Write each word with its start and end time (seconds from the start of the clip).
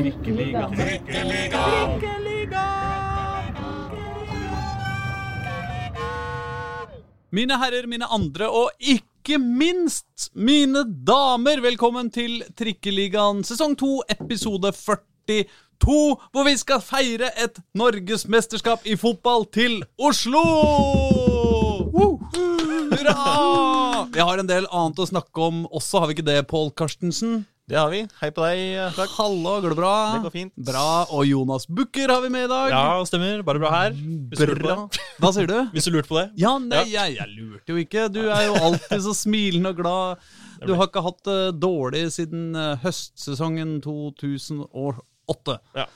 Trikkeliga. 0.00 0.70
Trikkeliga. 0.76 1.64
Trikkeliga. 2.00 2.62
Mine 7.30 7.58
herrer, 7.60 7.86
mine 7.86 8.08
andre 8.08 8.48
og 8.48 8.70
ikke 8.80 9.36
minst 9.36 10.30
mine 10.32 10.86
damer, 10.88 11.60
velkommen 11.60 12.08
til 12.14 12.40
Trikkeligaen 12.56 13.44
sesong 13.44 13.76
2, 13.76 13.90
episode 14.16 14.72
42, 14.72 16.00
hvor 16.32 16.48
vi 16.48 16.56
skal 16.56 16.80
feire 16.80 17.28
et 17.36 17.60
norgesmesterskap 17.76 18.88
i 18.88 18.96
fotball 18.96 19.44
til 19.52 19.82
Oslo! 20.00 20.46
Hurra! 21.92 23.20
Vi 24.16 24.24
har 24.24 24.40
en 24.40 24.48
del 24.48 24.64
annet 24.72 25.04
å 25.04 25.10
snakke 25.12 25.44
om 25.44 25.66
også, 25.68 26.00
har 26.00 26.08
vi 26.08 26.16
ikke 26.16 26.30
det, 26.32 26.40
Pål 26.48 26.72
Karstensen? 26.72 27.42
Det 27.70 27.78
har 27.78 27.90
vi. 27.92 28.00
Hei 28.18 28.28
på 28.34 28.42
deg. 28.42 28.60
Takk. 28.96 29.12
Hallo, 29.14 29.52
går 29.62 29.70
det 29.70 29.76
bra? 29.78 29.90
Det 30.16 30.24
går 30.24 30.32
fint. 30.34 30.50
Bra, 30.66 31.04
Og 31.14 31.22
Jonas 31.28 31.68
Bukker 31.70 32.10
har 32.10 32.24
vi 32.24 32.30
med 32.34 32.48
i 32.48 32.50
dag. 32.50 32.72
Ja, 32.72 33.04
stemmer. 33.06 33.44
Bare 33.46 33.62
bra 33.62 33.70
her. 33.70 33.92
Hvis 33.94 34.42
Bra. 34.58 34.74
Hva 35.22 35.30
sier 35.36 35.46
du? 35.46 35.54
Hvis 35.70 35.86
du 35.86 35.92
lurte 35.94 36.10
på 36.10 36.18
det. 36.18 36.24
Ja, 36.42 36.56
nei, 36.58 36.80
jeg, 36.90 37.14
jeg 37.20 37.30
lurte 37.36 37.70
jo 37.70 37.78
ikke. 37.78 38.08
Du 38.10 38.24
er 38.26 38.48
jo 38.48 38.56
alltid 38.58 39.04
så 39.06 39.14
smilende 39.14 39.70
og 39.70 39.78
glad. 39.84 40.26
Du 40.66 40.74
har 40.74 40.90
ikke 40.90 41.04
hatt 41.06 41.22
det 41.30 41.38
dårlig 41.62 42.02
siden 42.16 42.58
eh, 42.58 42.74
høstsesongen 42.82 43.78
2008. 43.86 45.56
Ja. 45.78 45.86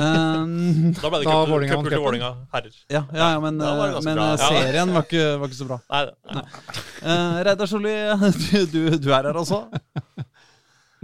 Um, 0.00 0.94
Da 1.02 1.12
ble 1.12 1.20
det 1.20 1.28
Da 1.28 1.36
cup 1.36 1.52
Vålerenga 1.52 1.74
cup 1.76 1.82
vant 1.82 1.92
til. 1.92 2.00
Vålerenga 2.00 2.32
herrer. 2.56 2.80
ja, 2.88 3.04
ja, 3.12 3.28
ja, 3.36 3.44
men, 3.44 3.60
var 3.60 3.92
eh, 3.92 4.00
men 4.08 4.24
eh, 4.24 4.32
Ja. 4.40 4.48
serien 4.56 4.96
var 4.96 5.04
ikke, 5.04 5.28
var 5.44 5.52
ikke 5.52 5.60
så 5.60 5.68
bra. 5.68 5.82
Nei, 5.92 6.02
nei. 6.32 6.48
Uh, 7.04 7.38
Reidar 7.44 7.68
Solli, 7.68 7.94
du, 8.48 8.58
du, 8.72 8.82
du 8.96 9.12
er 9.12 9.28
her 9.28 9.44
også? 9.44 9.66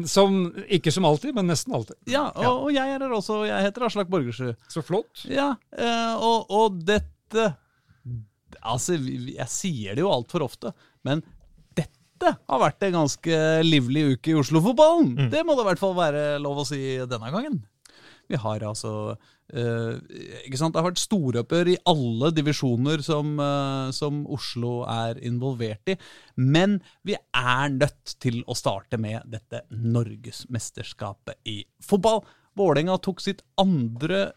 Som, 0.04 0.50
ikke 0.68 0.92
som 0.92 1.06
alltid, 1.08 1.32
men 1.36 1.48
nesten 1.48 1.72
alltid. 1.72 1.96
Ja, 2.12 2.26
og, 2.36 2.66
og 2.66 2.74
jeg 2.74 2.92
er 2.92 3.00
her 3.00 3.14
også. 3.16 3.38
Jeg 3.48 3.64
heter 3.64 3.86
Aslak 3.86 4.10
Borgersrud. 4.12 4.58
Så 4.68 4.82
flott. 4.84 5.22
Ja, 5.30 5.54
eh, 5.72 6.12
og, 6.20 6.50
og 6.52 6.82
dette 6.84 7.54
Altså, 8.66 8.96
jeg 8.98 9.46
sier 9.52 9.94
det 9.94 10.02
jo 10.02 10.10
altfor 10.10 10.42
ofte, 10.42 10.72
men 11.06 11.20
dette 11.76 12.32
har 12.34 12.58
vært 12.58 12.82
en 12.86 12.96
ganske 12.96 13.36
livlig 13.62 14.02
uke 14.16 14.32
i 14.32 14.36
Oslo-fotballen. 14.40 15.28
Det 15.30 15.42
må 15.46 15.54
det 15.54 15.62
i 15.62 15.68
hvert 15.68 15.82
fall 15.82 15.94
være 15.94 16.22
lov 16.42 16.62
å 16.62 16.66
si 16.66 16.80
denne 17.06 17.30
gangen. 17.34 17.60
Vi 18.30 18.38
har 18.42 18.64
altså 18.66 18.92
eh, 19.52 19.98
ikke 20.46 20.58
sant? 20.60 20.74
Det 20.74 20.82
har 20.82 20.88
vært 20.88 21.02
storoppgjør 21.02 21.70
i 21.72 21.76
alle 21.92 22.30
divisjoner 22.34 23.04
som, 23.06 23.36
eh, 23.42 23.90
som 23.96 24.24
Oslo 24.34 24.80
er 24.90 25.20
involvert 25.26 25.94
i. 25.94 25.98
Men 26.40 26.80
vi 27.06 27.16
er 27.16 27.76
nødt 27.76 28.16
til 28.22 28.42
å 28.46 28.56
starte 28.58 28.98
med 29.00 29.26
dette 29.30 29.62
norgesmesterskapet 29.70 31.38
i 31.48 31.60
fotball. 31.84 32.24
Vålerenga 32.56 32.96
tok 33.04 33.20
sitt 33.22 33.44
andre, 33.60 34.30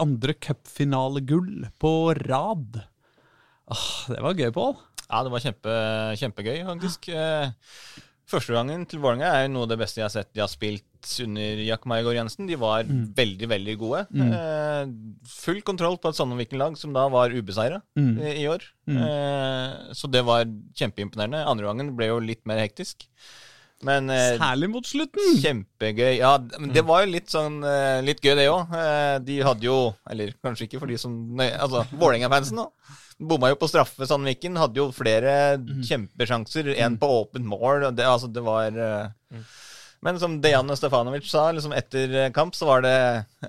andre 0.00 0.34
cupfinalegull 0.34 1.68
på 1.80 1.94
rad. 2.26 2.82
Ah, 3.68 3.88
det 4.08 4.20
var 4.24 4.38
gøy, 4.38 4.50
Pål. 4.54 4.78
Ja, 5.08 5.22
det 5.24 5.32
var 5.32 5.40
kjempe, 5.40 5.74
kjempegøy, 6.20 6.58
faktisk. 6.68 7.08
Eh, 7.12 7.50
Første 8.28 8.52
gangen 8.52 8.82
til 8.90 9.00
Vålerenga 9.00 9.30
er 9.38 9.46
jo 9.46 9.52
noe 9.54 9.64
av 9.64 9.70
det 9.72 9.78
beste 9.80 10.02
jeg 10.02 10.04
har 10.04 10.12
sett 10.12 10.28
de 10.36 10.42
har 10.42 10.50
spilt 10.52 10.84
under 11.24 11.62
Jack 11.64 11.86
Maigård 11.88 12.18
Jensen. 12.18 12.46
De 12.50 12.58
var 12.60 12.84
veldig, 12.84 13.48
veldig 13.48 13.76
gode. 13.80 14.02
Eh, 14.12 14.90
full 15.32 15.62
kontroll 15.64 15.96
på 16.02 16.10
et 16.12 16.18
Sandviken-lag 16.18 16.76
som 16.76 16.92
da 16.92 17.06
var 17.08 17.32
ubeseira 17.32 17.80
Mm. 17.96 18.18
i, 18.20 18.34
i 18.42 18.46
år. 18.52 18.66
Eh, 18.88 19.92
så 19.96 20.10
det 20.12 20.24
var 20.28 20.44
kjempeimponerende. 20.76 21.40
Andre 21.48 21.70
gangen 21.70 21.94
ble 21.96 22.10
jo 22.10 22.18
litt 22.20 22.44
mer 22.44 22.60
hektisk. 22.60 23.06
Men 23.86 24.10
eh, 24.10 24.34
Særlig 24.40 24.68
mot 24.72 24.86
slutten. 24.86 25.36
Kjempegøy. 25.38 26.16
Ja, 26.18 26.32
men 26.58 26.72
det 26.74 26.82
var 26.86 27.04
jo 27.04 27.12
litt 27.12 27.30
sånn 27.30 27.60
eh, 27.62 28.00
Litt 28.02 28.18
gøy, 28.24 28.32
det 28.38 28.48
òg. 28.50 28.72
De 29.22 29.36
hadde 29.46 29.68
jo 29.68 29.76
Eller 30.10 30.32
kanskje 30.42 30.66
ikke 30.66 30.80
for 30.82 30.90
de 30.90 30.96
som 30.98 31.14
Altså, 31.46 31.84
Vålerenga-fansen, 31.92 32.58
da. 32.58 32.96
Bomma 33.18 33.50
jo 33.50 33.58
på 33.58 33.66
straffe, 33.70 34.06
Sandviken. 34.06 34.58
Hadde 34.58 34.78
jo 34.78 34.90
flere 34.94 35.32
kjempesjanser. 35.86 36.70
En 36.84 36.98
på 37.00 37.08
åpent 37.20 37.46
mål. 37.46 37.88
Det, 37.96 38.06
altså, 38.06 38.30
det 38.30 38.44
var 38.46 38.74
eh, 38.78 39.40
Men 40.06 40.18
som 40.22 40.36
Dejan 40.42 40.70
Stefanovic 40.78 41.26
sa 41.26 41.48
liksom 41.54 41.74
etter 41.74 42.14
eh, 42.24 42.32
kamp, 42.34 42.54
så 42.54 42.68
var 42.68 42.84
det 42.86 42.96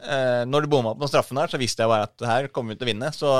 eh, 0.01 0.45
Når 0.49 0.65
du 0.65 0.71
bomma 0.73 0.95
på 0.97 1.09
straffen 1.09 1.37
her, 1.37 1.51
så 1.51 1.61
visste 1.61 1.85
jeg 1.85 1.91
bare 1.91 2.09
at 2.09 2.29
her 2.31 2.49
kommer 2.53 2.73
vi 2.73 2.79
til 2.81 2.89
å 2.89 2.91
vinne. 2.93 3.11
Så 3.13 3.33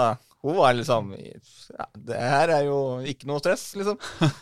hun 0.43 0.55
var 0.55 0.73
liksom 0.77 1.09
ja, 1.19 1.85
Det 1.95 2.15
her 2.19 2.49
er 2.55 2.63
jo 2.69 2.77
ikke 3.03 3.27
noe 3.27 3.41
stress, 3.43 3.73
liksom. 3.75 3.97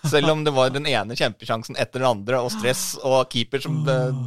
Selv 0.05 0.29
om 0.35 0.43
det 0.45 0.53
var 0.53 0.69
den 0.69 0.85
ene 0.85 1.15
kjempesjansen 1.17 1.75
etter 1.79 2.03
den 2.03 2.11
andre, 2.11 2.41
og 2.45 2.51
stress, 2.53 2.91
og 3.03 3.23
keeper 3.33 3.63
som 3.63 3.79
eh, 3.89 4.19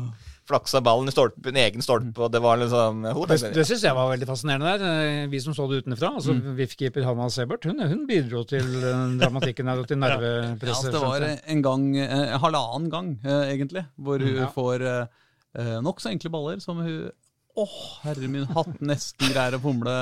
flaksa 0.50 0.80
ballen 0.82 1.06
i 1.06 1.12
stolpen, 1.14 1.54
egen 1.62 1.84
stolpe, 1.84 2.24
og 2.26 2.32
det 2.34 2.40
var 2.42 2.58
liksom 2.58 3.04
hun 3.14 3.28
Det, 3.30 3.52
det 3.54 3.66
syns 3.68 3.84
jeg 3.86 3.94
var 3.94 4.08
veldig 4.10 4.26
fascinerende 4.26 4.72
der. 4.82 4.82
Eh, 5.22 5.28
Vi 5.30 5.38
som 5.44 5.54
så 5.54 5.68
det 5.70 5.84
utenfra. 5.84 6.10
Altså, 6.18 6.34
VIF-keeper 6.58 7.06
Hanna 7.06 7.28
Sebert 7.30 7.68
hun, 7.70 7.78
hun 7.86 8.02
bidro 8.10 8.42
til 8.50 8.66
eh, 8.82 9.06
dramatikken 9.22 9.70
her 9.70 9.78
og 9.84 9.86
til 9.86 10.00
Ja, 10.02 10.16
nervepresset. 10.18 10.90
altså, 10.90 10.90
det 10.90 11.04
var 11.06 11.28
en 11.54 11.62
gang, 11.62 11.86
eh, 12.02 12.34
halvannen 12.42 12.90
gang, 12.90 13.12
eh, 13.22 13.52
egentlig, 13.54 13.86
hvor 13.94 14.18
hun 14.18 14.40
Ja. 14.42 14.50
får 14.58 14.86
eh, 14.90 15.76
nokså 15.86 16.10
enkle 16.10 16.30
baller 16.34 16.58
som 16.62 16.82
hun 16.82 17.10
Åh, 17.60 17.76
herre 18.06 18.28
min 18.30 18.46
hatt, 18.54 18.78
nesten 18.80 19.32
greier 19.34 19.56
å 19.58 19.60
fomle, 19.62 19.94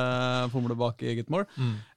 fomle 0.53 0.77
bak 0.79 1.03
i 1.03 1.13
eget 1.15 1.31
mål. 1.33 1.47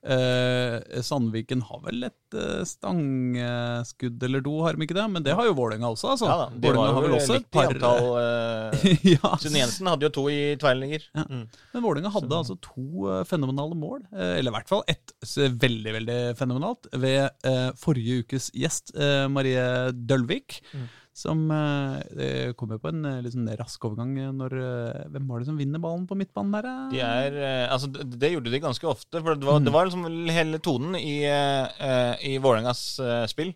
Eh, 0.02 1.00
Sandviken 1.06 1.62
har 1.68 1.82
vel 1.84 2.08
et 2.08 2.36
eh, 2.38 2.62
stangskudd 2.66 4.24
eller 4.26 4.42
to, 4.42 4.54
har 4.64 4.74
de 4.74 4.86
ikke 4.86 4.96
det? 4.98 5.04
Men 5.12 5.26
det 5.26 5.36
har 5.38 5.46
jo 5.46 5.54
Vålerenga 5.58 5.92
også, 5.92 6.14
altså. 6.14 6.26
ja 6.26 6.38
da, 6.40 6.48
de 6.50 6.66
Vålerenga 6.66 6.88
var 6.88 6.96
har 6.96 7.06
vel 7.06 7.14
jo 7.14 7.20
også 7.20 7.36
et 7.38 7.48
par 7.54 7.70
antall 7.70 8.08
eh, 8.22 9.06
ja, 9.12 9.32
Sunn 9.44 9.58
Jensen 9.60 9.90
hadde 9.92 10.08
jo 10.08 10.12
to 10.16 10.26
i 10.32 10.40
tverrligger. 10.62 11.06
Men 11.14 11.84
Vålerenga 11.84 12.12
hadde 12.16 12.40
altså 12.40 12.58
to 12.64 13.08
eh, 13.12 13.22
fenomenale 13.28 13.78
mål, 13.78 14.02
eh, 14.10 14.38
eller 14.40 14.50
i 14.50 14.56
hvert 14.56 14.72
fall 14.72 14.82
ett 14.90 15.14
veldig 15.62 15.94
veldig 15.98 16.18
fenomenalt, 16.38 16.90
ved 16.98 17.28
eh, 17.48 17.68
forrige 17.78 18.22
ukes 18.24 18.50
gjest, 18.56 18.94
Marie 19.32 19.62
Dølvik. 19.94 20.60
Som 21.12 21.44
eh, 21.52 22.52
kommer 22.56 22.80
på 22.80 22.88
en 22.88 23.04
liksom, 23.24 23.44
rask 23.58 23.84
overgang 23.84 24.14
når 24.38 24.54
eh, 24.56 25.02
Hvem 25.12 25.26
var 25.28 25.42
det 25.42 25.48
som 25.50 25.58
vinner 25.60 25.82
ballen 25.82 26.06
på 26.08 26.16
midtbanen 26.16 26.54
der? 26.56 26.68
eh? 26.70 26.86
De 26.94 27.02
er, 27.04 27.36
altså, 27.68 27.90
det, 27.92 28.32
gjorde 28.32 28.52
de 28.52 28.62
ganske 28.62 28.88
ofte. 28.88 29.20
For 29.20 29.36
det 29.36 29.48
var, 29.48 29.60
det 29.60 29.74
var 29.74 29.88
liksom 29.88 30.06
hele 30.32 30.60
tonen 30.64 30.96
i, 30.96 31.18
eh, 31.28 32.28
i 32.32 32.36
Vålerengas 32.42 32.84
spill. 33.32 33.52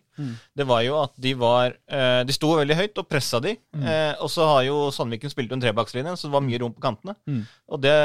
Det 0.57 0.65
var 0.65 0.81
jo 0.85 0.95
at 0.99 1.13
de 1.21 1.33
var 1.37 1.75
eh, 1.85 2.21
De 2.25 2.33
sto 2.33 2.49
veldig 2.57 2.77
høyt 2.77 3.01
og 3.01 3.07
pressa 3.09 3.41
de. 3.43 3.53
Eh, 3.77 4.13
og 4.23 4.31
så 4.33 4.47
har 4.49 4.63
jo 4.67 4.77
Sandviken 4.93 5.31
spilt 5.31 5.53
en 5.53 5.61
trebakslinje, 5.61 6.15
så 6.17 6.27
det 6.29 6.35
var 6.35 6.45
mye 6.45 6.61
rom 6.61 6.73
på 6.75 6.83
kantene. 6.83 7.17
Mm. 7.29 7.43
Og 7.73 7.81
det, 7.83 7.95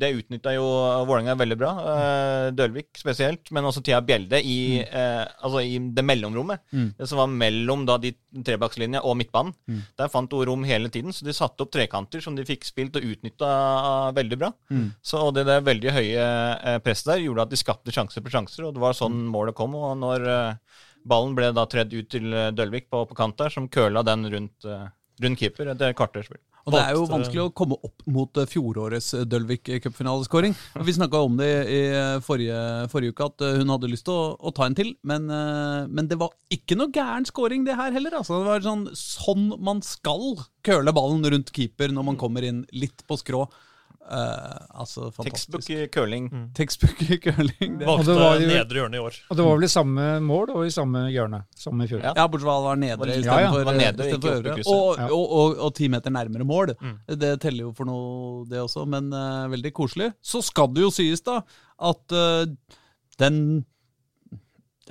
det 0.00 0.12
utnytta 0.18 0.54
jo 0.56 0.66
Vålerenga 1.06 1.36
veldig 1.38 1.58
bra. 1.60 1.72
Dølvik 2.56 2.94
spesielt, 2.98 3.50
men 3.54 3.68
også 3.68 3.82
Thea 3.84 4.00
Bjelde 4.04 4.40
i, 4.42 4.80
eh, 4.82 5.22
altså 5.44 5.62
i 5.64 5.78
det 5.94 6.04
mellomrommet. 6.06 6.64
Mm. 6.74 6.88
Det 6.98 7.08
som 7.10 7.22
var 7.22 7.30
mellom 7.30 7.84
da 7.88 7.98
de 8.02 8.14
trebakslinja 8.84 9.02
og 9.04 9.16
midtbanen. 9.18 9.54
Der 9.98 10.08
fant 10.08 10.32
hun 10.32 10.46
rom 10.46 10.64
hele 10.64 10.90
tiden, 10.90 11.12
så 11.12 11.24
de 11.24 11.32
satte 11.32 11.62
opp 11.62 11.72
trekanter 11.72 12.20
som 12.20 12.36
de 12.36 12.44
fikk 12.44 12.64
spilt 12.64 12.96
og 12.96 13.04
utnytta 13.04 14.12
veldig 14.14 14.38
bra. 14.38 14.52
Mm. 14.70 14.92
Så 15.02 15.30
det 15.32 15.46
der 15.46 15.64
veldig 15.64 15.92
høye 15.92 16.24
eh, 16.24 16.78
presset 16.84 17.12
der 17.12 17.24
gjorde 17.24 17.42
at 17.42 17.50
de 17.50 17.56
skapte 17.56 17.92
sjanser 17.92 18.22
på 18.22 18.30
sjanser, 18.32 18.64
og 18.64 18.74
det 18.74 18.82
var 18.82 18.94
sånn 18.94 19.26
målet 19.26 19.54
kom. 19.54 19.74
Og 19.74 19.96
når 19.98 20.26
eh, 20.28 20.56
ballen 21.04 21.34
ble 21.34 21.52
da 21.52 21.66
tredd 21.66 21.92
ut 21.94 22.10
til 22.10 22.32
eh, 22.32 22.52
Dølvik 22.52 22.90
på, 22.90 23.04
på 23.06 23.14
kant 23.14 23.38
der, 23.38 23.50
som 23.50 23.68
køla 23.68 24.04
den 24.06 24.28
rundt, 24.30 24.64
eh, 24.64 24.88
rundt 25.22 25.40
keeper, 25.40 25.72
etter 25.74 25.96
kvarterspill. 25.96 26.42
Og 26.64 26.72
det 26.72 26.80
er 26.80 26.94
jo 26.96 27.04
vanskelig 27.08 27.42
å 27.42 27.50
komme 27.56 27.76
opp 27.84 28.04
mot 28.08 28.40
eh, 28.40 28.48
fjorårets 28.48 29.10
eh, 29.18 29.26
Dølvik 29.28 29.68
cupfinaleskåring. 29.84 30.54
Vi 30.88 30.94
snakka 30.96 31.20
om 31.26 31.36
det 31.36 31.50
i 31.68 31.80
eh, 31.90 32.16
forrige, 32.24 32.60
forrige 32.92 33.12
uke, 33.12 33.28
at 33.28 33.44
hun 33.60 33.72
hadde 33.74 33.90
lyst 33.92 34.06
til 34.08 34.16
å, 34.16 34.32
å 34.40 34.52
ta 34.56 34.68
en 34.68 34.78
til. 34.78 34.94
Men, 35.04 35.28
men 35.28 36.08
det 36.08 36.18
var 36.20 36.32
ikke 36.54 36.78
noe 36.80 36.92
gæren 36.94 37.28
scoring, 37.28 37.66
det 37.68 37.76
her 37.76 37.92
heller. 37.94 38.16
Altså, 38.20 38.40
det 38.40 38.48
var 38.48 38.64
sånn, 38.64 38.88
sånn 38.96 39.50
man 39.64 39.84
skal 39.84 40.40
køle 40.64 40.96
ballen 40.96 41.24
rundt 41.34 41.52
keeper 41.54 41.92
når 41.92 42.08
man 42.12 42.20
kommer 42.20 42.46
inn 42.46 42.64
litt 42.72 43.04
på 43.08 43.20
skrå. 43.20 43.44
Eh, 44.04 44.80
altså, 44.80 45.08
Textbook 45.10 45.62
fantastisk. 45.62 45.70
i 45.70 45.88
curling. 45.88 46.28
Textbook 46.54 46.98
curling. 47.24 47.78
Det. 47.78 47.86
Valgte 47.88 48.12
det 48.12 48.16
var 48.20 48.42
nedre 48.42 48.80
hjørne 48.82 48.98
i 48.98 49.00
år. 49.00 49.18
Og 49.30 49.38
det 49.38 49.46
var 49.46 49.56
vel 49.56 49.66
i 49.66 49.72
samme 49.72 50.08
mål 50.24 50.52
og 50.54 50.66
i 50.66 50.72
samme 50.74 51.04
hjørne 51.14 51.40
som 51.56 51.80
i 51.80 51.88
fjor. 51.88 52.02
Ja. 52.04 52.12
Ja, 52.18 52.26
bortsett 52.28 52.48
fra 52.48 52.56
at 52.56 52.64
det 52.64 52.68
var 52.68 52.80
nedre 52.82 53.08
Ja, 53.08 53.14
ja, 53.14 53.20
istedenfor 53.22 53.70
oppe 53.70 54.28
i 54.28 54.34
øvre. 54.34 54.56
Og, 54.66 55.04
og, 55.08 55.24
og, 55.24 55.58
og 55.68 55.74
ti 55.78 55.88
meter 55.92 56.14
nærmere 56.14 56.48
mål. 56.48 56.74
Det 57.08 57.34
teller 57.44 57.68
jo 57.68 57.74
for 57.76 57.88
noe, 57.88 58.44
det 58.50 58.60
også, 58.60 58.84
men 58.90 59.08
uh, 59.14 59.48
veldig 59.52 59.72
koselig. 59.76 60.12
Så 60.24 60.42
skal 60.44 60.72
det 60.74 60.84
jo 60.84 60.92
sies, 60.92 61.24
da, 61.24 61.40
at 61.90 62.16
uh, 62.16 62.44
den 63.20 63.64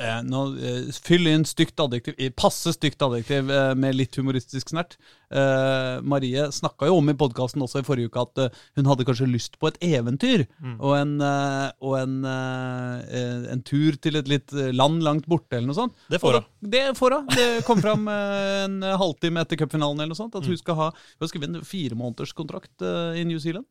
Eh, 0.02 0.22
nå, 0.26 0.40
eh, 0.58 0.88
fyll 1.06 1.28
inn 1.30 1.44
stygt 1.46 1.78
adjektiv, 1.78 2.16
passe 2.40 2.72
stygt 2.74 3.04
adjektiv 3.06 3.52
eh, 3.54 3.74
med 3.78 3.94
litt 3.94 4.16
humoristisk 4.18 4.72
snert. 4.72 4.96
Eh, 5.30 6.00
Marie 6.02 6.48
snakka 6.54 6.88
jo 6.90 6.96
om 6.98 7.12
i 7.12 7.16
podkasten 7.18 7.62
også 7.62 7.84
i 7.84 7.86
forrige 7.86 8.10
uke 8.10 8.24
at 8.24 8.42
eh, 8.42 8.64
hun 8.80 8.90
hadde 8.90 9.06
kanskje 9.06 9.28
lyst 9.30 9.60
på 9.62 9.70
et 9.70 9.78
eventyr. 9.86 10.48
Og, 10.80 10.96
en, 10.98 11.14
eh, 11.22 11.68
og 11.86 12.00
en, 12.00 12.16
en 12.26 13.62
tur 13.70 14.00
til 14.02 14.18
et 14.18 14.32
litt 14.32 14.56
land 14.74 15.06
langt 15.06 15.30
borte, 15.30 15.60
eller 15.60 15.70
noe 15.70 15.78
sånt. 15.78 15.94
Det 16.10 16.22
får 16.24 16.40
hun. 16.40 16.50
Det 16.74 16.84
får 16.98 17.18
hun. 17.20 17.30
Det 17.38 17.48
kom 17.70 17.86
fram 17.86 18.10
eh, 18.10 18.64
en 18.64 18.82
halvtime 19.04 19.46
etter 19.46 19.62
cupfinalen 19.62 20.02
eller 20.02 20.16
noe 20.16 20.24
sånt. 20.24 20.40
At 20.42 20.50
hun 20.50 20.58
skal 20.58 20.80
ha 20.80 20.90
Hun 21.22 21.30
skal 21.30 21.46
en 21.52 21.62
fire 21.68 21.94
måneders 22.00 22.34
kontrakt 22.34 22.82
eh, 22.82 23.22
i 23.22 23.28
New 23.30 23.38
Zealand. 23.38 23.70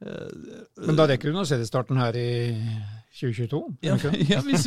Men 0.00 0.96
da 0.98 1.04
rekker 1.06 1.30
hun 1.30 1.44
å 1.44 1.46
se 1.46 1.60
det 1.60 1.68
starten 1.68 2.00
her 2.00 2.16
i 2.18 2.30
2022? 3.12 3.76
Ja, 3.84 3.96
ja 4.32 4.40
hvis, 4.46 4.64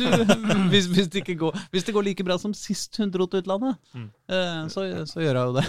hvis, 0.70 0.86
hvis, 0.86 1.08
det 1.08 1.24
ikke 1.24 1.38
går, 1.46 1.58
hvis 1.74 1.84
det 1.84 1.94
går 1.96 2.06
like 2.06 2.24
bra 2.24 2.38
som 2.38 2.54
sist 2.54 2.96
hun 3.00 3.10
dro 3.10 3.26
til 3.26 3.42
utlandet, 3.42 3.76
mm. 3.94 4.08
så, 4.72 4.86
så 5.10 5.24
gjør 5.24 5.40
hun 5.40 5.50
jo 5.50 5.58
det. 5.58 5.66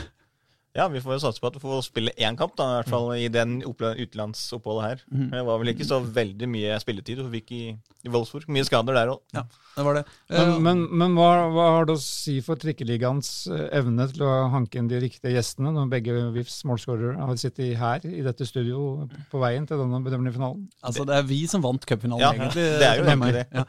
Ja, 0.78 0.86
vi 0.94 1.02
får 1.02 1.18
jo 1.18 1.22
satse 1.26 1.42
på 1.42 1.50
at 1.50 1.56
du 1.58 1.62
får 1.64 1.82
spille 1.88 2.12
én 2.22 2.38
kamp, 2.38 2.54
da, 2.60 2.68
i 2.70 2.76
hvert 2.82 2.92
fall 2.94 3.08
i 3.18 3.28
den 3.34 3.58
utenlandsoppholdet 3.66 4.84
her. 4.88 5.00
Det 5.34 5.44
var 5.48 5.60
vel 5.62 5.72
ikke 5.74 5.88
så 5.88 6.00
veldig 6.04 6.50
mye 6.52 6.78
spilletid 6.82 7.18
du 7.22 7.28
fikk 7.34 7.52
i, 7.56 7.62
i 8.06 8.12
Wolfsburg. 8.14 8.46
Mye 8.54 8.66
skader 8.68 8.96
der 8.98 9.12
òg. 9.16 9.22
Ja, 9.36 9.44
det 9.78 9.86
var 9.88 10.00
det. 10.00 10.06
Men, 10.30 10.36
Eh, 10.38 10.58
men, 10.62 10.82
men 11.00 11.14
hva, 11.18 11.28
hva 11.54 11.66
har 11.78 11.86
det 11.88 11.96
å 11.98 12.02
si 12.02 12.36
for 12.46 12.60
trikkeligaens 12.60 13.30
eh, 13.54 13.64
evne 13.80 14.06
til 14.12 14.24
å 14.28 14.32
hanke 14.54 14.78
inn 14.80 14.90
de 14.92 15.00
riktige 15.02 15.32
gjestene, 15.34 15.72
når 15.74 15.90
begge 15.92 16.16
VIFs 16.36 16.60
målskårere 16.68 17.16
har 17.26 17.40
sittet 17.40 17.74
her 17.80 18.04
i 18.08 18.22
dette 18.26 18.46
studio 18.48 19.08
på 19.32 19.42
veien 19.42 19.66
til 19.70 19.80
denne 19.82 20.02
bedømmelige 20.06 20.36
finalen? 20.38 20.68
altså, 20.84 21.06
det 21.08 21.16
er 21.18 21.26
vi 21.30 21.40
som 21.50 21.64
vant 21.66 21.86
cupfinalen, 21.88 22.22
Ja, 22.22 22.34
egentlig. 22.36 22.66
det 22.82 22.88
er 22.90 23.02
jo 23.02 23.08
egentlig 23.08 23.34
det. 23.40 23.46
Ja. 23.56 23.66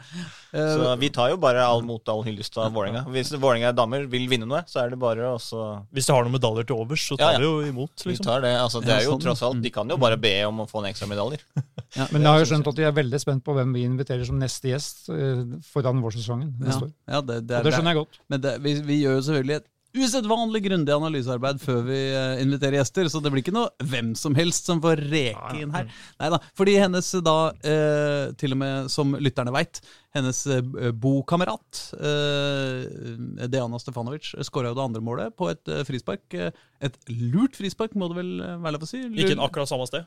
Eh, 0.53 0.73
Så 0.75 0.93
vi 1.01 1.11
tar 1.15 1.31
jo 1.33 1.39
bare 1.41 1.65
all 1.65 1.83
mot 1.87 2.09
all 2.09 2.23
hyllest 2.27 2.57
av 2.59 2.73
Vålerenga. 2.75 3.05
Hvis 3.13 3.33
Vålerenga 3.37 3.73
damer 3.77 4.07
vil 4.11 4.29
vinne 4.31 4.49
noe, 4.49 4.63
så 4.69 4.83
er 4.85 4.93
det 4.95 4.99
bare 5.03 5.33
å 5.35 5.39
så 5.41 5.65
Hvis 5.95 6.09
de 6.09 6.15
har 6.17 6.25
noen 6.27 6.37
medaljer 6.39 6.69
til 6.69 6.77
overs, 6.99 7.07
så 7.09 7.17
tar 7.17 7.33
Ja, 7.33 7.33
ja. 7.33 7.39
vi 7.39 7.47
jo 7.47 7.71
imot. 7.71 8.05
Vi 8.05 8.11
liksom. 8.11 8.27
tar 8.27 8.43
det. 8.45 8.53
Altså, 8.59 8.83
det 8.85 8.93
er 8.95 9.07
jo 9.07 9.15
sånn. 9.15 9.23
tross 9.27 9.43
alt 9.47 9.63
De 9.63 9.71
kan 9.71 9.89
jo 9.89 9.97
bare 10.01 10.19
be 10.21 10.35
om 10.49 10.61
å 10.65 10.69
få 10.69 10.83
en 10.83 10.91
ekstra 10.91 11.09
medaljer. 11.11 11.43
ja, 11.99 12.07
Men 12.13 12.23
jeg 12.23 12.29
har 12.29 12.43
jo 12.43 12.51
skjønt 12.53 12.71
at 12.73 12.77
de 12.77 12.87
er 12.89 12.95
veldig 12.99 13.21
spent 13.23 13.45
på 13.47 13.55
hvem 13.57 13.73
vi 13.77 13.87
inviterer 13.89 14.25
som 14.29 14.39
neste 14.39 14.73
gjest 14.73 15.09
eh, 15.15 15.43
foran 15.73 16.03
vårsesongen 16.05 16.53
ja, 16.59 16.67
neste 16.69 16.89
år. 16.89 16.93
ja, 17.09 17.21
det, 17.23 17.41
det, 17.49 17.65
det 17.65 17.75
skjønner 17.75 17.95
jeg 17.95 18.03
godt. 18.03 18.21
Men 18.29 18.45
det, 18.45 18.55
vi, 18.65 18.75
vi 18.89 19.03
gjør 19.05 19.19
jo 19.21 19.27
selvfølgelig 19.31 19.61
et 19.63 19.69
usedvanlig 20.05 20.63
grundig 20.65 20.95
analysearbeid 20.95 21.61
før 21.63 21.83
vi 21.87 21.99
eh, 22.15 22.43
inviterer 22.45 22.79
gjester, 22.81 23.09
så 23.13 23.21
det 23.25 23.33
blir 23.35 23.43
ikke 23.45 23.55
noe 23.57 23.71
hvem 23.91 24.15
som 24.19 24.35
helst 24.39 24.69
som 24.71 24.81
får 24.85 25.03
reke 25.11 25.55
inn 25.63 25.75
her. 25.75 25.89
Neida, 26.21 26.41
fordi 26.59 26.77
hennes 26.81 27.11
da, 27.27 27.37
eh, 27.63 28.27
til 28.41 28.57
og 28.57 28.61
med 28.63 28.91
som 28.93 29.15
lytterne 29.19 29.55
veit, 29.55 29.81
hennes 30.17 30.41
eh, 30.51 30.63
bokamerat 30.97 31.83
eh, 31.99 33.47
Deana 33.53 33.79
Stefanovic 33.83 34.33
skåra 34.49 34.73
jo 34.73 34.79
det 34.79 34.87
andre 34.89 35.03
målet 35.05 35.37
på 35.39 35.51
et 35.53 35.69
eh, 35.73 35.85
frispark. 35.89 36.25
eh, 36.35 36.51
Et 36.81 36.95
lurt 37.11 37.57
frispark, 37.59 37.95
må 37.99 38.09
det 38.13 38.21
vel 38.21 38.33
eh, 38.41 38.57
være 38.63 38.77
lov 38.79 38.87
å 38.87 38.91
si? 38.91 39.03
Ikke 39.09 39.37
akkurat 39.45 39.71
samme 39.71 39.87
sted. 39.91 40.07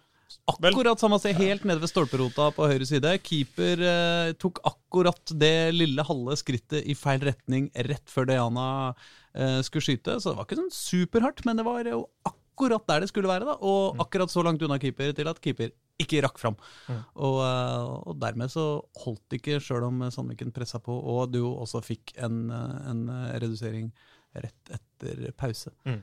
Akkurat 0.52 1.02
samme 1.02 1.20
sted, 1.22 1.38
helt 1.40 1.66
nede 1.68 1.82
ved 1.84 1.92
stolperota 1.92 2.50
på 2.56 2.68
høyre 2.70 2.88
side. 2.88 3.14
Keeper 3.26 3.84
eh, 3.88 4.34
tok 4.42 4.62
akkurat 4.68 5.34
det 5.38 5.72
lille 5.76 6.06
halve 6.08 6.38
skrittet 6.40 6.86
i 6.86 6.96
feil 6.98 7.24
retning 7.26 7.70
rett 7.90 8.12
før 8.12 8.30
Diana 8.30 8.68
eh, 9.34 9.60
skulle 9.66 9.86
skyte. 9.86 10.20
Så 10.20 10.32
det 10.32 10.40
var 10.40 10.50
ikke 10.50 10.62
sånn 10.62 10.76
superhardt, 10.76 11.46
men 11.48 11.62
det 11.62 11.68
var 11.68 11.88
jo 11.88 12.04
akkurat 12.28 12.86
der 12.90 13.06
det 13.06 13.12
skulle 13.12 13.32
være. 13.32 13.48
da, 13.48 13.58
Og 13.60 14.02
akkurat 14.04 14.34
så 14.34 14.44
langt 14.46 14.64
unna 14.66 14.80
keeper 14.82 15.16
til 15.18 15.32
at 15.32 15.42
keeper 15.44 15.72
ikke 16.02 16.22
rakk 16.26 16.40
fram. 16.42 16.58
Og, 16.90 17.38
eh, 17.46 17.92
og 18.10 18.18
dermed 18.22 18.52
så 18.54 18.66
holdt 19.04 19.24
det 19.30 19.42
ikke, 19.42 19.62
sjøl 19.64 19.88
om 19.90 20.02
Sandviken 20.14 20.54
pressa 20.56 20.82
på, 20.84 20.96
og 20.96 21.32
du 21.34 21.44
også 21.46 21.84
fikk 21.86 22.16
en, 22.18 22.44
eh, 22.50 22.90
en 22.92 23.08
eh, 23.10 23.38
redusering 23.44 23.92
rett 24.34 24.76
etter 24.78 25.32
pause. 25.38 25.74
Mm. 25.86 26.02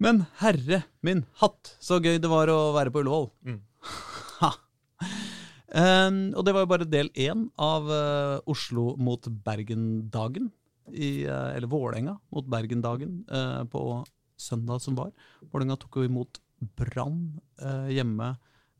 Men 0.00 0.24
herre 0.40 0.82
min 1.04 1.24
hatt, 1.42 1.74
så 1.82 2.00
gøy 2.00 2.16
det 2.22 2.30
var 2.30 2.48
å 2.52 2.72
være 2.76 2.92
på 2.92 3.02
Ullevål. 3.04 3.28
Mm. 3.44 3.60
Um, 5.70 6.16
og 6.34 6.42
det 6.42 6.50
var 6.56 6.64
jo 6.64 6.70
bare 6.72 6.86
del 6.90 7.12
én 7.14 7.44
av 7.60 7.84
uh, 7.86 8.40
Oslo 8.50 8.96
mot 8.98 9.28
Bergen-dagen. 9.44 10.48
Eh, 10.90 11.28
eller 11.28 11.70
Vålerenga 11.70 12.16
mot 12.34 12.46
Bergen-dagen 12.50 13.20
uh, 13.30 13.62
på 13.70 14.02
søndag 14.40 14.82
som 14.82 14.96
var. 14.98 15.12
Vålerenga 15.52 15.76
tok 15.78 16.00
jo 16.00 16.08
imot 16.08 16.40
Brann 16.76 17.38
hjemme 17.88 18.34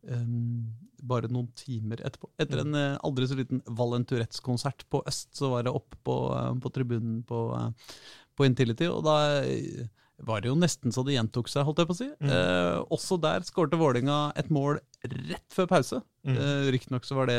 um, 0.05 0.67
bare 1.01 1.31
noen 1.33 1.49
timer 1.57 2.03
etterpå. 2.05 2.29
Etter 2.41 2.61
en 2.65 2.77
eh, 2.77 2.99
aldri 3.07 3.29
så 3.29 3.39
liten 3.39 3.63
Valenturettes-konsert 3.65 4.85
på 4.93 5.01
Øst, 5.09 5.31
så 5.39 5.53
var 5.55 5.65
det 5.65 5.73
opp 5.73 5.97
på, 6.05 6.17
på 6.61 6.73
tribunen 6.75 7.23
på, 7.29 7.41
på 8.37 8.49
Intility, 8.49 8.89
og 8.91 9.07
da 9.07 9.17
var 10.27 10.41
det 10.45 10.51
jo 10.51 10.57
nesten 10.59 10.93
så 10.93 11.05
det 11.07 11.15
gjentok 11.17 11.49
seg, 11.49 11.65
holdt 11.65 11.79
jeg 11.83 11.89
på 11.91 11.95
å 11.97 12.01
si. 12.01 12.09
Eh, 12.21 12.79
også 12.93 13.17
der 13.23 13.41
skårte 13.47 13.79
Vålinga 13.81 14.33
et 14.37 14.51
mål 14.53 14.81
rett 15.05 15.47
før 15.55 15.69
pause. 15.71 16.03
Mm. 16.29 16.37
Eh, 16.37 16.71
Riktignok 16.75 17.05
så 17.09 17.17
var 17.17 17.31
det 17.31 17.39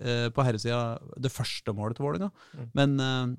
eh, 0.00 0.28
på 0.34 0.44
herresida 0.44 0.98
det 1.22 1.30
første 1.32 1.72
målet 1.76 1.96
til 1.96 2.06
Vålinga, 2.08 2.30
Mm. 2.58 2.68
men, 2.74 3.00
eh, 3.00 3.36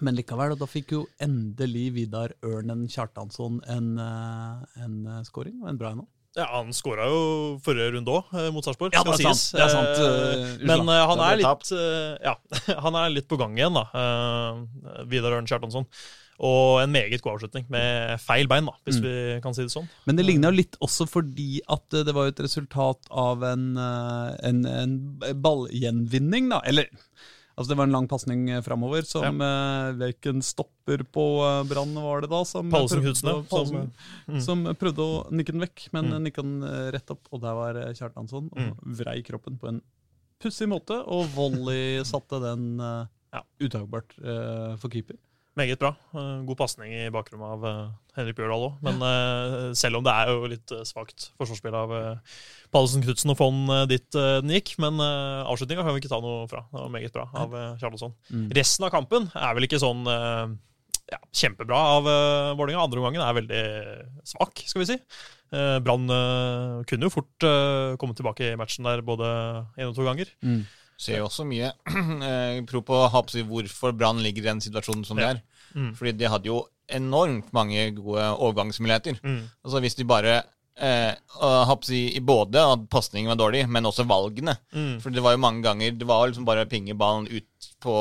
men 0.00 0.14
likevel. 0.14 0.52
Og 0.54 0.58
da 0.60 0.66
fikk 0.70 0.92
jo 0.94 1.06
endelig 1.24 1.88
Vidar 1.96 2.34
Ørnen 2.46 2.86
Kjartansson 2.92 3.58
en, 3.66 3.88
eh, 3.98 4.84
en 4.84 5.00
eh, 5.06 5.22
scoring, 5.26 5.58
og 5.62 5.68
en 5.72 5.78
bra 5.80 5.90
en 5.96 6.04
òg. 6.04 6.08
Ja, 6.36 6.44
Han 6.60 6.68
skåra 6.76 7.06
jo 7.08 7.58
forrige 7.64 7.94
runde 7.96 8.12
òg, 8.14 8.28
mot 8.54 8.62
Sarpsborg. 8.62 8.92
Ja, 8.94 9.00
det 9.02 9.14
er 9.16 9.22
sies. 9.24 9.40
sant, 9.48 9.56
det 9.58 9.64
er 9.64 9.72
sant, 9.72 9.98
Eh, 9.98 10.52
eh, 10.60 10.66
Men 10.68 10.86
eh, 10.92 11.06
han 11.08 11.18
er 11.24 11.36
litt 11.40 11.72
uh, 11.72 12.18
Ja, 12.22 12.34
han 12.84 12.94
er 13.00 13.10
litt 13.10 13.26
på 13.26 13.38
gang 13.40 13.56
igjen, 13.58 13.74
da. 13.74 13.88
Uh, 13.90 15.04
Vidar 15.08 15.32
Ørn 15.40 15.48
Kjartansson. 15.48 15.88
Og 16.38 16.80
en 16.84 16.92
meget 16.92 17.20
god 17.20 17.32
avslutning, 17.34 17.64
med 17.68 18.20
feil 18.22 18.46
bein, 18.46 18.64
da, 18.68 18.72
hvis 18.86 19.00
Mm. 19.00 19.02
vi 19.02 19.40
kan 19.42 19.54
si 19.54 19.62
det 19.62 19.72
sånn. 19.72 19.88
Men 20.06 20.14
det 20.16 20.24
ligna 20.24 20.50
litt 20.54 20.76
også 20.80 21.08
fordi 21.10 21.60
at 21.68 21.92
eh, 21.94 22.04
det 22.06 22.14
var 22.14 22.28
et 22.28 22.38
resultat 22.38 22.98
av 23.10 23.42
en, 23.42 23.76
eh, 23.76 24.36
en, 24.46 24.64
en 24.66 24.94
ballgjenvinning, 25.42 26.48
da. 26.52 26.60
Eller 26.64 26.86
altså 27.58 27.72
det 27.72 27.76
var 27.80 27.88
en 27.88 27.92
lang 27.96 28.06
pasning 28.06 28.46
framover 28.62 29.02
som 29.02 29.40
ja. 29.42 29.92
hvilken 29.98 30.38
stopper 30.46 31.02
på 31.10 31.24
eh, 31.42 31.64
Brann 31.66 31.94
var 31.98 32.22
det 32.22 32.30
da? 32.30 32.44
Som 32.46 32.70
prøvde 32.70 33.16
som, 33.18 33.90
Mm. 34.28 34.40
som 34.44 34.64
prøvde 34.78 35.02
å 35.02 35.26
nikke 35.32 35.52
den 35.56 35.60
vekk, 35.66 35.88
men 35.92 36.04
Mm. 36.12 36.22
nikka 36.22 36.42
den 36.42 36.62
eh, 36.62 36.90
rett 36.94 37.10
opp, 37.10 37.26
og 37.32 37.40
der 37.42 37.54
var 37.54 37.74
eh, 37.82 37.92
Kjartansson 37.94 38.46
og 38.52 38.58
Mm. 38.58 38.96
vrei 39.02 39.22
kroppen 39.26 39.58
på 39.58 39.68
en 39.68 39.82
pussig 40.40 40.68
måte, 40.70 41.02
og 41.04 41.26
volley 41.34 41.98
satte 42.04 42.38
den 42.40 42.78
uh, 42.80 43.06
Ja. 43.34 43.42
utagbart 43.60 44.14
uh, 44.22 44.76
for 44.76 44.88
keeper. 44.88 45.16
Meget 45.58 45.80
bra. 45.80 45.90
Eh, 46.14 46.44
God 46.46 46.58
pasning 46.58 46.92
i 46.94 47.08
bakrommet 47.10 47.50
av 47.56 47.64
eh, 47.66 47.86
Henrik 48.18 48.36
Bjørdal 48.38 48.66
òg. 48.68 48.76
Men 48.84 49.00
eh, 49.02 49.54
selv 49.78 49.98
om 49.98 50.04
det 50.06 50.12
er 50.14 50.30
jo 50.30 50.50
litt 50.52 50.74
svakt 50.86 51.32
forsvarsspill 51.40 51.74
av 51.74 51.94
Pallesen 52.74 53.02
Knutsen 53.02 53.34
og 53.34 53.42
eh, 53.42 53.82
dit 53.90 54.06
den 54.14 54.54
gikk, 54.54 54.76
men 54.82 55.02
avslutninga 55.02 55.82
kan 55.82 55.96
vi 55.96 56.04
ikke 56.04 56.12
ta 56.12 56.20
noe 56.22 56.46
fra. 56.50 56.62
Det 56.70 56.78
var 56.78 56.94
meget 56.94 57.16
bra 57.16 57.26
av 57.42 57.58
Charlesson. 57.80 58.14
Mm. 58.30 58.46
Resten 58.60 58.86
av 58.86 58.94
kampen 58.94 59.30
er 59.34 59.58
vel 59.58 59.66
ikke 59.66 59.82
sånn 59.82 60.06
ja, 60.06 61.18
kjempebra 61.40 61.82
av 61.96 62.08
Vålerenga. 62.60 62.84
Andre 62.84 63.02
omgangen 63.02 63.24
er 63.24 63.38
veldig 63.40 63.62
svak, 64.28 64.62
skal 64.68 64.84
vi 64.84 64.90
si. 64.92 64.98
Brann 65.82 66.06
kunne 66.86 67.08
jo 67.08 67.14
fort 67.14 67.46
komme 67.98 68.14
tilbake 68.14 68.52
i 68.52 68.58
matchen 68.60 68.86
der 68.86 69.02
både 69.02 69.26
én 69.80 69.88
og 69.88 69.96
to 69.96 70.06
ganger. 70.06 70.30
Mm. 70.44 70.62
Ser 70.98 71.20
jo 71.20 71.28
også 71.28 71.46
mye 71.46 71.70
eh, 72.28 72.60
pro 72.66 72.80
på 72.82 72.98
hvorfor 73.46 73.92
Brann 73.96 74.18
ligger 74.24 74.42
i 74.42 74.48
den 74.50 74.60
situasjonen 74.64 75.04
som 75.06 75.18
Ja. 75.18 75.32
det 75.32 75.36
er. 75.38 75.42
Mm. 75.78 75.90
Fordi 75.94 76.12
de 76.18 76.28
hadde 76.32 76.46
jo 76.50 76.62
enormt 76.88 77.52
mange 77.52 77.90
gode 77.94 78.24
overgangsmuligheter. 78.40 79.18
Mm. 79.22 79.42
Altså 79.64 79.80
Hvis 79.84 79.94
de 79.98 80.04
bare 80.08 80.42
eh, 80.80 81.14
si, 81.84 82.00
i 82.16 82.20
både 82.20 82.56
at 82.72 82.88
pasningen 82.90 83.28
var 83.28 83.36
dårlig, 83.36 83.68
men 83.68 83.84
også 83.84 84.06
valgene. 84.08 84.56
Mm. 84.74 85.00
For 85.02 85.10
det 85.10 85.22
var 85.22 85.32
jo 85.36 85.42
mange 85.42 85.62
ganger 85.62 85.92
Det 85.98 86.06
var 86.08 86.26
liksom 86.30 86.46
bare 86.48 86.64
pingeballen 86.66 87.28
ut 87.30 87.68
på 87.82 87.94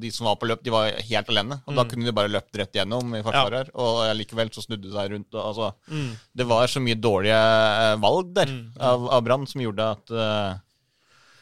de 0.00 0.10
som 0.14 0.26
var 0.30 0.36
på 0.36 0.46
løp. 0.48 0.62
De 0.64 0.70
var 0.72 0.92
helt 0.92 1.28
alene. 1.28 1.60
Og 1.66 1.74
da 1.74 1.82
Mm. 1.84 1.90
kunne 1.90 2.04
de 2.06 2.12
bare 2.12 2.28
løpt 2.32 2.56
rett 2.56 2.72
gjennom 2.72 3.14
i 3.18 3.22
forsvaret. 3.22 3.66
ja. 3.68 3.74
Og 3.74 4.16
likevel 4.16 4.48
så 4.52 4.62
snudde 4.64 4.82
de 4.88 4.92
seg 4.92 5.10
rundt. 5.12 5.34
Og, 5.34 5.44
altså, 5.44 5.74
Mm. 5.90 6.16
det 6.36 6.46
var 6.46 6.66
så 6.68 6.80
mye 6.80 6.94
dårlige 7.00 7.36
eh, 7.36 7.96
valg 7.96 8.32
der 8.34 8.46
Mm. 8.46 8.72
av, 8.80 9.08
av 9.10 9.22
Brann 9.24 9.46
som 9.46 9.60
gjorde 9.60 9.90
at 9.90 10.10
eh, 10.10 10.58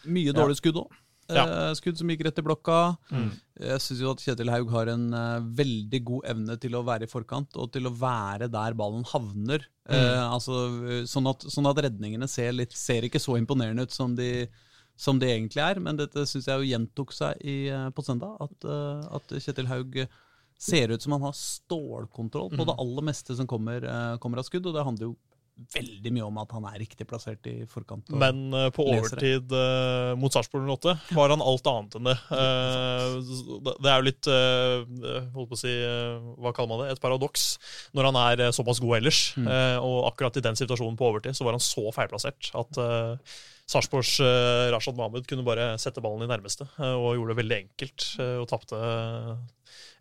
Mye 0.09 0.35
dårlige 0.37 0.63
skudd 0.63 0.83
òg. 0.85 0.97
Ja. 1.29 1.75
skudd 1.77 1.99
som 2.01 2.09
gikk 2.09 2.23
rett 2.25 2.39
i 2.41 2.43
blokka. 2.45 2.97
Mm. 3.13 3.27
Jeg 3.61 3.83
syns 3.85 3.99
jo 4.01 4.13
at 4.15 4.23
Kjetil 4.25 4.49
Haug 4.49 4.71
har 4.73 4.89
en 4.95 5.03
uh, 5.13 5.49
veldig 5.59 6.01
god 6.09 6.31
evne 6.33 6.57
til 6.63 6.79
å 6.79 6.81
være 6.87 7.05
i 7.05 7.11
forkant, 7.11 7.53
og 7.61 7.69
til 7.75 7.85
å 7.85 7.93
være 7.93 8.49
der 8.49 8.77
ballen 8.79 9.05
havner. 9.11 9.67
Eh, 9.89 10.25
altså, 10.25 10.55
eh, 10.85 11.05
sånn, 11.09 11.29
at, 11.31 11.45
sånn 11.49 11.69
at 11.71 11.81
redningene 11.87 12.29
ser, 12.29 12.53
litt, 12.57 12.75
ser 12.77 13.07
ikke 13.09 13.21
så 13.23 13.39
imponerende 13.41 13.87
ut 13.89 13.95
som 13.95 14.15
de, 14.17 14.47
som 14.99 15.21
de 15.21 15.31
egentlig 15.33 15.63
er. 15.65 15.81
Men 15.85 16.01
dette 16.01 16.27
syns 16.29 16.49
jeg 16.51 16.61
jo 16.61 16.69
gjentok 16.69 17.15
seg 17.17 17.41
i, 17.41 17.59
eh, 17.73 17.89
på 17.97 18.05
søndag. 18.05 18.37
At, 18.45 18.69
eh, 18.69 19.07
at 19.21 19.37
Kjetil 19.39 19.71
Haug 19.71 20.01
ser 20.59 20.93
ut 20.93 21.03
som 21.03 21.15
han 21.15 21.23
har 21.23 21.37
stålkontroll 21.39 22.51
på 22.59 22.67
det 22.67 22.77
aller 22.83 23.05
meste 23.07 23.37
som 23.39 23.47
kommer, 23.47 23.85
eh, 23.85 24.17
kommer 24.19 24.43
av 24.43 24.49
skudd. 24.49 24.67
Og 24.67 24.75
det 24.75 24.85
handler 24.85 25.09
jo 25.09 25.17
veldig 25.75 26.13
mye 26.15 26.27
om 26.27 26.39
at 26.41 26.53
han 26.55 26.67
er 26.71 26.79
riktig 26.81 27.07
plassert 27.09 27.47
i 27.51 27.55
forkant. 27.71 28.09
Men 28.15 28.55
uh, 28.55 28.69
på 28.75 28.85
overtid 28.89 29.51
uh, 29.53 30.15
mot 30.21 30.33
Sarpsborg 30.35 30.69
08 30.71 30.95
var 31.17 31.35
han 31.35 31.43
alt 31.45 31.71
annet 31.71 31.99
enn 31.99 32.09
det. 32.11 32.17
Uh, 32.31 33.67
det- 33.67 33.91
er 33.91 33.99
jo 33.99 34.07
litt 34.07 34.29
holdt 34.29 35.51
på 35.51 35.57
å 35.57 35.61
si, 35.61 35.73
Hva 36.39 36.53
kaller 36.55 36.71
man 36.71 36.83
det? 36.85 36.93
Et 36.95 37.03
paradoks. 37.03 37.47
Når 37.97 38.11
han 38.11 38.19
er 38.23 38.43
såpass 38.55 38.81
god 38.85 38.99
ellers. 39.01 39.21
Eh, 39.39 39.77
og 39.81 40.09
akkurat 40.11 40.37
i 40.39 40.43
den 40.45 40.59
situasjonen 40.59 40.97
på 40.99 41.09
overtid 41.09 41.37
så 41.37 41.47
var 41.47 41.57
han 41.57 41.65
så 41.65 41.89
feilplassert 41.95 42.51
at 42.59 42.81
Sarpsborgs 43.69 44.19
Rashad 44.73 44.97
Mahmoud 44.99 45.27
kunne 45.29 45.45
bare 45.47 45.71
sette 45.81 46.03
ballen 46.05 46.25
i 46.27 46.31
nærmeste, 46.31 46.69
og 46.79 47.17
gjorde 47.17 47.35
det 47.35 47.41
veldig 47.43 47.59
enkelt. 47.63 48.07
og 48.43 48.47
tapte 48.51 48.83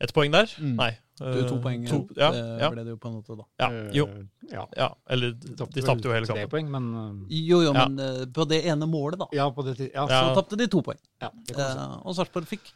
ett 0.03 0.13
poeng 0.15 0.33
der. 0.33 0.51
Mm. 0.61 0.75
Nei. 0.77 0.91
Det 1.17 1.27
er 1.33 1.37
eh, 1.41 1.47
to 1.49 1.55
poeng 1.61 1.85
to, 1.89 1.99
ja, 2.15 2.27
eh, 2.29 2.49
ja, 2.61 2.67
ble 2.69 2.83
det 2.85 2.91
jo 2.93 2.97
på 3.01 3.09
en 3.09 3.15
måte, 3.17 3.37
da. 3.39 3.45
ja, 3.63 3.69
jo, 3.95 4.05
Eh, 4.05 4.51
Ja. 4.53 4.65
ja, 4.77 4.89
eller 5.09 5.31
de 5.33 5.55
tapte 5.57 6.05
jo 6.07 6.13
hele 6.13 6.25
Tre 6.29 6.45
poeng, 6.47 6.69
men 6.71 7.25
Jo, 7.29 7.61
jo, 7.65 7.73
men 7.73 7.97
eh, 7.99 8.25
på 8.31 8.45
det 8.47 8.61
ene 8.65 8.85
målet, 8.85 9.19
da, 9.19 9.27
Ja, 9.33 9.49
på 9.51 9.65
det. 9.65 9.79
Ja, 9.93 10.05
Ja. 10.07 10.21
så 10.29 10.35
tapte 10.37 10.55
de 10.57 10.67
to 10.67 10.81
poeng. 10.81 10.99
ja. 11.21 11.31
Eh, 11.57 11.97
og 12.05 12.13
Sarpsborg 12.15 12.45
fikk 12.47 12.69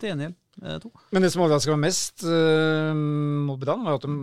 til 0.00 0.08
gjengjeld 0.10 0.34
eh, 0.64 0.78
to. 0.82 0.90
Men 1.12 1.22
det 1.22 1.32
som 1.32 1.42
overraska 1.44 1.76
meg 1.76 1.86
mest 1.90 2.24
uh, 2.24 2.92
mot 3.46 3.60
Brann, 3.60 3.84
var 3.84 3.94
at 4.00 4.02
de 4.08 4.16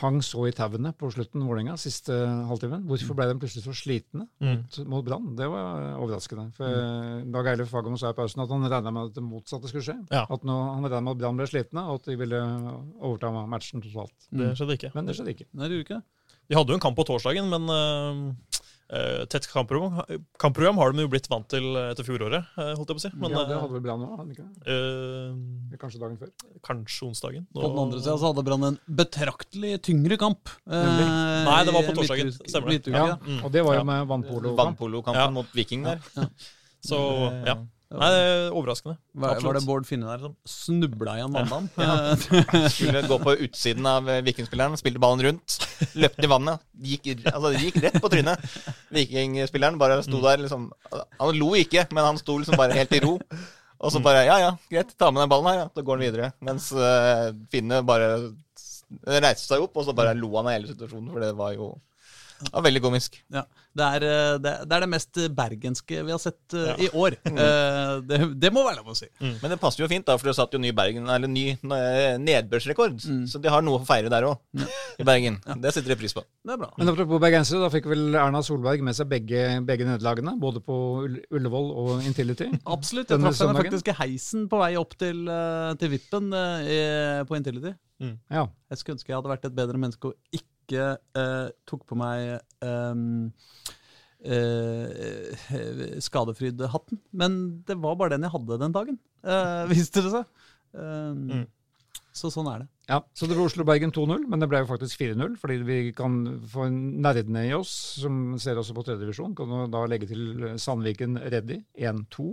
hang 0.00 0.20
så 0.22 0.44
i 0.46 0.52
tauene 0.54 0.92
på 0.94 1.08
slutten 1.10 1.42
Vålerenga 1.42 1.74
siste 1.80 2.14
halvtimen. 2.48 2.84
Hvorfor 2.86 3.16
ble 3.18 3.26
de 3.32 3.38
plutselig 3.42 3.64
så 3.66 3.74
slitne 3.74 4.28
Mm. 4.40 4.60
mot, 4.62 4.78
mot 4.92 5.04
Brann? 5.04 5.36
Det 5.36 5.48
var 5.50 5.96
overraskende. 5.98 6.52
For 6.54 6.64
eh, 6.70 7.24
Dag 7.34 7.46
Eilif 7.50 7.68
Fagermo 7.74 7.98
sa 7.98 8.10
i 8.10 8.16
pausen 8.16 8.42
at 8.44 8.48
han 8.54 8.62
regna 8.70 8.92
med 8.94 9.10
at 9.10 9.14
det 9.18 9.24
motsatte 9.26 9.66
skulle 9.68 9.82
skje. 9.88 9.96
Ja. 10.14 10.24
At 10.30 10.44
nå, 10.46 10.54
han 10.74 10.84
regna 10.86 11.00
med 11.02 11.16
at 11.16 11.22
Brann 11.24 11.36
ble 11.40 11.46
slitne, 11.50 11.82
og 11.90 11.98
at 12.00 12.04
de 12.12 12.16
ville 12.16 12.40
overta 13.00 13.32
matchen 13.46 13.82
totalt. 13.82 14.14
Det 14.30 14.52
skjedde 14.56 14.78
ikke. 14.78 14.92
Men 14.94 15.06
det 15.10 15.16
skjedde 15.18 15.34
ikke. 15.34 15.48
Nei, 15.52 15.68
det 15.68 15.74
gjorde 15.80 15.88
ikke 15.88 15.98
det. 15.98 16.06
De 16.46 16.54
hadde 16.54 16.70
jo 16.70 16.78
en 16.78 16.80
kamp 16.86 16.96
på 16.96 17.04
torsdagen, 17.08 17.48
men 17.50 17.66
eh, 17.74 18.55
tett 18.86 19.48
kampprogram, 19.50 19.96
kampprogram 20.38 20.76
har 20.78 20.92
de 20.94 21.02
jo 21.02 21.08
blitt 21.10 21.26
vant 21.28 21.46
til 21.50 21.64
etter 21.80 22.06
fjoråret, 22.06 22.46
uh, 22.54 22.68
holdt 22.78 22.92
jeg 22.92 22.96
på 22.96 23.00
å 23.00 23.04
si. 23.04 23.10
Men 23.18 23.34
ja, 23.34 23.42
det 23.48 23.56
eh, 23.56 23.60
hadde 23.64 23.74
vel 23.74 23.82
Brann 23.82 24.04
òg, 24.06 24.30
ikke 24.30 24.44
eh, 24.70 25.76
Kanskje 25.82 25.98
dagen 26.04 26.16
før. 26.20 26.30
kanskje 26.62 27.08
onsdagen. 27.08 27.46
På 27.52 27.66
den 27.66 27.80
andre 27.82 27.98
sida 28.00 28.14
så 28.22 28.30
hadde 28.30 28.44
Brann 28.46 28.68
en 28.70 28.78
betraktelig 29.02 29.80
tyngre 29.82 30.16
kamp. 30.22 30.52
eh, 30.70 30.90
Nei, 31.48 31.58
det 31.66 31.74
var 31.74 31.82
på 31.88 31.96
torsdagen. 31.98 32.30
Stemmer 32.46 32.76
det. 32.76 32.92
Ja, 32.94 33.06
ja. 33.14 33.16
Mm. 33.26 33.40
og 33.44 33.52
det 33.52 33.64
var 33.66 33.80
jo 33.80 33.84
med 33.90 34.06
vannpolo. 34.12 34.54
Vannpolokampen 34.62 35.22
Ja. 35.26 35.30
mot 35.34 35.46
Viking 35.56 35.82
der. 35.84 35.98
Så 36.86 36.98
ja. 37.46 37.56
Nei, 37.86 38.06
det 38.10 38.22
er 38.26 38.54
overraskende. 38.56 38.96
Var, 39.14 39.40
var 39.44 39.54
det 39.54 39.62
Bård 39.62 39.84
Finne 39.86 40.08
der 40.10 40.24
som 40.24 40.32
snubla 40.50 41.12
i 41.20 41.22
en 41.22 41.36
Ja. 41.78 41.98
Skulle 42.74 43.04
gå 43.06 43.18
på 43.22 43.34
utsiden 43.46 43.86
av 43.86 44.08
eh, 44.10 44.24
Vikingspilleren, 44.26 44.74
spilte 44.80 45.02
ballen 45.02 45.22
rundt, 45.22 45.58
løpte 45.94 46.26
i 46.26 46.30
vannet. 46.32 46.64
Gikk, 46.82 47.12
altså, 47.30 47.52
gikk 47.54 47.78
rett 47.84 48.00
på 48.02 48.10
trynet. 48.10 48.42
Vikingspilleren 48.90 49.78
bare 49.78 50.00
sto 50.02 50.18
der 50.24 50.42
liksom 50.42 50.72
Han 50.90 51.38
lo 51.38 51.52
ikke, 51.54 51.86
men 51.94 52.10
han 52.10 52.18
sto 52.18 52.40
liksom 52.40 52.58
bare 52.58 52.74
helt 52.74 52.98
i 52.98 53.02
ro. 53.06 53.20
Og 53.76 53.92
så 53.94 54.02
bare 54.02 54.26
Ja, 54.26 54.40
ja, 54.42 54.52
greit, 54.72 54.90
ta 54.98 55.12
med 55.12 55.22
den 55.22 55.30
ballen 55.30 55.52
her, 55.52 55.62
ja. 55.62 55.70
Så 55.70 55.86
går 55.86 56.00
han 56.00 56.06
videre. 56.08 56.32
Mens 56.42 56.72
uh, 56.74 57.30
Finne 57.54 57.84
bare 57.86 58.10
reiste 59.06 59.46
seg 59.46 59.62
opp, 59.62 59.78
og 59.78 59.86
så 59.86 59.94
bare 59.94 60.16
lo 60.18 60.32
han 60.38 60.48
av 60.48 60.56
hele 60.56 60.70
situasjonen, 60.72 61.12
for 61.12 61.22
det 61.22 61.34
var 61.38 61.54
jo 61.54 61.76
ja, 62.52 62.60
veldig 62.64 62.82
komisk. 62.84 63.20
Ja. 63.32 63.42
Det, 63.76 63.84
er, 63.98 64.04
eh, 64.08 64.34
det, 64.40 64.52
det 64.68 64.76
er 64.76 64.84
det 64.84 64.88
mest 64.88 65.18
bergenske 65.36 65.98
vi 66.06 66.12
har 66.14 66.20
sett 66.22 66.54
uh, 66.56 66.70
Ja. 66.70 66.76
i 66.80 66.88
år. 66.96 67.16
Eh, 67.28 67.92
det, 68.08 68.18
det 68.40 68.50
må 68.56 68.62
være 68.64 68.78
lov 68.80 68.94
å 68.94 68.96
si. 68.96 69.08
Men 69.20 69.52
det 69.52 69.58
passer 69.60 69.84
jo 69.84 69.88
fint, 69.90 70.06
da, 70.08 70.16
for 70.16 70.30
det 70.30 70.36
satt 70.38 70.54
jo 70.56 70.60
ny 70.62 70.70
Bergen, 70.76 71.08
eller 71.12 71.28
ny 71.28 71.44
nedbørsrekord. 71.62 72.24
nedbørsrekord. 72.24 73.28
Så 73.32 73.40
de 73.42 73.52
har 73.52 73.64
noe 73.66 73.80
å 73.80 73.86
feire 73.88 74.10
der 74.12 74.26
òg, 74.28 74.40
i 75.00 75.04
Bergen. 75.06 75.38
Det 75.60 75.72
setter 75.76 75.92
de 75.94 75.98
pris 76.00 76.14
på. 76.16 76.24
Det 76.46 76.54
er 76.56 76.60
bra. 76.62 76.70
Men 76.78 76.92
apropos 76.92 77.20
bergensere, 77.22 77.60
da 77.64 77.70
fikk 77.72 77.88
vel 77.92 78.16
Erna 78.16 78.42
Solberg 78.46 78.82
med 78.86 78.96
seg 78.96 79.08
begge, 79.12 79.44
begge 79.68 79.88
nederlagene. 79.88 80.36
Både 80.40 80.62
på 80.64 80.76
Ullevål 81.30 81.70
og 81.84 82.06
Intility. 82.08 82.48
Absolutt. 82.76 83.12
Jeg 83.12 83.22
traff 83.22 83.40
henne 83.44 83.60
faktisk 83.60 83.92
i 83.92 83.98
heisen 84.00 84.48
på 84.52 84.60
vei 84.62 84.72
opp 84.80 84.96
til, 85.00 85.24
eh, 85.28 85.72
til 85.80 85.92
Vippen 85.96 86.32
eh, 86.36 86.70
i- 86.76 87.24
på 87.28 87.36
Intility. 87.38 87.74
Ja. 88.30 88.42
Jeg 88.70 88.78
skulle 88.80 88.98
ønske 88.98 89.08
jeg 89.12 89.16
hadde 89.16 89.30
vært 89.30 89.46
et 89.48 89.54
bedre 89.56 89.78
menneske 89.80 90.10
og 90.10 90.16
ikke 90.36 90.44
eh, 90.74 91.48
tok 91.68 91.84
på 91.86 91.94
meg 91.98 92.40
um, 92.64 93.30
Skadefryd-hatten. 96.00 96.98
Men 97.12 97.36
det 97.66 97.76
var 97.82 97.96
bare 98.00 98.16
den 98.16 98.26
jeg 98.26 98.32
hadde 98.34 98.58
den 98.62 98.74
dagen, 98.74 98.98
eh, 99.24 99.66
viste 99.72 100.02
det 100.06 100.14
seg. 100.16 100.24
Um, 100.76 101.28
Mm. 101.36 101.46
Så 102.16 102.30
sånn 102.32 102.46
er 102.48 102.62
det. 102.62 102.66
Ja, 102.88 103.02
så 103.12 103.26
det 103.28 103.34
ble 103.36 103.44
Oslo-Bergen 103.44 103.90
2-0, 103.92 104.22
men 104.32 104.40
det 104.40 104.46
ble 104.48 104.62
jo 104.62 104.68
faktisk 104.70 105.02
4-0, 105.02 105.34
fordi 105.36 105.58
vi 105.68 105.76
kan 105.92 106.14
få 106.48 106.64
nerdene 106.72 107.42
i 107.44 107.52
oss, 107.52 107.68
som 108.00 108.38
ser 108.40 108.56
også 108.56 108.72
på 108.72 108.86
tredjedivisjon, 108.86 109.34
kan 109.36 109.52
da 109.68 109.82
legge 109.84 110.08
til 110.08 110.46
Sandviken 110.56 111.18
Reddy 111.20 111.58
1-2. 111.76 112.30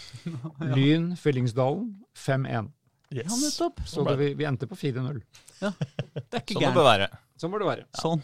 Lyn 0.74 1.12
Fyllingsdalen 1.20 1.92
5-1. 2.18 2.72
Ja, 3.14 3.22
Yes. 3.22 3.36
nettopp. 3.38 3.78
Så 3.86 4.02
det, 4.08 4.16
vi, 4.18 4.32
vi 4.34 4.48
endte 4.50 4.66
på 4.66 4.74
4-0. 4.80 5.20
Det 5.62 5.70
er 5.70 6.42
ikke 6.42 6.56
Sånn 6.56 6.58
det 6.58 6.64
gærent. 6.64 6.74
bør 6.80 6.88
være. 6.88 7.06
Sånn 7.40 7.50
må 7.52 7.58
det 7.62 7.66
være. 7.70 7.86
Sånn. 8.00 8.22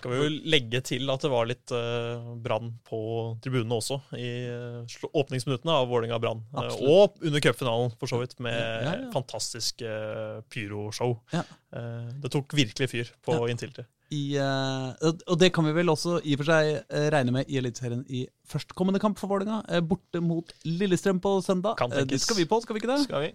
Skal 0.00 0.12
vi 0.14 0.16
jo 0.22 0.28
legge 0.48 0.80
til 0.86 1.10
at 1.12 1.20
det 1.20 1.28
var 1.28 1.44
litt 1.50 1.72
uh, 1.76 2.30
brann 2.40 2.70
på 2.88 2.98
tribunene 3.44 3.76
også, 3.76 3.98
i 4.16 4.28
uh, 4.48 5.10
åpningsminuttene 5.20 5.74
av 5.76 5.90
Vålerenga-Brann. 5.90 6.40
Uh, 6.54 6.70
og 6.88 7.18
under 7.26 7.42
cupfinalen, 7.44 7.92
for 8.00 8.08
så 8.08 8.20
vidt, 8.22 8.38
med 8.40 8.56
Ja, 8.56 8.94
ja. 8.96 9.10
fantastisk 9.12 9.82
uh, 9.84 10.40
pyroshow. 10.48 11.18
Ja. 11.34 11.42
Eh, 11.76 12.08
det 12.22 12.30
tok 12.32 12.54
virkelig 12.56 12.88
fyr 12.90 13.10
på 13.22 13.36
Ja. 13.36 13.50
Intility. 13.52 13.84
I, 14.10 14.34
eh, 14.42 14.94
og- 15.06 15.38
det 15.38 15.52
kan 15.54 15.64
vi 15.68 15.70
vel 15.76 15.86
også 15.92 16.16
i 16.26 16.32
og 16.34 16.40
for 16.40 16.48
seg 16.48 16.82
eh, 16.88 17.10
regne 17.14 17.30
med 17.36 17.44
i 17.52 17.58
Eliteserien 17.60 18.00
i 18.10 18.24
førstkommende 18.48 18.98
kamp 18.98 19.18
for 19.20 19.28
Vålerenga. 19.30 19.60
eh, 19.68 19.80
borte 19.80 20.18
mot 20.20 20.50
Lillestrøm 20.64 21.20
på 21.20 21.36
søndag. 21.44 21.76
Kan 21.78 21.92
Eh, 21.92 22.04
det 22.04 22.20
skal 22.20 22.36
vi 22.40 22.44
på, 22.44 22.58
skal 22.62 22.74
vi 22.74 22.80
ikke 22.80 22.96
det? 22.96 23.04
Skal 23.04 23.20
vi? 23.22 23.34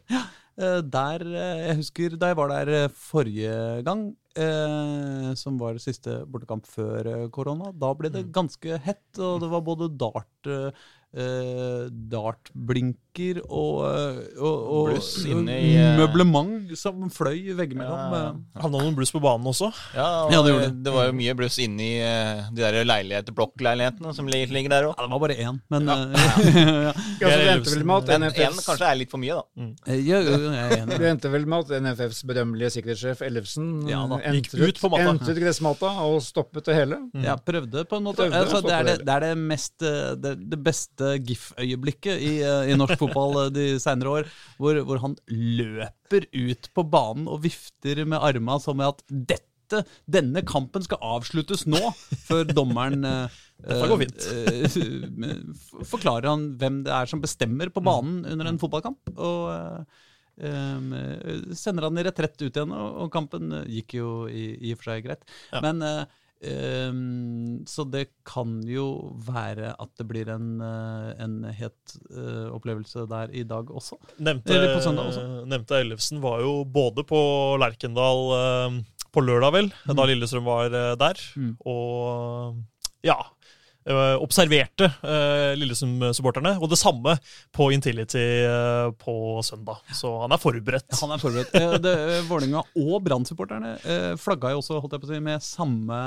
Eh, 0.57 0.81
der, 0.81 1.21
eh, 1.21 1.67
Jeg 1.69 1.75
husker 1.77 2.17
da 2.19 2.27
jeg 2.27 2.35
var 2.35 2.49
der 2.49 2.73
eh, 2.85 2.87
forrige 2.89 3.83
gang, 3.85 4.15
eh, 4.39 5.31
som 5.39 5.57
var 5.61 5.79
siste 5.81 6.21
bortekamp 6.31 6.67
før 6.69 7.11
eh, 7.11 7.25
korona. 7.33 7.71
Da 7.75 7.93
ble 7.97 8.11
det 8.13 8.27
ganske 8.35 8.79
hett, 8.85 9.07
og 9.19 9.41
det 9.43 9.51
var 9.51 9.65
både 9.65 9.91
dart 9.95 10.51
eh, 10.51 10.85
eh, 11.15 11.85
dartblinker 13.15 13.41
og, 13.49 13.85
og, 14.37 14.55
og, 14.75 14.89
og 14.91 15.49
i, 15.49 15.75
eh, 15.77 15.97
møblement 15.99 16.75
som 16.77 17.09
fløy 17.09 17.53
veggimellom. 17.55 18.13
Ja. 18.13 18.31
eh. 18.31 18.61
Havna 18.61 18.81
noen 18.83 18.95
bluss 18.97 19.11
på 19.13 19.21
banen 19.23 19.47
også. 19.47 19.71
Ja, 19.95 20.25
og 20.25 20.31
Ja, 20.33 20.41
det 20.43 20.51
gjorde 20.51 20.65
det. 20.69 20.83
det 20.83 20.93
var 20.93 21.05
jo 21.07 21.13
mye 21.15 21.35
bluss 21.35 21.57
inni 21.59 21.89
de 21.99 22.61
der 22.61 22.85
leiligheter, 22.85 23.33
blokkleilighetene 23.35 24.13
som 24.15 24.27
ligger, 24.27 24.69
der 24.69 24.89
òg. 24.89 24.95
Ja, 24.97 25.05
det 25.05 25.11
var 25.11 25.19
bare 25.19 25.35
én, 25.37 25.59
men 25.69 25.89
eh, 25.89 25.95
ja. 26.87 26.93
Ja, 27.21 27.27
Men 28.05 28.29
én 28.31 28.59
kanskje 28.65 28.85
er 28.89 28.95
litt 28.99 29.11
for 29.11 29.21
mye, 29.21 29.35
da. 29.39 29.69
Eh, 29.87 30.01
ja, 30.05 30.19
ja, 30.19 30.37
jeg 30.37 30.65
er 30.65 30.83
enig. 30.83 30.99
det 30.99 31.09
endte 31.13 31.31
vel 31.31 31.45
med 31.49 31.65
at 31.71 31.81
NFFs 31.85 32.23
berømmelige 32.27 32.73
sikkerhetssjef 32.77 33.21
Ellefsen 33.25 33.87
Ja 33.89 34.03
entret, 34.05 34.75
entret 35.05 35.39
gressmata 35.41 35.91
og 36.05 36.19
stoppet 36.23 36.65
det 36.69 36.75
hele. 36.77 36.99
Ja, 37.23 37.35
prøvde 37.37 37.85
på 37.87 37.99
en 37.99 38.03
måte. 38.09 38.25
Prøvde 38.25 38.43
Altså, 38.45 38.61
det, 38.65 38.73
er 38.75 38.83
det, 38.87 38.95
det. 39.05 39.13
er 39.15 39.23
det 39.25 39.31
mest 39.37 39.83
eh, 39.85 40.11
Det, 40.21 40.33
det 40.51 40.59
beste 40.65 41.11
GIF-øyeblikket 41.25 42.21
i, 42.21 42.33
eh, 42.45 42.71
i 42.71 42.77
norsk 42.77 42.97
fotball 42.99 43.04
eh, 43.11 43.51
de 43.55 43.67
senere 43.81 44.13
år, 44.19 44.29
hvor, 44.61 44.79
hvor 44.87 45.01
han 45.03 45.17
løper 45.29 46.27
ut 46.33 46.69
på 46.73 46.85
banen 46.89 47.29
og 47.31 47.43
vifter 47.45 48.05
med 48.05 48.23
arma 48.23 48.59
som 48.63 48.81
at 48.85 49.03
dette 49.09 49.83
denne 50.05 50.43
kampen 50.45 50.83
skal 50.85 51.01
avsluttes 51.01 51.65
nå, 51.65 51.79
før 52.27 52.45
dommeren 52.51 53.05
eh, 53.09 53.37
eh, 53.71 54.75
forklarer 55.91 56.29
han 56.29 56.49
hvem 56.59 56.83
det 56.85 56.93
er 56.93 57.09
som 57.09 57.23
bestemmer 57.23 57.71
på 57.73 57.83
banen 57.85 58.25
under 58.29 58.51
en 58.51 58.59
fotballkamp. 58.61 59.15
Og 59.15 59.41
eh, 60.37 61.55
sender 61.55 61.87
han 61.87 61.97
i 61.97 62.05
retrett 62.05 62.37
ut 62.43 62.51
igjen, 62.51 62.75
og, 62.75 63.09
kampen 63.13 63.63
gikk 63.71 63.97
jo 64.01 64.11
i, 64.29 64.51
i 64.59 64.75
og 64.75 64.81
for 64.81 64.91
seg 64.91 65.07
greit. 65.07 65.25
Ja. 65.53 65.63
Men 65.65 65.81
eh, 65.85 66.03
Så 67.65 67.85
det 67.89 68.09
kan 68.27 68.59
jo 68.67 69.15
være 69.25 69.73
at 69.79 69.91
det 69.97 70.05
blir 70.09 70.29
en, 70.33 70.59
eh, 70.61 71.13
en 71.23 71.37
het 71.47 71.95
eh, 72.11 72.49
opplevelse 72.53 73.05
der 73.09 73.31
i 73.33 73.43
dag 73.47 73.71
også. 73.71 73.97
Nevnte, 74.19 74.57
også. 74.83 75.23
nevnte 75.47 75.79
Ellefsen 75.79 76.21
var 76.21 76.41
jo 76.43 76.63
både 76.65 77.05
på 77.07 77.19
Lerkendal 77.61 78.23
eh, 78.39 78.79
på 79.15 79.23
lørdag, 79.23 79.53
vel, 79.55 79.69
da 79.87 80.05
Lillestrøm 80.05 80.43
var 80.43 80.69
der, 80.99 81.21
Mm. 81.35 81.53
og 81.65 82.57
ja 83.05 83.15
Observerte 83.85 84.87
eh, 85.05 85.51
Lillestrøm-supporterne, 85.59 86.55
og 86.57 86.71
det 86.71 86.79
samme 86.81 87.13
på 87.53 87.67
Intility 87.75 88.17
eh, 88.47 88.87
på 88.97 89.13
søndag. 89.45 89.83
Så 89.93 90.09
han 90.23 90.33
er 90.33 90.41
forberedt. 90.41 90.89
Han 91.01 91.13
er 91.13 91.21
forberedt. 91.21 91.53
Eh, 91.53 91.75
eh, 91.77 92.21
Vålerenga 92.25 92.63
og 92.81 92.95
Brann-supporterne 93.05 93.75
eh, 93.85 94.13
flagga 94.17 94.55
jo 94.55 94.63
også 94.63 94.79
holdt 94.81 94.97
jeg 94.97 95.03
på 95.03 95.09
å 95.09 95.13
si, 95.13 95.19
med 95.27 95.45
samme 95.45 95.99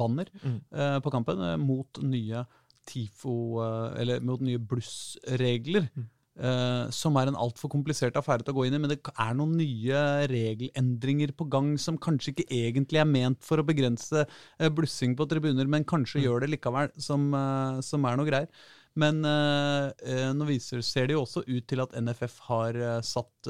banner 0.00 0.30
Mm. 0.38 0.60
eh, 0.72 0.98
på 1.04 1.10
kampen 1.12 1.40
eh, 1.50 1.56
mot 1.60 2.00
nye 2.02 2.44
TIFO, 2.88 3.34
eh, 3.60 4.00
eller 4.00 4.20
mot 4.24 4.40
nye 4.40 4.58
blussregler. 4.58 5.88
Eh, 6.38 6.88
som 6.94 7.16
er 7.18 7.30
en 7.30 7.38
altfor 7.38 7.70
komplisert 7.72 8.16
affære 8.18 8.44
til 8.46 8.54
å 8.54 8.56
gå 8.58 8.66
inn 8.68 8.76
i. 8.78 8.80
Men 8.82 8.92
det 8.92 8.98
er 9.10 9.36
noen 9.36 9.56
nye 9.58 10.00
regelendringer 10.30 11.34
på 11.36 11.48
gang 11.50 11.74
som 11.78 11.98
kanskje 11.98 12.32
ikke 12.32 12.48
egentlig 12.54 13.02
er 13.02 13.10
ment 13.10 13.42
for 13.44 13.60
å 13.60 13.66
begrense 13.66 14.24
uh, 14.24 14.68
blussing 14.72 15.16
på 15.18 15.26
tribuner, 15.30 15.68
men 15.70 15.86
kanskje 15.88 16.22
gjør 16.24 16.44
det 16.44 16.52
likevel, 16.54 16.90
som, 16.98 17.28
uh, 17.34 17.78
som 17.84 18.06
er 18.08 18.18
noe 18.18 18.28
greier. 18.28 18.50
Men 18.98 19.20
nå 19.22 20.46
viser, 20.48 20.80
ser 20.82 21.06
det 21.06 21.14
jo 21.14 21.20
også 21.22 21.44
ut 21.46 21.66
til 21.70 21.78
at 21.84 21.92
NFF 21.94 22.40
har 22.48 22.78
satt 23.06 23.46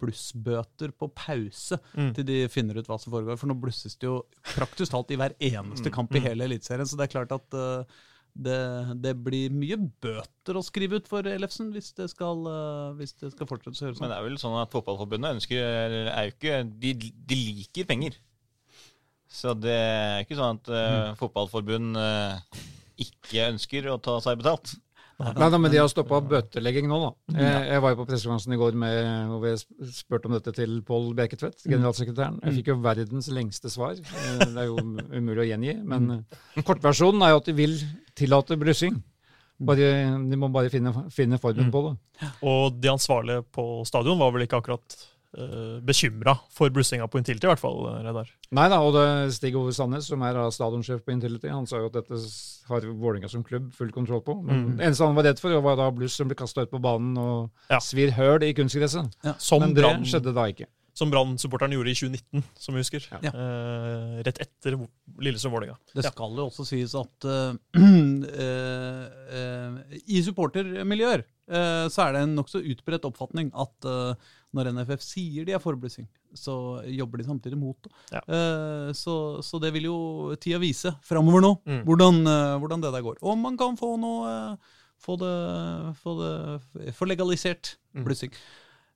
blussbøter 0.00 0.90
på 0.90 1.06
pause 1.14 1.78
Mm. 1.94 2.08
til 2.16 2.26
de 2.26 2.38
finner 2.50 2.80
ut 2.80 2.88
hva 2.88 2.98
som 2.98 3.12
foregår. 3.12 3.38
For 3.38 3.46
nå 3.46 3.54
blusses 3.62 3.94
det 3.94 4.08
jo 4.08 4.24
praktisk 4.56 4.90
talt 4.90 5.12
i 5.14 5.18
hver 5.20 5.36
eneste 5.38 5.92
kamp 5.94 6.16
i 6.18 6.24
hele 6.24 6.48
Eliteserien. 6.48 6.88
Så 6.88 6.98
det 6.98 7.06
er 7.06 7.14
klart 7.14 7.36
at 7.36 7.58
det, 8.38 8.58
det 9.02 9.12
blir 9.18 9.54
mye 9.54 9.76
bøter 10.02 10.58
å 10.58 10.62
skrive 10.62 11.00
ut 11.00 11.10
for 11.10 11.26
Ellefsen 11.26 11.72
hvis 11.74 11.90
det 11.98 12.06
skal, 12.12 12.44
eh, 12.46 12.96
hvis 13.00 13.16
det 13.18 13.32
skal 13.34 13.50
fortsette 13.50 13.74
å 13.74 13.90
Men 13.90 13.98
sånn. 13.98 14.12
det 14.12 14.18
er 14.18 14.26
vel 14.28 14.38
sånn 14.40 14.56
at 14.60 14.72
fotballforbundet 14.74 15.38
ønsker 15.38 15.58
er 16.12 16.28
jo 16.28 16.34
ikke, 16.36 16.60
de, 16.84 16.94
de 17.02 17.38
liker 17.58 17.88
penger. 17.88 18.18
Så 19.28 19.52
det 19.58 19.74
er 19.74 20.22
ikke 20.24 20.38
sånn 20.38 20.60
at 20.60 20.70
eh, 20.72 21.14
fotballforbund 21.20 21.98
uh, 22.00 22.62
ikke 22.98 23.50
ønsker 23.52 23.90
å 23.92 23.98
ta 24.00 24.16
seg 24.24 24.40
betalt. 24.40 24.72
Nei, 25.18 25.48
da, 25.50 25.58
men 25.58 25.72
de 25.72 25.80
har 25.80 25.88
stoppa 25.90 26.20
bøtelegging 26.22 26.86
nå, 26.86 26.98
da. 27.02 27.08
Jeg, 27.42 27.62
jeg 27.72 27.82
var 27.82 27.90
jo 27.90 27.98
på 27.98 28.04
pressekonferansen 28.06 28.52
i 28.54 28.58
går 28.60 28.76
med, 28.78 29.32
hvor 29.32 29.46
jeg 29.48 29.90
spurte 29.96 30.30
om 30.30 30.36
dette 30.36 30.52
til 30.54 30.76
Pål 30.86 31.08
Beketvedt, 31.18 31.64
generalsekretæren. 31.66 32.36
Jeg 32.46 32.54
fikk 32.60 32.70
jo 32.70 32.76
verdens 32.84 33.26
lengste 33.34 33.72
svar. 33.74 33.98
Eh, 33.98 34.44
Det 34.44 34.62
er 34.62 34.68
jo 34.68 34.78
umulig 35.18 35.42
å 35.42 35.48
gjengi. 35.48 35.74
Men 35.90 36.06
eh, 36.20 36.62
kortversjonen 36.62 37.26
er 37.26 37.34
jo 37.34 37.40
at 37.42 37.50
de 37.50 37.56
vil 37.58 37.74
tillate 38.18 38.58
blussing. 38.62 39.00
Bare, 39.58 39.90
de 40.30 40.36
må 40.38 40.52
bare 40.54 40.70
finne, 40.70 40.92
finne 41.10 41.40
formen 41.42 41.72
på 41.74 41.80
det. 41.88 41.96
Og 42.46 42.76
de 42.78 42.92
ansvarlige 42.92 43.42
på 43.50 43.64
stadion 43.90 44.20
var 44.22 44.30
vel 44.36 44.46
ikke 44.46 44.60
akkurat 44.62 45.00
bekymra 45.84 46.38
for 46.50 46.70
blussinga 46.72 47.04
på 47.10 47.18
Intility, 47.20 47.44
i 47.46 47.50
hvert 47.50 47.60
fall, 47.60 47.82
eh, 47.90 47.98
Reidar. 48.06 48.30
Nei 48.56 48.68
da, 48.72 48.78
og 48.80 48.94
det 48.96 49.34
Stig 49.36 49.54
Ove 49.60 49.72
Sandnes, 49.76 50.06
som 50.08 50.22
er 50.22 50.38
stadionsjef 50.50 51.02
på 51.04 51.12
Intility, 51.12 51.48
han 51.52 51.66
sa 51.68 51.76
jo 51.82 51.90
at 51.90 51.98
dette 51.98 52.16
har 52.68 52.80
Vålerenga 52.80 53.28
som 53.28 53.44
klubb 53.44 53.72
full 53.76 53.90
kontroll 53.92 54.22
på. 54.24 54.38
Men 54.42 54.64
Mm. 54.64 54.76
Det 54.78 54.86
eneste 54.86 55.04
han 55.06 55.14
var 55.14 55.24
redd 55.24 55.38
for, 55.38 55.60
var 55.60 55.76
da 55.76 55.90
bluss 55.90 56.14
som 56.16 56.28
ble 56.28 56.34
kasta 56.34 56.62
ut 56.62 56.70
på 56.70 56.80
banen 56.80 57.16
og 57.18 57.50
Ja. 57.70 57.78
svir 57.78 58.10
høl 58.12 58.42
i 58.42 58.54
kunstgresset. 58.54 59.12
Ja. 59.22 59.34
Men 59.60 59.74
det 59.74 59.84
Brann- 59.84 60.04
skjedde 60.04 60.34
da 60.34 60.44
ikke. 60.48 60.66
som 60.94 61.10
Brann-supporteren 61.12 61.70
gjorde 61.70 61.90
i 61.90 61.94
2019, 61.94 62.42
som 62.58 62.74
vi 62.74 62.80
husker. 62.80 63.04
Ja. 63.22 63.30
Eh, 63.30 64.22
rett 64.24 64.40
etter 64.40 64.88
Lillesund-Vålerenga. 65.20 65.76
Det 65.94 66.04
skal 66.04 66.34
jo 66.34 66.48
også 66.50 66.66
sies 66.66 66.92
at 66.94 67.24
uh, 67.24 67.54
uh, 67.76 69.08
uh, 69.32 69.78
i 70.08 70.20
supportermiljøer 70.24 71.22
eh, 71.50 71.86
så 71.88 72.08
er 72.08 72.12
det 72.16 72.22
en 72.26 72.34
nokså 72.36 72.60
utbredt 72.64 73.06
oppfatning 73.08 73.50
at 73.56 73.86
eh, 73.88 74.14
når 74.56 74.70
NFF 74.72 75.02
sier 75.04 75.44
de 75.44 75.52
er 75.52 75.60
for 75.60 75.76
blussing, 75.76 76.06
så 76.36 76.54
jobber 76.88 77.20
de 77.20 77.26
samtidig 77.28 77.58
mot 77.60 77.76
det. 77.84 77.90
Ja. 78.14 78.22
Uh, 78.24 78.92
så, 78.96 79.14
så 79.44 79.60
det 79.60 79.74
vil 79.74 79.90
jo 79.90 79.98
tida 80.40 80.60
vise 80.62 80.94
framover 81.04 81.44
nå, 81.44 81.50
Mm. 81.68 81.82
hvordan, 81.84 82.22
uh, 82.24 82.54
hvordan 82.62 82.80
det 82.84 82.92
der 82.94 83.04
går. 83.04 83.18
Om 83.20 83.44
man 83.44 83.58
kan 83.60 83.76
få 83.76 83.92
noe 84.00 84.32
uh, 84.54 84.78
få 85.04 85.18
det, 85.20 85.34
få 86.00 86.16
det 86.22 86.94
få 86.96 87.06
legalisert 87.10 87.76
Mm. 87.94 88.04
blussing. 88.04 88.32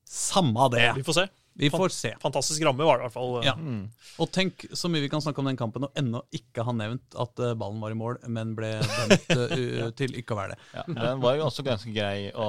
Samme 0.04 0.68
det. 0.72 0.92
Vi 0.96 1.02
får 1.04 1.14
se. 1.20 1.28
Vi 1.54 1.68
får 1.72 1.92
se. 1.92 2.14
Fantastisk 2.22 2.62
ramme 2.64 2.84
var 2.84 2.96
det 2.98 3.02
i 3.02 3.06
hvert 3.08 3.14
fall. 3.16 3.34
Ja. 3.44 3.52
Mm. 3.56 3.90
Og 4.24 4.30
tenk 4.32 4.64
så 4.72 4.88
mye 4.88 5.02
vi 5.04 5.08
kan 5.12 5.20
snakke 5.20 5.40
om 5.42 5.48
den 5.50 5.56
kampen 5.60 5.84
og 5.84 5.92
ennå 6.00 6.22
ikke 6.32 6.64
ha 6.64 6.72
nevnt 6.72 7.16
at 7.20 7.36
ballen 7.60 7.80
var 7.82 7.92
i 7.92 7.98
mål, 7.98 8.18
men 8.32 8.54
ble 8.56 8.70
dømt 8.80 9.28
ja. 9.36 9.90
til 9.98 10.16
ikke 10.16 10.32
å 10.32 10.38
være 10.40 10.54
det. 10.54 10.60
Ja, 10.78 10.84
den 10.88 11.20
var 11.24 11.36
jo 11.36 11.44
også 11.50 11.64
ganske 11.66 11.92
grei 11.92 12.30
å 12.32 12.48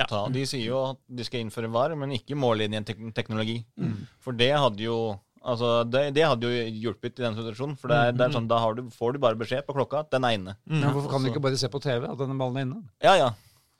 Ja. 0.00 0.06
ta. 0.10 0.22
De 0.32 0.44
sier 0.48 0.64
jo 0.66 0.82
at 0.92 1.00
de 1.06 1.26
skal 1.26 1.44
innføre 1.44 1.70
VAR, 1.72 1.94
men 1.98 2.14
ikke 2.16 2.38
mållinjeteknologi. 2.38 3.60
For 4.24 4.36
det 4.36 4.54
hadde 4.56 4.86
jo 4.86 5.00
Altså, 5.40 5.84
det, 5.88 6.02
det 6.12 6.20
hadde 6.28 6.44
jo 6.44 6.64
hjulpet 6.84 7.16
i 7.16 7.24
den 7.24 7.32
situasjonen. 7.38 7.78
For 7.80 7.88
det 7.88 7.96
er, 7.96 8.10
det 8.12 8.26
er 8.26 8.34
sånn, 8.34 8.48
da 8.50 8.58
har 8.60 8.74
du, 8.76 8.82
får 8.92 9.14
du 9.16 9.22
bare 9.24 9.38
beskjed 9.40 9.64
på 9.64 9.72
klokka 9.72 10.02
at 10.04 10.10
den 10.12 10.26
er 10.28 10.34
inne. 10.36 10.52
Mm. 10.68 10.82
Men 10.82 10.90
hvorfor 10.92 11.14
kan 11.14 11.24
du 11.24 11.30
ikke 11.30 11.40
bare 11.46 11.56
se 11.56 11.70
på 11.72 11.80
TV 11.80 12.04
at 12.10 12.20
denne 12.20 12.36
ballen 12.36 12.58
er 12.60 12.66
inne? 12.68 12.82
Ja 13.00 13.14
ja. 13.16 13.30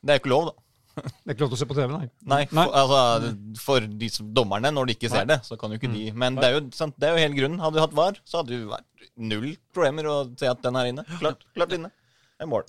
Det 0.01 0.15
er 0.15 0.17
jo 0.17 0.23
ikke 0.23 0.33
lov, 0.33 0.47
da. 0.49 0.55
Det 1.05 1.29
er 1.29 1.35
ikke 1.37 1.45
lov 1.45 1.51
til 1.53 1.59
å 1.59 1.61
se 1.61 1.69
på 1.69 1.77
TV, 1.77 1.93
nei. 1.93 2.09
Nei, 2.33 2.39
Nei. 2.57 2.65
For, 2.65 2.79
altså, 2.81 3.35
for 3.61 3.91
de 4.01 4.09
som, 4.15 4.33
dommerne, 4.41 4.73
når 4.73 4.89
de 4.89 4.97
ikke 4.97 5.13
ser 5.13 5.29
det, 5.29 5.37
så 5.47 5.61
kan 5.61 5.75
jo 5.75 5.77
ikke 5.83 5.93
de 5.93 6.07
Men 6.17 6.41
det 6.41 6.49
er 6.49 6.57
jo, 6.57 6.65
sant, 6.77 6.97
det 6.97 7.11
er 7.11 7.19
jo 7.19 7.25
hele 7.27 7.37
grunnen. 7.43 7.61
Hadde 7.61 7.77
du 7.77 7.85
hatt 7.85 8.01
VAR, 8.01 8.25
så 8.25 8.41
hadde 8.41 8.57
du 8.57 8.67
vært 8.73 9.13
null 9.21 9.53
problemer 9.77 10.09
å 10.09 10.17
se 10.41 10.49
at 10.49 10.65
den 10.65 10.81
er 10.81 10.91
inne. 10.95 11.05
Klart, 11.21 11.45
klart 11.57 11.77
inne. 11.77 11.93
Det 12.41 12.49
er 12.49 12.53
mål. 12.57 12.65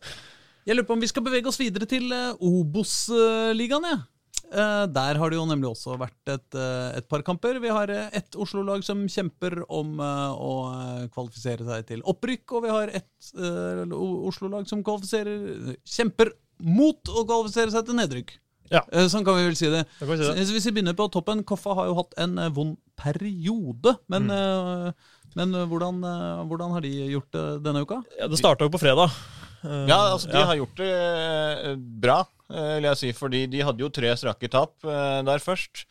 Jeg 0.67 0.75
lurer 0.77 0.87
på 0.87 0.93
om 0.97 1.01
vi 1.01 1.09
skal 1.09 1.23
bevege 1.25 1.49
oss 1.49 1.57
videre 1.59 1.87
til 1.89 2.11
uh, 2.13 2.35
Obos-ligaen. 2.41 3.87
jeg. 3.89 4.01
Eh, 4.51 4.85
der 4.91 5.15
har 5.15 5.31
det 5.31 5.37
jo 5.37 5.45
nemlig 5.47 5.69
også 5.69 5.93
vært 5.95 6.27
et, 6.33 6.55
eh, 6.59 6.97
et 6.99 7.05
par 7.07 7.21
kamper. 7.23 7.55
Vi 7.63 7.69
har 7.71 7.87
eh, 7.93 8.09
ett 8.19 8.35
Oslo-lag 8.35 8.83
som 8.83 9.05
kjemper 9.07 9.61
om 9.71 9.93
eh, 10.03 10.33
å 10.35 10.51
eh, 10.73 11.05
kvalifisere 11.13 11.63
seg 11.63 11.85
til 11.87 12.01
opprykk, 12.03 12.51
og 12.57 12.65
vi 12.65 12.73
har 12.73 12.91
ett 12.99 13.29
eh, 13.39 13.95
Oslo-lag 13.95 14.67
som 14.67 14.83
kjemper 14.83 16.33
mot 16.67 16.99
å 17.15 17.23
kvalifisere 17.29 17.71
seg 17.71 17.87
til 17.87 17.95
nedrykk. 18.01 18.33
Ja. 18.75 18.83
Eh, 18.91 19.07
sånn 19.11 19.23
kan 19.27 19.39
vi 19.39 19.47
vel 19.47 19.55
si 19.59 19.71
det. 19.71 19.85
det 20.01 20.09
si 20.19 20.27
det. 20.27 20.35
Hvis 20.51 20.67
vi 20.67 20.75
begynner 20.75 20.99
på 20.99 21.07
toppen, 21.15 21.45
Koffa 21.47 21.77
har 21.79 21.87
jo 21.87 21.95
hatt 22.01 22.19
en 22.19 22.35
eh, 22.43 22.51
vond 22.51 22.75
periode. 22.99 23.95
Men, 24.11 24.27
Mm. 24.27 24.35
eh, 24.35 25.15
men 25.39 25.55
eh, 25.55 25.63
hvordan, 25.71 26.03
eh, 26.03 26.43
hvordan 26.51 26.75
har 26.75 26.83
de 26.83 26.91
gjort 27.15 27.31
det 27.39 27.45
denne 27.63 27.85
uka? 27.87 28.03
Ja, 28.19 28.27
det 28.27 28.39
starta 28.43 28.67
jo 28.67 28.73
på 28.75 28.83
fredag. 28.83 29.15
Eh, 29.63 29.87
Ja, 29.89 29.99
altså 30.13 30.29
de 30.31 30.39
ja. 30.39 30.47
har 30.49 30.59
gjort 30.59 30.79
det 30.81 30.91
eh, 30.91 31.75
bra, 31.77 32.19
eh, 32.51 32.73
vil 32.77 32.89
jeg 32.89 33.01
si. 33.01 33.11
Fordi 33.17 33.45
de 33.51 33.63
hadde 33.65 33.85
jo 33.85 33.91
tre 33.93 34.13
strake 34.19 34.51
tap 34.51 34.77
der 34.81 35.43
først. 35.43 35.85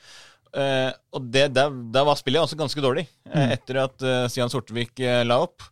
Og 0.51 1.27
det, 1.31 1.53
der, 1.55 1.75
der 1.95 2.07
var 2.09 2.19
spillet 2.19 2.43
også 2.43 2.59
ganske 2.59 2.83
dårlig, 2.83 3.05
mm. 3.29 3.53
etter 3.55 3.85
at 3.85 4.03
Stian 4.33 4.51
Sortevik 4.51 4.99
la 4.99 5.37
opp. 5.45 5.63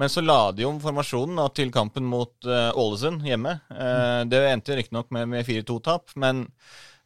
Men 0.00 0.08
så 0.10 0.24
la 0.24 0.48
de 0.56 0.64
om 0.66 0.78
formasjonen 0.82 1.36
da, 1.38 1.44
til 1.54 1.68
kampen 1.70 2.06
mot 2.08 2.48
Ålesund 2.48 3.20
hjemme. 3.28 3.52
Mm. 3.68 4.32
Det 4.32 4.40
endte 4.48 4.78
riktignok 4.80 5.12
med, 5.12 5.28
med 5.28 5.44
4-2-tap, 5.44 6.16
men 6.16 6.46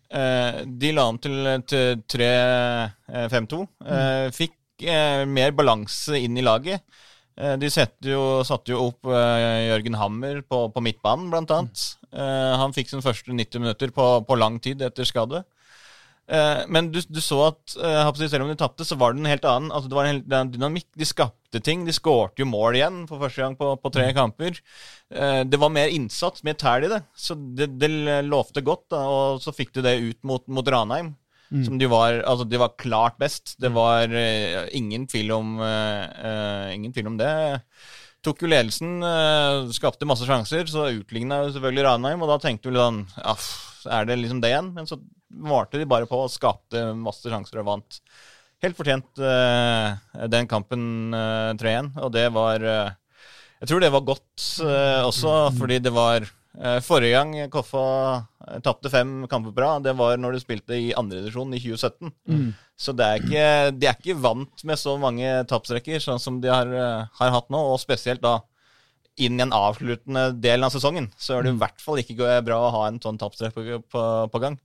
de 0.09 0.93
la 0.95 1.09
om 1.11 1.19
til, 1.21 1.43
til 1.69 1.99
3-5-2. 2.15 3.61
Mm. 3.83 4.39
fikk 4.39 4.87
mer 5.27 5.59
balanse 5.59 6.23
inn 6.23 6.39
i 6.39 6.47
laget. 6.47 6.87
Eh, 7.39 7.55
De 7.61 7.71
jo, 8.11 8.23
satte 8.47 8.73
jo 8.73 8.89
opp 8.89 9.07
eh, 9.13 9.69
Jørgen 9.71 9.99
Hammer 9.99 10.43
på, 10.43 10.65
på 10.75 10.83
midtbanen, 10.85 11.31
blant 11.33 11.53
annet. 11.55 11.85
Eh, 12.11 12.55
han 12.59 12.75
fikk 12.75 12.91
sin 12.91 13.05
første 13.05 13.31
90 13.31 13.63
minutter 13.63 13.95
på, 13.95 14.09
på 14.27 14.39
lang 14.39 14.59
tid 14.63 14.83
etter 14.83 15.09
skade. 15.09 15.45
Men 16.69 16.91
du, 16.93 16.99
du 17.09 17.23
så 17.25 17.39
at 17.47 17.73
selv 17.73 18.43
om 18.45 18.51
de 18.51 18.57
tapte, 18.61 18.85
så 18.85 18.99
var 19.01 19.15
det 19.15 19.23
en 19.23 19.31
helt 19.31 19.47
annen 19.49 19.71
altså 19.73 19.89
Det 19.89 19.97
var 19.97 20.05
en 20.05 20.19
helt 20.19 20.51
dynamikk. 20.53 20.85
De 21.01 21.07
skapte 21.09 21.63
ting. 21.65 21.87
De 21.87 21.95
skårte 21.97 22.43
jo 22.43 22.49
mål 22.51 22.77
igjen 22.77 22.99
for 23.09 23.23
første 23.23 23.41
gang 23.41 23.57
på, 23.57 23.71
på 23.81 23.93
tre 23.95 24.11
kamper. 24.13 24.59
Eh, 25.09 25.41
det 25.49 25.57
var 25.63 25.73
mer 25.73 25.89
innsats, 25.89 26.45
mer 26.45 26.59
tæl 26.61 26.85
i 26.85 26.91
det. 26.93 26.99
Så 27.17 27.33
det, 27.33 27.71
det 27.81 27.89
lovte 28.29 28.61
godt. 28.61 28.91
Da, 28.93 29.01
og 29.09 29.41
så 29.41 29.57
fikk 29.57 29.73
de 29.79 29.87
det 29.89 29.95
ut 30.05 30.21
mot, 30.29 30.45
mot 30.53 30.69
Ranheim. 30.69 31.15
Som 31.49 31.79
de 31.81 31.89
var, 31.89 32.21
altså 32.29 32.45
de 32.45 32.61
var 32.61 32.77
klart 32.81 33.17
best. 33.21 33.55
Det 33.61 33.71
var 33.73 34.11
uh, 34.13 34.67
ingen, 34.77 35.07
tvil 35.09 35.33
om, 35.33 35.55
uh, 35.63 36.69
ingen 36.75 36.93
tvil 36.93 37.09
om 37.09 37.17
det. 37.21 37.31
Tok 38.27 38.43
jo 38.45 38.51
ledelsen, 38.51 38.99
uh, 39.01 39.69
skapte 39.73 40.09
masse 40.09 40.29
sjanser, 40.29 40.67
så 40.69 40.91
utligna 40.93 41.45
selvfølgelig 41.49 41.87
Ranheim. 41.87 42.25
Og 42.25 42.33
da 42.33 42.41
tenkte 42.43 42.69
vi 42.69 42.77
sånn 42.77 43.05
Aff, 43.25 43.49
Er 43.89 44.09
det 44.09 44.19
liksom 44.21 44.43
det 44.45 44.53
igjen? 44.53 44.73
Men 44.77 44.91
så 44.91 45.01
varte 45.29 45.81
de 45.81 45.89
bare 45.89 46.09
på 46.11 46.25
og 46.25 46.33
skapte 46.33 46.91
masse 46.99 47.29
sjanser 47.31 47.63
og 47.63 47.69
vant. 47.71 48.01
Helt 48.65 48.75
fortjent 48.75 49.21
den 50.33 50.49
kampen 50.51 51.15
eh, 51.15 51.53
3-1, 51.61 51.93
og 52.03 52.11
det 52.11 52.25
var 52.35 52.65
Jeg 52.65 53.69
tror 53.71 53.83
det 53.83 53.93
var 53.95 54.07
godt 54.07 54.47
eh, 54.65 55.03
også, 55.07 55.35
fordi 55.59 55.79
det 55.85 55.95
var 55.95 56.27
Forrige 56.83 57.15
gang 57.15 57.51
Koffa 57.53 57.85
tapte 58.65 58.91
fem 58.93 59.27
kamper 59.31 59.55
på 59.55 59.63
rad, 59.65 59.85
det 59.87 59.95
var 59.99 60.17
når 60.21 60.37
de 60.37 60.41
spilte 60.43 60.77
i 60.77 60.93
andredivisjon 60.97 61.55
i 61.57 61.61
2017. 61.63 62.13
Så 62.79 62.95
det 62.95 63.07
er 63.07 63.23
ikke, 63.23 63.47
de 63.79 63.89
er 63.91 63.97
ikke 63.99 64.21
vant 64.23 64.65
med 64.69 64.79
så 64.79 64.95
mange 65.01 65.33
tapsrekker 65.51 66.01
sånn 66.03 66.21
som 66.23 66.41
de 66.41 66.53
har, 66.53 66.71
eh, 66.71 67.09
har 67.21 67.35
hatt 67.35 67.51
nå, 67.51 67.59
og 67.73 67.81
spesielt 67.83 68.23
da 68.23 68.39
inn 69.19 69.39
i 69.39 69.43
en 69.43 69.53
avsluttende 69.53 70.29
del 70.39 70.63
av 70.63 70.71
sesongen, 70.71 71.11
så 71.19 71.39
er 71.39 71.43
det 71.43 71.57
i 71.57 71.59
hvert 71.59 71.83
fall 71.83 71.99
ikke 71.99 72.39
bra 72.47 72.61
å 72.63 72.71
ha 72.77 72.87
en 72.87 73.01
sånn 73.03 73.19
tapstrekk 73.19 73.57
på, 73.57 73.83
på, 73.91 74.05
på 74.31 74.43
gang. 74.45 74.59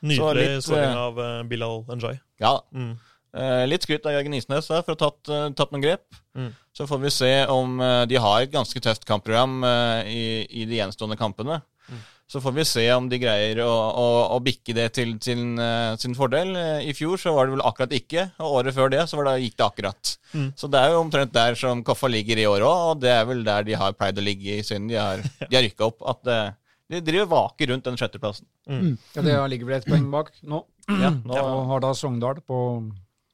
Nydelig 0.00 0.46
litt, 0.46 0.64
skåring 0.64 0.94
eh, 0.94 1.04
av 1.04 1.20
eh, 1.20 1.38
Bilal 1.50 1.84
Njay. 1.92 2.20
Ja, 2.40 2.58
Mm. 2.72 2.98
Eh, 3.30 3.64
litt 3.70 3.84
skryt 3.86 4.06
av 4.10 4.16
Jørgen 4.16 4.34
Isnes 4.34 4.66
der 4.66 4.80
for 4.82 4.90
å 4.90 4.96
ha 4.96 5.00
tatt, 5.04 5.28
eh, 5.30 5.50
tatt 5.54 5.70
noen 5.70 5.84
grep. 5.84 6.02
Mm. 6.34 6.48
Så 6.74 6.86
får 6.90 6.98
vi 7.04 7.10
se 7.14 7.30
om 7.46 7.76
eh, 7.80 8.06
de 8.10 8.18
har 8.18 8.42
et 8.42 8.50
ganske 8.50 8.80
tøft 8.82 9.06
kampprogram 9.06 9.62
eh, 9.62 10.10
i, 10.10 10.24
i 10.62 10.64
de 10.66 10.80
gjenstående 10.80 11.18
kampene. 11.20 11.60
Mm. 11.86 12.00
Så 12.30 12.38
får 12.38 12.52
vi 12.54 12.64
se 12.68 12.84
om 12.94 13.08
de 13.10 13.18
greier 13.18 13.58
å, 13.64 13.70
å, 13.70 14.06
å 14.36 14.38
bikke 14.44 14.74
det 14.76 14.84
til 14.94 15.16
sin, 15.24 15.56
eh, 15.58 15.96
sin 15.98 16.12
fordel. 16.14 16.52
Eh, 16.54 16.84
I 16.86 16.92
fjor 16.94 17.18
så 17.18 17.32
var 17.34 17.48
det 17.48 17.56
vel 17.56 17.64
akkurat 17.66 17.94
ikke, 17.96 18.28
og 18.38 18.60
året 18.60 18.76
før 18.76 18.92
det 18.92 19.00
så 19.10 19.18
var 19.18 19.26
det, 19.32 19.48
gikk 19.48 19.56
det 19.58 19.66
akkurat. 19.66 20.12
Mm. 20.30 20.44
Så 20.60 20.70
det 20.70 20.78
er 20.78 20.94
jo 20.94 21.00
omtrent 21.02 21.34
der 21.34 21.58
som 21.58 21.82
Koffa 21.86 22.06
ligger 22.12 22.38
i 22.38 22.46
år 22.46 22.62
òg, 22.62 22.82
og 22.92 23.00
det 23.02 23.10
er 23.16 23.26
vel 23.26 23.42
der 23.48 23.66
de 23.66 23.74
har 23.80 23.96
pleid 23.98 24.20
å 24.22 24.22
ligge 24.22 24.60
siden 24.62 24.86
de 24.92 25.00
har, 25.00 25.24
de 25.48 25.58
har 25.58 25.66
rykka 25.66 25.88
opp. 25.88 26.06
At 26.14 26.30
eh, 26.30 26.52
De 26.90 27.02
driver 27.06 27.32
vaker 27.34 27.72
rundt 27.72 27.90
den 27.90 27.98
sjetteplassen. 27.98 28.46
Ja, 28.70 29.22
Det 29.26 29.34
ligger 29.50 29.66
vel 29.72 29.80
et 29.80 29.90
poeng 29.90 30.06
bak 30.14 30.30
nå. 30.42 30.62
Ja, 30.86 31.10
Og 31.34 31.66
har 31.70 31.82
da 31.82 31.90
Sogndal 31.98 32.38
på 32.46 32.60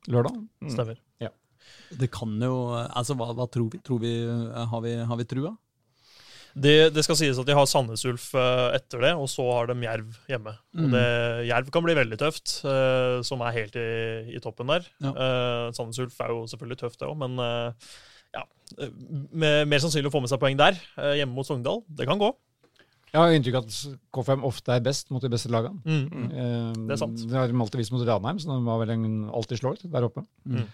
lørdag. 0.08 0.40
Stemmer. 0.72 1.02
Det 1.86 2.08
kan 2.10 2.32
jo 2.42 2.72
Altså, 2.74 3.14
hva, 3.14 3.28
hva 3.36 3.44
tror 3.52 3.68
vi? 3.70 3.78
Tror 3.84 4.00
vi 4.02 4.10
har, 4.26 4.80
vi 4.82 4.96
har 5.04 5.18
vi 5.20 5.26
trua? 5.28 5.52
Det, 6.56 6.74
det 6.96 7.02
skal 7.04 7.18
sies 7.20 7.36
at 7.36 7.48
de 7.48 7.54
har 7.56 7.68
Sandnes 7.68 8.04
Ulf 8.08 8.30
eh, 8.38 8.76
etter 8.78 9.02
det, 9.04 9.12
og 9.20 9.28
så 9.28 9.44
har 9.50 9.68
de 9.68 9.76
Jerv 9.84 10.14
hjemme. 10.30 10.54
Mm. 10.72 10.88
Det, 10.94 11.06
Jerv 11.50 11.70
kan 11.74 11.84
bli 11.84 11.96
veldig 11.98 12.18
tøft, 12.22 12.58
uh, 12.64 13.20
som 13.26 13.44
er 13.44 13.56
helt 13.58 13.76
i, 13.76 13.88
i 14.32 14.40
toppen 14.40 14.72
der. 14.72 14.88
Ja. 15.04 15.12
Uh, 15.12 15.66
Sandnes 15.76 16.00
Ulf 16.00 16.16
er 16.24 16.32
jo 16.32 16.46
selvfølgelig 16.48 16.80
tøft, 16.80 16.98
det 17.02 17.10
òg, 17.10 17.18
men 17.20 17.36
uh, 17.36 17.92
ja. 18.32 18.46
Med, 19.30 19.66
mer 19.68 19.84
sannsynlig 19.84 20.08
å 20.08 20.16
få 20.16 20.24
med 20.24 20.32
seg 20.32 20.40
poeng 20.42 20.56
der, 20.58 20.80
hjemme 21.20 21.36
mot 21.36 21.46
Sogndal. 21.48 21.84
Det 21.92 22.08
kan 22.08 22.20
gå. 22.20 22.32
Jeg 23.16 23.22
har 23.22 23.32
inntrykk 23.32 23.56
av 23.56 23.68
at 23.68 24.00
K5 24.12 24.42
ofte 24.44 24.74
er 24.74 24.82
best 24.84 25.12
mot 25.14 25.22
de 25.24 25.30
beste 25.32 25.48
lagene. 25.52 25.78
Mm. 25.86 26.26
Eh, 26.26 26.72
Det 26.88 26.96
er 26.96 27.00
sant. 27.00 27.22
Det 27.22 27.38
har 27.38 27.48
de 27.48 27.60
alltid 27.62 27.80
vist 27.80 27.94
mot 27.94 28.02
Ranheim, 28.04 28.40
så 28.42 28.50
de 28.50 28.58
var 28.66 28.82
vel 28.82 28.92
en, 28.92 29.06
alltid 29.30 29.62
slår 29.62 29.80
der 29.84 30.08
oppe. 30.08 30.24
Mm. 30.44 30.66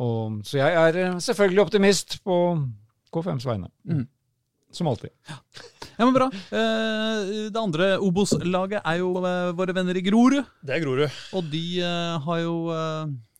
Og, 0.00 0.38
så 0.48 0.62
jeg 0.62 0.72
er 0.72 1.18
selvfølgelig 1.20 1.64
optimist 1.66 2.16
på 2.24 2.38
K5s 3.12 3.48
vegne. 3.48 3.68
Mm. 3.84 4.06
Som 4.72 4.88
alltid. 4.88 5.10
Ja, 5.28 6.06
men 6.06 6.14
bra. 6.16 6.30
Eh, 6.32 7.50
det 7.52 7.60
andre 7.60 7.90
Obos-laget 8.00 8.80
er 8.80 9.02
jo 9.02 9.10
eh, 9.20 9.50
våre 9.56 9.74
venner 9.76 9.98
i 9.98 10.02
Grorud. 10.04 10.40
Det 10.64 10.74
er 10.78 10.80
Grorud. 10.84 11.18
Og 11.36 11.50
de 11.52 11.60
eh, 11.84 12.16
har 12.24 12.40
jo 12.40 12.54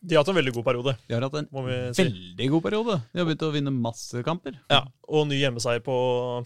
De 0.02 0.14
har 0.14 0.20
hatt 0.22 0.32
en 0.34 0.36
veldig 0.36 0.52
god 0.58 0.66
periode, 0.66 0.94
De 1.08 1.16
har 1.16 1.24
hatt 1.24 1.38
en 1.40 1.48
si. 1.96 2.04
veldig 2.04 2.50
god 2.56 2.62
periode. 2.68 2.98
De 3.12 3.22
har 3.22 3.28
begynt 3.30 3.46
å 3.48 3.52
vinne 3.54 3.72
masse 3.74 4.22
kamper. 4.26 4.58
Ja, 4.70 4.82
og 5.08 5.28
ny 5.30 5.40
hjemmeseier 5.40 5.80
på 5.84 5.96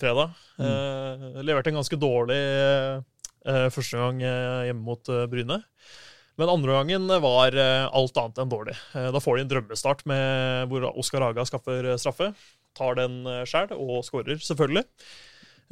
fredag. 0.01 0.37
Mm. 0.61 1.43
leverte 1.43 1.73
en 1.73 1.81
ganske 1.81 1.99
dårlig 2.01 2.39
eh, 2.39 3.69
første 3.75 3.99
gang 4.01 4.23
hjemme 4.23 4.83
mot 4.87 5.11
Bryne. 5.33 5.63
Men 6.37 6.53
andre 6.53 6.75
gangen 6.77 7.09
var 7.25 7.57
eh, 7.57 7.87
alt 7.97 8.19
annet 8.21 8.43
enn 8.43 8.51
dårlig. 8.53 8.77
Eh, 8.95 9.09
da 9.15 9.23
får 9.23 9.39
de 9.39 9.45
en 9.47 9.53
drømmestart 9.55 10.03
med 10.09 10.73
hvor 10.73 10.85
Oskar 10.93 11.25
Haga 11.25 11.47
skaffer 11.49 11.93
eh, 11.93 12.01
straffe. 12.01 12.33
Tar 12.77 12.99
den 12.99 13.23
sjæl, 13.49 13.71
og 13.73 14.03
skårer, 14.05 14.37
selvfølgelig. 14.45 14.85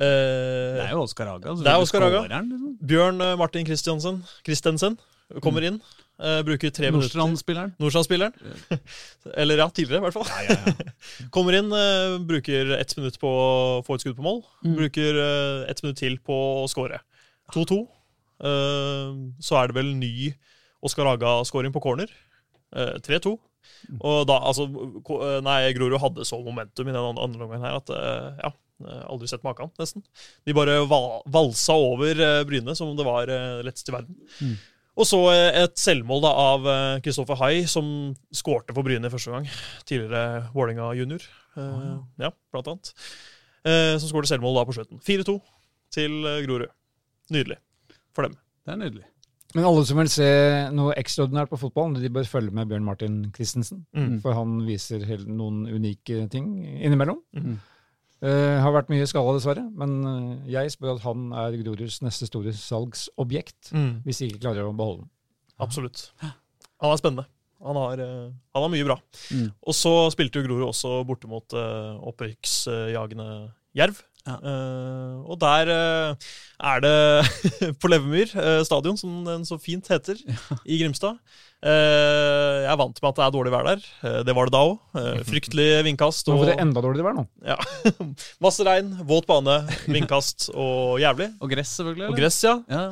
Eh, 0.01 0.79
Det 0.79 0.87
er 0.87 0.95
jo 0.95 1.03
Oskar 1.05 1.29
Haga. 1.35 1.57
Det 1.61 1.69
er 1.69 1.83
Oskar 1.85 2.07
Haga. 2.07 2.23
Liksom. 2.31 2.79
Bjørn 2.81 3.21
Martin 3.41 3.69
Christiansen, 3.69 4.23
Christensen 4.47 4.97
kommer 5.45 5.65
inn. 5.69 5.79
Uh, 6.15 6.45
bruker 6.47 6.71
tre. 6.71 6.93
Nordstrand-spilleren. 6.95 7.73
Nordstrand-spilleren. 7.83 8.37
Eller 9.41 9.59
ja, 9.59 9.67
tidligere, 9.75 9.99
i 9.99 10.05
hvert 10.05 10.15
fall. 10.15 10.85
Kommer 11.35 11.57
inn, 11.59 11.73
uh, 11.75 12.21
bruker 12.23 12.71
ett 12.77 12.95
minutt 13.01 13.19
på 13.19 13.27
å 13.27 13.81
få 13.83 13.97
et 13.97 14.05
skudd 14.05 14.15
på 14.21 14.23
mål. 14.23 14.39
Mm. 14.63 14.77
Bruker 14.79 15.19
uh, 15.19 15.65
ett 15.67 15.83
minutt 15.83 15.99
til 15.99 16.21
på 16.23 16.37
å 16.61 16.69
score. 16.71 17.01
2-2. 17.57 17.81
Eh, 18.45 19.15
så 19.41 19.61
er 19.61 19.71
det 19.71 19.77
vel 19.79 19.95
ny 19.97 20.35
Oskar 20.85 21.09
Aga 21.15 21.39
scoring 21.49 21.73
på 21.75 21.83
corner. 21.85 22.11
Eh, 22.75 22.97
3-2. 23.05 23.35
Og 24.01 24.27
da, 24.29 24.37
altså 24.51 24.67
eh, 24.67 25.41
Nei, 25.45 25.59
Grorud 25.77 26.01
hadde 26.03 26.27
så 26.29 26.41
momentum 26.45 26.89
i 26.89 26.95
den 26.95 27.01
andre 27.01 27.25
omgangen 27.25 27.65
her 27.65 27.79
at 27.79 27.91
eh, 27.95 28.43
ja. 28.43 28.51
eh, 28.85 29.03
Aldri 29.09 29.31
sett 29.31 29.45
maken, 29.47 29.73
nesten. 29.81 30.05
De 30.45 30.57
bare 30.57 30.81
valsa 30.89 31.77
over 31.79 32.21
eh, 32.21 32.43
Bryne 32.49 32.77
som 32.77 32.93
om 32.93 32.99
det 32.99 33.07
var 33.09 33.33
eh, 33.33 33.63
lettest 33.67 33.91
i 33.91 33.97
verden. 33.97 34.19
Mm. 34.41 34.57
Og 34.95 35.09
så 35.11 35.21
eh, 35.33 35.63
et 35.65 35.79
selvmål 35.81 36.23
da 36.27 36.35
av 36.45 36.69
eh, 36.71 36.99
Kristoffer 37.05 37.41
Hai, 37.41 37.55
som 37.71 37.87
skårte 38.35 38.77
for 38.77 38.87
Bryne 38.87 39.11
første 39.13 39.35
gang. 39.35 39.49
Tidligere 39.89 40.51
Vålerenga 40.55 40.93
junior, 40.99 41.25
oh, 41.59 42.05
ja, 42.23 42.31
blant 42.55 42.71
annet. 42.75 42.95
Eh, 43.65 43.95
som 43.97 44.11
skårte 44.11 44.31
selvmål 44.31 44.61
da 44.61 44.69
på 44.69 44.77
slutten. 44.77 45.03
4-2 45.03 45.39
til 45.95 46.21
eh, 46.29 46.43
Grorud. 46.47 46.71
Nydelig 47.35 47.59
for 48.15 48.29
dem. 48.29 48.39
Det 48.65 48.75
er 48.75 48.81
nydelig. 48.85 49.07
Men 49.55 49.69
alle 49.69 49.85
som 49.87 50.01
vil 50.01 50.11
se 50.11 50.27
noe 50.75 50.97
ekstraordinært 50.99 51.53
på 51.53 51.61
fotballen, 51.61 51.95
de 52.03 52.11
bør 52.11 52.27
følge 52.27 52.55
med 52.55 52.71
Bjørn 52.71 52.87
Martin 52.87 53.21
Christensen. 53.37 53.85
Mm. 53.95 54.17
For 54.25 54.35
han 54.35 54.57
viser 54.67 55.05
noen 55.29 55.63
unike 55.71 56.25
ting 56.33 56.57
innimellom. 56.81 57.21
Mm. 57.39 57.55
Uh, 58.25 58.57
har 58.65 58.73
vært 58.73 58.91
mye 58.91 59.07
skada, 59.07 59.35
dessverre. 59.37 59.63
Men 59.79 59.95
eh, 60.09 60.51
jeg 60.55 60.73
spør 60.73 60.95
at 60.97 61.05
han 61.05 61.29
er 61.37 61.59
Groruds 61.61 62.01
neste 62.03 62.27
store 62.31 62.55
salgsobjekt. 62.57 63.71
Mm. 63.77 64.03
Hvis 64.07 64.23
de 64.23 64.31
ikke 64.31 64.47
klarer 64.47 64.67
å 64.67 64.75
beholde 64.75 65.05
den. 65.05 65.13
Absolutt. 65.63 66.09
Han 66.23 66.91
er 66.91 66.99
spennende. 66.99 67.29
Han 67.65 67.79
har, 67.79 68.01
eh, 68.03 68.33
han 68.57 68.65
har 68.67 68.73
mye 68.73 68.87
bra. 68.89 68.97
Mm. 69.31 69.53
Og 69.63 69.77
så 69.77 69.93
spilte 70.13 70.41
jo 70.41 70.49
Grorud 70.49 70.67
også 70.73 70.97
borte 71.09 71.31
mot 71.31 71.57
uh, 71.57 71.95
opprykksjagende 72.11 73.29
Jerv. 73.79 74.03
Ja. 74.25 74.39
Eh, 74.41 75.17
og 75.29 75.37
der 75.43 75.69
uh, 75.69 76.29
er 76.65 76.85
det 76.85 76.95
på 77.81 77.91
Levemyr 77.93 78.31
uh, 78.39 78.63
stadion, 78.65 78.97
som 78.97 79.23
den 79.27 79.45
så 79.45 79.59
fint 79.61 79.89
heter, 79.93 80.17
i 80.65 80.79
Grimstad. 80.81 81.21
Eh, 81.65 82.59
jeg 82.61 82.69
er 82.69 82.77
vant 82.77 82.99
med 83.01 83.09
at 83.09 83.17
det 83.17 83.25
er 83.25 83.33
dårlig 83.33 83.53
vær 83.55 83.65
der. 83.65 83.85
Eh, 84.05 84.19
det 84.29 84.35
var 84.37 84.49
det 84.49 84.53
da 84.53 84.61
òg. 84.69 84.75
fryktelig 85.31 85.69
vindkast. 85.87 86.29
Nå 86.29 86.37
Og, 86.37 86.43
får 86.43 86.51
det 86.53 86.59
enda 86.61 86.83
dårligere 86.85 87.09
vær 87.09 87.17
nå. 87.17 87.25
ja, 87.49 87.57
masse 88.45 88.67
regn, 88.69 88.91
våt 89.09 89.29
bane, 89.31 89.63
vindkast 89.89 90.51
og 90.53 91.01
jævlig. 91.01 91.31
Og 91.41 91.55
gress, 91.55 91.73
selvfølgelig. 91.79 92.11
Og 92.11 92.21
gress, 92.21 92.43
ja. 92.45 92.59
Ja. 92.69 92.85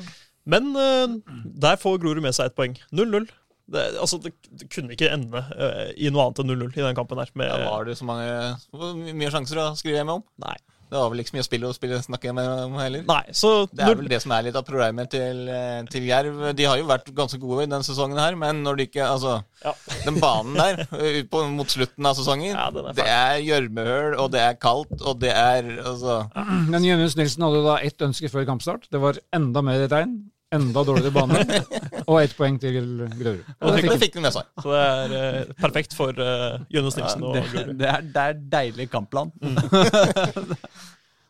Men 0.48 0.72
eh, 0.72 1.18
der 1.66 1.76
får 1.80 2.00
Grorud 2.02 2.24
med 2.24 2.36
seg 2.36 2.48
ett 2.48 2.56
poeng. 2.56 2.78
0-0. 2.96 3.28
Det, 3.72 3.84
altså, 4.00 4.18
det, 4.24 4.32
det 4.58 4.66
kunne 4.72 4.92
ikke 4.92 5.12
ende 5.14 5.38
uh, 5.38 5.92
i 5.94 6.10
noe 6.12 6.26
annet 6.26 6.40
enn 6.42 6.50
0-0 6.50 6.72
i 6.74 6.82
den 6.82 6.96
kampen 6.98 7.20
her. 7.22 7.30
Med, 7.38 7.52
Ja, 7.52 7.68
var 7.70 7.86
det 7.86 7.94
så 8.00 8.08
mange 8.08 8.26
hvor 8.74 8.96
mye 8.98 9.30
sjanser 9.32 9.60
å 9.62 9.68
skrive 9.78 10.00
hjemme 10.00 10.16
om? 10.18 10.24
Nei. 10.42 10.56
Det 10.92 11.00
var 11.00 11.08
vel 11.08 11.22
ikke 11.22 11.30
så 11.32 11.36
mye 11.38 11.44
å 11.46 11.46
spille, 11.72 11.96
og 11.96 12.04
snakke 12.04 12.32
med 12.36 12.48
om 12.66 12.74
heller. 12.76 13.04
Nei, 13.08 13.22
så 13.32 13.52
Det 13.72 13.80
er 13.80 13.94
vel 13.96 14.10
det 14.10 14.18
som 14.20 14.34
er 14.36 14.44
litt 14.44 14.58
av 14.60 14.66
problemet 14.68 15.08
til, 15.14 15.38
eh, 15.48 15.78
til 15.88 16.04
Jerv. 16.04 16.42
De 16.58 16.66
har 16.68 16.76
jo 16.76 16.88
vært 16.90 17.08
ganske 17.16 17.40
gode 17.40 17.64
i 17.64 17.70
denne 17.70 17.86
sesongen 17.86 18.20
her, 18.20 18.36
men 18.36 18.60
når 18.66 18.76
de 18.76 18.86
ikke 18.90 19.06
Altså, 19.12 19.38
Ja. 19.64 19.72
den 20.04 20.18
banen 20.20 20.54
der 20.58 20.84
ut 20.90 21.30
på, 21.32 21.42
mot 21.48 21.72
slutten 21.72 22.06
av 22.06 22.18
sesongen, 22.18 22.52
Ja, 22.52 22.68
er 22.68 22.92
det 22.98 23.06
er 23.08 23.40
gjørmehull, 23.46 24.18
og 24.20 24.30
det 24.34 24.44
er 24.44 24.60
kaldt, 24.60 25.00
og 25.00 25.18
det 25.22 25.32
er 25.32 25.62
altså 25.80 26.18
Men 26.72 26.84
Jønnes 26.84 27.16
Nilsen 27.16 27.46
hadde 27.46 27.64
da 27.64 27.78
ett 27.80 28.04
ønske 28.04 28.28
før 28.28 28.44
kampstart. 28.52 28.84
Det 28.92 29.00
var 29.00 29.16
enda 29.32 29.64
mer 29.64 29.88
regn, 29.88 30.18
enda 30.52 30.84
dårligere 30.86 31.12
bane, 31.14 31.60
og 32.06 32.18
ett 32.20 32.34
poeng 32.36 32.58
til 32.60 32.78
Grorud. 33.16 33.44
Og 33.60 33.76
det 33.76 33.84
det 33.88 34.00
fikk 34.02 34.16
de 34.18 34.24
med 34.24 34.34
seg. 34.34 34.48
Så 34.62 34.72
det 34.72 34.82
er 34.86 35.14
eh, 35.18 35.52
perfekt 35.60 35.96
for 35.96 36.16
uh, 36.18 36.58
Jonas 36.72 36.98
Nilsen 36.98 37.24
og 37.28 37.38
Det, 37.38 37.44
Grorud. 37.52 37.76
det, 37.80 37.88
er, 37.88 38.10
det 38.14 38.26
er 38.26 38.42
deilig 38.56 38.90
kampplan. 38.92 39.32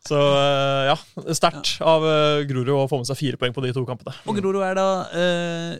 Så 0.03 0.19
eh, 0.19 0.89
ja, 0.89 0.95
sterkt 1.31 1.77
av 1.79 2.03
uh, 2.03 2.43
Grorud 2.47 2.73
å 2.75 2.87
få 2.91 2.99
med 2.99 3.07
seg 3.07 3.19
fire 3.21 3.39
poeng 3.39 3.53
på 3.55 3.63
de 3.63 3.71
to 3.75 3.85
kampene. 3.87 4.15
Og 4.27 4.35
Grorud 4.35 4.63
er 4.67 4.75
da 4.75 4.87
eh, 5.15 5.77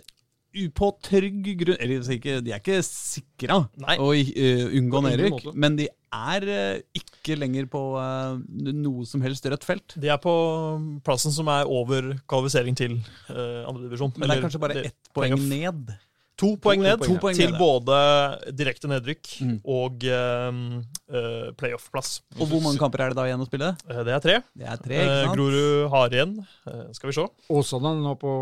på 0.75 0.89
trygg 1.03 1.47
grunn 1.59 1.79
Eller 1.81 2.03
de 2.45 2.53
er 2.53 2.61
ikke 2.61 2.79
sikra 2.85 3.63
å 3.97 4.11
uh, 4.13 4.77
unngå 4.77 5.01
nedrykk, 5.07 5.51
men 5.57 5.77
de 5.79 5.89
er 6.13 6.45
uh, 6.45 6.79
ikke 6.97 7.37
lenger 7.39 7.67
på 7.71 7.81
uh, 7.97 8.37
noe 8.53 9.05
som 9.09 9.23
helst 9.25 9.45
rødt 9.49 9.65
felt. 9.67 9.97
De 9.99 10.11
er 10.13 10.21
på 10.21 10.33
plassen 11.05 11.33
som 11.33 11.49
er 11.51 11.69
over 11.69 12.13
kvalifisering 12.29 12.77
til 12.77 12.97
uh, 13.31 13.65
andredivisjon. 13.69 14.13
Men 14.17 14.29
det 14.29 14.37
er 14.37 14.43
kanskje 14.45 14.63
bare 14.63 14.81
ett 14.91 15.13
poeng 15.15 15.37
ned. 15.49 15.93
To 16.41 16.55
poeng 16.57 16.81
ned 16.81 16.97
to 17.05 17.13
poeng 17.21 17.37
til 17.37 17.51
ned, 17.51 17.59
både 17.61 17.97
direkte 18.57 18.89
nedrykk 18.89 19.35
Mm. 19.43 19.57
og 19.69 20.05
uh, 20.09 21.51
playoff-plass. 21.59 22.15
Og 22.39 22.49
hvor 22.49 22.61
mange 22.63 22.81
kamper 22.81 23.05
er 23.05 23.13
det 23.13 23.19
da 23.19 23.27
igjen 23.29 23.43
å 23.43 23.47
spille? 23.47 23.69
Det 23.85 24.13
er 24.17 24.23
tre. 24.23 24.39
Det 24.57 24.67
er 24.67 24.81
tre, 24.81 24.99
ikke 25.03 25.19
sant? 25.21 25.37
Grorud 25.37 25.89
har 25.93 26.17
igjen. 26.17 26.35
skal 26.97 27.11
vi 27.11 27.17
se. 27.19 27.25
Åsane 27.53 27.95
nå, 28.01 28.15
på, 28.21 28.33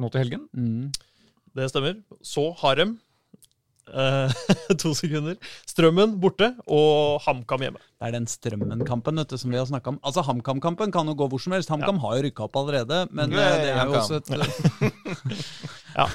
nå 0.00 0.10
til 0.14 0.22
helgen. 0.22 0.46
Mm. 0.54 0.90
Det 1.56 1.68
stemmer. 1.68 1.94
Så 2.22 2.50
Harem. 2.60 2.98
Eh, 3.90 4.32
to 4.82 4.92
sekunder. 4.94 5.36
Strømmen 5.68 6.18
borte, 6.22 6.52
og 6.70 7.20
HamKam 7.26 7.64
hjemme. 7.66 7.80
Det 8.00 8.08
er 8.08 8.14
den 8.16 8.26
Strømmen-kampen 8.30 9.18
vet 9.20 9.28
du, 9.28 9.36
som 9.36 9.50
vi 9.52 9.58
har 9.60 9.66
snakka 9.68 9.92
om. 9.92 9.98
Altså, 10.06 10.22
HamKam-kampen 10.24 10.92
kan 10.94 11.06
jo 11.10 11.14
gå 11.18 11.26
hvor 11.28 11.42
som 11.42 11.52
helst. 11.52 11.68
HamKam 11.68 11.98
har 12.00 12.16
jo 12.16 12.22
rykka 12.28 12.46
opp 12.46 12.56
allerede, 12.56 13.02
men 13.12 13.34
Ja, 13.34 13.42
eh, 13.50 13.58
det 13.60 13.74
er 13.74 13.90
jo 13.90 13.98
også 14.00 14.20
et 14.20 14.30
Ja. 15.98 16.06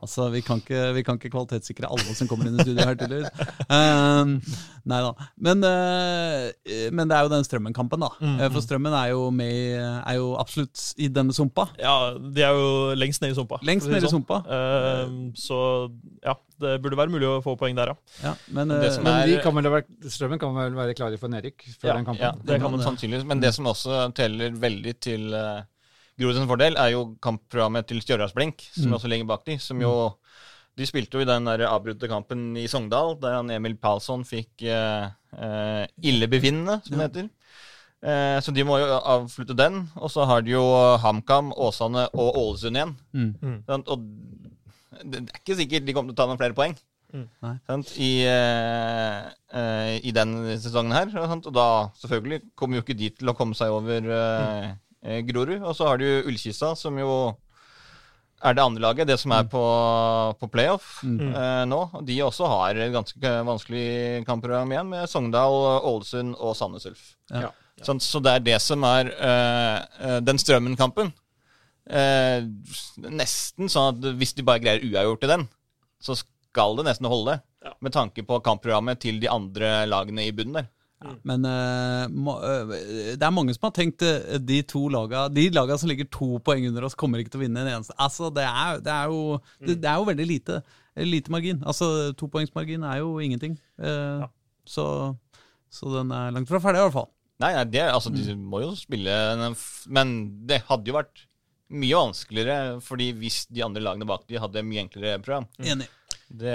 Altså, 0.00 0.30
vi 0.32 0.40
kan, 0.40 0.58
ikke, 0.62 0.80
vi 0.96 1.02
kan 1.04 1.18
ikke 1.20 1.30
kvalitetssikre 1.34 1.86
alle 1.92 2.14
som 2.16 2.26
kommer 2.30 2.48
inn 2.48 2.56
i 2.58 2.64
studio 2.64 2.86
her, 2.88 2.96
tydeligvis. 2.96 3.28
Um, 3.68 4.32
nei 4.88 5.00
da. 5.04 5.10
Men, 5.36 5.62
uh, 5.68 6.48
men 6.96 7.10
det 7.12 7.18
er 7.18 7.26
jo 7.26 7.32
den 7.36 7.44
Strømmen-kampen, 7.46 8.00
da. 8.02 8.10
Mm, 8.18 8.38
Eh, 8.40 8.48
For 8.54 8.64
Strømmen 8.64 8.94
er 8.96 9.10
jo, 9.12 9.26
med, 9.30 9.76
er 10.00 10.16
jo 10.16 10.30
absolutt 10.40 10.80
i 10.96 11.10
denne 11.12 11.34
sumpa. 11.36 11.68
ja, 11.78 11.94
de 12.18 12.42
er 12.46 12.56
jo 12.56 12.94
lengst 12.96 13.20
ned 13.22 13.34
i 13.34 13.38
sumpa. 13.38 13.60
Lengst 13.68 13.86
ned 13.86 13.98
nede 13.98 14.08
i 14.08 14.08
sånn. 14.08 14.22
sumpa. 14.24 14.40
Uh, 14.48 15.28
så 15.36 15.60
ja, 16.24 16.34
det 16.60 16.74
burde 16.84 16.96
være 17.00 17.10
mulig 17.12 17.26
å 17.28 17.40
få 17.44 17.56
poeng 17.58 17.74
der, 17.78 17.92
ja. 17.92 17.96
Ja, 18.28 18.32
men 18.56 18.68
Det 18.68 18.78
eh, 18.92 19.02
Men 19.02 19.12
er- 19.14 19.26
de 19.30 19.40
kan 19.42 19.54
vel 19.56 19.64
være, 19.72 19.84
Strømmen 20.12 20.38
kan 20.42 20.54
vel 20.54 20.76
være 20.78 20.94
klare 20.98 21.18
for 21.18 21.28
nedrykk 21.32 21.64
før 21.80 21.88
Ja, 21.90 21.94
den 21.96 22.04
kampen? 22.06 22.22
Ja, 22.22 22.32
det 22.44 22.60
kan 22.60 22.70
man 22.70 22.80
det. 22.80 22.86
sannsynligvis. 22.86 23.26
Men 23.26 23.40
det 23.40 23.54
som 23.56 23.64
også 23.66 24.12
teller 24.14 24.50
veldig 24.52 24.94
til 25.00 25.34
uh, 25.34 25.62
Grorud 26.20 26.46
fordel, 26.46 26.76
er 26.76 26.90
jo 26.92 27.16
kampprogrammet 27.22 27.86
til 27.88 28.00
Stjørdals 28.04 28.34
Blink, 28.36 28.60
som 28.74 28.90
Mm. 28.90 28.94
også 28.98 29.08
ligger 29.08 29.26
bak 29.26 29.44
de, 29.46 29.58
som 29.58 29.80
jo 29.80 30.14
De 30.78 30.86
spilte 30.86 31.18
jo 31.18 31.20
i 31.20 31.26
den 31.28 31.44
der 31.44 31.66
avbrutte 31.66 32.08
kampen 32.08 32.56
i 32.56 32.66
Sogndal, 32.70 33.16
der 33.20 33.34
han 33.34 33.50
Emil 33.50 33.74
Palsson 33.76 34.22
fikk 34.24 34.62
uh, 34.70 35.84
illebefinnende, 36.02 36.80
som 36.86 36.96
det 36.98 37.08
heter. 37.10 37.28
Eh, 38.02 38.38
så 38.40 38.52
de 38.54 38.64
må 38.64 38.78
jo 38.80 38.86
avslutte 38.96 39.52
den. 39.58 39.82
Og 40.00 40.08
så 40.08 40.24
har 40.24 40.40
de 40.40 40.54
jo 40.54 40.62
HamKam, 41.02 41.50
Åsane 41.52 42.06
og 42.14 42.38
Ålesund 42.40 42.78
igjen. 42.78 42.94
Mm. 43.12 43.62
Og 43.68 44.06
det 45.04 45.24
er 45.24 45.42
ikke 45.42 45.58
sikkert 45.58 45.86
de 45.86 45.96
kommer 45.96 46.12
til 46.12 46.18
å 46.18 46.20
ta 46.22 46.30
noen 46.30 46.40
flere 46.40 46.56
poeng 46.56 46.78
Mm. 47.10 47.24
I, 47.98 48.10
uh, 48.22 49.24
eh, 49.50 49.96
i 50.06 50.12
den 50.14 50.36
sesongen 50.62 50.94
her. 50.94 51.08
Sant? 51.10 51.48
Og 51.50 51.54
da 51.56 51.64
selvfølgelig 51.98 52.44
kommer 52.54 52.78
jo 52.78 52.84
ikke 52.84 52.94
de 52.94 53.08
til 53.10 53.32
å 53.32 53.34
komme 53.34 53.58
seg 53.58 53.74
over 53.74 54.06
uh, 54.06 54.68
eh, 55.02 55.18
Grorud. 55.26 55.58
Og 55.58 55.74
så 55.74 55.88
har 55.88 55.98
du 55.98 56.06
jo 56.06 56.76
som 56.78 57.00
jo 57.02 57.34
er 58.40 58.56
det 58.56 58.62
andre 58.64 58.82
laget, 58.82 59.08
det 59.08 59.18
som 59.20 59.32
er 59.36 59.44
på, 59.52 59.62
på 60.40 60.48
playoff 60.48 61.02
Mm. 61.04 61.34
eh, 61.34 61.64
nå. 61.68 61.80
Og 61.92 62.04
De 62.06 62.20
også 62.24 62.46
har 62.48 62.76
et 62.76 62.92
ganske 62.92 63.32
vanskelig 63.44 64.24
kampprogram 64.26 64.70
igjen, 64.72 64.88
med 64.88 65.08
Sogndal, 65.08 65.82
Ålesund 65.84 66.34
og 66.38 66.56
Sandnes 66.56 66.86
Ulf. 66.86 67.16
Ja. 67.30 67.50
Sånn, 67.84 68.00
så 68.00 68.20
det 68.20 68.32
er 68.32 68.40
det 68.44 68.58
som 68.60 68.84
er 68.84 69.12
eh, 69.12 69.76
eh, 70.00 70.20
den 70.20 70.40
Strømmen-kampen. 70.40 71.12
Eh, 71.86 72.42
nesten 73.08 73.70
sånn 73.72 73.94
at 73.94 74.10
hvis 74.20 74.34
de 74.36 74.44
bare 74.46 74.62
greier 74.62 74.84
uavgjort 74.84 75.24
i 75.26 75.32
den, 75.32 75.46
så 76.00 76.16
skal 76.18 76.76
det 76.78 76.88
nesten 76.88 77.08
holde. 77.10 77.38
Ja. 77.64 77.74
Med 77.84 77.94
tanke 77.94 78.24
på 78.26 78.40
kampprogrammet 78.44 79.02
til 79.02 79.20
de 79.22 79.30
andre 79.30 79.84
lagene 79.88 80.26
i 80.28 80.34
bunnen 80.34 80.62
der. 80.62 80.70
Men 81.24 81.46
uh, 81.48 82.04
eh, 82.44 83.14
det 83.16 83.24
er 83.24 83.32
mange 83.32 83.54
som 83.56 83.70
har 83.70 83.72
tenkt 83.72 84.02
uh, 84.04 84.34
de 84.36 84.58
to 84.68 84.82
laga 84.92 85.22
De 85.32 85.46
laga 85.48 85.78
som 85.80 85.88
ligger 85.88 86.04
to 86.12 86.36
poeng 86.44 86.66
under 86.68 86.84
oss, 86.84 86.96
kommer 86.98 87.22
ikke 87.22 87.32
til 87.32 87.40
å 87.40 87.44
vinne 87.46 87.62
en 87.62 87.70
eneste. 87.78 87.96
Altså, 87.96 88.28
det 88.36 88.44
er, 88.44 88.82
det 88.84 88.92
er, 88.92 89.08
jo, 89.08 89.38
det, 89.64 89.78
det 89.80 89.88
er 89.88 89.96
jo 89.96 90.10
veldig 90.10 90.26
lite, 90.28 90.58
lite 91.00 91.32
margin. 91.32 91.62
Altså, 91.64 92.12
Topoengsmargin 92.20 92.84
er 92.84 93.00
jo 93.00 93.14
ingenting. 93.24 93.56
Eh, 93.80 94.26
så, 94.68 94.84
så 95.72 95.94
den 95.96 96.12
er 96.12 96.36
langt 96.36 96.52
fra 96.52 96.60
ferdig, 96.60 96.82
i 96.82 96.86
hvert 96.88 96.98
fall. 96.98 97.08
Nei, 97.40 97.54
nei 97.56 97.64
det, 97.72 97.86
altså, 97.88 98.12
de 98.12 98.36
må 98.36 98.60
jo 98.60 98.74
spille 98.76 99.14
Men 99.88 100.10
det 100.44 100.60
hadde 100.68 100.92
jo 100.92 100.98
vært 100.98 101.24
mye 101.70 101.94
vanskeligere 101.98 102.80
fordi 102.82 103.12
hvis 103.20 103.46
de 103.50 103.62
andre 103.62 103.82
lagene 103.84 104.06
bak 104.08 104.26
de 104.28 104.38
hadde 104.42 104.62
mye 104.66 104.82
enklere 104.84 105.20
program. 105.22 105.46
Enig. 105.62 105.86
Det, 106.30 106.52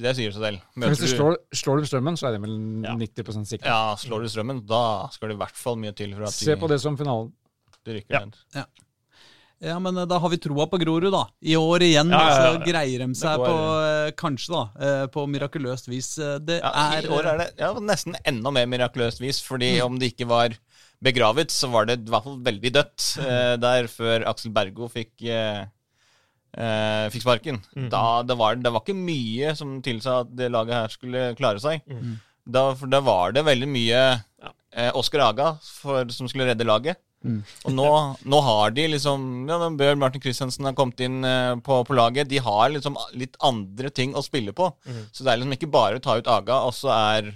det 0.00 0.12
sier 0.16 0.32
seg 0.32 0.40
selv. 0.40 0.60
Møter 0.80 0.94
Hvis 0.94 1.02
du 1.04 1.16
slår, 1.16 1.34
slår 1.52 1.80
du 1.82 1.88
strømmen, 1.90 2.16
så 2.16 2.28
er 2.30 2.36
det 2.38 2.42
vel 2.44 2.54
Ja. 2.84 2.94
90% 2.96 3.48
sikkert. 3.50 3.66
ja, 3.68 3.94
slår 4.00 4.22
du 4.24 4.28
Strømmen, 4.32 4.62
da 4.66 5.08
skal 5.12 5.28
det 5.28 5.34
i 5.36 5.40
hvert 5.42 5.56
fall 5.60 5.76
mye 5.76 5.92
til 5.96 6.14
for 6.16 6.24
at 6.24 6.32
Se 6.32 6.56
på 6.56 6.68
det 6.72 6.80
som 6.80 6.96
finalen. 6.96 7.32
de 7.84 7.98
rykker 7.98 8.16
Ja. 8.16 8.24
ned. 8.24 8.66
Ja, 9.60 9.74
men 9.78 9.96
eh, 9.98 10.06
da 10.08 10.16
har 10.18 10.30
vi 10.32 10.38
troa 10.40 10.64
på 10.72 10.78
Grorud, 10.80 11.12
da. 11.12 11.26
I 11.44 11.52
år 11.60 11.82
igjen 11.84 12.08
Ja, 12.08 12.20
ja, 12.20 12.28
ja. 12.28 12.52
så 12.56 12.64
greier 12.64 12.98
de 13.04 13.14
seg 13.14 13.36
går- 13.36 13.44
på 13.50 14.06
eh, 14.06 14.10
Kanskje, 14.16 14.48
da. 14.54 14.62
eh, 14.80 15.06
På 15.12 15.26
mirakuløst 15.28 15.86
vis. 15.88 16.14
Det 16.16 16.60
Ja, 16.62 16.70
er 16.96 17.04
I 17.04 17.08
år 17.12 17.26
er 17.34 17.38
det 17.42 17.48
ja, 17.58 17.74
nesten 17.74 18.16
enda 18.24 18.50
mer 18.50 18.64
mirakuløst 18.66 19.20
vis, 19.20 19.42
fordi 19.44 19.82
om 19.84 19.98
det 19.98 20.14
ikke 20.16 20.26
var 20.26 20.56
begravet, 21.02 21.50
så 21.54 21.70
var 21.72 21.86
det 21.88 21.98
i 22.02 22.10
hvert 22.12 22.26
fall 22.26 22.40
veldig 22.44 22.72
dødt 22.76 23.04
eh, 23.24 23.54
der 23.62 23.86
før 23.88 24.26
Aksel 24.28 24.52
Bergo 24.52 24.88
fikk, 24.92 25.12
eh, 25.24 25.62
eh, 26.56 27.06
fikk 27.14 27.24
sparken. 27.24 27.60
Da, 27.92 28.22
det, 28.26 28.36
var, 28.40 28.56
det 28.60 28.72
var 28.74 28.82
ikke 28.84 28.96
mye 28.98 29.54
som 29.56 29.78
tilsa 29.84 30.20
at 30.26 30.34
det 30.36 30.50
laget 30.52 30.76
her 30.76 30.88
skulle 30.96 31.28
klare 31.40 31.62
seg. 31.62 31.80
Da, 32.50 32.66
for 32.74 32.90
da 32.90 33.00
var 33.04 33.32
det 33.36 33.44
veldig 33.46 33.68
mye 33.70 34.00
eh, 34.74 34.90
Oskar 34.96 35.22
Aga 35.30 35.54
for, 35.62 36.08
som 36.12 36.28
skulle 36.28 36.48
redde 36.50 36.66
laget. 36.68 37.00
Og 37.68 37.74
nå, 37.76 37.88
nå 38.32 38.38
har 38.46 38.70
de 38.72 38.86
liksom 38.94 39.44
ja, 39.48 39.58
Bjørn 39.76 39.98
Martin 40.00 40.22
Christiansen 40.24 40.64
har 40.64 40.72
kommet 40.78 41.00
inn 41.04 41.18
eh, 41.28 41.52
på, 41.60 41.82
på 41.84 41.96
laget. 41.98 42.30
De 42.30 42.38
har 42.40 42.70
liksom 42.72 42.96
litt 43.12 43.36
andre 43.44 43.90
ting 43.92 44.14
å 44.16 44.22
spille 44.24 44.52
på. 44.56 44.70
Så 45.12 45.24
det 45.26 45.32
er 45.34 45.42
liksom 45.42 45.52
ikke 45.58 45.68
bare 45.72 46.00
å 46.00 46.04
ta 46.04 46.16
ut 46.16 46.30
Aga, 46.32 46.62
og 46.64 46.72
så 46.76 46.88
er, 46.96 47.28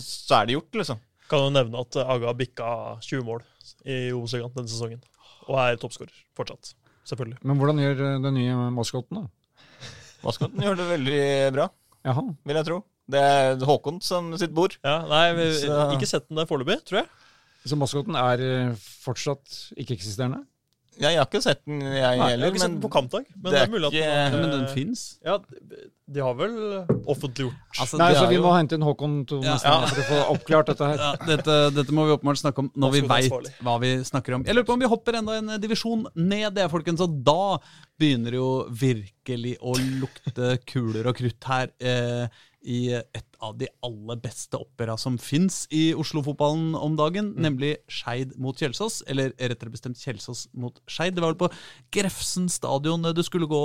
så 0.00 0.42
er 0.42 0.46
det 0.50 0.58
gjort, 0.58 0.72
liksom. 0.82 1.00
Kan 1.32 1.46
jo 1.46 1.52
nevne 1.54 1.80
at 1.80 1.96
Aga 2.04 2.34
bikka 2.36 2.68
20 3.00 3.24
mål 3.24 3.40
i 3.88 3.98
Obos-ligaen 4.12 4.52
denne 4.56 4.68
sesongen. 4.68 5.00
Og 5.48 5.56
er 5.62 5.78
toppskårer 5.80 6.12
fortsatt. 6.36 6.74
Selvfølgelig. 7.08 7.38
Men 7.42 7.58
hvordan 7.58 7.80
gjør 7.82 8.02
eh, 8.06 8.18
den 8.22 8.36
nye 8.36 8.58
maskotten, 8.76 9.22
da? 9.24 9.56
Maskoten 10.22 10.62
gjør 10.62 10.76
det 10.78 10.84
veldig 10.92 11.22
bra, 11.56 11.64
Jaha. 12.06 12.22
vil 12.46 12.58
jeg 12.60 12.68
tro. 12.68 12.76
Det 13.10 13.18
er 13.32 13.64
Håkon 13.66 13.98
som 14.04 14.28
sitt 14.38 14.52
bord. 14.54 14.76
Ja, 14.86 15.00
nei, 15.10 15.24
vi, 15.34 15.48
Så- 15.64 15.80
Ikke 15.96 16.06
sett 16.06 16.28
den 16.28 16.38
der 16.38 16.46
foreløpig, 16.46 16.78
tror 16.86 17.00
jeg. 17.02 17.08
Så 17.66 17.78
maskoten 17.80 18.14
er 18.18 18.44
eh, 18.44 18.76
fortsatt 19.02 19.56
ikke-eksisterende? 19.74 20.44
Ja, 21.00 21.08
jeg 21.08 21.18
har 21.18 21.26
ikke 21.26 21.40
sett 21.42 21.60
den, 21.64 21.80
jeg 21.80 21.90
Nei, 21.90 22.00
jeg 22.00 22.18
har 22.20 22.28
heller. 22.34 22.50
ikke 22.52 22.60
sett 22.60 22.68
Men 22.70 22.80
den 22.80 22.82
på 22.84 22.90
kampdag. 22.92 23.24
Men 23.42 23.52
det 23.52 23.60
er 23.62 23.70
mulig 23.72 23.86
at 23.88 23.92
ikke- 23.96 24.12
den, 24.12 24.40
Men 24.40 24.44
eh, 24.50 24.56
den 24.58 24.66
fins. 24.74 25.18
Ja, 25.24 25.38
de 26.12 26.20
har 26.20 26.34
vel 26.34 26.52
offentliggjort 27.08 27.54
Altså, 27.80 27.96
Nei, 27.98 28.12
så 28.12 28.28
vi 28.28 28.34
jo- 28.36 28.42
må 28.42 28.52
hente 28.52 28.72
inn 28.76 28.82
Håkon 28.84 29.26
to 29.26 29.40
Ja. 29.42 29.56
Ja. 29.64 29.86
for 29.86 29.96
å 30.02 30.04
få 30.04 30.18
oppklart 30.36 30.66
dette 30.66 30.84
her. 30.84 30.96
ja, 30.98 31.12
dette, 31.26 31.56
dette 31.74 31.90
må 31.96 32.04
vi 32.06 32.12
åpenbart 32.16 32.38
snakke 32.42 32.58
om 32.58 32.70
når 32.76 32.92
vi 32.92 33.00
veit 33.00 33.56
hva 33.62 33.78
vi 33.80 33.92
snakker 34.04 34.34
om. 34.34 34.44
Jeg 34.44 34.54
lurer 34.54 34.66
på 34.68 34.72
om 34.74 34.80
vi 34.80 34.86
hopper 34.86 35.14
enda 35.16 35.32
en 35.38 35.60
divisjon 35.60 36.06
ned, 36.14 36.54
det, 36.54 36.68
folkens. 36.70 37.00
Og 37.00 37.24
da 37.24 37.58
begynner 37.98 38.30
det 38.30 38.40
jo 38.40 38.66
virkelig 38.68 39.56
å 39.60 39.74
lukte 40.00 40.58
kuler 40.66 41.06
og 41.06 41.16
krutt 41.16 41.42
her. 41.44 41.68
Eh, 41.80 42.28
I 42.62 42.94
et 42.94 43.36
av 43.42 43.56
de 43.58 43.66
aller 43.82 44.20
beste 44.22 44.58
opera 44.58 44.94
som 45.00 45.18
fins 45.18 45.64
i 45.74 45.90
Oslo-fotballen 45.98 46.76
om 46.78 46.94
dagen, 46.98 47.32
nemlig 47.34 47.74
Skeid 47.90 48.36
mot 48.38 48.58
Kjelsås. 48.58 49.00
Eller 49.10 49.34
rettere 49.40 49.72
bestemt 49.72 49.98
Kjelsås 49.98 50.46
mot 50.54 50.78
Skeid. 50.86 51.16
Det 51.16 51.24
var 51.24 51.34
vel 51.34 51.42
på 51.42 51.50
Grefsen 51.94 52.48
stadion 52.52 53.10
du 53.12 53.22
skulle 53.26 53.50
gå 53.50 53.64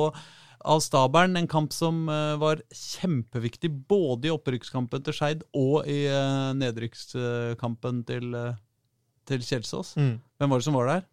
av 0.66 0.82
stabelen. 0.84 1.38
En 1.38 1.50
kamp 1.50 1.74
som 1.74 2.08
eh, 2.10 2.36
var 2.42 2.64
kjempeviktig 2.74 3.72
både 3.90 4.30
i 4.30 4.34
opprykkskampen 4.34 5.06
til 5.06 5.16
Skeid 5.16 5.44
og 5.58 5.88
i 5.90 6.06
uh, 6.10 6.54
nedrykkskampen 6.58 8.04
til, 8.08 8.34
eh, 8.38 8.58
til 9.30 9.46
Kjelsås. 9.46 9.96
Mm. 10.00 10.18
Hvem 10.38 10.54
var 10.54 10.62
det 10.62 10.68
som 10.68 10.78
var 10.78 10.92
der? 10.92 11.08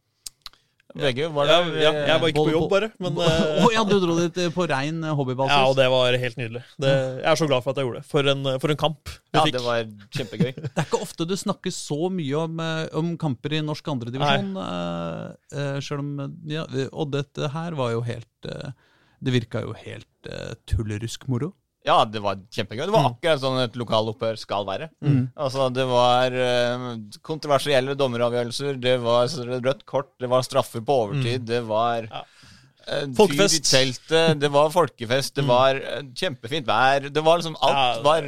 VG 0.94 1.24
var 1.34 1.48
Ja, 1.48 1.54
der. 1.64 1.76
ja, 1.82 1.90
jeg 2.06 2.20
var 2.22 2.30
ikke 2.30 2.42
på 2.46 2.52
jobb, 2.52 2.66
bare. 2.70 2.88
Men 3.02 3.16
eh, 3.24 3.64
ja, 3.74 3.82
du 3.88 3.94
dro 4.02 4.14
dit 4.18 4.36
eh, 4.44 4.50
på 4.54 4.66
rein 4.70 5.00
eh, 5.02 5.14
hobbybasis? 5.16 5.54
ja, 5.56 5.64
og 5.66 5.74
det 5.78 5.86
var 5.90 6.18
helt 6.22 6.36
nydelig. 6.38 6.62
Det, 6.78 6.92
jeg 7.18 7.30
er 7.32 7.40
så 7.40 7.48
glad 7.50 7.64
for 7.64 7.72
at 7.72 7.80
jeg 7.80 7.88
gjorde 7.88 8.02
det. 8.02 8.08
For 8.12 8.30
en, 8.30 8.44
for 8.62 8.74
en 8.74 8.80
kamp 8.84 9.10
vi 9.10 9.38
Ja, 9.40 9.42
fikk. 9.42 9.56
det 9.56 9.64
var 9.64 9.88
kjempegøy. 10.18 10.52
Det 10.62 10.70
er 10.76 10.86
ikke 10.86 11.00
ofte 11.02 11.26
du 11.26 11.34
snakker 11.40 11.74
så 11.74 11.98
mye 12.14 12.44
om, 12.44 12.62
om 13.00 13.10
kamper 13.18 13.56
i 13.58 13.62
norsk 13.64 13.90
andredivisjon. 13.94 14.54
Uh, 14.54 15.34
selv 15.50 15.82
Sjøl 15.88 16.04
om 16.04 16.38
ja, 16.50 16.62
Og 16.92 17.10
dette 17.14 17.50
her 17.54 17.74
var 17.78 17.92
jo 17.94 18.00
helt 18.06 18.48
uh, 18.50 18.70
Det 19.22 19.34
virka 19.34 19.62
jo 19.64 19.74
helt 19.78 20.30
uh, 20.30 20.52
tullerusk 20.70 21.26
moro. 21.32 21.52
Ja, 21.84 21.98
det 22.08 22.22
var 22.24 22.38
kjempegøy. 22.48 22.86
Det 22.88 22.94
var 22.94 23.10
akkurat 23.10 23.40
sånn 23.42 23.58
et 23.60 23.74
lokalopphør 23.76 24.38
skal 24.40 24.64
være. 24.64 24.86
Altså, 25.36 25.66
det 25.76 25.84
var 25.90 26.32
eh, 26.32 26.86
kontroversielle 27.20 27.92
dommeravgjørelser, 28.00 28.78
det 28.80 28.94
var 29.04 29.28
rødt 29.60 29.84
kort, 29.84 30.08
det 30.18 30.30
var 30.32 30.46
straffer 30.46 30.80
på 30.80 30.96
overtid, 31.04 31.44
det 31.50 31.60
var 31.68 32.08
Ja. 32.08 32.22
eh, 32.88 33.04
Folkefest. 33.16 33.68
teltet, 33.68 34.40
det 34.40 34.50
var 34.50 34.70
folkefest, 34.72 35.34
det 35.36 35.44
var 35.48 35.76
eh, 35.76 36.00
kjempefint 36.16 36.66
vær. 36.66 37.10
Det 37.12 37.22
var 37.22 37.38
liksom 37.42 37.56
Alt 37.60 37.76
Ja, 37.76 37.94
det- 37.94 38.04
var 38.04 38.22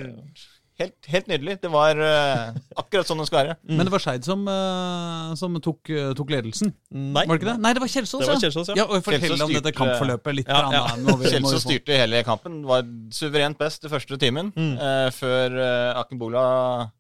helt, 0.81 0.97
helt 1.13 1.31
nydelig. 1.31 1.57
Det 1.63 1.71
var 1.73 1.99
uh, 2.01 2.57
akkurat 2.77 3.09
sånn 3.09 3.21
det 3.23 3.29
skal 3.31 3.41
være. 3.43 3.57
Men 3.79 3.89
det 3.89 3.95
var 3.95 4.03
Skeid 4.03 4.27
som, 4.27 4.45
uh, 4.49 5.33
som 5.39 5.57
tok, 5.63 5.93
uh, 5.93 6.11
tok 6.17 6.33
ledelsen. 6.35 6.73
Nei. 6.91 7.25
Var 7.25 7.37
det 7.37 7.41
ikke 7.41 7.51
det? 7.53 7.57
Nei, 7.65 7.73
det 7.77 7.83
var 7.85 7.93
Kjelsås. 7.93 8.23
Det 8.23 8.31
var 8.31 8.43
Kjelsås, 8.45 8.71
ja. 8.73 8.79
ja 8.83 8.87
og 8.89 9.05
Fortell 9.05 9.25
Kjelsås 9.25 9.47
om 9.47 9.55
dette 9.57 9.73
kampforløpet 9.77 10.39
litt. 10.41 10.51
Ja, 10.51 10.71
ja. 10.75 11.17
Kjelsås 11.27 11.65
styrte 11.67 11.97
hele 11.99 12.23
kampen. 12.27 12.61
Var 12.69 12.87
suverent 13.15 13.59
best 13.61 13.85
den 13.85 13.93
første 13.93 14.19
timen, 14.21 14.53
eh, 14.57 15.09
før 15.15 15.57
uh, 15.59 16.01
Akenbola 16.01 16.45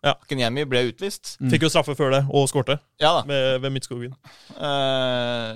Ja. 0.04 0.14
Akenyemi 0.14 0.66
ble 0.68 0.86
utvist. 0.90 1.36
Fikk 1.50 1.66
jo 1.66 1.72
straffe 1.72 1.96
før 1.98 2.12
det, 2.16 2.22
og 2.30 2.48
skårte 2.50 2.78
Ja 3.02 3.12
da. 3.18 3.22
ved, 3.28 3.60
ved 3.64 3.74
Midtskogen. 3.74 4.16
Eh, 4.56 5.50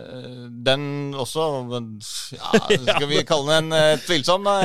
den 0.66 1.14
også 1.14 1.48
ja, 2.36 2.62
Skal 2.94 3.08
vi 3.10 3.22
kalle 3.28 3.60
den 3.60 3.72
en 3.76 4.02
tvilsom, 4.04 4.46
da? 4.46 4.58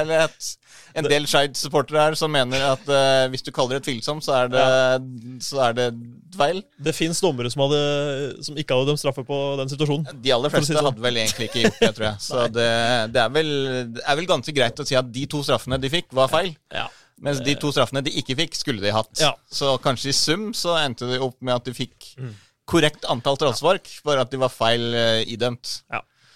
Eller 0.00 0.26
et, 0.26 0.50
en 0.96 1.08
del 1.10 1.26
Skeid-supportere 1.28 2.02
her 2.06 2.16
som 2.18 2.32
mener 2.32 2.62
at 2.72 2.84
uh, 2.88 3.26
hvis 3.32 3.44
du 3.46 3.50
kaller 3.54 3.78
det 3.78 3.86
tvilsomt, 3.86 4.24
så 4.24 4.34
er 4.42 4.52
det, 4.52 4.66
så 5.44 5.60
er 5.68 5.76
det 5.76 5.86
feil. 6.36 6.62
Det 6.82 6.94
fins 6.96 7.20
dommere 7.24 7.50
som, 7.52 7.62
hadde, 7.66 7.80
som 8.46 8.56
ikke 8.58 8.76
hadde 8.76 8.90
dømt 8.90 9.02
straffe 9.02 9.24
på 9.28 9.40
den 9.60 9.70
situasjonen. 9.72 10.20
De 10.24 10.32
aller 10.34 10.52
fleste 10.52 10.72
si 10.72 10.76
sånn. 10.78 10.88
hadde 10.90 11.04
vel 11.04 11.20
egentlig 11.22 11.50
ikke 11.50 11.64
gjort 11.66 11.82
det, 11.84 11.90
tror 11.98 12.08
jeg. 12.10 12.22
Så 12.26 12.46
det, 12.56 12.68
det, 13.14 13.22
er 13.26 13.34
vel, 13.36 13.50
det 13.96 14.04
er 14.06 14.20
vel 14.22 14.30
ganske 14.30 14.56
greit 14.56 14.80
å 14.82 14.88
si 14.88 14.96
at 14.98 15.12
de 15.12 15.26
to 15.36 15.42
straffene 15.46 15.78
de 15.82 15.92
fikk, 15.92 16.08
var 16.16 16.32
feil. 16.32 16.54
Ja. 16.74 16.88
Mens 17.24 17.38
de 17.40 17.54
to 17.60 17.70
straffene 17.72 18.02
de 18.04 18.12
ikke 18.20 18.34
fikk, 18.36 18.56
skulle 18.58 18.84
de 18.84 18.90
hatt. 18.92 19.12
Ja. 19.22 19.30
Så 19.48 19.76
kanskje 19.84 20.10
i 20.12 20.16
sum 20.16 20.50
så 20.56 20.74
endte 20.82 21.08
det 21.08 21.20
opp 21.24 21.38
med 21.40 21.54
at 21.60 21.68
de 21.68 21.76
fikk 21.76 22.10
Mm. 22.16 22.34
korrekt 22.68 23.04
antall 23.12 23.36
straffespark, 23.38 23.88
bare 24.04 24.24
at 24.24 24.32
de 24.32 24.38
var 24.40 24.50
feil 24.52 24.84
uh, 24.96 25.20
idømt. 25.28 25.78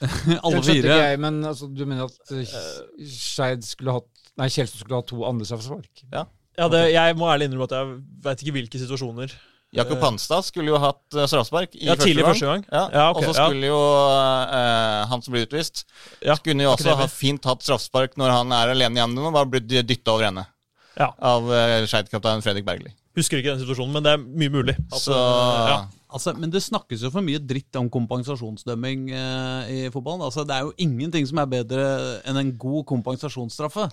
Alle 0.44 0.61
Den 0.61 0.64
fire. 0.64 0.94
jeg, 1.03 1.18
men 1.20 1.42
altså, 1.44 1.66
du 1.68 1.83
mener 1.85 2.07
at 2.07 2.33
uh, 2.33 3.05
Skeid 3.11 3.64
skulle 3.66 3.99
hatt 3.99 4.19
Nei, 4.38 4.49
Kjelsås 4.49 4.81
skulle 4.85 5.01
ha 5.01 5.07
to 5.07 5.25
andre 5.27 5.47
straffespark? 5.49 6.05
Ja, 6.12 6.69
det, 6.69 6.93
jeg 6.93 7.16
må 7.19 7.29
ærlig 7.33 7.49
innrømme 7.49 7.66
at 7.71 7.75
jeg 7.79 7.97
veit 8.25 8.43
ikke 8.45 8.55
hvilke 8.59 8.81
situasjoner. 8.83 9.33
Jakob 9.75 10.01
Hanstad 10.03 10.43
skulle 10.43 10.73
jo 10.73 10.79
hatt 10.83 11.14
eh, 11.14 11.27
straffespark 11.31 11.77
i 11.79 11.85
Ja, 11.87 11.95
første 11.95 12.14
gang. 12.19 12.27
første 12.33 12.47
gang. 12.49 12.64
Ja, 12.73 12.81
Ja, 12.90 13.05
okay, 13.12 13.29
og 13.29 13.35
så 13.35 13.40
ja. 13.40 13.45
skulle 13.47 13.69
jo 13.71 13.77
eh, 13.79 15.03
han 15.12 15.23
som 15.23 15.35
ble 15.37 15.45
utvist, 15.47 15.85
Ja, 16.27 16.35
kunne 16.43 16.64
jo 16.66 16.73
også 16.73 16.97
ha 16.99 17.07
fint 17.07 17.47
hatt 17.47 17.62
straffespark 17.62 18.16
når 18.19 18.35
han 18.35 18.53
er 18.57 18.73
alene 18.75 18.99
igjen 18.99 19.14
og 19.23 19.31
bare 19.37 19.47
blitt 19.53 19.69
dytta 19.71 20.16
over 20.16 20.27
ende 20.27 20.47
Ja. 20.99 21.12
av 21.23 21.47
uh, 21.47 21.87
Skeid-kaptein 21.87 22.43
Fredrik 22.43 22.66
Bergli. 22.66 22.90
Husker 23.16 23.38
ikke 23.38 23.55
den 23.55 23.62
situasjonen, 23.62 23.95
men 23.95 24.05
det 24.05 24.11
er 24.16 24.19
mye 24.27 24.51
mulig. 24.53 24.75
At, 24.90 24.99
Så 25.07 25.14
ja. 25.14 25.79
Altså, 26.11 26.35
men 26.35 26.51
det 26.51 26.64
snakkes 26.66 27.05
jo 27.07 27.11
for 27.14 27.23
mye 27.23 27.38
dritt 27.38 27.77
om 27.79 27.87
kompensasjonsdømming 27.95 29.07
eh, 29.14 29.71
i 29.71 29.81
fotballen. 29.95 30.25
Altså, 30.27 30.43
det 30.45 30.57
er 30.57 30.66
jo 30.66 30.75
ingenting 30.83 31.27
som 31.31 31.38
er 31.38 31.47
bedre 31.51 31.87
enn 32.27 32.37
en 32.43 32.51
god 32.59 32.83
kompensasjonsstraffe. 32.90 33.87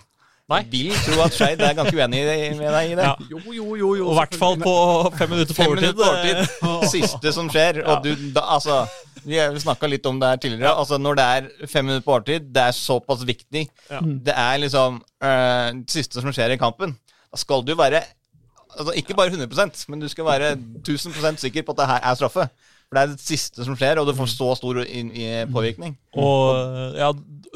Nei. 0.48 0.62
jeg 0.64 0.70
vil 0.72 1.00
tro 1.04 1.20
at 1.26 1.34
Skeid 1.36 1.60
er 1.60 1.74
ganske 1.76 1.92
uenig 1.92 2.20
med 2.56 2.70
deg 2.72 2.92
i 2.92 2.94
det. 2.96 3.04
Ja. 3.04 3.14
Jo, 3.34 3.40
jo, 3.52 3.66
jo, 3.76 3.90
jo. 3.98 4.06
Og 4.08 4.14
i 4.14 4.18
hvert 4.22 4.36
fall 4.40 4.56
på 4.62 4.72
fem 5.18 5.28
minutter 5.34 5.52
på 5.52 5.62
Fem 5.62 5.74
minutter 5.74 5.98
på 5.98 6.06
overtid. 6.08 6.38
eh, 6.40 6.62
overtid. 6.70 6.88
Siste 6.94 7.32
som 7.36 7.50
skjer. 7.52 7.82
Og 7.84 8.06
du, 8.06 8.14
da, 8.32 8.46
altså 8.56 8.78
Vi 9.28 9.36
snakka 9.60 9.90
litt 9.92 10.06
om 10.08 10.20
det 10.22 10.30
her 10.32 10.40
tidligere. 10.40 10.72
Altså 10.72 10.96
Når 10.96 11.18
det 11.20 11.26
er 11.36 11.68
fem 11.68 11.84
minutter 11.84 12.04
på 12.06 12.14
overtid, 12.16 12.48
det 12.54 12.62
er 12.64 12.72
såpass 12.78 13.26
viktig. 13.28 13.66
Ja. 13.90 14.00
Det 14.00 14.34
er 14.36 14.62
liksom 14.64 15.02
øh, 15.04 15.68
det 15.82 15.90
siste 15.98 16.24
som 16.24 16.32
skjer 16.32 16.54
i 16.56 16.60
kampen. 16.60 16.96
Da 17.28 17.36
skal 17.44 17.60
du 17.68 17.74
være 17.76 18.00
altså 18.78 18.92
Ikke 18.96 19.14
bare 19.18 19.32
100% 19.34 19.84
men 19.88 20.00
du 20.00 20.08
skal 20.08 20.24
være 20.24 20.54
1000% 20.56 21.44
sikker 21.44 21.62
på 21.66 21.72
at 21.76 21.82
det 21.82 21.90
her 21.92 22.00
er 22.08 22.14
straffe. 22.14 22.48
For 22.88 22.96
det 22.96 23.02
er 23.02 23.10
det 23.12 23.20
siste 23.20 23.66
som 23.66 23.76
skjer, 23.76 24.00
og 24.00 24.08
du 24.08 24.14
får 24.16 24.30
så 24.32 24.52
stor 24.56 24.80
i 24.80 25.26
påvirkning. 25.52 25.98
Og 26.16 26.96
ja, 26.96 27.10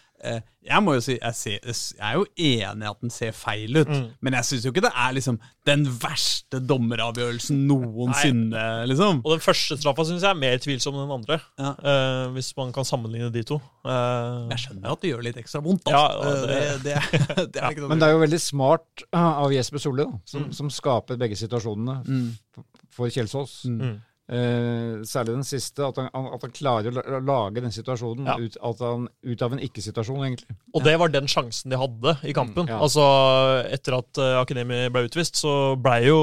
jeg 0.68 0.82
må 0.84 0.94
jo 0.96 1.00
si, 1.04 1.14
jeg, 1.16 1.34
ser, 1.38 1.58
jeg 1.64 2.02
er 2.04 2.16
jo 2.18 2.24
enig 2.36 2.84
i 2.84 2.88
at 2.90 2.98
den 3.04 3.12
ser 3.14 3.30
feil 3.36 3.78
ut, 3.78 3.90
men 4.20 4.34
jeg 4.36 4.44
syns 4.48 4.64
jo 4.66 4.72
ikke 4.72 4.82
det 4.84 4.90
er 4.90 5.14
liksom 5.16 5.38
den 5.68 5.84
verste 6.02 6.58
dommeravgjørelsen 6.64 7.60
noensinne, 7.68 8.64
liksom. 8.90 9.20
Og 9.24 9.36
den 9.36 9.44
første 9.44 9.78
straffa 9.78 10.04
syns 10.08 10.24
jeg 10.26 10.30
er 10.34 10.40
mer 10.40 10.58
tvilsom 10.64 10.96
enn 10.98 11.04
den 11.06 11.14
andre. 11.18 11.38
Ja. 11.60 11.70
Uh, 11.78 12.32
hvis 12.34 12.50
man 12.58 12.72
kan 12.76 12.88
sammenligne 12.88 13.30
de 13.34 13.44
to. 13.48 13.60
Uh, 13.86 14.48
Jeg 14.52 14.64
skjønner 14.64 14.92
at 14.96 15.04
det 15.04 15.12
gjør 15.12 15.24
litt 15.28 15.40
ekstra 15.40 15.62
vondt. 15.64 15.88
Ja, 15.92 16.04
Eh, 16.18 16.42
det, 16.48 16.58
det- 16.82 16.82
det, 16.84 16.96
er- 16.98 17.46
det 17.54 17.70
ikke 17.70 17.84
noe 17.84 17.92
Men 17.92 18.02
det 18.02 18.08
er 18.08 18.16
jo 18.16 18.22
veldig 18.24 18.40
smart 18.42 19.06
uh, 19.14 19.44
av 19.44 19.54
Jesper 19.54 19.82
Solli, 19.82 20.08
som, 20.24 20.48
som, 20.48 20.52
som 20.64 20.72
skaper 20.72 21.20
begge 21.20 21.38
situasjonene 21.38 22.00
mm. 22.04 22.64
for 22.96 23.12
Kjelsås. 23.12 23.60
Mm. 23.70 23.98
Eh, 24.28 24.98
særlig 25.08 25.38
den 25.38 25.44
siste, 25.48 25.80
at 25.86 25.96
han, 25.96 26.08
at 26.12 26.42
han 26.44 26.52
klarer 26.52 26.92
å 27.00 27.20
lage 27.24 27.62
den 27.64 27.72
situasjonen 27.72 28.26
Ja. 28.28 28.34
ut, 28.36 28.58
at 28.60 28.82
han, 28.84 29.06
ut 29.24 29.42
av 29.46 29.54
en 29.56 29.62
ikke-situasjon, 29.64 30.20
egentlig. 30.26 30.56
Og 30.76 30.84
det 30.84 30.98
var 31.00 31.08
den 31.08 31.24
sjansen 31.32 31.72
de 31.72 31.78
hadde 31.80 32.12
i 32.28 32.34
kampen. 32.36 32.68
ja. 32.68 32.76
Altså, 32.76 33.00
Etter 33.72 33.96
at 33.96 34.20
uh, 34.20 34.40
Akademi 34.42 34.82
ble 34.92 35.06
utvist, 35.08 35.40
så 35.40 35.54
ble 35.80 36.02
jo 36.04 36.18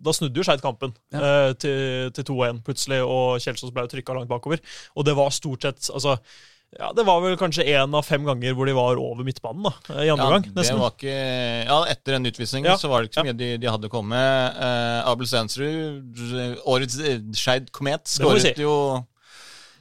Da 0.00 0.14
snudde 0.16 0.40
jo 0.40 0.46
Skeid 0.46 0.62
kampen 0.64 0.94
eh, 1.12 1.52
til, 1.60 2.08
til 2.16 2.24
2-1 2.32 2.62
plutselig, 2.64 3.02
og 3.04 3.36
Kjelsås 3.44 3.74
ble 3.76 3.84
jo 3.84 3.92
trykka 3.92 4.16
langt 4.16 4.30
bakover. 4.32 4.64
Og 4.96 5.04
det 5.04 5.14
var 5.20 5.28
stort 5.30 5.68
sett 5.68 5.90
altså, 5.92 6.16
ja, 6.78 6.92
Det 6.94 7.02
var 7.02 7.20
vel 7.24 7.36
kanskje 7.40 7.64
én 7.66 7.94
av 7.98 8.04
fem 8.06 8.22
ganger 8.24 8.54
hvor 8.54 8.68
de 8.68 8.74
var 8.76 9.00
over 9.02 9.26
midtbanen 9.26 9.64
da, 9.66 9.72
eh, 9.90 10.04
i 10.06 10.10
andre 10.12 10.26
Ja, 10.26 10.30
gang. 10.36 10.44
det 10.54 10.74
var 10.78 10.92
ikke, 10.94 11.14
ja, 11.66 11.78
etter 11.90 12.16
en 12.18 12.28
utvisning 12.30 12.68
Ja, 12.68 12.76
så 12.78 12.88
var 12.92 13.02
det 13.02 13.10
ikke 13.10 13.20
så 13.20 13.24
ja. 13.26 13.32
mye 13.32 13.38
de, 13.40 13.48
de 13.58 13.70
hadde 13.70 13.90
kommet 13.90 14.14
med. 14.14 14.60
Uh, 14.60 15.10
Abel 15.10 15.26
Stensrud, 15.26 16.20
årets 16.70 16.98
eh, 17.02 17.18
Skeid 17.34 17.72
Komet, 17.74 18.06
skåret 18.06 18.46
si. 18.46 18.54
jo 18.62 18.76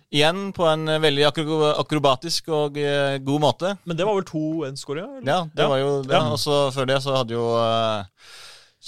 igjen 0.10 0.48
på 0.58 0.66
en 0.66 0.90
veldig 1.04 1.28
akro 1.30 1.60
akrobatisk 1.78 2.48
og 2.50 2.78
uh, 2.82 3.20
god 3.22 3.44
måte. 3.44 3.76
Men 3.86 4.00
det 4.00 4.08
var 4.10 4.18
vel 4.18 4.26
2-1-skåringa? 4.26 5.22
Ja, 5.30 5.44
det 5.54 5.68
var 5.70 5.78
jo 5.84 5.92
det. 6.02 6.16
Ja. 6.18 6.26
Og 6.34 6.42
så 6.42 6.64
før 6.74 6.90
det 6.90 6.98
så 7.06 7.20
hadde 7.20 7.38
jo 7.38 7.46
uh, 7.54 8.02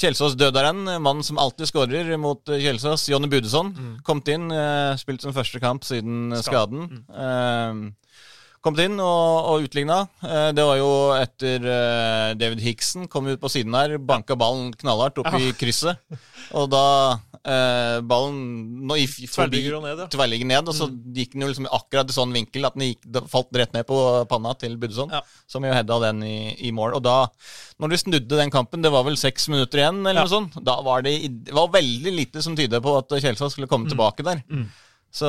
Kjelsås 0.02 0.36
dødaren, 0.40 0.84
mannen 1.02 1.24
som 1.24 1.38
alltid 1.42 1.70
skårer 1.70 2.10
mot 2.18 2.50
eh, 2.50 2.62
Kjelsås, 2.64 3.08
Jonny 3.12 3.30
Budesson, 3.32 3.72
kommet 4.08 4.32
inn. 4.34 4.50
eh, 4.52 4.98
spilt 4.98 5.22
sin 5.22 5.36
første 5.36 5.62
kamp 5.62 5.86
siden 5.88 6.34
skaden. 6.42 6.88
skaden. 6.90 7.04
Eh, 7.14 7.98
kommet 8.62 8.84
inn 8.86 9.00
og, 9.02 9.47
og 9.52 9.63
utligna. 9.65 10.04
Eh, 10.21 10.50
det 10.54 10.63
var 10.67 10.78
jo 10.78 10.89
etter 11.17 11.63
eh, 11.65 12.34
David 12.38 12.62
Hickson 12.62 13.08
kom 13.12 13.26
ut 13.32 13.41
på 13.41 13.50
siden 13.50 13.74
her, 13.74 13.95
banka 13.97 14.38
ballen 14.38 14.69
knallhardt 14.78 15.17
opp 15.24 15.34
i 15.39 15.50
krysset. 15.58 15.97
Og 16.58 16.67
da 16.69 16.84
eh, 17.41 17.97
ballen 18.06 18.38
nå 18.86 18.97
i, 19.02 19.08
forbi 19.10 19.63
ned, 19.71 20.04
ja. 20.04 20.08
tverrligger 20.13 20.50
ned, 20.52 20.69
og 20.69 20.78
så 20.78 20.89
gikk 21.15 21.34
den 21.34 21.45
jo 21.45 21.50
liksom 21.50 21.69
akkurat 21.74 22.13
i 22.13 22.17
sånn 22.17 22.36
vinkel 22.36 22.69
at 22.69 22.78
den 22.78 22.91
gikk, 22.91 23.10
falt 23.32 23.50
rett 23.58 23.74
ned 23.74 23.88
på 23.89 23.97
panna 24.30 24.54
til 24.62 24.78
Budson, 24.82 25.10
Ja. 25.13 25.24
som 25.50 25.65
jo 25.65 25.74
heada 25.74 25.97
den 26.06 26.21
i, 26.28 26.36
i 26.67 26.74
mål. 26.76 27.00
Og 27.00 27.06
da, 27.08 27.17
når 27.82 27.95
de 27.95 28.02
snudde 28.04 28.39
den 28.43 28.54
kampen, 28.54 28.86
det 28.86 28.93
var 28.93 29.08
vel 29.10 29.17
seks 29.17 29.50
minutter 29.50 29.82
igjen, 29.82 30.04
eller 30.06 30.21
Ja. 30.21 30.28
noe 30.30 30.36
sånt, 30.36 30.62
da 30.62 30.78
var 30.86 31.02
det, 31.08 31.17
det 31.50 31.58
var 31.58 31.74
veldig 31.74 32.13
lite 32.19 32.45
som 32.45 32.56
tyder 32.58 32.84
på 32.84 32.93
at 33.02 33.17
Kjelsås 33.17 33.58
skulle 33.58 33.71
komme 33.71 33.89
tilbake 33.89 34.28
der. 34.28 34.45
Så, 35.12 35.28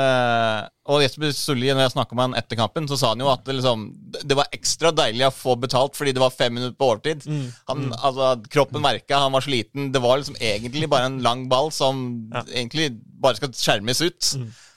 eh, 0.00 0.60
og 0.88 1.02
Jesper 1.04 1.34
Solli, 1.36 1.68
når 1.68 1.82
jeg 1.84 1.92
snakka 1.92 2.16
med 2.16 2.24
han 2.30 2.36
etter 2.40 2.56
kampen, 2.56 2.86
så 2.88 2.96
sa 2.96 3.10
han 3.12 3.20
jo 3.20 3.28
at 3.28 3.42
det, 3.44 3.58
liksom, 3.58 3.82
det 4.24 4.38
var 4.38 4.48
ekstra 4.56 4.88
deilig 4.96 5.26
å 5.26 5.34
få 5.36 5.52
betalt 5.60 5.98
fordi 5.98 6.14
det 6.16 6.22
var 6.22 6.32
fem 6.32 6.54
minutter 6.56 6.78
på 6.80 6.88
overtid. 6.88 7.26
Han, 7.68 7.90
altså, 7.98 8.30
kroppen 8.48 8.80
merka, 8.84 9.20
han 9.26 9.36
var 9.36 9.44
sliten. 9.44 9.90
Det 9.92 10.00
var 10.00 10.16
liksom 10.22 10.40
egentlig 10.40 10.88
bare 10.88 11.10
en 11.10 11.20
lang 11.24 11.44
ball 11.52 11.68
som 11.76 12.30
Ja. 12.32 12.42
egentlig 12.48 12.88
bare 13.20 13.36
skal 13.36 13.52
skjermes 13.52 14.00
ut. 14.00 14.32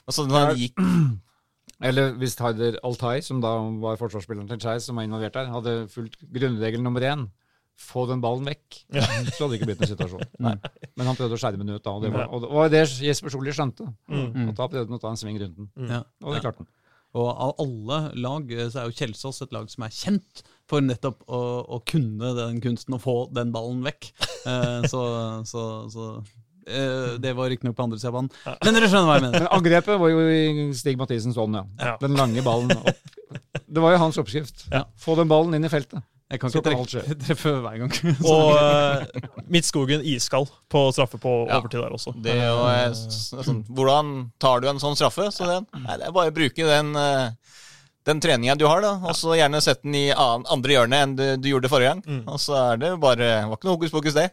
Og 0.08 0.14
så 0.18 0.28
når 0.28 0.46
han 0.50 0.58
gikk 0.60 0.80
Eller 1.82 2.12
hvis 2.20 2.36
Haider 2.38 2.76
Altai, 2.86 3.22
som 3.26 3.40
da 3.42 3.56
var 3.82 3.96
forsvarsspilleren 3.98 4.48
til 4.52 4.60
Chais, 4.62 4.84
som 4.86 5.00
var 5.00 5.08
involvert 5.08 5.34
der, 5.34 5.48
hadde 5.50 5.88
fulgt 5.90 6.20
grunnregel 6.30 6.84
nummer 6.84 7.02
én 7.02 7.24
få 7.82 8.06
den 8.10 8.22
ballen 8.24 8.48
vekk, 8.48 8.82
så 8.94 9.02
hadde 9.04 9.50
det 9.52 9.58
ikke 9.60 9.70
blitt 9.72 9.82
en 9.86 9.92
situasjon. 9.92 10.24
Men 10.98 11.10
han 11.10 11.18
prøvde 11.18 11.38
å 11.38 11.42
skjerme 11.42 11.66
den 11.66 11.76
ut 11.76 11.84
da, 11.84 11.96
og 11.98 12.06
det 12.06 12.12
var, 12.14 12.30
og 12.30 12.46
det 12.46 12.52
var 12.56 12.70
det 12.74 12.84
Jesper 13.06 13.34
Solli 13.34 13.56
skjønte. 13.56 13.90
At 14.12 14.54
da 14.60 14.68
prøvde 14.68 14.86
han 14.88 15.00
å 15.00 15.02
ta 15.02 15.12
en 15.14 15.20
sving 15.20 15.42
rundt 15.42 15.58
den. 15.60 15.72
Ja. 15.90 16.04
Og 16.24 16.36
det 16.38 16.44
klarte 16.46 16.64
han. 16.64 16.70
Og 17.18 17.28
av 17.28 17.58
alle 17.60 17.98
lag 18.24 18.52
eh, 18.56 18.68
så 18.72 18.82
er 18.82 18.88
jo 18.88 18.96
Kjelsås 18.96 19.42
et 19.44 19.56
lag 19.56 19.68
som 19.72 19.84
er 19.84 19.92
kjent 19.92 20.44
for 20.72 20.84
nettopp 20.84 21.26
å, 21.28 21.40
å 21.76 21.82
kunne 21.84 22.32
den 22.38 22.62
kunsten 22.64 22.96
å 22.96 23.02
få 23.04 23.26
den 23.36 23.54
ballen 23.56 23.84
vekk. 23.88 24.12
Eh, 24.42 24.88
så 24.90 25.00
så, 25.46 25.64
så 25.94 26.06
eh, 26.66 27.12
det 27.22 27.36
var 27.38 27.52
riktignok 27.54 27.76
på 27.78 27.84
andre 27.86 28.00
sida 28.02 28.10
av 28.10 28.16
banen. 28.16 28.32
Men 28.66 28.74
dere 28.74 28.88
skjønner 28.90 29.06
hva 29.06 29.18
jeg 29.20 29.24
mener. 29.28 29.44
Men 29.44 29.52
angrepet 29.54 30.00
var 30.02 30.10
jo 30.10 30.24
i 30.34 30.64
Stig 30.80 30.98
Mathisens 30.98 31.38
ånd, 31.38 31.60
ja. 31.60 31.62
Ja. 31.78 31.92
Den 32.02 32.18
lange 32.18 32.42
ballen 32.42 32.74
opp. 32.74 33.12
Det 33.54 33.84
var 33.84 33.94
jo 33.94 34.00
hans 34.02 34.18
oppskrift. 34.18 34.64
Ja. 34.74 34.82
Få 34.98 35.14
den 35.20 35.30
ballen 35.30 35.54
inn 35.60 35.68
i 35.68 35.70
feltet. 35.70 36.02
Jeg 36.32 36.40
kan 36.40 36.52
Så 36.54 36.62
ikke 36.62 36.76
kan 36.80 37.18
treffe 37.26 37.52
hver 37.66 37.78
gang. 37.82 37.92
Og 38.32 38.52
uh, 38.56 39.42
Midtskogen 39.52 40.04
iskald 40.08 40.48
på 40.72 40.86
straffe 40.96 41.20
på 41.20 41.34
Ja. 41.50 41.60
overtid 41.60 41.82
der 41.84 41.92
også. 41.98 42.14
det 42.24 42.38
og, 42.48 42.64
eh, 42.72 43.44
sånn, 43.44 43.66
Hvordan 43.68 44.32
tar 44.40 44.64
du 44.64 44.70
en 44.72 44.80
sånn 44.80 44.96
straffe? 44.96 45.28
Så 45.36 45.50
det, 45.50 45.60
nei, 45.76 45.98
det 46.00 46.08
er 46.08 46.16
bare 46.16 46.32
å 46.32 46.38
bruke 46.40 46.56
den, 46.72 46.96
eh, 46.96 47.30
den 48.08 48.24
treninga 48.24 48.56
du 48.58 48.66
har, 48.70 48.82
da. 48.82 48.96
Og 49.04 49.14
så 49.18 49.36
gjerne 49.36 49.60
sette 49.62 49.84
den 49.84 50.00
i 50.00 50.08
annen, 50.16 50.48
andre 50.50 50.78
hjørne 50.80 51.04
enn 51.04 51.16
du, 51.20 51.26
du 51.38 51.52
gjorde 51.52 51.70
forrige 51.70 51.94
gang. 52.00 52.24
Og 52.32 52.40
så 52.42 52.56
er 52.72 52.78
det 52.82 52.96
bare 53.04 53.34
var 53.50 53.58
ikke 53.60 53.68
noe 53.70 53.76
hokus 53.78 53.92
pokus, 53.94 54.16
det. 54.18 54.30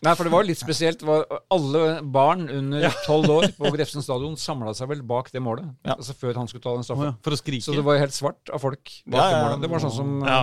Nei, 0.00 0.14
for 0.16 0.24
det 0.24 0.30
var 0.32 0.46
litt 0.48 0.56
spesielt. 0.60 1.02
Var 1.04 1.26
alle 1.52 1.80
barn 2.08 2.46
under 2.48 2.86
tolv 3.04 3.28
år 3.34 3.50
på 3.58 3.72
Grefsen 3.74 4.00
stadion 4.04 4.32
samla 4.40 4.72
seg 4.76 4.88
vel 4.88 5.02
bak 5.04 5.28
det 5.34 5.42
målet. 5.44 5.66
Ja. 5.84 5.96
Altså 5.98 6.14
før 6.16 6.38
han 6.40 6.48
skulle 6.48 6.64
ta 6.64 6.72
den 6.72 6.86
straffen. 6.86 7.10
Oh, 7.10 7.12
ja, 7.12 7.18
for 7.24 7.36
å 7.36 7.40
skrike. 7.40 7.64
Så 7.66 7.74
det 7.76 7.84
var 7.84 7.98
jo 7.98 8.04
helt 8.06 8.16
svart 8.16 8.48
av 8.52 8.62
folk 8.62 8.80
bak 9.04 9.20
Ja, 9.20 9.26
ja, 9.28 9.34
det 9.34 9.42
målet. 9.44 9.60
Det 9.66 9.70
var 9.74 9.82
sånn 9.84 9.96
som 9.98 10.14
Ja. 10.24 10.40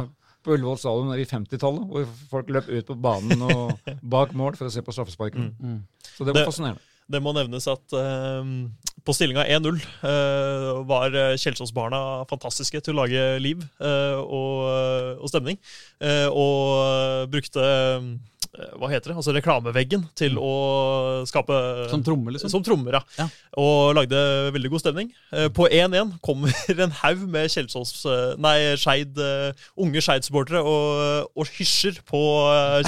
På 0.47 0.55
Ullevål 0.55 0.79
stadion 0.81 1.11
i 1.19 1.27
50-tallet, 1.27 1.87
hvor 1.91 2.07
folk 2.31 2.51
løp 2.55 2.69
ut 2.71 2.87
på 2.87 2.95
banen 3.03 3.43
og 3.51 3.75
bak 4.15 4.31
mål 4.37 4.55
for 4.59 4.69
å 4.69 4.73
se 4.73 4.81
på 4.87 4.95
straffesparken. 4.95 5.51
Så 6.15 6.23
det 6.23 6.31
var 6.33 6.41
Det- 6.45 6.51
fascinerende. 6.53 6.83
Det 7.07 7.21
må 7.23 7.31
nevnes 7.31 7.63
at 7.71 7.93
uh, 7.95 8.43
på 9.07 9.13
stillinga 9.15 9.45
1-0 9.47 9.77
uh, 10.03 10.81
var 10.89 11.13
eh, 11.15 11.37
Kjelsås-barna 11.39 12.01
fantastiske 12.27 12.81
til 12.83 12.91
å 12.91 12.97
lage 13.05 13.21
liv 13.39 13.61
uh, 13.79 14.19
og, 14.25 15.21
og 15.23 15.31
stemning. 15.31 15.55
Eh, 16.03 16.27
og 16.27 17.31
brukte 17.31 17.63
eh, 17.63 18.09
hva 18.77 18.89
heter 18.91 19.11
det, 19.11 19.17
altså 19.19 19.33
reklameveggen 19.35 20.05
til 20.17 20.37
å 20.41 20.51
skape 21.29 21.57
Som 21.91 22.03
trommer, 22.05 22.35
liksom. 22.35 22.51
Som 22.51 22.65
trommer, 22.65 22.97
ja. 22.97 23.01
Ja. 23.19 23.27
Og 23.59 23.95
lagde 23.97 24.19
veldig 24.55 24.71
god 24.73 24.83
stemning. 24.83 25.11
Eh, 25.31 25.47
På 25.53 25.67
1-1 25.69 26.15
kommer 26.25 26.53
en 26.87 26.95
haug 27.01 27.25
med 27.31 27.51
Kjelsås 27.53 27.93
eh, 28.05 28.35
Nei, 28.41 28.55
eh, 28.73 29.65
unge 29.77 30.03
Skeid-supportere 30.03 30.61
og, 30.61 31.31
og 31.37 31.51
hysjer 31.57 32.01
på 32.07 32.21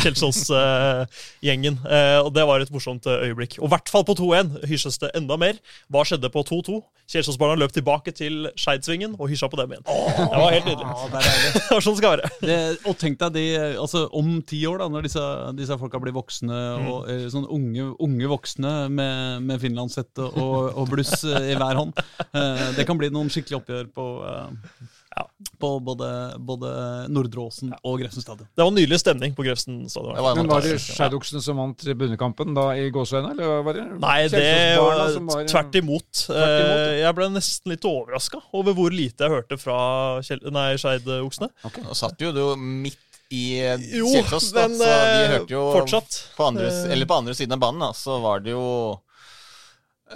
Kjelsås-gjengen. 0.03 1.79
Og 2.25 2.31
det 2.35 2.45
var 2.47 2.63
et 2.63 2.71
morsomt 2.73 3.07
eh, 3.09 3.27
øyeblikk. 3.29 3.59
Og 3.61 3.69
i 3.69 3.73
hvert 3.73 3.91
fall 3.91 4.05
på 4.07 4.15
2-1 4.19 4.63
hysjes 4.69 4.99
det 5.01 5.13
enda 5.17 5.37
mer. 5.39 5.59
Hva 5.91 6.05
skjedde 6.07 6.31
på 6.33 6.43
2-2? 6.47 6.79
Kjelsås-barna 7.09 7.57
løp 7.57 7.71
tilbake 7.73 8.13
til 8.13 8.51
Skeidsvingen 8.59 9.15
og 9.17 9.31
hysja 9.31 9.49
på 9.49 9.57
dem 9.57 9.71
igjen. 9.73 9.85
Det 9.87 10.27
var 10.29 10.53
helt 10.53 10.67
nydelig. 10.69 10.89
Det 11.09 11.21
er 11.21 11.25
deilig. 11.25 11.63
Sånn 11.85 11.95
det 11.95 12.01
skal 12.01 12.13
være. 12.13 12.29
Det, 12.43 12.57
og 12.85 12.99
tenk 13.01 13.17
deg 13.23 13.33
de, 13.33 13.45
altså 13.81 14.03
om 14.19 14.35
ti 14.45 14.59
år, 14.69 14.83
da, 14.83 14.89
når 14.93 15.07
disse, 15.07 15.23
disse 15.59 15.77
folka 15.79 15.99
blir 16.01 16.15
voksne, 16.15 16.59
og 16.89 17.09
mm. 17.09 17.25
sånn 17.33 17.47
unge, 17.55 17.89
unge 18.01 18.29
voksne 18.31 18.73
med, 18.93 19.43
med 19.45 19.61
finlandshette 19.61 20.29
og, 20.29 20.71
og 20.79 20.87
bluss 20.93 21.19
eh, 21.27 21.51
i 21.53 21.57
hver 21.59 21.81
hånd. 21.83 21.99
Eh, 22.29 22.65
det 22.77 22.87
kan 22.87 22.99
bli 22.99 23.11
noen 23.13 23.29
skikkelig 23.33 23.59
oppgjør 23.59 23.91
på, 23.95 24.07
eh, 24.29 24.87
ja, 25.15 25.25
på 25.59 25.71
både, 25.83 26.09
både 26.49 26.71
Nordre 27.11 27.45
Åsen 27.47 27.73
og 27.79 27.99
Grefsen 28.01 28.23
stadion. 28.23 28.47
Det 28.55 28.65
var 28.65 28.73
nydelig 28.75 28.99
stemning 29.01 29.35
på 29.37 29.45
Grefsen 29.47 29.81
stadion. 29.91 30.17
Var 30.19 30.37
Men 30.39 30.51
var 30.51 30.63
det. 30.65 30.77
Skeidoksene 30.83 31.43
som 31.43 31.59
vant 31.59 31.83
bunnekampen 31.99 32.55
da 32.57 32.69
i 32.77 32.87
gåseøynene, 32.93 33.35
eller 33.35 33.65
var 33.65 33.79
det 33.79 33.85
Nei, 33.99 34.17
det 34.31 34.45
var 34.79 35.03
var- 35.17 35.49
tvert 35.49 35.79
imot. 35.81 36.23
Tvert 36.25 36.59
imot, 36.63 36.89
Eh, 36.89 36.95
Jeg 36.99 37.15
ble 37.17 37.29
nesten 37.33 37.73
litt 37.73 37.85
overraska 37.87 38.41
over 38.55 38.75
hvor 38.77 38.93
lite 38.93 39.25
jeg 39.25 39.33
hørte 39.33 39.57
fra 39.59 39.77
Skeidoksene. 40.23 41.49
Okay. 41.65 41.83
Nå 41.83 41.95
satt 41.97 42.21
jo 42.21 42.31
du 42.35 42.43
midt 42.59 42.97
i 43.29 43.43
da, 43.61 43.75
men 43.77 44.77
så 44.79 44.89
vi 44.89 45.19
eh, 45.21 45.31
hørte 45.35 45.53
jo 45.53 45.63
fortsatt. 45.75 46.15
på 46.37 46.47
andre, 46.49 46.65
Eh. 46.71 46.91
eller 46.95 47.05
på 47.05 47.17
andre 47.21 47.35
siden 47.37 47.53
av 47.53 47.61
banen, 47.61 47.83
da, 47.83 47.91
så 47.93 48.17
var 48.23 48.41
det 48.45 48.55
jo 48.55 48.65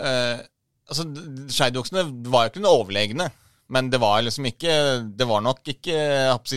eh, 0.01 0.41
Altså, 0.89 1.05
Skeidoksene 1.53 2.03
var 2.29 2.45
jo 2.47 2.51
ikke 2.51 2.61
noe 2.65 2.81
overlegne. 2.83 3.29
Men 3.71 3.87
det 3.89 4.01
var 4.03 4.19
liksom 4.21 4.45
ikke 4.49 4.73
Det 5.15 5.25
var 5.25 5.41
nok 5.41 5.61
ikke 5.71 5.95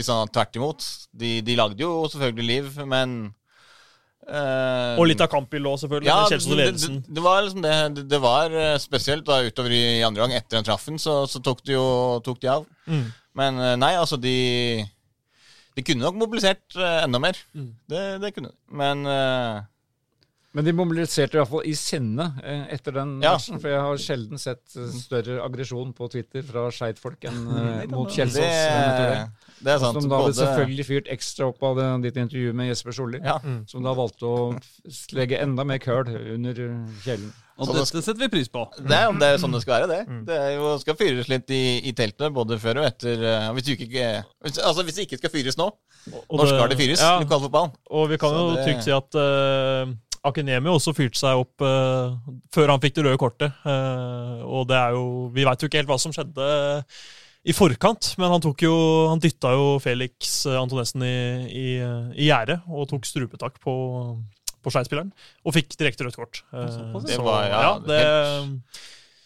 sånn 0.03 0.33
tvert 0.35 0.57
imot. 0.59 0.83
De, 1.15 1.41
de 1.47 1.55
lagde 1.57 1.79
jo 1.85 2.09
selvfølgelig 2.11 2.47
liv, 2.49 2.73
men 2.91 3.15
eh, 4.27 4.97
Og 4.99 5.07
litt 5.07 5.23
av 5.23 5.31
kampbildet 5.33 5.71
òg, 5.71 5.79
selvfølgelig. 5.85 6.11
ja, 6.11 6.27
det, 6.33 6.41
det, 6.83 7.15
det 7.15 7.23
var 7.29 7.45
liksom 7.47 7.63
det. 7.63 8.09
Det, 8.11 8.21
var 8.21 8.51
eh, 8.51 8.75
spesielt 8.83 9.25
da 9.29 9.39
utover 9.47 9.77
i 9.77 10.03
andre 10.03 10.25
gang, 10.27 10.35
etter 10.41 10.59
den 10.59 10.67
traffen, 10.67 10.99
så, 10.99 11.23
så 11.31 11.41
tok 11.41 11.63
de 11.65 11.77
jo 11.79 11.87
tok 12.27 12.43
de 12.43 12.51
av. 12.57 12.67
Mm. 12.91 13.07
Men 13.37 13.63
nei, 13.79 13.95
altså, 14.01 14.17
de 14.17 14.37
De 15.77 15.85
kunne 15.85 16.01
nok 16.07 16.17
mobilisert 16.17 16.77
eh, 16.81 17.03
enda 17.05 17.21
mer. 17.21 17.39
Mm. 17.55 17.71
Det, 17.93 18.05
det 18.23 18.35
kunne 18.37 18.53
de. 18.55 18.57
Men 18.83 19.07
uh... 19.07 19.65
Men 20.57 20.65
de 20.65 20.73
mobiliserte 20.73 21.37
i 21.37 21.41
hvert 21.43 21.51
fall 21.51 21.67
i 21.69 21.75
sinne 21.77 22.31
eh, 22.41 22.63
etter 22.73 22.95
den 22.97 23.11
Ja. 23.21 23.35
matchen. 23.37 23.59
For 23.61 23.69
jeg 23.69 23.83
har 23.85 23.99
sjelden 24.01 24.41
sett 24.41 24.63
større 25.03 25.43
aggresjon 25.45 25.91
på 25.93 26.09
Twitter 26.15 26.47
fra 26.49 26.63
Skeid-folk 26.73 27.27
enn 27.29 27.43
eh, 27.53 27.83
mot 27.93 28.09
Kjelsås. 28.09 28.41
det, 28.41 29.46
det 29.65 29.73
er 29.73 29.79
sant. 29.81 29.97
Som 30.03 30.09
da 30.11 30.19
hadde 30.21 30.33
Både- 30.35 30.41
selvfølgelig 30.43 30.87
fyrt 30.87 31.09
ekstra 31.15 31.49
opp 31.49 31.63
av 31.63 31.77
det, 31.79 31.89
ditt 32.11 32.17
intervju 32.25 32.53
med 32.53 32.69
Jesper 32.69 32.93
Solli. 32.93 33.21
Ja. 33.25 33.39
Som 33.67 33.83
da 33.87 33.95
valgte 33.97 34.27
å 34.29 34.37
legge 35.17 35.39
enda 35.41 35.65
mer 35.65 35.79
køl 35.79 36.07
under 36.35 36.51
eh, 36.67 37.03
kjelen. 37.07 37.33
Og 37.57 37.65
Så 37.71 37.73
det 37.73 37.81
dette 37.87 38.03
setter 38.05 38.21
vi 38.21 38.29
pris 38.29 38.49
på. 38.53 38.67
Det 38.77 38.93
er, 38.93 39.11
det 39.17 39.29
er 39.33 39.39
sånn 39.41 39.55
det 39.57 39.63
skal 39.65 39.81
være, 39.81 39.89
det. 39.89 40.17
Det 40.29 40.37
er 40.37 40.51
jo, 40.59 40.75
skal 40.83 40.95
fyres 41.01 41.31
litt 41.33 41.49
i, 41.57 41.63
i 41.89 41.93
teltene, 41.97 42.29
både 42.37 42.59
før 42.61 42.83
og 42.83 42.89
etter. 42.91 43.17
eh, 43.25 43.47
Hvis, 43.57 43.65
du 43.65 43.71
ikke, 43.73 44.11
hvis, 44.45 44.59
altså, 44.61 44.85
hvis 44.85 44.95
det 45.01 45.07
ikke 45.09 45.19
skal 45.23 45.33
fyres 45.33 45.57
nå, 45.57 45.71
Og 46.29 46.37
når 46.39 46.51
skal 46.53 46.69
det 46.69 46.77
fyres? 46.83 47.01
Ja, 47.01 47.15
Lokalfotballen. 47.23 47.73
og 47.91 48.11
vi 48.13 48.19
kan 48.21 48.31
Så 48.31 48.43
jo 48.43 48.51
det- 48.59 48.67
trygt 48.69 48.85
si 48.85 48.93
at 48.93 49.17
uh, 49.17 49.95
Akinemi 50.27 50.69
også 50.69 50.93
fyrte 50.95 51.17
seg 51.19 51.39
opp 51.39 51.63
uh, 51.65 52.13
før 52.53 52.75
han 52.75 52.81
fikk 52.83 52.95
det 52.99 53.05
røde 53.07 53.19
kortet. 53.19 53.53
Uh, 53.65 54.43
og 54.45 54.69
det 54.69 54.77
er 54.77 54.91
jo 54.93 55.31
Vi 55.35 55.45
veit 55.47 55.63
jo 55.63 55.69
ikke 55.71 55.79
helt 55.81 55.89
hva 55.89 55.99
som 56.03 56.13
skjedde 56.13 56.47
i 57.47 57.55
forkant, 57.55 58.13
men 58.19 58.33
han 58.33 58.43
tok 58.43 58.63
jo 58.67 58.75
Han 59.11 59.21
dytta 59.23 59.53
jo 59.55 59.67
Felix 59.83 60.47
eh, 60.51 60.57
Antonessen 60.59 61.05
i, 61.07 61.13
i, 61.47 61.67
i 62.19 62.27
gjerdet 62.31 62.59
og 62.67 62.89
tok 62.91 63.07
strupetak 63.07 63.61
på 63.63 63.77
på 64.67 64.71
og 65.47 65.55
fikk 65.55 65.77
direkte 65.79 66.03
rødt 66.03 66.17
kort. 66.19 66.41
Eh, 66.51 66.65
såpass, 66.67 67.05
ja. 67.07 67.13
så, 67.15 67.23
Det 67.23 67.23
var- 67.23 67.45
ja, 67.47 67.61
ja, 67.63 67.75
det, 67.87 67.99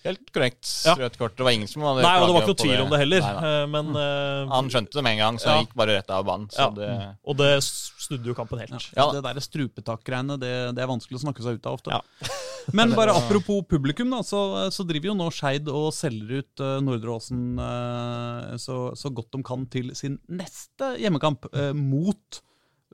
Helt 0.00 0.30
korrekt. 0.32 0.64
Ja. 0.86 0.94
Rødt 0.96 1.18
kort. 1.20 1.34
Det 1.36 1.44
var 1.44 1.52
ingen 1.52 1.68
som 1.68 1.82
hadde 1.84 2.00
Nei, 2.06 2.12
og 2.22 2.30
det 2.30 2.34
var 2.34 2.44
ikke 2.46 2.52
noe 2.54 2.60
tvil 2.62 2.82
om 2.86 2.92
det 2.92 3.00
heller, 3.02 3.20
Nei, 3.20 3.32
nei. 3.36 3.48
eh, 3.50 3.64
men 3.68 3.90
uh, 3.92 4.52
Han 4.54 4.70
skjønte 4.72 4.96
det 4.96 5.02
med 5.04 5.12
en 5.12 5.20
gang, 5.20 5.40
så 5.42 5.48
Ja. 5.50 5.56
han 5.58 5.66
gikk 5.66 5.74
bare 5.76 5.96
rett 5.98 6.12
av 6.16 6.24
banen. 6.24 6.46
Så 6.54 6.62
Ja. 6.64 6.68
det, 6.78 6.88
Og 7.28 7.36
det 7.36 7.50
snudde 7.66 8.30
jo 8.30 8.34
kampen 8.38 8.62
helt. 8.62 8.86
Ja. 8.96 9.10
Det 9.12 9.20
der 9.26 9.40
strupetakk-greiene, 9.44 10.38
det, 10.40 10.52
det 10.78 10.84
er 10.84 10.88
vanskelig 10.88 11.20
å 11.20 11.24
snakke 11.26 11.44
seg 11.44 11.60
ut 11.60 11.68
av 11.68 11.76
ofte. 11.76 11.92
Ja. 11.92 12.00
Men 12.78 12.94
bare 12.96 13.12
apropos 13.20 13.60
publikum, 13.68 14.08
da, 14.16 14.22
så, 14.24 14.70
så 14.72 14.88
driver 14.88 15.12
jo 15.12 15.18
nå 15.20 15.28
Skeid 15.36 15.68
og 15.68 15.92
selger 15.92 16.40
ut 16.40 16.64
uh, 16.64 16.80
Nordre 16.80 17.16
Åsen 17.18 17.60
uh, 17.60 18.56
så, 18.56 18.96
så 18.96 19.12
godt 19.12 19.36
de 19.36 19.42
kan 19.44 19.68
til 19.68 19.92
sin 19.98 20.16
neste 20.32 20.94
hjemmekamp 21.00 21.44
mot 21.76 22.40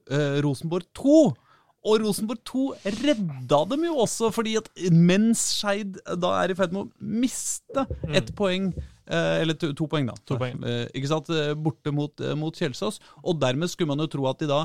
Rosenborg 0.07 0.87
2. 0.95 1.19
Og 1.87 2.03
Rosenborg 2.03 2.43
2 2.49 2.65
redda 3.05 3.61
dem 3.71 3.87
jo 3.87 3.95
også, 4.03 4.33
fordi 4.35 4.57
at 4.59 4.69
mens 4.91 5.43
Skeid 5.61 6.01
da 6.19 6.33
er 6.41 6.53
i 6.53 6.59
ferd 6.59 6.75
med 6.75 6.87
å 6.87 7.13
miste 7.23 7.87
ett 8.11 8.33
poeng 8.37 8.73
eh, 8.75 9.37
Eller 9.43 9.59
to, 9.59 9.71
to 9.77 9.87
poeng, 9.91 10.11
da. 10.11 10.17
To 10.27 10.39
poeng. 10.41 10.59
Eh, 10.67 10.85
ikke 10.99 11.13
sant? 11.13 11.31
Eh, 11.31 11.55
Borte 11.55 11.95
mot, 11.95 12.13
eh, 12.21 12.35
mot 12.39 12.57
Kjelsås. 12.57 12.99
Og 13.23 13.39
dermed 13.43 13.71
skulle 13.71 13.93
man 13.93 14.03
jo 14.03 14.11
tro 14.17 14.27
at 14.31 14.43
de 14.43 14.51
da 14.51 14.65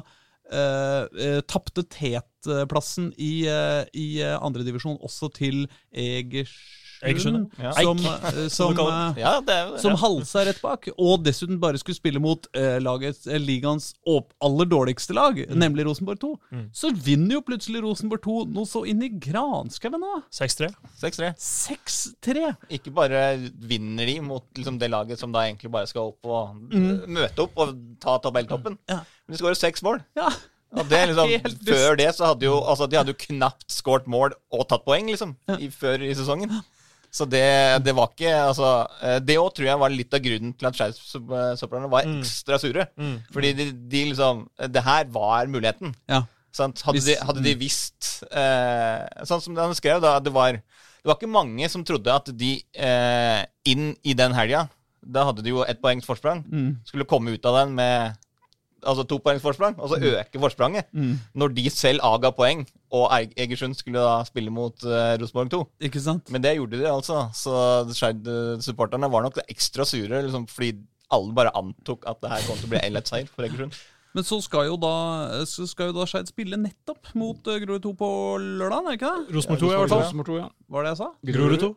eh, 0.52 1.04
uh, 1.06 1.42
tapte 1.48 1.86
tetplassen 1.94 3.12
i, 3.22 3.46
eh, 3.48 3.84
i 3.94 4.08
andredivisjon 4.34 5.00
også 5.06 5.30
til 5.38 5.64
Ja. 7.02 7.72
Som, 7.74 7.98
eh, 8.06 8.48
som 8.54 8.78
eh, 8.78 9.20
ja, 9.22 9.34
det 9.42 9.56
er 9.56 9.72
det. 9.72 9.82
som 9.82 9.96
halsa 9.98 10.44
rett 10.46 10.62
bak, 10.62 10.88
og 10.98 11.24
dessuten 11.26 11.58
bare 11.62 11.80
skulle 11.82 11.98
spille 11.98 12.22
mot 12.22 12.46
eh, 12.58 12.78
lagets, 12.84 13.26
eh, 13.28 13.40
ligaens 13.42 13.92
aller 14.06 14.70
dårligste 14.70 15.16
lag, 15.18 15.40
nemlig 15.50 15.86
Rosenborg 15.90 16.20
2, 16.22 16.32
Mm. 16.52 16.66
så 16.76 16.90
vinner 16.94 17.38
jo 17.38 17.42
plutselig 17.48 17.82
Rosenborg 17.84 18.22
2 18.26 18.38
noe 18.54 18.68
så 18.68 18.82
inn 18.88 19.02
i 19.06 19.10
granskauen 19.10 20.02
nå. 20.02 20.22
6-3. 20.36 20.68
6-3. 21.00 21.32
6-3. 21.40 22.56
Ikke 22.78 22.92
bare 22.94 23.22
vinner 23.62 24.06
de 24.10 24.20
mot 24.26 24.44
liksom, 24.58 24.78
det 24.82 24.90
laget 24.92 25.20
som 25.22 25.32
da 25.34 25.46
egentlig 25.48 25.72
bare 25.74 25.88
skal 25.90 26.12
opp 26.12 26.26
og 26.28 26.56
mm. 26.72 27.06
møte 27.12 27.46
opp 27.46 27.58
og 27.66 27.76
ta 28.04 28.18
tabelltoppen, 28.24 28.78
Ja. 28.92 29.02
men 29.26 29.36
de 29.36 29.42
skårer 29.42 29.58
seks 29.60 29.84
mål. 29.86 30.02
Ja. 30.18 30.30
Og 30.72 30.88
det 30.88 31.00
er 31.02 31.10
liksom, 31.12 31.32
før 31.68 31.98
det 32.00 32.10
så 32.16 32.30
hadde 32.32 32.48
jo 32.48 32.60
altså, 32.62 32.88
de 32.88 32.96
hadde 33.00 33.12
jo 33.12 33.20
knapt 33.26 33.66
skåret 33.72 34.08
mål 34.12 34.36
og 34.56 34.68
tatt 34.72 34.86
poeng, 34.88 35.10
liksom, 35.12 35.34
i, 35.60 35.68
før 35.74 36.04
i 36.08 36.14
sesongen. 36.16 36.54
Så 37.12 37.28
det, 37.28 37.44
det 37.84 37.92
var 37.96 38.14
ikke 38.14 38.32
altså, 38.32 38.68
eh, 39.04 39.18
Det 39.20 39.36
òg 39.36 39.50
tror 39.56 39.68
jeg 39.68 39.80
var 39.82 39.92
litt 39.92 40.14
av 40.16 40.22
grunnen 40.24 40.54
til 40.56 40.68
at 40.70 40.78
Skeid-sopperne 40.78 41.90
var 41.92 42.08
ekstra 42.08 42.60
sure. 42.62 42.86
Mm. 42.96 43.18
Fordi 43.36 43.52
de, 43.58 43.66
de 43.92 44.04
liksom 44.14 44.46
Det 44.72 44.86
her 44.86 45.10
var 45.12 45.52
muligheten. 45.52 45.92
Ja. 46.08 46.24
Sant? 46.56 46.84
Hadde, 46.88 47.04
de, 47.04 47.18
hadde 47.20 47.44
de 47.44 47.56
visst 47.60 48.24
eh, 48.28 49.04
Sånn 49.28 49.44
som 49.44 49.60
han 49.60 49.76
skrev, 49.76 50.02
da, 50.04 50.18
det 50.24 50.34
var, 50.36 50.56
det 50.60 51.08
var 51.08 51.20
ikke 51.20 51.32
mange 51.32 51.68
som 51.72 51.84
trodde 51.88 52.16
at 52.16 52.32
de 52.36 52.58
eh, 52.76 53.44
inn 53.72 53.94
i 54.04 54.16
den 54.18 54.36
helga 54.36 54.66
Da 55.00 55.28
hadde 55.30 55.44
de 55.46 55.54
jo 55.54 55.64
ett 55.68 55.80
poengs 55.84 56.08
forsprang. 56.08 56.44
Mm. 56.48 56.74
Skulle 56.88 57.08
komme 57.10 57.36
ut 57.36 57.48
av 57.48 57.62
den 57.62 57.76
med 57.80 58.20
altså 58.82 59.06
to 59.06 59.20
poengs 59.22 59.44
forsprang, 59.44 59.76
og 59.78 59.92
så 59.92 60.00
øke 60.00 60.40
forspranget. 60.42 60.88
Mm. 60.94 61.16
Når 61.38 61.56
de 61.58 61.66
selv 61.74 62.04
avga 62.06 62.32
poeng, 62.34 62.64
og 62.92 63.08
Egersund 63.40 63.78
skulle 63.80 64.04
da 64.04 64.20
spille 64.28 64.52
mot 64.54 64.76
uh, 64.84 65.14
Rosenborg 65.22 65.52
2. 65.54 65.62
Ikke 65.88 66.02
sant? 66.04 66.32
Men 66.34 66.44
det 66.44 66.58
gjorde 66.58 66.80
de, 66.82 66.88
altså. 66.92 67.24
Så 67.36 67.54
Skeid-supporterne 67.96 69.10
var 69.12 69.26
nok 69.28 69.40
ekstra 69.48 69.88
sure, 69.88 70.24
liksom, 70.26 70.48
fordi 70.52 70.74
alle 71.12 71.36
bare 71.36 71.54
antok 71.60 72.06
at 72.08 72.20
det 72.24 72.32
her 72.32 72.46
kom 72.48 72.60
til 72.60 72.70
å 72.70 72.74
bli 72.74 72.82
en 72.84 72.96
lett 72.96 73.12
seier 73.12 73.32
for 73.32 73.48
Egersund. 73.48 73.76
Men 74.12 74.28
så 74.28 74.42
skal 74.44 74.68
jo 74.68 74.76
da, 74.80 74.96
så 75.48 75.64
skal 75.72 75.92
jo 75.92 75.96
da 75.96 76.08
Skeid 76.10 76.28
spille 76.32 76.60
nettopp 76.60 77.14
mot 77.16 77.48
uh, 77.48 77.60
Grorud 77.64 77.86
2 77.86 77.94
på 78.00 78.10
lørdag, 78.60 78.82
er 78.84 78.90
det 78.90 78.98
ikke 79.00 79.14
det? 79.14 79.38
Rosenborg 79.38 79.64
2, 79.64 79.72
i 79.72 79.78
hvert 79.78 79.94
fall. 79.94 80.04
Rosenborg 80.04 80.34
2, 80.34 80.42
ja. 80.42 80.50
Var 80.76 80.84
det 80.86 80.92
jeg 80.92 81.02
sa? 81.02 81.10
Grorud 81.32 81.64
2. 81.64 81.72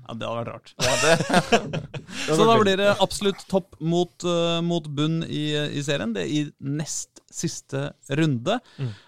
Ja, 0.00 0.14
Det 0.16 0.28
hadde 0.28 0.36
vært 0.38 0.50
rart. 0.52 0.70
Ja, 0.80 0.92
det, 1.04 1.80
Så 2.36 2.46
da 2.48 2.56
blir 2.60 2.78
det 2.80 2.90
absolutt 3.02 3.42
topp 3.50 3.76
mot, 3.80 4.12
uh, 4.28 4.60
mot 4.64 4.86
bunn 4.96 5.20
i, 5.26 5.44
i 5.76 5.82
serien. 5.84 6.14
Det 6.16 6.24
er 6.24 6.32
i 6.34 6.42
nest 6.78 7.09
siste 7.30 7.90
runde. 8.18 8.56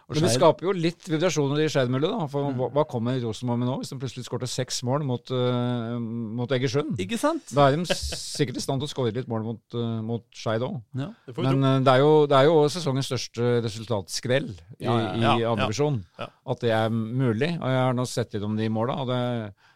Og 0.08 0.16
Men 0.16 0.26
det 0.26 0.32
skaper 0.36 0.66
jo 0.68 0.72
litt 0.76 1.08
vibrasjoner 1.08 1.62
i 1.64 1.68
Skeid-miljøet. 1.72 2.20
da, 2.20 2.26
For 2.30 2.54
hva, 2.56 2.68
hva 2.76 2.84
kommer 2.88 3.18
Rosenborg 3.22 3.62
med 3.62 3.68
nå, 3.70 3.76
hvis 3.80 3.92
de 3.92 3.98
plutselig 4.00 4.26
skårte 4.28 4.48
seks 4.50 4.82
mål 4.86 5.06
mot, 5.08 5.32
uh, 5.34 5.96
mot 5.98 6.52
Egersund? 6.54 6.94
Ikke 7.02 7.18
sant? 7.20 7.50
Da 7.56 7.66
er 7.68 7.80
de 7.80 7.96
sikkert 7.96 8.60
i 8.60 8.64
stand 8.64 8.82
til 8.82 8.90
å 8.90 8.92
skåre 8.92 9.14
litt 9.16 9.30
mål 9.30 9.46
mot, 9.48 9.62
uh, 9.74 9.98
mot 10.06 10.26
Skeid 10.36 10.62
òg. 10.66 10.78
Ja. 10.98 11.10
Men 11.38 11.64
eh, 11.64 11.80
det 11.82 11.96
er, 11.96 12.04
jo, 12.04 12.12
det 12.30 12.38
er 12.38 12.48
jo 12.50 12.56
sesongens 12.72 13.10
største 13.10 13.50
resultatskrell 13.64 14.50
i, 14.52 14.86
Ja, 14.86 14.94
ja, 15.00 15.12
ja. 15.16 15.34
i 15.40 15.48
andredivisjon. 15.48 16.02
Ja. 16.20 16.30
At 16.54 16.62
det 16.62 16.72
er 16.76 16.88
mulig. 16.92 17.54
Og 17.58 17.68
jeg 17.74 17.82
har 17.82 17.96
nå 17.96 18.06
sett 18.08 18.36
litt 18.36 18.46
om 18.46 18.56
de 18.58 18.68
måla, 18.72 19.00
og 19.02 19.10
det, 19.10 19.20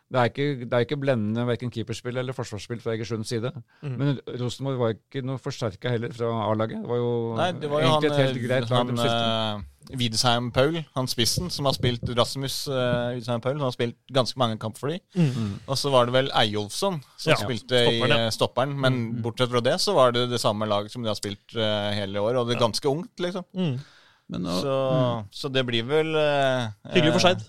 Det 0.06 0.20
er 0.20 0.28
ikke, 0.30 0.44
det 0.62 0.72
er 0.76 0.84
ikke 0.84 0.96
blendende 1.02 1.42
verken 1.48 1.70
keeperspill 1.74 2.20
eller 2.20 2.34
forsvarsspill 2.36 2.78
fra 2.78 2.92
Egersunds 2.94 3.28
side. 3.32 3.50
Mm. 3.82 3.94
Men 3.98 4.18
Rosenborg 4.38 4.78
var 4.78 4.92
ikke 4.94 5.22
noe 5.26 5.40
forsterka 5.42 5.90
heller 5.90 6.12
fra 6.14 6.28
A-laget. 6.46 6.78
Det 6.84 6.90
var 6.92 7.00
jo, 7.00 7.08
Nei, 7.40 7.48
det 7.58 7.70
var 7.72 7.82
jo 7.82 7.88
han, 7.88 7.96
egentlig 7.96 8.12
et 8.12 8.20
helt 8.22 8.38
eh, 8.38 8.44
greit 8.44 8.68
lag 8.70 8.76
han 8.78 8.92
de 8.92 9.00
spilte. 9.00 9.24
eh, 9.56 9.96
Widesheim 9.98 10.52
Paul, 10.54 10.78
han 10.94 11.06
spissen, 11.10 11.50
som 11.50 11.66
har 11.66 11.74
spilt 11.76 12.06
Rasmus 12.18 12.54
uh, 12.70 13.18
Paul, 13.42 13.58
som 13.58 13.66
har 13.66 13.74
spilt 13.74 13.98
ganske 14.14 14.38
mange 14.38 14.58
kamper 14.62 14.82
for 14.82 14.94
dem. 14.94 15.02
Mm. 15.14 15.52
Og 15.66 15.78
så 15.78 15.90
var 15.94 16.06
det 16.06 16.14
vel 16.16 16.30
Eyolfsson 16.34 17.00
som 17.16 17.30
Ja, 17.34 17.36
spilte 17.42 17.82
i 17.82 17.84
stopperen, 17.86 18.14
ja. 18.16 18.22
eh, 18.26 18.30
stopperen. 18.34 18.78
Men 18.82 19.02
bortsett 19.22 19.50
fra 19.50 19.62
det 19.62 19.76
så 19.82 19.94
var 19.94 20.14
det 20.14 20.28
det 20.30 20.40
samme 20.42 20.66
laget 20.70 20.94
som 20.94 21.02
de 21.02 21.10
har 21.10 21.18
spilt 21.18 21.54
uh, 21.58 21.90
hele 21.98 22.22
året, 22.22 22.40
og 22.40 22.46
det 22.50 22.56
er 22.56 22.64
ganske 22.66 22.90
ungt, 22.90 23.14
liksom. 23.22 23.46
Mm. 23.54 23.76
Men 24.34 24.42
nå, 24.42 24.54
Så, 24.62 24.76
så 25.30 25.48
det 25.54 25.62
blir 25.68 25.86
vel 25.86 26.14
eh, 26.18 26.94
Hyggelig 26.96 27.12
for 27.14 27.22
Skeid. 27.26 27.44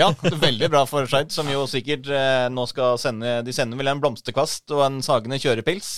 Ja, 0.00 0.10
veldig 0.46 0.70
bra 0.72 0.84
for 0.88 1.08
Skeid, 1.10 1.32
som 1.34 1.48
jo 1.50 1.66
sikkert 1.70 2.08
eh, 2.08 2.46
nå 2.52 2.64
skal 2.70 2.96
sende 3.00 3.40
De 3.44 3.52
sender 3.52 3.76
vel 3.80 3.92
en 3.92 4.00
blomsterkvast 4.00 4.72
og 4.72 4.84
en 4.86 5.02
sagende 5.04 5.40
kjørepils 5.42 5.94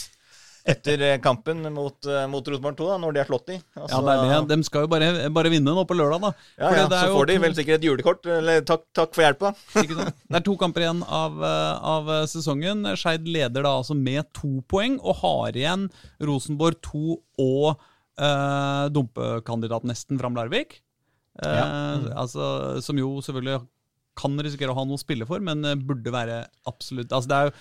etter 0.66 1.02
eh, 1.06 1.18
kampen 1.22 1.62
mot, 1.72 1.96
uh, 2.10 2.24
mot 2.30 2.48
Rosenborg 2.48 2.76
2, 2.78 2.86
da, 2.90 2.96
når 3.02 3.14
de 3.14 3.20
har 3.22 3.28
slått 3.28 3.50
de. 3.52 3.56
Altså, 3.78 4.00
ja, 4.02 4.14
det 4.18 4.30
det. 4.50 4.56
De 4.56 4.66
skal 4.66 4.86
jo 4.86 4.90
bare, 4.90 5.10
bare 5.34 5.52
vinne 5.52 5.74
nå 5.76 5.84
på 5.86 5.96
lørdag, 5.96 6.24
da. 6.24 6.30
Ja, 6.58 6.72
ja, 6.80 6.86
så 6.90 7.12
får 7.14 7.28
de 7.30 7.36
vel 7.44 7.54
sikkert 7.58 7.78
et 7.78 7.86
julekort. 7.86 8.26
Eller 8.38 8.64
takk, 8.66 8.82
takk 8.96 9.14
for 9.14 9.26
hjelpa. 9.26 9.52
Det 9.76 10.40
er 10.40 10.46
to 10.46 10.56
kamper 10.58 10.82
igjen 10.82 11.04
av, 11.06 11.38
eh, 11.46 11.84
av 11.94 12.10
eh, 12.16 12.24
sesongen. 12.30 12.82
Skeid 12.98 13.28
leder 13.30 13.62
da 13.62 13.76
altså 13.78 13.94
med 13.98 14.26
to 14.36 14.56
poeng, 14.70 14.98
og 14.98 15.20
har 15.22 15.60
igjen 15.60 15.86
Rosenborg 16.26 16.82
2 16.88 17.04
og 17.46 17.68
eh, 18.18 18.84
dumpekandidat 18.96 19.86
nesten 19.86 20.18
Fram 20.18 20.34
Larvik. 20.38 20.80
Eh, 21.46 22.10
altså, 22.16 22.80
som 22.82 22.98
jo 22.98 23.20
selvfølgelig 23.22 23.62
kan 24.16 24.36
risikere 24.42 24.72
å 24.72 24.78
ha 24.78 24.84
noe 24.88 24.98
å 24.98 25.02
spille 25.02 25.26
for, 25.28 25.40
men 25.44 25.64
eh, 25.64 25.74
burde 25.76 26.12
være 26.14 26.46
absolutt 26.66 27.12
Altså 27.12 27.28
det 27.28 27.36
er 27.40 27.50
jo 27.50 27.56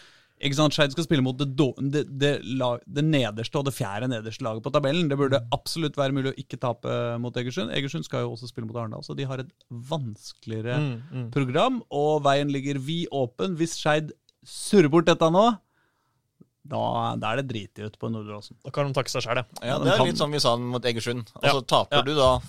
ikke 0.46 0.56
sant, 0.58 0.74
Skeid 0.76 0.92
skal 0.92 1.06
spille 1.06 1.24
mot 1.24 1.38
det, 1.40 1.46
det, 1.56 2.02
det, 2.20 2.32
lag, 2.60 2.82
det 2.92 3.06
nederste 3.08 3.56
og 3.56 3.70
det 3.70 3.72
fjerde 3.78 4.10
nederste 4.12 4.44
laget 4.44 4.66
på 4.66 4.72
tabellen. 4.76 5.08
Det 5.08 5.16
burde 5.16 5.40
absolutt 5.56 5.96
være 5.96 6.12
mulig 6.12 6.34
å 6.34 6.36
ikke 6.42 6.60
tape 6.60 6.92
mot 7.24 7.38
Egersund. 7.40 7.72
Egersund 7.72 8.04
skal 8.04 8.26
jo 8.26 8.34
også 8.34 8.50
spille 8.52 8.68
mot 8.68 8.76
Arendal, 8.76 9.00
så 9.08 9.16
de 9.16 9.24
har 9.30 9.40
et 9.40 9.54
vanskeligere 9.72 10.76
Mm, 10.76 10.98
mm. 11.14 11.30
program, 11.32 11.78
og 11.90 12.20
veien 12.28 12.52
ligger 12.52 12.82
vid 12.84 13.08
åpen. 13.16 13.56
Hvis 13.56 13.78
Skeid 13.80 14.12
surrer 14.44 14.92
bort 14.92 15.08
dette 15.08 15.32
nå, 15.32 15.46
da, 16.68 16.84
da 17.16 17.32
er 17.32 17.40
det 17.40 17.48
driti 17.54 17.86
ut 17.88 17.96
på 18.02 18.10
Nordre 18.12 18.36
Åsen. 18.42 18.58
Da 18.66 18.72
kan 18.76 18.90
de 18.92 18.96
takke 19.00 19.14
seg 19.16 19.24
sjæl, 19.24 19.40
ja. 19.40 19.46
Ja, 19.72 19.78
de 19.80 19.86
det 19.88 19.94
er 19.94 20.02
kan- 20.04 20.08
litt 20.12 20.18
som 20.20 20.32
vi 20.36 20.44
sa 20.44 20.58
mot 20.60 20.84
Egersund. 20.84 21.32
Og 21.40 21.44
Ja. 21.48 21.56
taper 21.62 21.96
Ja. 21.96 22.02
du 22.02 22.14
da 22.16 22.40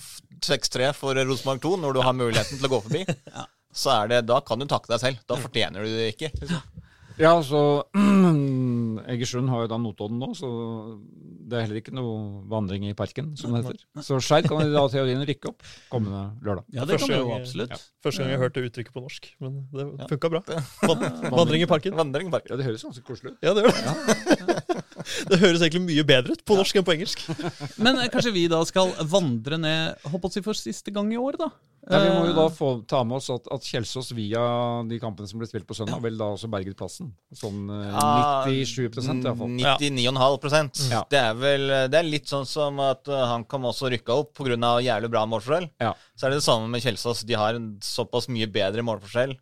6-3 0.43 0.91
for 0.95 1.15
Rosenborg 1.15 1.61
2 1.63 1.77
når 1.87 1.95
du 1.95 2.01
har 2.03 2.13
muligheten 2.19 2.59
til 2.59 2.67
å 2.67 2.73
gå 2.75 2.83
forbi. 2.83 3.05
Så 3.77 3.93
er 3.93 4.09
det, 4.15 4.23
da 4.31 4.41
kan 4.45 4.59
du 4.63 4.67
takke 4.71 4.89
deg 4.95 5.03
selv. 5.03 5.23
Da 5.29 5.37
fortjener 5.41 5.85
du 5.85 5.93
det 5.93 6.11
ikke. 6.15 6.33
liksom. 6.41 6.83
Ja, 7.17 7.31
så 7.41 7.61
Egersund 9.09 9.49
har 9.49 9.63
jo 9.65 9.69
da 9.71 9.79
Notodden 9.81 10.19
nå, 10.21 10.27
så 10.37 10.49
det 11.47 11.57
er 11.57 11.63
heller 11.65 11.79
ikke 11.81 11.95
noe 11.97 12.43
vandring 12.51 12.85
i 12.91 12.93
parken, 12.99 13.31
som 13.41 13.55
det 13.55 13.63
heter. 13.65 13.79
Så 14.05 14.19
Skeid 14.21 14.49
kan 14.51 14.61
i 14.61 14.69
da 14.73 14.83
teorien 14.93 15.23
rykke 15.25 15.49
opp 15.49 15.65
kommende 15.93 16.27
lørdag. 16.45 16.67
Ja, 16.77 16.85
det 16.85 16.99
kan 16.99 17.07
Første 17.07 17.13
vi 17.15 17.21
jo 17.23 17.33
absolutt. 17.39 17.73
absolutt. 17.73 18.05
Første 18.05 18.23
gang 18.25 18.35
jeg 18.35 18.43
hørte 18.43 18.65
uttrykket 18.69 18.97
på 18.99 19.05
norsk, 19.07 19.31
men 19.41 19.57
det 19.73 19.87
funka 20.13 20.33
bra. 20.35 20.43
Vandring 21.39 21.65
i 21.65 21.71
parken. 21.71 21.97
Vandring 21.97 22.29
i 22.29 22.35
parken. 22.37 22.53
Ja, 22.53 22.61
det 22.61 22.69
høres 22.69 22.85
ganske 22.85 23.07
koselig 23.09 23.33
ut. 23.33 23.41
Ja, 23.47 23.55
det 23.57 23.65
gjør 23.65 23.81
det. 23.81 24.76
Det 25.31 25.39
høres 25.41 25.63
egentlig 25.63 25.85
mye 25.87 26.07
bedre 26.07 26.37
ut 26.37 26.43
på 26.47 26.57
norsk 26.59 26.79
enn 26.79 26.87
på 26.87 26.97
engelsk. 26.97 27.23
Men 27.85 28.01
eh, 28.01 28.11
kanskje 28.13 28.35
vi 28.35 28.47
da 28.51 28.61
skal 28.69 28.93
vandre 29.09 29.59
ned 29.61 30.11
håper 30.11 30.39
jeg 30.39 30.47
for 30.47 30.59
siste 30.59 30.95
gang 30.95 31.13
i 31.15 31.21
år, 31.21 31.39
da? 31.41 31.51
Ja, 31.87 32.01
Vi 32.03 32.11
må 32.11 32.25
jo 32.27 32.33
Eh, 32.33 32.35
da 32.35 32.47
få, 32.51 32.69
ta 32.91 33.05
med 33.07 33.21
oss 33.21 33.29
at, 33.31 33.47
at 33.55 33.63
Kjelsås 33.63 34.11
via 34.17 34.43
de 34.89 34.99
kampene 35.03 35.31
som 35.31 35.39
ble 35.39 35.47
spilt 35.47 35.69
på 35.69 35.77
søndag, 35.79 36.01
vel 36.03 36.19
da 36.19 36.33
også 36.35 36.51
berget 36.51 36.79
plassen. 36.79 37.13
Sånn 37.31 37.71
eh, 37.71 37.93
Ja, 37.93 38.43
97 38.51 38.83
iallfall. 38.83 39.55
99,5 39.55 40.83
Ja. 40.91 41.05
Det 41.13 41.23
er 41.23 41.39
vel 41.39 41.69
Det 41.93 42.01
er 42.01 42.09
litt 42.09 42.27
sånn 42.31 42.47
som 42.49 42.83
at 42.83 43.07
HamKam 43.07 43.33
han 43.37 43.49
kan 43.51 43.71
også 43.71 43.91
rykke 43.93 44.15
opp 44.25 44.35
pga. 44.35 44.59
jævlig 44.83 45.11
bra 45.13 45.27
målforskjell. 45.31 45.71
Ja. 45.83 45.95
Så 46.19 46.27
er 46.27 46.35
det 46.35 46.41
det 46.41 46.49
samme 46.49 46.71
med 46.73 46.83
Kjelsås. 46.83 47.23
De 47.29 47.39
har 47.39 47.55
en 47.55 47.77
såpass 47.85 48.27
mye 48.33 48.49
bedre 48.51 48.83
målforskjell 48.87 49.37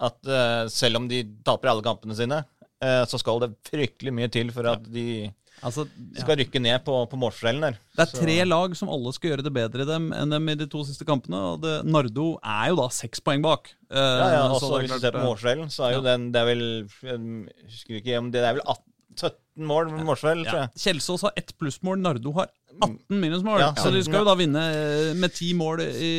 at 0.00 0.30
uh, 0.30 0.64
selv 0.72 1.00
om 1.00 1.08
de 1.10 1.22
taper 1.44 1.72
alle 1.72 1.84
kampene 1.84 2.16
sine, 2.16 2.40
så 2.80 3.18
skal 3.20 3.42
det 3.42 3.54
fryktelig 3.68 4.12
mye 4.16 4.30
til 4.32 4.52
for 4.54 4.68
at 4.70 4.86
de 4.88 5.28
altså, 5.66 5.84
ja. 5.84 6.22
skal 6.22 6.38
rykke 6.40 6.62
ned 6.62 6.82
på, 6.86 6.94
på 7.10 7.18
målforskjellen 7.20 7.66
der. 7.66 7.78
Det 7.96 8.04
er 8.06 8.12
tre 8.14 8.36
lag 8.46 8.76
som 8.78 8.92
alle 8.92 9.12
skal 9.16 9.34
gjøre 9.34 9.44
det 9.46 9.52
bedre 9.54 9.84
i 9.84 9.88
dem 9.88 10.10
enn 10.16 10.34
dem 10.34 10.48
i 10.52 10.56
de 10.60 10.68
to 10.70 10.82
siste 10.88 11.06
kampene. 11.08 11.40
Og 11.52 11.64
det, 11.64 11.74
Nardo 11.88 12.32
er 12.40 12.70
jo 12.72 12.78
da 12.80 12.88
seks 12.94 13.22
poeng 13.24 13.44
bak. 13.44 13.72
Eh, 13.90 13.98
Ja, 14.00 14.28
ja, 14.36 14.44
så 14.48 14.56
også 14.56 14.72
det 14.72 14.86
Hvis 14.86 14.94
du 14.94 15.04
ser 15.06 15.16
på 15.16 15.22
eh, 15.22 15.28
målforskjellen, 15.28 15.72
så 15.72 15.86
er 15.88 15.96
jo 15.96 16.02
ja. 16.02 16.06
den 16.12 16.28
Det 16.32 16.40
er 16.40 16.48
vel 16.48 16.64
Jeg 17.02 17.20
husker 17.66 18.00
ikke 18.00 18.20
om 18.20 18.30
det, 18.30 18.44
det 18.44 18.48
er 18.48 18.58
vel 18.60 18.66
18, 18.66 18.89
17 19.20 19.66
mål 19.70 19.90
med 19.92 20.06
målforskjell, 20.08 20.42
tror 20.48 20.58
jeg. 20.62 20.70
Kjelsås 20.84 21.22
har 21.26 21.32
ett 21.36 21.52
plussmål, 21.60 22.00
Nardo 22.00 22.32
har 22.38 22.48
18 22.80 22.96
minusmål. 23.20 23.60
Ja, 23.60 23.70
så 23.76 23.90
de 23.92 24.00
skal 24.06 24.22
jo 24.22 24.28
da 24.30 24.34
vinne 24.40 24.62
eh, 24.72 25.12
med 25.20 25.34
ti 25.36 25.50
mål 25.58 25.82
i, 25.84 26.10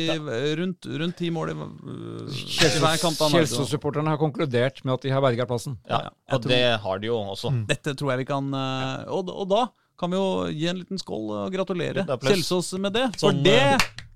rundt, 0.60 0.86
rundt 0.86 1.16
ti 1.18 1.30
mål 1.34 1.50
i, 1.50 1.56
eh, 1.58 2.78
hver 2.78 3.00
kant 3.02 3.18
av 3.20 3.32
Nardo. 3.32 3.40
Kjelsås-supporterne 3.40 4.12
har 4.14 4.20
konkludert 4.20 4.82
med 4.86 4.94
at 4.94 5.06
de 5.06 5.14
har 5.14 5.24
berga 5.24 5.46
plassen. 5.50 5.78
Ja, 5.90 6.04
Ja, 6.06 6.36
og 6.38 6.46
det 6.46 6.62
har 6.84 6.98
de 7.02 7.10
jo 7.10 7.18
også. 7.34 7.50
Dette 7.68 7.96
tror 7.98 8.14
jeg 8.14 8.22
vi 8.24 8.28
kan 8.30 8.52
eh, 8.54 9.08
og, 9.10 9.28
og 9.32 9.48
da 9.50 9.66
kan 9.98 10.10
vi 10.10 10.16
jo 10.18 10.46
gi 10.50 10.66
en 10.70 10.78
liten 10.80 10.98
skål 10.98 11.28
og 11.44 11.52
gratulere 11.54 12.02
Kjelsås 12.18 12.72
med 12.82 12.94
det. 12.96 13.04
For 13.18 13.28
Sånn, 13.30 13.42
det 13.44 13.58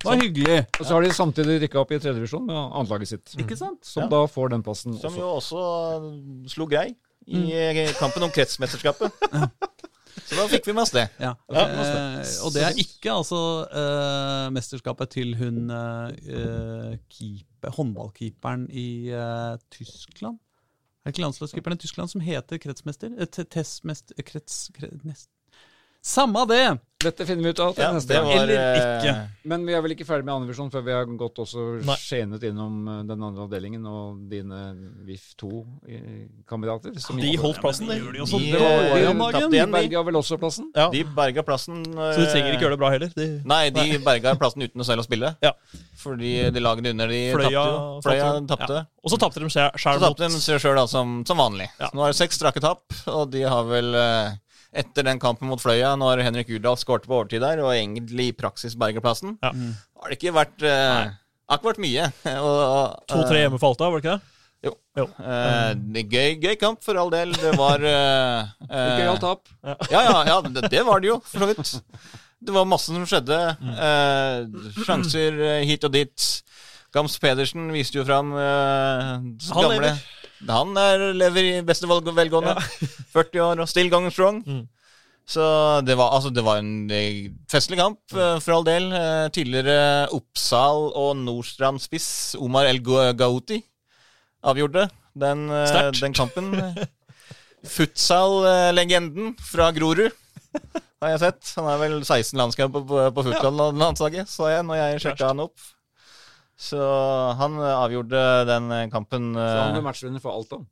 var 0.04 0.16
var 0.16 0.20
hyggelig. 0.22 0.56
Og 0.78 0.86
så 0.86 0.94
har 0.94 1.02
de 1.02 1.10
samtidig 1.14 1.56
rykka 1.64 1.80
opp 1.82 1.92
i 1.94 1.98
tredjevisjon 2.02 2.44
med 2.46 2.54
annetlaget 2.56 3.10
sitt. 3.10 3.32
Ikke 3.42 3.56
sant? 3.58 3.80
Som 3.86 4.04
Ja. 4.04 4.08
da 4.12 4.20
får 4.30 4.50
den 4.54 4.62
plassen 4.66 4.94
Som 5.00 5.14
også. 5.14 5.18
jo 5.18 5.30
også 5.40 6.50
slo 6.52 6.66
grei 6.70 6.94
i 7.26 7.42
eh, 7.52 7.92
kampen 7.98 8.22
om 8.26 8.30
kretsmesterskapet. 8.34 9.12
Så 10.26 10.34
da 10.34 10.46
fikk 10.50 10.64
vi 10.66 10.72
med 10.74 10.82
oss 10.86 10.90
det. 10.94 11.04
Ja. 11.22 11.34
Ja, 11.52 11.62
eh, 11.68 12.30
og 12.46 12.50
det 12.54 12.62
er 12.66 12.78
ikke 12.82 13.12
altså 13.12 13.38
eh, 13.68 14.46
mesterskapet 14.54 15.12
til 15.14 15.34
hun 15.38 15.68
eh, 15.70 16.96
keeper, 17.12 17.70
håndballkeeperen 17.76 18.64
i 18.72 18.86
eh, 19.14 19.54
Tyskland. 19.70 20.40
Er 21.04 21.10
det 21.10 21.14
ikke 21.14 21.22
landslagskeeperen 21.28 21.78
i 21.78 21.82
Tyskland 21.84 22.10
som 22.10 22.24
heter 22.26 22.58
kretsmester? 22.58 23.12
Eh, 23.14 23.28
te- 23.30 23.44
Testmester 23.54 24.18
Krets... 24.26 24.64
Kre, 24.74 24.90
Samme 26.06 26.46
det! 26.46 26.78
Dette 27.02 27.26
finner 27.28 27.44
vi 27.44 27.50
ut 27.52 27.58
av 27.60 27.74
til 27.76 27.82
Ja, 27.84 27.90
neste 27.92 28.14
gang. 28.16 28.28
Eller 28.32 28.56
eh, 28.56 28.76
ikke. 29.02 29.12
Men 29.50 29.64
vi 29.68 29.74
er 29.76 29.82
vel 29.84 29.92
ikke 29.92 30.06
ferdig 30.08 30.24
med 30.24 30.32
andredivisjon 30.32 30.70
før 30.72 30.84
vi 30.86 30.94
har 30.94 31.08
gått 31.20 31.40
også 31.42 31.64
Nei. 31.84 31.96
skjenet 32.00 32.46
innom 32.48 32.78
eh, 32.88 33.00
den 33.10 33.24
andre 33.26 33.44
avdelingen 33.44 33.84
og 33.90 34.22
dine 34.30 34.60
VIF 35.04 35.26
2-kandidater. 35.42 36.94
De 37.20 37.32
holdt 37.42 37.60
plassen, 37.60 37.90
de. 37.90 37.98
de 38.00 38.24
De, 38.24 38.52
eh, 38.54 39.10
tapte 39.12 39.42
De 39.52 39.58
de. 39.58 39.66
berga 39.74 40.04
vel 40.08 40.20
også 40.22 40.38
plassen? 40.40 40.70
Ja. 40.78 40.86
De 40.94 41.02
berga 41.18 41.44
plassen. 41.46 41.82
Så 41.84 42.22
de 42.22 42.30
trenger 42.32 42.54
ikke 42.54 42.64
gjøre 42.64 42.78
det 42.78 42.80
bra 42.86 42.92
heller. 42.94 43.12
De, 43.18 43.28
Nei, 43.52 43.60
de 43.76 44.00
berga 44.06 44.32
plassen 44.40 44.64
uten 44.64 44.86
å 44.86 44.88
selv 44.88 45.04
å 45.04 45.06
spille. 45.06 45.34
Ja. 45.44 45.52
Fordi 46.00 46.32
de 46.54 46.64
lagene 46.64 46.94
under 46.96 47.12
de 47.12 47.22
Fløya 47.36 47.66
tapte. 47.66 48.08
Fløya 48.08 48.32
tapte. 48.54 48.80
Ja. 48.80 48.88
Og 49.04 49.12
så 49.12 49.20
tapte 49.20 49.44
de 49.44 49.52
sjæl 49.52 49.70
Så 49.76 49.98
mot 49.98 50.08
tapte 50.08 50.32
de 50.32 50.40
seg 50.42 50.64
sjøl 50.64 50.80
som, 50.88 51.20
som 51.28 51.44
vanlig. 51.44 51.68
Ja. 51.76 51.90
Så 51.90 51.98
nå 51.98 52.08
er 52.08 52.14
det 52.16 52.20
seks 52.24 52.40
strake 52.40 52.62
tap, 52.64 52.86
og 53.12 53.28
de 53.36 53.44
har 53.46 53.68
vel 53.68 53.92
eh, 54.00 54.34
etter 54.76 55.06
den 55.08 55.20
kampen 55.22 55.48
mot 55.50 55.60
Fløya, 55.62 55.94
når 55.98 56.22
Henrik 56.26 56.50
Udahl 56.56 56.78
skårte 56.80 57.08
på 57.08 57.18
overtid 57.20 57.42
der, 57.44 57.62
og 57.64 57.72
egentlig 57.74 58.30
i 58.30 58.36
praksis 58.36 58.76
berger 58.78 59.04
plassen, 59.04 59.36
Ja. 59.42 59.52
har 59.52 60.12
det 60.12 60.18
ikke 60.20 60.34
vært 60.36 60.64
uh, 60.66 61.12
har 61.46 61.60
ikke 61.60 61.70
vært 61.72 61.84
mye. 61.84 62.08
To-tre 63.12 63.44
hjemme 63.44 63.60
falt 63.62 63.80
av, 63.84 63.92
var 63.94 64.02
det 64.02 64.04
ikke 64.04 64.16
det? 64.18 64.32
Jo. 64.66 64.72
Jo. 64.98 65.04
Eh, 65.20 65.72
det 65.94 66.02
gøy, 66.10 66.30
gøy 66.42 66.56
kamp, 66.58 66.80
for 66.82 66.98
all 66.98 67.10
del. 67.12 67.34
Det 67.38 67.52
var 67.58 67.82
eh, 67.86 68.48
eh, 68.70 68.94
Gøyalt 69.02 69.22
tap. 69.22 69.44
Ja, 69.92 70.00
ja, 70.02 70.16
ja 70.26 70.38
det, 70.42 70.64
det 70.72 70.82
var 70.88 71.02
det 71.04 71.12
jo, 71.12 71.20
for 71.22 71.44
så 71.44 71.50
vidt. 71.52 71.74
Det 72.46 72.54
var 72.56 72.66
masse 72.68 72.90
som 72.90 73.04
skjedde. 73.06 73.38
Eh, 73.62 74.72
sjanser 74.82 75.38
eh, 75.52 75.62
hit 75.68 75.86
og 75.86 75.94
dit. 75.94 76.26
Gams 76.96 77.14
Pedersen 77.20 77.68
viste 77.74 77.98
jo 78.00 78.06
fram 78.08 78.32
eh, 78.40 79.12
gamle 79.52 79.92
Han 80.48 80.76
er, 80.76 81.04
lever 81.16 81.46
i 81.48 81.52
beste 81.66 81.88
velg- 81.90 82.12
velgående. 82.16 82.56
40 83.14 83.40
år 83.48 83.62
og 83.64 83.70
still 83.70 83.88
going 83.92 84.10
strong. 84.12 84.42
Mm. 84.46 84.64
Så 85.26 85.42
det 85.82 85.96
var, 85.98 86.12
altså, 86.14 86.30
det 86.30 86.44
var 86.46 86.60
en 86.60 86.90
eh, 86.94 87.30
festlig 87.50 87.78
kamp, 87.80 87.98
mm. 88.12 88.42
for 88.44 88.58
all 88.58 88.66
del. 88.68 88.90
Eh, 88.94 89.24
tidligere 89.34 90.06
Oppsal 90.14 90.90
og 90.94 91.16
Nordstrand-spiss 91.24 92.36
Omar 92.38 92.68
El 92.70 92.78
Gau- 92.86 93.10
Gauti 93.18 93.58
avgjorde 94.46 94.86
den, 95.18 95.48
den 95.98 96.14
kampen. 96.14 96.52
Futsal-legenden 97.76 99.32
fra 99.42 99.72
Grorud 99.74 100.12
har 101.02 101.10
jeg 101.12 101.20
sett. 101.24 101.50
Han 101.58 101.66
er 101.72 101.80
vel 101.80 101.96
16 102.04 102.38
landskamper 102.38 102.84
på, 102.86 103.00
på 103.16 103.24
futsal-landslaget, 103.26 104.30
så 104.30 104.52
jeg 104.52 104.64
når 104.68 104.78
jeg 104.80 105.02
sjekka 105.04 105.32
han 105.32 105.42
opp. 105.48 105.66
Så 106.56 106.80
han 107.36 107.58
eh, 107.60 107.74
avgjorde 107.76 108.20
den 108.48 108.70
eh, 108.72 108.86
kampen 108.92 109.34
Så 109.36 109.44
han 109.44 109.74
eh, 109.74 109.76
ble 109.76 109.84
matchvinner 109.84 110.24
for 110.24 110.32
Alta. 110.32 110.62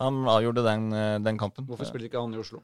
Han 0.00 0.22
avgjorde 0.30 0.62
den, 0.64 0.86
den 1.24 1.40
kampen. 1.40 1.66
Hvorfor 1.68 1.88
spiller 1.88 2.08
ikke 2.08 2.22
han 2.22 2.32
i 2.32 2.40
Oslo? 2.40 2.62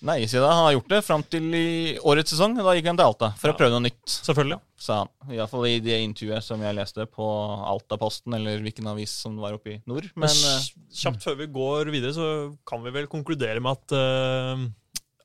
Nei, 0.00 0.22
siden 0.24 0.48
han 0.48 0.64
har 0.64 0.72
gjort 0.72 0.92
det 0.94 1.00
fram 1.04 1.22
til 1.28 1.50
i 1.52 1.98
årets 2.08 2.32
sesong. 2.32 2.54
Da 2.56 2.72
gikk 2.72 2.86
han 2.88 2.96
til 2.96 3.04
Alta 3.04 3.28
for 3.36 3.52
å 3.52 3.56
prøve 3.58 3.74
noe 3.74 3.84
nytt. 3.84 4.00
Selvfølgelig. 4.08 4.56
Sa 4.80 5.02
han. 5.02 5.10
Iallfall 5.34 5.66
i 5.68 5.74
det 5.84 5.98
intervjuet 6.06 6.46
som 6.46 6.62
jeg 6.64 6.76
leste 6.78 7.04
på 7.12 7.26
Altaposten, 7.68 8.32
eller 8.38 8.62
hvilken 8.64 8.88
avis 8.88 9.12
som 9.26 9.36
var 9.42 9.58
oppe 9.58 9.74
i 9.74 9.78
nord. 9.90 10.08
Men 10.14 10.32
Men 10.32 10.94
kjapt 11.02 11.26
før 11.26 11.36
vi 11.42 11.50
går 11.52 11.92
videre, 11.92 12.14
så 12.16 12.30
kan 12.64 12.80
vi 12.86 12.94
vel 12.96 13.10
konkludere 13.12 13.60
med 13.60 13.76
at 13.76 13.96
eh, 13.98 14.64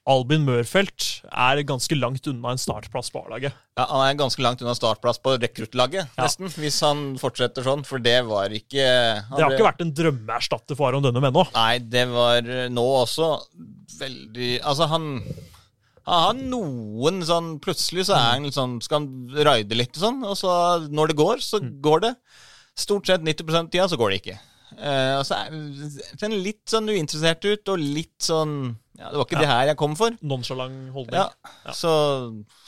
Albin 0.07 0.43
Mørfelt 0.45 1.05
er 1.33 1.63
ganske 1.65 1.95
langt 1.97 2.27
unna 2.29 2.51
en 2.53 2.59
startplass 2.61 3.09
på 3.09 3.23
A-laget. 3.25 3.53
ja, 3.77 3.85
han 3.89 4.03
er 4.05 4.19
ganske 4.19 4.43
langt 4.45 4.61
unna 4.61 4.75
startplass 4.77 5.17
på 5.17 5.33
rekruttlaget, 5.41 6.07
Ja. 6.17 6.23
nesten. 6.23 6.47
Hvis 6.53 6.79
han 6.85 7.17
fortsetter 7.17 7.63
sånn, 7.65 7.83
for 7.83 7.97
det 7.97 8.19
var 8.27 8.49
ikke 8.53 8.69
Det 8.85 9.25
har 9.29 9.49
ble- 9.49 9.57
ikke 9.57 9.65
vært 9.71 9.81
en 9.81 9.93
drømmeerstatter 9.93 10.75
for 10.77 10.89
Aron 10.89 11.01
Dønnum 11.03 11.23
ennå. 11.25 11.47
Nei, 11.55 11.79
det 11.79 12.07
var 12.07 12.37
eh, 12.37 12.69
nå 12.69 12.85
også 13.01 13.41
veldig 13.99 14.61
Altså, 14.63 14.87
han 14.89 15.23
han 16.05 16.21
har 16.21 16.33
noen 16.35 17.23
sånn 17.25 17.59
Plutselig 17.59 18.05
så 18.05 18.13
er 18.13 18.35
han 18.35 18.43
sånn 18.53 18.75
Skal 18.83 18.99
han 18.99 19.45
raide 19.47 19.73
litt 19.75 19.97
og 19.97 20.03
sånn, 20.03 20.19
og 20.23 20.35
så 20.37 20.87
når 20.91 21.07
det 21.07 21.15
går, 21.17 21.37
så 21.41 21.59
går 21.81 22.01
det. 22.01 22.15
Stort 22.77 23.07
sett 23.07 23.21
90% 23.25 23.55
av 23.55 23.71
tida 23.71 23.87
så 23.89 23.97
går 23.97 24.11
det 24.11 24.21
ikke. 24.21 24.39
Eh, 24.75 25.13
og 25.19 25.23
så 25.27 25.37
er 25.45 25.53
ser 25.93 26.25
han 26.25 26.37
litt 26.43 26.63
sånn 26.71 26.89
uinteressert 26.91 27.45
ut, 27.47 27.71
og 27.73 27.83
litt 27.83 28.17
sånn 28.25 28.55
Ja, 28.97 29.11
det 29.11 29.19
var 29.19 29.27
ikke 29.27 29.41
det 29.43 29.51
her 29.51 29.69
jeg 29.71 29.79
kom 29.79 29.95
for. 29.99 30.15
Nonchalant 30.25 30.91
holdning. 30.95 31.19
Ja, 31.19 31.73
så, 31.75 31.91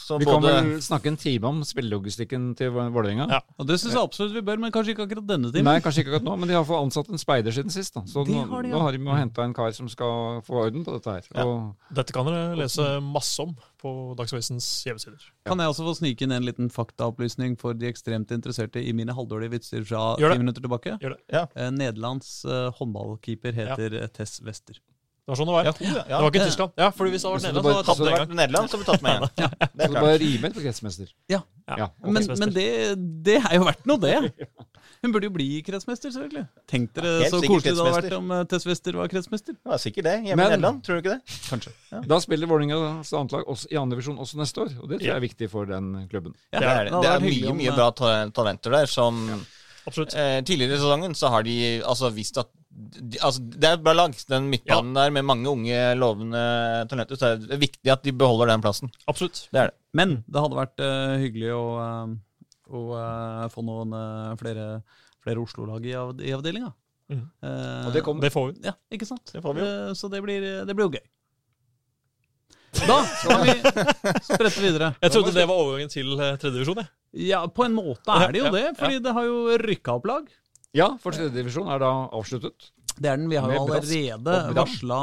så 0.08 0.18
Vi 0.22 0.28
kan 0.28 0.40
vel 0.40 0.70
snakke 0.84 1.12
en 1.12 1.18
time 1.20 1.50
om 1.50 1.58
spillelogistikken 1.68 2.54
til 2.56 2.72
Vålerenga. 2.72 3.26
Ja. 3.28 3.42
Og 3.60 3.68
Det 3.68 3.76
syns 3.82 3.92
jeg 3.98 4.00
absolutt 4.00 4.36
vi 4.38 4.44
bør, 4.48 4.62
men 4.64 4.72
kanskje 4.72 4.94
ikke 4.96 5.04
akkurat 5.04 5.28
denne 5.28 5.52
timen. 5.52 5.68
Nei, 5.68 5.82
kanskje 5.84 6.06
ikke 6.06 6.14
akkurat 6.14 6.28
nå, 6.30 6.36
men 6.40 6.52
de 6.52 6.56
har 6.56 6.64
fått 6.68 6.86
ansatt 6.86 7.12
en 7.12 7.20
speider 7.20 7.56
siden 7.58 7.74
sist. 7.74 7.98
da. 7.98 8.06
Så 8.08 8.24
nå, 8.24 8.46
har 8.48 8.64
de, 8.64 8.72
ja. 8.72 8.78
nå 8.78 8.86
har 8.86 8.96
de 8.96 9.18
henta 9.20 9.44
en 9.44 9.56
kar 9.58 9.76
som 9.76 9.92
skal 9.92 10.40
få 10.48 10.64
orden 10.64 10.88
på 10.88 10.96
dette 10.96 11.18
her. 11.18 11.28
Og 11.44 11.92
Dette 12.00 12.16
kan 12.16 12.30
dere 12.30 12.56
lese 12.56 12.88
masse 13.04 13.44
om 13.44 13.52
på 13.84 13.94
Dagsavisens 14.18 14.68
hjemmesider. 14.88 15.28
Kan 15.48 15.60
jeg 15.60 15.76
også 15.76 15.90
få 15.90 15.98
snike 16.00 16.24
inn 16.24 16.36
en 16.38 16.48
liten 16.48 16.72
faktaopplysning 16.72 17.60
for 17.60 17.76
de 17.78 17.92
ekstremt 17.92 18.32
interesserte 18.36 18.80
i 18.80 18.96
mine 18.96 19.16
halvdårlige 19.18 19.58
vitser 19.58 19.84
fra 19.88 20.14
ti 20.16 20.38
minutter 20.40 20.64
tilbake? 20.64 20.96
Gjør 21.04 21.18
det. 21.18 21.24
Ja. 21.36 21.48
Eh, 21.52 21.74
Nederlands 21.76 22.46
eh, 22.48 22.70
håndballkeeper 22.80 23.60
heter 23.60 24.00
eh, 24.06 24.14
Tess 24.16 24.40
Wester. 24.46 24.80
Det 25.28 25.34
var 25.34 25.40
sånn 25.42 25.50
det 25.50 25.56
var. 25.58 25.66
Ja, 25.68 25.72
to, 25.76 25.84
ja. 25.84 26.04
Det 26.08 26.18
var 26.24 26.30
ikke 26.32 26.44
Tyskland. 26.48 26.72
Ja, 26.80 26.86
fordi 26.96 27.12
hvis 27.12 27.24
det 27.26 27.28
hadde 27.28 27.42
vært 27.44 27.52
Nederland, 27.52 27.68
så 27.68 27.68
hadde 27.68 27.84
jeg 27.84 27.88
tatt 27.88 27.98
det 28.00 28.06
det 28.08 28.14
en 28.14 28.22
gang. 28.22 28.38
Nederland, 28.40 28.70
så 28.72 28.78
hadde 28.78 28.84
vi 28.84 28.88
tatt 28.88 29.02
med 29.04 29.12
igjen. 29.12 29.26
ja. 29.44 29.50
så 29.52 29.68
det 29.82 29.88
klart. 29.92 30.04
bare 30.06 30.20
rimer 30.22 30.54
på 30.56 30.62
kretsmester. 30.64 31.10
Ja, 31.34 31.40
Ja, 31.68 31.76
Ja, 31.82 31.88
men, 32.16 32.24
men 32.40 32.54
det, 32.56 32.68
det 33.28 33.36
er 33.44 33.56
jo 33.58 33.66
verdt 33.68 33.90
noe, 33.92 34.00
det. 34.00 34.48
Hun 35.04 35.12
burde 35.12 35.28
jo 35.28 35.34
bli 35.36 35.48
kretsmester, 35.68 36.14
selvfølgelig. 36.16 36.46
Tenk 36.72 36.94
dere 36.96 37.28
så 37.28 37.42
koselig 37.44 37.74
det 37.76 37.84
hadde 37.84 37.98
vært 37.98 38.16
om 38.18 38.32
eh, 38.38 38.46
Tess 38.50 38.66
Wester 38.70 38.96
var 39.02 39.12
kretsmester. 39.12 39.58
Var 39.68 39.84
sikkert 39.84 40.08
det. 40.08 40.16
Hjemme 40.30 40.40
Men- 40.40 40.48
i 40.48 40.56
Nederland, 40.56 40.80
tror 40.88 40.96
du 40.96 41.04
ikke 41.04 41.18
det? 41.18 41.36
Kanskje. 41.52 41.74
Da 42.08 42.22
spiller 42.24 42.48
Vålerengas 42.50 43.12
annetlag 43.12 43.44
i 43.68 43.78
andre 43.84 43.98
divisjon 44.00 44.24
også 44.24 44.40
neste 44.40 44.64
år, 44.64 44.72
og 44.80 44.88
det 44.94 45.02
tror 45.04 45.10
jeg 45.12 45.16
er 45.20 45.26
viktig 45.28 45.52
for 45.52 45.68
den 45.70 45.92
klubben. 46.08 46.34
Ja, 46.56 46.64
Det 46.64 46.72
er, 46.72 46.84
det. 46.88 47.04
det 47.04 47.12
er 47.18 47.28
mye 47.28 47.54
mye 47.60 47.76
bra 47.76 47.92
ta- 48.00 48.30
talenter 48.40 48.72
der 48.80 48.88
som 48.96 49.20
Absolutt. 49.88 50.16
eh, 50.16 50.40
Tidligere 50.48 50.80
i 50.80 50.82
sesongen 50.82 51.14
så 51.20 51.30
har 51.36 51.44
de 51.44 51.60
altså 51.84 52.10
visst 52.16 52.40
at 52.42 52.48
de, 52.78 53.18
altså, 53.26 53.42
Det 53.42 53.66
er 53.66 53.78
et 53.80 53.84
bra 53.84 53.94
lag. 53.98 54.14
Den 54.30 54.50
midtbanen 54.52 54.94
der 54.94 55.14
med 55.16 55.26
mange 55.26 55.50
unge, 55.50 55.80
lovende 55.98 56.42
talenter. 56.92 57.18
Så 57.18 57.32
er 57.32 57.42
det 57.42 57.60
viktig 57.62 57.92
at 57.92 58.06
de 58.06 58.14
beholder 58.14 58.52
den 58.54 58.64
plassen. 58.64 58.92
Absolutt. 59.10 59.48
Det 59.52 59.64
er 59.64 59.72
det. 59.72 59.78
Men 59.98 60.20
det 60.28 60.44
hadde 60.44 60.60
vært 60.60 60.84
uh, 60.86 61.16
hyggelig 61.18 61.54
å, 61.58 61.64
eh, 61.82 62.12
å 62.70 62.84
uh, 62.94 63.46
få 63.50 63.64
noen 63.66 63.96
uh, 63.98 64.36
flere, 64.38 64.68
flere 65.26 65.42
Oslo-lag 65.42 65.88
i, 65.90 65.96
av, 65.98 66.14
i 66.22 66.36
avdelinga. 66.38 66.70
Mm. 67.08 67.24
Eh, 67.24 67.86
Og 67.88 67.94
det 67.96 68.04
kommer. 68.06 68.28
Det 68.28 68.34
får 68.36 68.50
vi. 68.52 68.66
Ja, 68.68 68.74
ikke 68.94 69.08
sant? 69.10 69.32
Det 69.32 69.42
får 69.42 69.56
vi 69.56 69.64
jo. 69.64 69.70
Så 69.98 70.10
det 70.12 70.22
blir, 70.26 70.44
det 70.68 70.76
blir 70.76 70.90
jo 70.90 70.98
gøy. 71.00 71.06
Da 72.78 72.98
kan 73.24 73.46
vi 73.48 73.54
sprette 74.28 74.60
videre. 74.62 74.92
Jeg 75.02 75.14
trodde 75.16 75.32
det 75.34 75.46
var 75.50 75.62
overgangen 75.64 75.90
til 75.90 76.12
tredjedivisjon. 76.20 76.84
Ja, 77.26 77.40
på 77.50 77.64
en 77.66 77.74
måte 77.74 78.12
er 78.14 78.36
det 78.36 78.44
jo 78.44 78.50
Ja, 78.50 78.52
det, 78.54 78.64
ja, 78.68 78.74
fordi 78.78 79.00
det 79.02 79.14
har 79.16 79.26
jo 79.26 79.56
rykka 79.64 79.96
opp 79.98 80.06
lag. 80.12 80.28
Ja, 80.76 80.90
for 81.02 81.16
tredjedivisjon 81.16 81.70
er 81.72 81.80
da 81.82 81.94
avsluttet. 82.16 82.72
Det 82.98 83.08
er 83.10 83.18
den. 83.20 83.30
Vi 83.32 83.38
har 83.40 83.54
jo 83.54 83.64
allerede 83.68 84.36
varsla, 84.58 85.00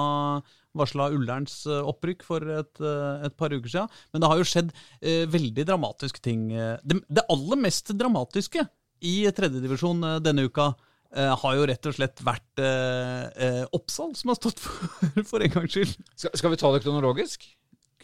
varsla 0.76 1.08
Ullerens 1.14 1.60
eh, 1.70 1.90
opprykk 1.92 2.24
for 2.26 2.44
et, 2.58 2.80
eh, 2.82 3.26
et 3.28 3.36
par 3.38 3.54
uker 3.54 3.70
siden. 3.70 4.00
Men 4.12 4.24
det 4.24 4.30
har 4.32 4.40
jo 4.40 4.48
skjedd 4.50 4.72
eh, 5.00 5.24
veldig 5.30 5.66
dramatiske 5.70 6.22
ting. 6.24 6.48
eh. 6.52 6.76
Det, 6.82 7.00
det 7.08 7.26
aller 7.32 7.62
mest 7.64 7.94
dramatiske 7.94 8.66
i 9.04 9.14
tredjedivisjon 9.36 10.04
uh, 10.04 10.16
denne 10.22 10.46
uka 10.48 10.70
eh, 11.14 11.32
har 11.40 11.56
jo 11.58 11.66
rett 11.68 11.88
og 11.90 11.96
slett 11.96 12.22
vært 12.24 12.62
eh, 12.62 13.24
eh, 13.46 13.62
Oppsal, 13.76 14.14
som 14.18 14.32
har 14.32 14.38
stått 14.38 14.62
for, 14.62 15.04
for 15.30 15.44
en 15.44 15.52
gangs 15.52 15.74
skyld. 15.76 15.94
Skal, 16.14 16.34
skal 16.40 16.54
vi 16.54 16.60
ta 16.60 16.72
det 16.74 16.82
kronologisk? 16.84 17.46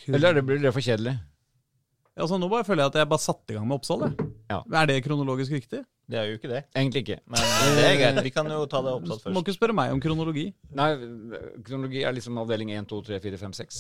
Eller 0.09 0.37
er 0.37 0.47
blir 0.47 0.61
det 0.63 0.73
for 0.75 0.85
kjedelig? 0.85 1.17
Altså, 2.21 2.39
nå 2.41 2.49
bare 2.53 2.67
føler 2.67 2.85
jeg 2.85 2.93
at 2.93 3.01
jeg 3.01 3.11
bare 3.11 3.25
satte 3.25 3.55
i 3.55 3.57
gang 3.57 3.67
med 3.69 3.81
Oppsal. 3.81 4.05
Ja. 4.51 4.61
Er 4.83 4.91
det 4.91 5.01
kronologisk 5.07 5.55
riktig? 5.55 5.83
Det 6.11 6.19
er 6.19 6.27
jo 6.27 6.39
ikke 6.41 6.51
det. 6.51 6.65
Egentlig 6.75 7.05
ikke. 7.05 7.19
Men 7.31 7.43
eh, 7.45 7.69
det 7.77 7.85
er 7.87 7.99
greit. 8.01 8.25
Vi 8.27 8.33
kan 8.35 8.49
jo 8.51 8.65
ta 8.71 8.81
det 8.83 8.95
oppsatt 8.99 9.29
Du 9.29 9.37
må 9.37 9.45
ikke 9.45 9.55
spørre 9.55 9.77
meg 9.79 9.93
om 9.95 10.01
kronologi. 10.03 10.49
Nei, 10.75 10.89
kronologi 11.67 12.03
er 12.03 12.17
liksom 12.17 12.41
avdeling 12.43 12.73
1, 12.75 12.89
2, 12.91 12.99
3, 13.13 13.21
4, 13.29 13.39
5, 13.45 13.55
6. 13.61 13.79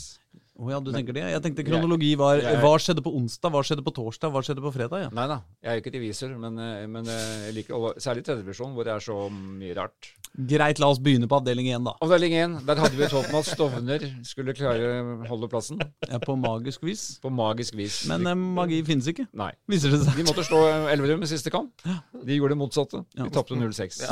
Å 0.60 0.68
ja, 0.68 0.78
du 0.84 0.90
tenker 0.92 1.14
det? 1.16 1.22
Jeg 1.32 1.40
tenkte 1.40 1.64
kronologi 1.64 2.10
var 2.20 2.36
jeg- 2.36 2.58
hva 2.60 2.74
skjedde 2.76 3.00
på 3.00 3.14
onsdag, 3.16 3.48
hva 3.54 3.62
skjedde 3.64 3.80
på 3.86 3.92
torsdag, 3.96 4.28
hva 4.34 4.42
skjedde 4.44 4.60
på 4.60 4.72
fredag? 4.74 5.06
ja. 5.06 5.08
Nei 5.16 5.26
da, 5.30 5.38
jeg 5.64 5.70
er 5.72 5.78
jo 5.78 5.80
ikke 5.80 5.92
revisor, 5.94 6.34
men, 6.38 6.58
eh, 6.60 6.86
men 6.86 7.06
eh, 7.08 7.46
jeg 7.48 7.54
liker 7.56 7.94
særlig 7.96 8.24
tredjevisjon, 8.26 8.74
hvor 8.76 8.84
det 8.84 8.92
er 8.92 9.00
så 9.00 9.16
mye 9.32 9.74
rart. 9.78 10.10
Greit, 10.36 10.78
la 10.78 10.90
oss 10.92 11.00
begynne 11.00 11.26
på 11.26 11.38
avdeling 11.40 11.70
én, 11.72 11.82
da. 11.88 11.94
Avdeling 12.04 12.34
1, 12.36 12.58
der 12.68 12.76
hadde 12.76 12.94
vi 12.94 13.08
om 13.08 13.34
at 13.40 13.48
Stovner 13.48 14.04
skulle 14.22 14.52
klare 14.54 14.90
å 15.00 15.26
holde 15.30 15.48
plassen. 15.48 15.80
Ja, 16.10 16.18
På 16.22 16.36
magisk 16.38 16.84
vis. 16.84 17.18
På 17.24 17.32
magisk 17.32 17.74
vis. 17.74 18.02
Men 18.06 18.26
eh, 18.28 18.34
magi 18.36 18.82
finnes 18.84 19.08
ikke, 19.08 19.26
Nei. 19.32 19.52
viser 19.66 19.90
det 19.96 20.02
seg. 20.04 20.20
De 20.20 20.26
måtte 20.28 20.44
slå 20.44 20.60
Elverum 20.92 21.24
i 21.24 21.30
siste 21.30 21.50
kamp. 21.50 21.72
De 21.82 22.36
gjorde 22.36 22.52
det 22.52 22.60
motsatte. 22.60 23.00
Ja. 23.16 23.24
De 23.24 23.30
tapte 23.32 23.56
0-6. 23.56 24.04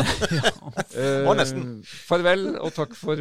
Det 0.97 1.27
var 1.29 1.37
nesten. 1.39 1.83
farvel, 2.09 2.55
og 2.59 2.73
takk 2.75 2.97
for 2.97 3.21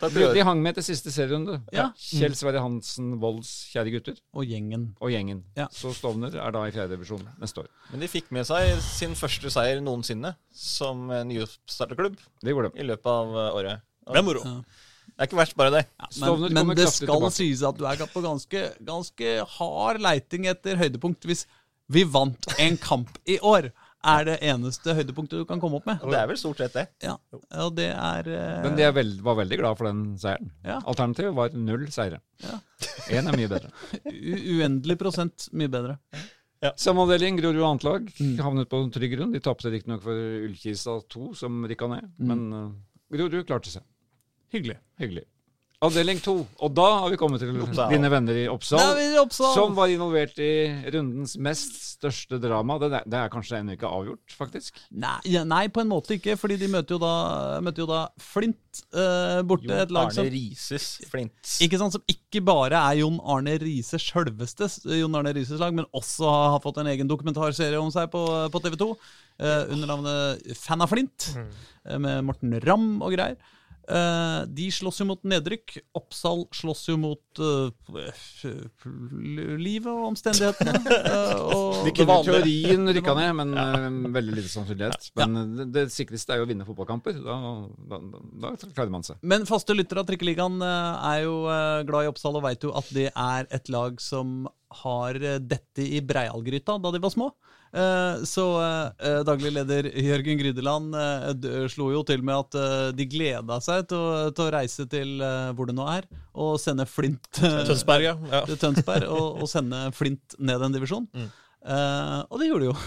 de, 0.00 0.24
de 0.34 0.42
hang 0.46 0.60
med 0.62 0.74
til 0.78 0.84
siste 0.86 1.10
serierunde. 1.14 1.56
Ja. 1.74 1.88
Kjell 1.98 2.34
Sverre 2.38 2.60
Hansen, 2.62 3.16
Volds 3.22 3.50
kjære 3.72 3.92
gutter, 3.96 4.18
Og 4.34 4.44
gjengen. 4.46 4.88
og 5.00 5.10
gjengen. 5.10 5.44
Ja. 5.58 5.66
Så 5.74 5.90
Stovner 5.96 6.34
er 6.38 6.54
da 6.54 6.62
i 6.68 6.74
fjerdedivisjon 6.74 7.24
neste 7.42 7.64
år. 7.64 7.70
Men 7.90 8.00
de 8.04 8.08
fikk 8.12 8.30
med 8.34 8.46
seg 8.46 8.76
sin 8.84 9.16
første 9.18 9.50
seier 9.50 9.80
noensinne 9.82 10.34
som 10.54 11.10
eh, 11.10 11.24
nyoppstartet 11.28 11.98
klubb 11.98 12.16
Det 12.42 12.54
gjorde 12.54 12.70
i 12.78 12.86
løpet 12.86 13.06
av 13.10 13.34
året. 13.34 13.54
året. 13.58 13.82
Det 14.12 14.22
er 14.22 14.26
moro. 14.30 14.44
Ja. 14.46 14.60
Det 15.08 15.24
er 15.24 15.26
ikke 15.32 15.38
verst, 15.40 15.56
bare 15.58 15.72
det. 15.74 15.84
Men, 16.20 16.52
men 16.68 16.76
det 16.78 16.84
skal 16.92 17.16
tilbake. 17.16 17.32
sies 17.34 17.62
at 17.66 17.78
du 17.80 17.84
er 17.90 18.02
på 18.12 18.20
ganske, 18.22 18.60
ganske 18.86 19.32
hard 19.58 19.98
leiting 20.04 20.46
etter 20.46 20.76
høydepunkt 20.78 21.26
hvis 21.26 21.42
vi 21.90 22.04
vant 22.04 22.46
en 22.60 22.76
kamp 22.78 23.16
i 23.26 23.38
år. 23.42 23.70
Er 24.06 24.24
det 24.28 24.36
eneste 24.46 24.94
høydepunktet 24.94 25.40
du 25.40 25.44
kan 25.48 25.58
komme 25.58 25.80
opp 25.80 25.86
med. 25.88 25.98
Og 26.06 26.12
det 26.14 26.20
er 26.20 26.28
vel 26.30 26.38
stort 26.38 26.60
sett 26.62 26.76
det. 26.76 26.84
Ja, 27.02 27.16
og 27.64 27.74
det 27.74 27.88
er 27.90 28.28
Uh... 28.28 28.62
Men 28.62 28.78
jeg 28.78 28.94
veld, 28.94 29.20
var 29.26 29.38
veldig 29.40 29.58
glad 29.58 29.78
for 29.78 29.88
den 29.88 30.02
seieren. 30.20 30.52
Ja. 30.66 30.78
Alternativet 30.86 31.34
var 31.34 31.54
null 31.56 31.86
seire. 31.94 32.20
Ja. 32.44 32.58
Er 33.10 33.26
mye 33.32 33.50
bedre. 33.50 33.72
u 34.06 34.34
uendelig 34.58 34.98
prosent 35.00 35.48
mye 35.52 35.70
bedre. 35.72 35.98
Samme 36.78 37.04
avdeling, 37.06 37.38
Grorud 37.38 37.62
annet 37.62 37.84
lag, 37.86 38.06
Mm. 38.18 38.38
havnet 38.42 38.68
på 38.70 38.80
trygg 38.94 39.14
grunn. 39.16 39.32
De 39.34 39.40
tapte 39.42 39.70
riktignok 39.70 40.02
for 40.02 40.14
Ullkisa 40.46 40.98
2, 41.14 41.34
som 41.38 41.64
rykka 41.70 41.86
ned. 41.90 42.06
Mm. 42.18 42.30
Men 42.30 42.40
uh, 42.54 42.70
Grorud 43.14 43.46
klarte 43.46 43.70
seg. 43.70 43.82
Hyggelig. 44.54 44.78
Hyggelig. 44.98 45.24
Avdeling 45.78 46.18
2. 46.18 46.32
Og 46.66 46.72
da 46.74 46.86
har 47.04 47.12
vi 47.12 47.16
kommet 47.20 47.38
til 47.38 47.54
Oppsal. 47.62 47.92
dine 47.92 48.08
venner 48.10 48.34
i 48.34 48.48
Oppsal. 48.50 48.96
vi 48.98 49.04
Oppsal. 49.20 49.52
Som 49.54 49.76
var 49.76 49.86
involvert 49.92 50.38
i 50.42 50.50
rundens 50.90 51.36
mest 51.38 51.76
største 51.92 52.40
drama. 52.42 52.80
Det 52.82 52.88
er, 52.88 53.04
det 53.06 53.18
er 53.20 53.30
kanskje 53.30 53.60
ennå 53.60 53.76
ikke 53.76 53.86
avgjort, 53.86 54.34
faktisk. 54.34 54.80
Nei, 54.90 55.20
nei, 55.46 55.60
på 55.70 55.84
en 55.84 55.90
måte 55.92 56.16
ikke, 56.16 56.34
fordi 56.40 56.56
de 56.58 56.70
møter 56.72 56.96
jo 56.96 56.98
da, 57.02 57.12
møter 57.62 57.84
jo 57.84 57.86
da 57.92 58.00
Flint 58.18 58.80
uh, 58.90 59.38
borte. 59.46 59.70
et 59.70 59.92
lag 59.94 60.10
som 60.14 60.24
Arne 60.24 60.32
Rises 60.34 60.88
Flint. 61.12 61.52
ikke 61.62 61.78
sant, 61.78 61.94
som 61.94 62.10
ikke 62.10 62.42
bare 62.42 62.80
er 62.90 62.98
Jon 62.98 63.20
Arne 63.22 63.54
Riise 63.62 64.00
sjølveste 64.02 64.66
Jon 64.98 65.14
Arne 65.18 65.34
Rises 65.36 65.62
lag, 65.62 65.76
men 65.76 65.86
også 65.94 66.26
har 66.26 66.58
fått 66.64 66.80
en 66.82 66.90
egen 66.90 67.10
dokumentarserie 67.10 67.78
om 67.78 67.92
seg 67.94 68.10
på, 68.10 68.24
på 68.50 68.62
TV 68.66 68.74
2 68.82 68.90
uh, 68.90 69.62
under 69.70 69.86
navnet 69.92 70.58
Fan 70.58 70.82
av 70.82 70.90
Flint, 70.90 71.30
eh, 71.38 72.02
med 72.02 72.26
Morten 72.26 72.58
Ramm 72.66 72.98
og 72.98 73.14
greier. 73.14 73.38
Eh, 73.88 74.40
de 74.46 74.66
slåss 74.72 75.00
jo 75.00 75.06
mot 75.08 75.22
nedrykk. 75.24 75.78
Oppsal 75.96 76.42
slåss 76.54 76.82
jo 76.90 76.98
mot 77.00 77.40
uh, 77.40 77.70
livet 79.56 79.88
og 79.88 80.10
omstendighetene. 80.10 80.74
Uh, 80.84 81.40
og 81.56 81.86
De 81.86 81.94
kunne 81.96 82.18
teorien 82.26 82.92
rykka 82.98 83.14
ned, 83.16 83.32
men 83.40 83.54
eh, 83.56 83.88
veldig 84.18 84.36
lite 84.36 84.52
sannsynlighet. 84.52 85.08
Men 85.16 85.56
det, 85.56 85.68
det 85.76 85.86
sikreste 85.94 86.36
er 86.36 86.42
jo 86.42 86.48
å 86.48 86.50
vinne 86.50 86.68
fotballkamper. 86.68 87.16
Da, 87.24 87.38
da, 87.88 88.02
da, 88.04 88.52
da 88.52 88.72
klarer 88.76 88.92
man 88.92 89.06
seg. 89.08 89.22
Men 89.24 89.48
faste 89.48 89.76
lyttere 89.76 90.04
av 90.04 90.10
Trikkeligaen 90.10 90.60
er 90.60 91.24
jo 91.24 91.40
glad 91.88 92.04
i 92.04 92.12
Oppsal 92.12 92.36
og 92.36 92.44
veit 92.44 92.68
jo 92.68 92.74
at 92.76 92.92
det 92.94 93.08
er 93.14 93.48
et 93.48 93.72
lag 93.72 93.96
som 94.04 94.42
har 94.84 95.16
dette 95.40 95.80
i 95.80 96.02
Breialgryta 96.04 96.76
da 96.82 96.92
de 96.92 97.00
var 97.00 97.14
små. 97.14 97.32
Eh, 97.72 98.22
Så 98.24 98.44
eh, 98.62 99.18
daglig 99.28 99.52
leder 99.52 99.88
Jørgen 99.92 100.38
Grydeland 100.40 100.94
eh, 100.96 101.66
slo 101.68 101.90
jo 101.92 102.00
til 102.08 102.22
med 102.24 102.36
at 102.46 102.56
eh, 102.56 102.86
de 102.96 103.06
gleda 103.10 103.58
seg 103.64 103.88
til 103.90 103.98
å, 104.00 104.30
til 104.32 104.46
å 104.46 104.52
reise 104.54 104.86
til 104.88 105.20
eh, 105.24 105.50
hvor 105.56 105.68
det 105.68 105.76
nå 105.76 105.84
er, 105.92 106.08
og 106.38 106.56
sende 106.62 106.86
Flint 106.88 107.28
eh, 107.42 107.60
Tønsberg, 107.68 108.06
ja. 108.08 108.16
ja. 108.32 108.42
til 108.48 108.60
Tønsberg, 108.62 109.08
og, 109.12 109.42
og 109.44 109.50
sende 109.50 109.88
Flint 109.96 110.38
ned 110.40 110.64
en 110.64 110.74
divisjon. 110.78 111.08
Mm. 111.12 111.28
Eh, 111.68 112.18
og 112.28 112.40
det 112.40 112.48
gjorde 112.50 112.68
de 112.68 112.72
jo. 112.72 112.78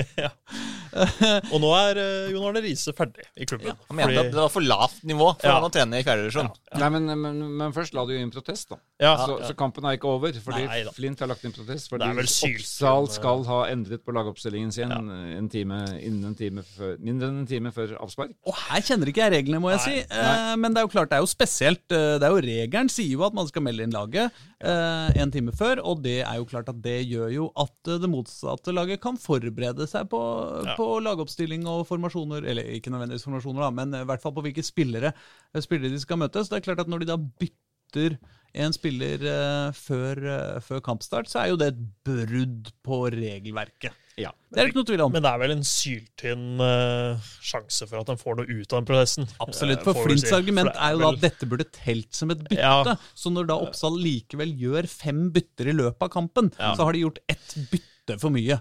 Og 1.54 1.58
nå 1.62 1.70
er 1.78 1.98
eh, 2.02 2.30
Jon 2.34 2.46
Arne 2.50 2.62
Riise 2.64 2.92
ferdig 2.96 3.24
i 3.40 3.46
klubben. 3.48 3.76
Han 3.88 3.98
mente 3.98 4.22
at 4.24 4.30
det 4.32 4.38
var 4.40 4.50
for 4.52 4.64
lavt 4.64 5.02
nivå 5.08 5.28
for 5.38 5.46
Ja. 5.48 5.56
han 5.58 5.66
å 5.68 5.70
trene 5.72 6.00
i 6.00 6.04
fjerde 6.06 6.26
divisjon. 6.26 6.50
Nei, 6.80 6.88
men, 6.96 7.08
men, 7.22 7.40
men 7.60 7.74
først 7.76 7.94
la 7.96 8.04
du 8.08 8.12
inn 8.16 8.32
protest, 8.34 8.68
da. 8.72 8.78
ja, 9.02 9.12
Så, 9.24 9.38
så 9.48 9.56
kampen 9.58 9.86
er 9.88 9.98
ikke 9.98 10.10
over, 10.10 10.34
fordi 10.44 10.64
Nei. 10.66 10.80
Flint 10.96 11.22
har 11.24 11.30
lagt 11.30 11.44
inn 11.48 11.54
protest. 11.56 11.90
Fordi 11.92 12.10
Oppsal 12.10 13.06
eh, 13.08 13.14
skal 13.14 13.44
ha 13.48 13.60
endret 13.72 14.04
på 14.06 14.14
lagoppstillingen 14.16 14.72
sin 14.74 14.90
en 14.90 15.48
time, 15.52 15.80
innen 16.00 16.30
en 16.32 16.36
time 16.38 16.64
før, 16.66 16.96
mindre 17.02 17.30
enn 17.30 17.42
en 17.44 17.48
time 17.50 17.72
før 17.74 17.96
avspark. 18.02 18.34
Og 18.50 18.56
her 18.66 18.84
kjenner 18.86 19.10
ikke 19.12 19.24
jeg 19.26 19.34
reglene, 19.38 19.62
må 19.62 19.72
jeg 19.74 19.80
Nei, 19.82 19.96
si. 20.02 20.20
Nei. 20.20 20.56
men 20.60 20.74
det 20.76 20.82
er 20.82 20.88
jo 20.88 20.92
klart, 20.96 21.10
det 21.12 21.18
er 21.20 21.24
jo 21.26 21.30
spesielt. 21.30 21.84
Eh, 21.94 22.16
det 22.20 22.26
er 22.28 22.34
jo 22.36 22.44
Regelen 22.50 22.88
sier 22.92 23.12
jo 23.14 23.26
at 23.26 23.36
man 23.36 23.48
skal 23.50 23.64
melde 23.66 23.84
inn 23.86 23.94
laget 23.94 24.34
eh, 24.60 25.10
en 25.22 25.30
time 25.32 25.52
før, 25.56 25.80
og 25.84 26.02
det 26.04 26.18
er 26.24 26.36
jo 26.40 26.44
klart 26.50 26.68
at 26.72 26.80
det 26.84 26.98
gjør 27.08 27.30
jo 27.32 27.46
at 27.56 27.88
eh, 27.88 27.98
det 28.02 28.10
motsatte 28.12 28.74
laget 28.76 29.00
kan 29.02 29.16
forberede 29.20 29.86
seg 29.90 30.08
på, 30.12 30.20
Ja. 30.66 30.74
på 30.76 30.88
lagoppstilling 31.04 31.66
og 31.70 31.86
formasjoner, 31.88 32.44
eller 32.44 32.68
ikke 32.76 32.92
nødvendigvis 32.92 33.24
formasjoner, 33.28 33.60
da, 33.66 33.70
men 33.70 33.94
i 34.02 34.04
hvert 34.08 34.22
fall 34.22 34.32
på 34.36 34.44
hvilke 34.44 34.64
spillere, 34.66 35.14
eh, 35.54 35.60
spillere 35.64 35.90
de 35.94 36.00
skal 36.02 36.20
møte. 36.20 36.44
Så 36.44 36.50
det 36.52 36.60
er 36.60 36.68
klart 36.68 36.84
at 36.84 36.88
når 36.92 37.00
de 37.04 37.10
da 37.12 37.16
bytter 37.16 38.18
en 38.60 38.72
spiller 38.74 39.22
eh, 39.30 39.72
før, 39.78 40.20
eh, 40.26 40.60
før 40.66 40.80
kampstart, 40.82 41.28
så 41.30 41.44
er 41.44 41.48
jo 41.52 41.56
det 41.60 41.72
et 41.72 41.82
brudd 42.06 42.70
på 42.86 43.04
regelverket. 43.14 43.94
Ja. 44.20 44.30
Det 44.50 44.58
er 44.58 44.66
det 44.66 44.72
ikke 44.72 44.80
noe 44.80 44.88
tvil 44.90 45.02
om. 45.04 45.12
Men 45.14 45.22
det 45.24 45.30
er 45.32 45.40
vel 45.42 45.52
en 45.54 45.64
syltynn 45.66 46.60
uh, 46.60 47.28
sjanse 47.46 47.86
for 47.88 48.00
at 48.02 48.08
han 48.12 48.18
får 48.20 48.40
noe 48.40 48.46
ut 48.50 48.72
av 48.72 48.80
den 48.80 48.88
prosessen. 48.90 49.28
Absolutt, 49.40 49.78
eh, 49.80 49.84
for 49.86 50.02
Flints 50.04 50.26
si. 50.28 50.34
argument 50.36 50.68
For 50.70 50.76
det 50.76 50.86
er 50.88 50.96
jo 50.96 51.02
da 51.04 51.10
at 51.14 51.20
dette 51.24 51.48
burde 51.50 51.66
telt 51.72 52.14
som 52.18 52.30
et 52.34 52.42
bytte. 52.46 52.58
Ja. 52.60 52.96
Så 53.14 53.32
når 53.32 53.48
da 53.50 53.58
Oppsal 53.66 53.96
likevel 54.00 54.52
gjør 54.60 54.88
fem 54.90 55.30
bytter 55.34 55.70
i 55.72 55.76
løpet 55.78 56.02
av 56.08 56.10
kampen, 56.14 56.52
Ja. 56.58 56.74
så 56.76 56.84
har 56.88 56.92
de 56.98 57.04
gjort 57.06 57.18
ett 57.28 57.54
bytte 57.70 58.18
for 58.20 58.30
mye. 58.34 58.60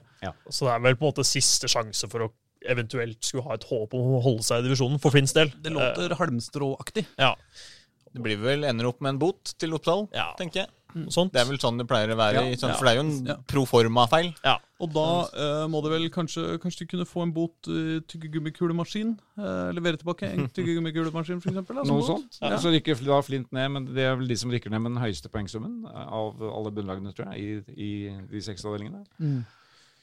Så 0.49 0.65
det 0.67 0.75
er 0.75 0.79
vel 0.85 0.95
på 0.99 1.05
en 1.07 1.11
måte 1.13 1.25
siste 1.27 1.67
sjanse 1.71 2.07
for 2.11 2.27
å 2.27 2.31
eventuelt 2.69 3.23
skulle 3.23 3.43
ha 3.47 3.53
et 3.55 3.63
håp 3.69 3.93
om 3.95 4.15
å 4.17 4.21
holde 4.21 4.43
seg 4.43 4.59
i 4.63 4.67
divisjonen, 4.67 4.99
for 4.99 5.11
Flints 5.15 5.31
del. 5.33 5.49
Det 5.63 5.71
låter 5.71 6.11
halmstråaktig. 6.19 7.05
Eh, 7.17 7.23
ja, 7.29 7.35
Det 8.13 8.21
blir 8.25 8.37
vel 8.41 8.63
ender 8.65 8.87
opp 8.89 8.99
med 9.01 9.09
en 9.15 9.19
bot 9.21 9.53
til 9.57 9.73
Oppsal, 9.77 10.07
Ja. 10.13 10.33
tenker 10.37 10.63
jeg. 10.65 10.69
Det 10.93 11.41
er 11.41 11.45
vel 11.49 11.59
sånn 11.61 11.77
det 11.77 11.85
pleier 11.89 12.11
å 12.13 12.17
være. 12.17 12.43
Ja. 12.49 12.57
sånn, 12.57 12.73
For 12.77 12.87
det 12.87 12.91
er 12.93 12.97
jo 12.99 13.03
en 13.05 13.25
Ja. 13.27 13.35
pro 13.47 13.65
forma-feil. 13.69 14.33
Ja. 14.43 14.57
Og 14.79 14.93
da 14.95 15.05
eh, 15.35 15.67
må 15.67 15.81
det 15.83 15.91
vel 15.91 16.09
kanskje 16.09 16.57
Kanskje 16.63 16.85
de 16.85 16.89
kunne 16.93 17.05
få 17.05 17.23
en 17.25 17.33
bot 17.35 17.67
uh, 17.67 17.99
tyggegummikulemaskin. 18.07 19.11
Eh, 19.37 19.71
levere 19.75 19.99
tilbake 19.99 20.29
en 20.31 20.47
tyggegummikulemaskin, 20.55 21.41
f.eks. 21.43 21.51
eksempel? 21.51 21.83
Noe 21.85 22.07
sånt. 22.07 22.39
Ja. 22.41 22.57
Så 22.57 22.71
rykker 22.73 22.97
da 23.05 23.21
Flint 23.21 23.51
ned, 23.51 23.69
men 23.75 23.85
det 23.93 24.07
er 24.07 24.15
vel 24.19 24.27
de 24.31 24.37
som 24.39 24.51
rykker 24.51 24.71
ned 24.71 24.81
med 24.85 24.95
den 24.95 25.03
høyeste 25.03 25.29
poengsummen 25.29 25.85
av 25.89 26.41
alle 26.41 26.71
bunnlagene, 26.71 27.13
tror 27.13 27.33
jeg, 27.33 27.63
i, 27.75 27.79
i 28.09 28.17
de 28.31 28.41
seks 28.41 28.65
avdelingene. 28.65 29.03
Mm. 29.19 29.41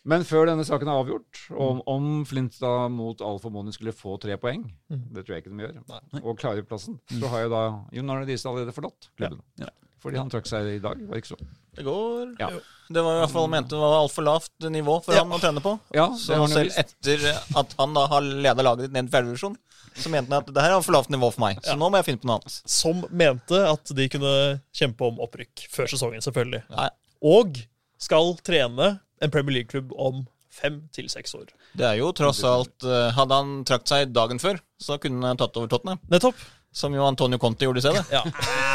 Men 0.07 0.22
før 0.22 0.47
denne 0.47 0.62
saken 0.62 0.87
er 0.87 1.01
avgjort, 1.01 1.41
om, 1.59 1.80
om 1.91 2.05
Flint 2.28 2.55
da 2.62 2.87
mot 2.93 3.18
all 3.26 3.41
formodning 3.43 3.74
skulle 3.74 3.95
få 3.97 4.14
tre 4.22 4.37
poeng, 4.39 4.62
det 4.87 5.24
tror 5.26 5.34
jeg 5.34 5.43
ikke 5.43 5.51
de 5.57 5.64
gjør, 5.64 5.80
Nei. 5.89 6.20
og 6.22 6.39
klarer 6.39 6.62
plassen, 6.68 7.01
så 7.11 7.26
har 7.32 7.47
jo 7.47 7.51
da 7.51 7.62
Jon 7.97 8.12
Arne 8.14 8.28
Riise 8.28 8.47
allerede 8.47 8.74
forlatt 8.76 9.09
klubben. 9.18 9.43
Ja. 9.59 9.72
Fordi 10.07 10.20
han 10.22 10.30
trakk 10.32 10.46
seg 10.48 10.68
i 10.76 10.78
dag, 10.82 11.00
var 11.09 11.14
det 11.18 11.22
ikke 11.24 11.32
så? 11.34 11.38
Det 11.76 11.84
går. 11.84 12.34
Ja. 12.40 12.48
Det 12.88 13.02
var 13.02 13.16
i 13.18 13.20
hvert 13.24 13.32
fall 13.34 13.48
mente 13.52 13.74
det 13.74 13.80
var 13.82 13.96
altfor 14.00 14.24
lavt 14.24 14.66
nivå 14.72 14.94
for 15.04 15.12
Ja. 15.16 15.24
han 15.24 15.34
å 15.34 15.40
trene 15.42 15.61
på. 15.64 15.72
Ja, 15.92 16.09
Så 16.14 16.38
selv 16.48 16.70
vist. 16.70 16.78
etter 16.78 17.26
at 17.59 17.74
han 17.78 17.92
da 17.98 18.07
har 18.07 18.20
leda 18.22 18.62
laget 18.62 18.86
ditt 18.86 18.92
ned 18.94 19.11
til 19.11 19.16
fjerdedivisjon, 19.16 19.57
så 19.96 20.09
mente 20.12 20.30
han 20.32 20.42
at 20.44 20.52
det 20.54 20.62
her 20.62 20.76
er 20.76 20.82
for 20.86 20.92
lavt 20.92 21.11
nivå 21.11 21.32
for 21.34 21.40
meg. 21.42 21.59
Så 21.66 21.74
nå 21.76 21.90
må 21.90 21.98
jeg 21.98 22.04
finne 22.11 22.22
på 22.22 22.30
noe 22.30 22.38
annet. 22.38 22.61
Som 22.70 23.02
mente 23.11 23.59
at 23.72 23.92
de 23.96 24.09
kunne 24.12 24.32
kjempe 24.72 25.00
om 25.11 25.18
opprykk 25.26 25.66
før 25.72 25.86
sesongen, 25.90 26.22
selvfølgelig. 26.24 26.62
Ja, 26.70 26.88
Og 27.22 27.57
skal 27.98 28.34
trene 28.44 29.00
en 29.20 29.30
Premier 29.32 29.59
League-klubb 29.59 29.90
om 29.98 30.26
fem 30.50 30.88
til 30.92 31.09
seks 31.09 31.34
år. 31.34 31.48
det 31.76 31.84
er 31.84 31.96
jo 31.98 32.12
tross 32.12 32.42
alt 32.44 32.84
eh, 32.84 33.11
Hadde 33.12 33.34
han 33.34 33.64
trakt 33.64 33.88
seg 33.88 34.12
dagen 34.12 34.38
før, 34.40 34.59
så 34.80 34.98
kunne 35.00 35.22
han 35.26 35.36
tatt 35.36 35.57
over 35.57 35.66
Tottenham. 35.68 35.98
Nettopp. 36.09 36.34
Som 36.76 36.92
jo 36.96 37.06
Antonio 37.08 37.40
Conte 37.40 37.64
gjorde 37.64 37.80
i 37.80 37.86
stedet. 37.86 38.04
Ja. 38.12 38.22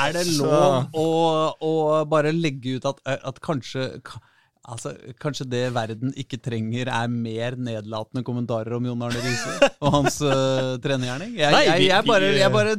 Er 0.08 0.16
det 0.16 0.26
lov 0.40 0.90
å, 0.98 1.08
å 1.62 1.74
bare 2.10 2.34
legge 2.34 2.80
ut 2.80 2.88
at, 2.90 3.02
at 3.06 3.42
kanskje 3.44 3.94
Altså, 4.72 4.92
Kanskje 5.18 5.48
det 5.50 5.62
verden 5.74 6.12
ikke 6.22 6.38
trenger, 6.38 6.90
er 6.94 7.08
mer 7.10 7.56
nedlatende 7.58 8.22
kommentarer 8.26 8.76
om 8.78 8.86
Jon 8.86 9.02
Arne 9.08 9.24
Riise 9.24 9.72
og 9.82 9.96
hans 9.96 10.20
uh, 10.22 10.78
trenergjerning? 10.84 11.34
Jeg, 11.40 11.56
jeg, 11.66 11.88
jeg 11.88 12.06
bare, 12.06 12.30
jeg 12.38 12.54
bare 12.54 12.76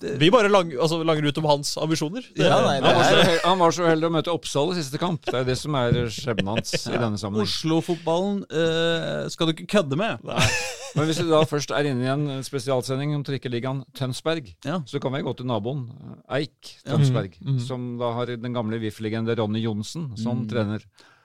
te, 0.00 0.14
Vi 0.20 0.30
bare 0.34 0.48
lang, 0.50 0.72
altså, 0.74 0.98
langer 1.06 1.28
ut 1.30 1.38
om 1.42 1.48
hans 1.50 1.74
ambisjoner. 1.80 2.24
Det, 2.34 2.44
Ja, 2.46 2.60
nei, 2.64 2.76
Han 2.82 2.94
var, 2.98 3.04
så, 3.04 3.16
det 3.28 3.40
han 3.44 3.58
var 3.62 3.70
så 3.76 3.86
heldig 3.88 4.08
å 4.08 4.14
møte 4.16 4.32
Oppsal 4.34 4.72
i 4.72 4.78
siste 4.80 4.98
kamp. 5.02 5.24
Det 5.28 5.34
er 5.42 5.44
det 5.48 5.56
som 5.60 5.74
er 5.80 5.98
skjebnen 6.12 6.52
hans 6.54 6.74
i 6.88 6.96
denne 6.98 7.18
sammenheng. 7.20 7.46
Oslo-fotballen 7.48 8.42
eh, 8.50 9.28
skal 9.34 9.48
du 9.50 9.54
ikke 9.56 9.70
kødde 9.78 9.98
med. 10.00 10.24
Nei. 10.26 10.48
Men 10.94 11.08
hvis 11.10 11.18
du 11.18 11.26
da 11.26 11.40
først 11.50 11.72
er 11.74 11.88
inne 11.90 12.04
i 12.06 12.10
en 12.12 12.26
spesialsending 12.46 13.16
om 13.16 13.24
trikkeligaen 13.26 13.80
Tønsberg, 13.98 14.52
Ja. 14.64 14.76
så 14.86 15.00
kan 15.02 15.10
vi 15.16 15.24
gå 15.26 15.32
til 15.40 15.48
naboen, 15.50 15.88
eh, 16.28 16.38
Eik 16.42 16.76
Tønsberg, 16.86 17.34
Mm, 17.40 17.56
mm. 17.56 17.60
som 17.66 17.88
da 17.98 18.12
har 18.14 18.26
den 18.30 18.54
gamle 18.54 18.78
VIF-legende 18.78 19.34
Ronny 19.38 19.64
Johnsen 19.64 20.12
som 20.16 20.46
trener. 20.46 20.84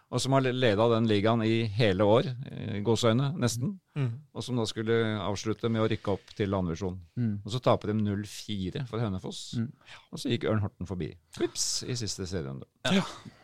Og 0.10 0.22
som 0.24 0.34
har 0.34 0.42
leda 0.42 0.88
den 0.90 1.06
ligaen 1.06 1.44
i 1.46 1.68
hele 1.70 2.06
år, 2.08 2.32
i 2.50 2.80
gåseøyne 2.86 3.28
nesten. 3.38 3.76
Mm. 3.94 4.08
Og 4.34 4.42
som 4.42 4.58
da 4.58 4.64
skulle 4.66 4.96
avslutte 5.22 5.70
med 5.70 5.84
å 5.84 5.90
rykke 5.92 6.16
opp 6.16 6.32
til 6.38 6.56
andrevisjon. 6.58 6.96
Mm. 7.20 7.36
Og 7.44 7.54
så 7.54 7.62
taper 7.62 7.92
de 7.92 7.98
0-4 8.00 8.88
for 8.90 9.04
Hønefoss. 9.04 9.42
Mm. 9.60 9.68
Og 10.10 10.22
så 10.22 10.32
gikk 10.34 10.48
Ørn 10.50 10.64
Horten 10.64 10.90
forbi. 10.90 11.12
Vips, 11.38 11.68
i 11.86 11.98
siste 12.00 12.26
serierunde. 12.30 12.66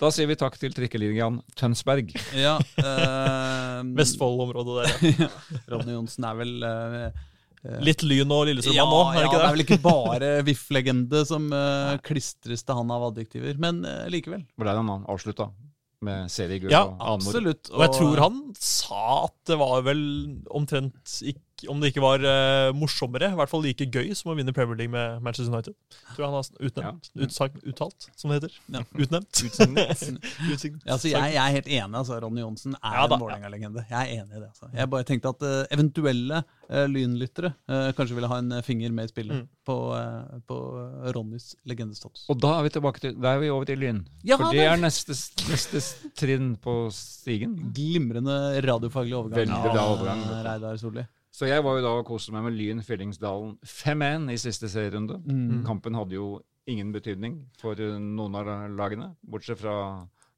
Da 0.02 0.10
sier 0.16 0.30
vi 0.32 0.40
takk 0.42 0.58
til 0.58 0.74
trikkeligaen 0.74 1.38
Tønsberg. 1.60 2.16
Ja, 2.34 2.58
eh, 2.82 3.86
Vestfold-området 4.02 4.80
der. 4.82 5.22
Ja. 5.28 5.30
Ronny 5.76 5.94
Johnsen 5.94 6.26
er 6.26 6.40
vel 6.42 6.66
eh, 6.66 7.24
Litt 7.86 8.02
Lyn 8.06 8.30
og 8.34 8.46
Lillestrøm 8.50 8.76
ja, 8.78 8.86
nå, 8.90 8.98
er 9.10 9.20
det 9.20 9.22
ja, 9.24 9.28
ikke 9.28 9.38
det 9.38 9.42
det? 9.42 9.46
er 9.46 9.56
vel 9.56 9.64
ikke 9.64 9.80
bare 9.86 10.34
VIF-legende 10.50 11.22
som 11.30 11.48
uh, 11.54 11.96
klistres 12.06 12.66
til 12.66 12.78
han 12.78 12.92
av 12.94 13.08
adjektiver, 13.12 13.58
men 13.62 13.82
uh, 13.86 14.06
likevel. 14.12 14.44
er 14.46 14.70
det 14.70 14.76
han 14.78 14.92
avslutta 15.10 15.50
med 16.06 16.32
seriegull 16.34 16.74
Ja, 16.74 16.84
og 16.86 16.96
annen 17.00 17.26
moro? 17.26 17.32
Absolutt. 17.34 17.72
Og 17.74 17.84
jeg 17.86 17.94
tror 17.98 18.22
han 18.26 18.40
sa 18.60 19.02
at 19.26 19.36
det 19.50 19.58
var 19.62 19.84
vel 19.88 20.04
omtrent 20.56 21.18
ikke, 21.22 21.45
Om 21.72 21.82
det 21.82 21.92
ikke 21.94 22.04
var 22.04 22.24
uh, 22.26 22.70
morsommere, 22.78 23.32
i 23.34 23.38
hvert 23.40 23.52
fall 23.52 23.64
like 23.66 23.88
gøy 23.92 24.12
som 24.18 24.32
å 24.32 24.36
vinne 24.38 24.54
Premier 24.56 24.78
League 24.80 24.92
med 24.94 25.22
Manchester 25.26 25.52
United. 25.54 25.76
Tror 26.16 26.24
jeg 26.24 26.30
han 26.30 26.38
har 26.38 26.70
utnevnt, 26.70 27.10
utsagt, 27.28 27.62
uttalt, 27.68 28.08
som 28.16 28.32
det 28.34 28.40
heter. 28.42 28.58
Ja. 28.76 28.84
Utnevnt. 28.96 29.44
Ja, 30.86 30.94
altså, 30.96 31.08
jeg, 31.10 31.34
jeg 31.34 31.42
er 31.42 31.54
helt 31.56 31.68
enig. 31.68 31.98
altså, 31.98 32.18
Ronny 32.22 32.42
Johnsen 32.42 32.76
er 32.78 32.96
Ja 32.98 33.06
da, 33.10 33.16
en 33.18 33.22
Vålerenga-legende. 33.24 33.84
Jeg 33.90 33.98
er 34.00 34.22
enig 34.22 34.36
i 34.38 34.42
det. 34.42 34.48
altså. 34.52 34.70
Jeg 34.76 34.90
bare 34.94 35.08
tenkte 35.08 35.32
at 35.34 35.46
uh, 35.46 35.54
eventuelle 35.74 36.42
uh, 36.46 36.86
lynlyttere 36.90 37.52
kanskje 37.98 38.16
ville 38.18 38.30
ha 38.32 38.38
en 38.42 38.54
finger 38.66 38.94
med 38.96 39.10
i 39.10 39.14
spillet 39.14 39.36
Mm. 39.36 39.48
på, 39.68 39.76
på 40.48 40.56
Ronnys 41.16 41.56
legendestatus. 41.68 42.28
Og 42.30 42.38
da 42.40 42.52
er 42.60 42.68
vi 42.68 42.72
tilbake 42.76 43.02
til, 43.02 43.16
da 43.20 43.34
er 43.36 43.42
vi 43.42 43.50
over 43.52 43.66
til 43.68 43.80
Lyn. 43.82 44.04
Ja, 44.24 44.38
For 44.38 44.54
det 44.54 44.64
er 44.70 44.78
neste, 44.80 45.16
neste 45.50 45.82
trinn 46.20 46.54
på 46.62 46.76
stigen. 46.94 47.56
Glimrende 47.76 48.36
radiofaglig 48.64 49.16
overgang. 49.18 49.42
Veldig 49.42 49.74
bra 49.74 49.86
overgang. 49.96 50.22
Reidar 50.46 50.78
Solli. 50.82 51.04
Så 51.36 51.50
jeg 51.50 51.64
var 51.66 51.76
jo 51.76 51.84
da 51.84 51.92
og 52.00 52.06
koste 52.08 52.32
meg 52.32 52.46
med 52.48 52.56
Lyn 52.56 52.80
Fyllingsdalen 52.86 53.58
5-1 53.68 54.30
i 54.32 54.38
siste 54.40 54.70
serierunde. 54.72 55.18
Mm. 55.28 55.64
Kampen 55.68 55.98
hadde 55.98 56.16
jo 56.16 56.28
ingen 56.72 56.94
betydning 56.96 57.42
for 57.60 57.76
eh, 57.82 57.98
noen 58.00 58.38
av 58.40 58.48
lagene, 58.72 59.10
bortsett 59.28 59.60
fra 59.60 59.74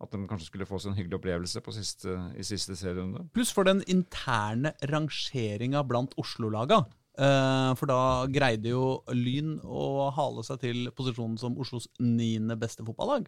at 0.02 0.14
de 0.14 0.24
kanskje 0.30 0.50
skulle 0.50 0.66
få 0.70 0.78
seg 0.82 0.92
en 0.92 0.98
hyggelig 0.98 1.18
opplevelse 1.20 1.62
på 1.66 1.74
siste, 1.74 2.14
i 2.38 2.46
siste 2.46 2.76
serierunde. 2.78 3.24
Pluss 3.34 3.54
for 3.54 3.66
den 3.70 3.84
interne 3.90 4.74
rangeringa 4.90 5.84
blant 5.90 6.14
Oslo-laga. 6.22 6.82
Eh, 7.18 7.72
for 7.80 7.90
da 7.90 8.00
greide 8.30 8.74
jo 8.74 9.00
Lyn 9.14 9.56
å 9.66 10.10
hale 10.18 10.44
seg 10.46 10.62
til 10.66 10.84
posisjonen 10.98 11.38
som 11.42 11.58
Oslos 11.62 11.88
niende 12.02 12.58
beste 12.62 12.86
fotballag 12.86 13.26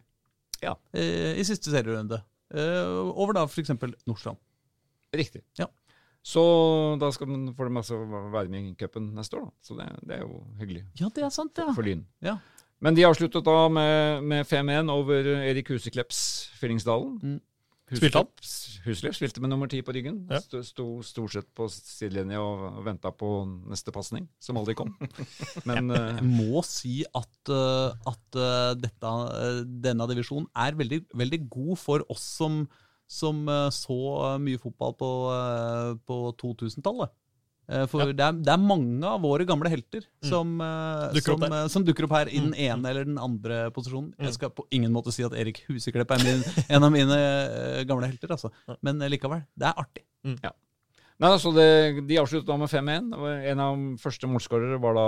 Ja. 0.61 0.75
eh, 0.93 1.37
i 1.37 1.45
siste 1.45 1.69
serierunde. 1.73 2.21
Over 2.49 3.37
da 3.37 3.43
f.eks. 3.45 3.69
Nordstrand. 4.09 4.41
Riktig. 5.13 5.43
Ja. 5.57 5.69
Så 6.25 6.41
da 6.99 7.09
skal 7.15 7.29
man 7.31 7.49
få 7.55 7.69
det 7.69 7.75
masse 7.79 7.95
være 7.95 8.49
med 8.51 8.71
i 8.71 8.75
cupen 8.77 9.11
neste 9.15 9.39
år, 9.39 9.47
da. 9.47 9.51
Så 9.63 9.77
det, 9.79 9.89
det 10.05 10.17
er 10.19 10.25
jo 10.25 10.41
hyggelig 10.59 10.83
Ja, 10.99 11.09
det 11.15 11.23
er 11.25 11.33
sant, 11.33 11.57
ja. 11.57 11.71
for 11.75 11.87
Lyn. 11.87 12.05
ja. 12.25 12.39
Men 12.79 12.95
de 12.95 13.03
avsluttet 13.03 13.43
da 13.43 13.67
med, 13.67 14.23
med 14.23 14.47
5-1 14.47 14.87
over 14.93 15.25
Erik 15.43 15.67
Huseklepps 15.73 16.19
Fyllingsdalen. 16.61 17.17
Mm. 17.19 17.39
Spilte 17.89 18.21
han? 18.21 18.29
Spilte 19.17 19.41
med 19.41 19.49
nummer 19.51 19.69
ti 19.69 19.79
på 19.85 19.93
ryggen. 19.95 20.21
Ja. 20.29 20.39
Sto, 20.43 20.61
sto 20.65 20.85
stort 21.05 21.33
sett 21.33 21.47
på 21.57 21.65
sidelinja 21.73 22.39
og, 22.39 22.83
venta 22.85 23.11
på 23.11 23.29
neste 23.69 23.91
pasning, 23.95 24.27
som 24.39 24.59
aldri 24.61 24.77
kom. 24.77 24.93
Men 25.69 25.89
eh, 25.91 26.19
Jeg 26.19 26.27
må 26.27 26.61
si 26.67 27.01
at, 27.07 27.51
eh, 27.51 28.11
at 28.13 28.39
eh, 28.39 28.73
dette, 28.85 29.13
denne 29.87 30.09
divisjonen 30.13 30.47
er 30.53 30.77
veldig, 30.79 31.01
veldig 31.17 31.41
god 31.49 31.73
for 31.81 32.05
oss 32.13 32.27
som, 32.39 32.61
som 33.09 33.41
eh, 33.49 33.69
så 33.73 33.97
mye 34.41 34.59
fotball 34.61 34.93
på, 34.99 35.09
eh, 35.33 35.95
på 36.05 36.19
2000-tallet. 36.37 37.09
Eh, 37.69 37.83
For 37.89 38.01
Ja. 38.01 38.05
det, 38.13 38.25
er, 38.25 38.37
det 38.45 38.53
er 38.53 38.61
mange 38.61 39.05
av 39.05 39.21
våre 39.21 39.45
gamle 39.49 39.69
helter 39.69 40.05
som, 40.25 40.55
mm. 40.57 41.13
Dukker 41.17 41.35
opp 41.35 41.43
som, 41.43 41.53
eh, 41.57 41.67
som 41.73 41.85
dukker 41.85 42.07
opp 42.07 42.15
her 42.17 42.31
i 42.33 42.39
den 42.41 42.53
ene 42.53 42.89
eller 42.89 43.05
den 43.05 43.19
andre 43.21 43.67
posisjonen. 43.75 44.13
Mm. 44.17 44.25
Jeg 44.25 44.37
skal 44.39 44.53
på 44.57 44.65
ingen 44.73 44.93
måte 44.93 45.13
si 45.13 45.25
at 45.25 45.33
Erik 45.37 45.61
Huseklepp 45.67 46.15
er 46.15 46.23
min, 46.25 46.41
en 46.77 46.87
av 46.87 46.93
mine 46.93 47.19
eh, 47.19 47.83
gamle 47.89 48.09
helter, 48.09 48.33
altså. 48.37 48.49
men 48.81 49.01
eh, 49.01 49.11
likevel. 49.13 49.45
Det 49.57 49.69
er 49.69 49.77
artig. 49.85 50.05
Nei, 51.19 51.29
altså 51.33 51.51
det, 51.51 52.07
De 52.07 52.17
avsluttet 52.21 52.47
da 52.47 52.55
med 52.57 52.69
5-1. 52.71 53.09
En 53.51 53.59
av 53.59 53.75
de 53.77 53.97
første 53.99 54.27
målskårere 54.31 54.77
var 54.79 54.95
da 54.95 55.07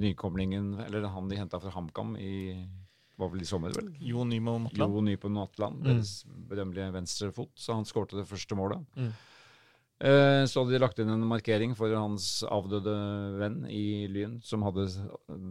nykomlingen, 0.00 0.74
eller 0.86 1.06
han 1.10 1.28
de 1.30 1.38
henta 1.38 1.60
fra 1.60 1.72
HamKam 1.74 2.14
i 2.16 2.34
var 3.18 3.28
vel 3.30 3.42
i 3.42 3.48
sommer, 3.48 3.70
vel? 3.76 3.92
Jo 4.00 4.24
Nymo 4.24 4.58
Matland. 4.64 4.94
Jo 4.96 5.00
Nypo 5.06 5.28
Natland, 5.30 5.76
Mm. 5.80 5.84
deres 5.84 6.24
berømmelige 6.48 6.92
venstrefot. 6.92 7.50
Så 7.54 7.74
han 7.74 7.84
skårte 7.84 8.16
det 8.18 8.26
første 8.28 8.54
målet. 8.58 8.84
Mm. 8.96 9.12
Eh, 10.04 10.44
så 10.50 10.60
hadde 10.64 10.74
de 10.74 10.80
lagt 10.82 10.98
inn 10.98 11.08
en 11.08 11.22
markering 11.30 11.74
for 11.78 11.88
hans 11.94 12.42
avdøde 12.50 12.94
venn 13.38 13.60
i 13.70 14.06
Lyn, 14.10 14.40
som 14.42 14.62
hadde 14.66 14.88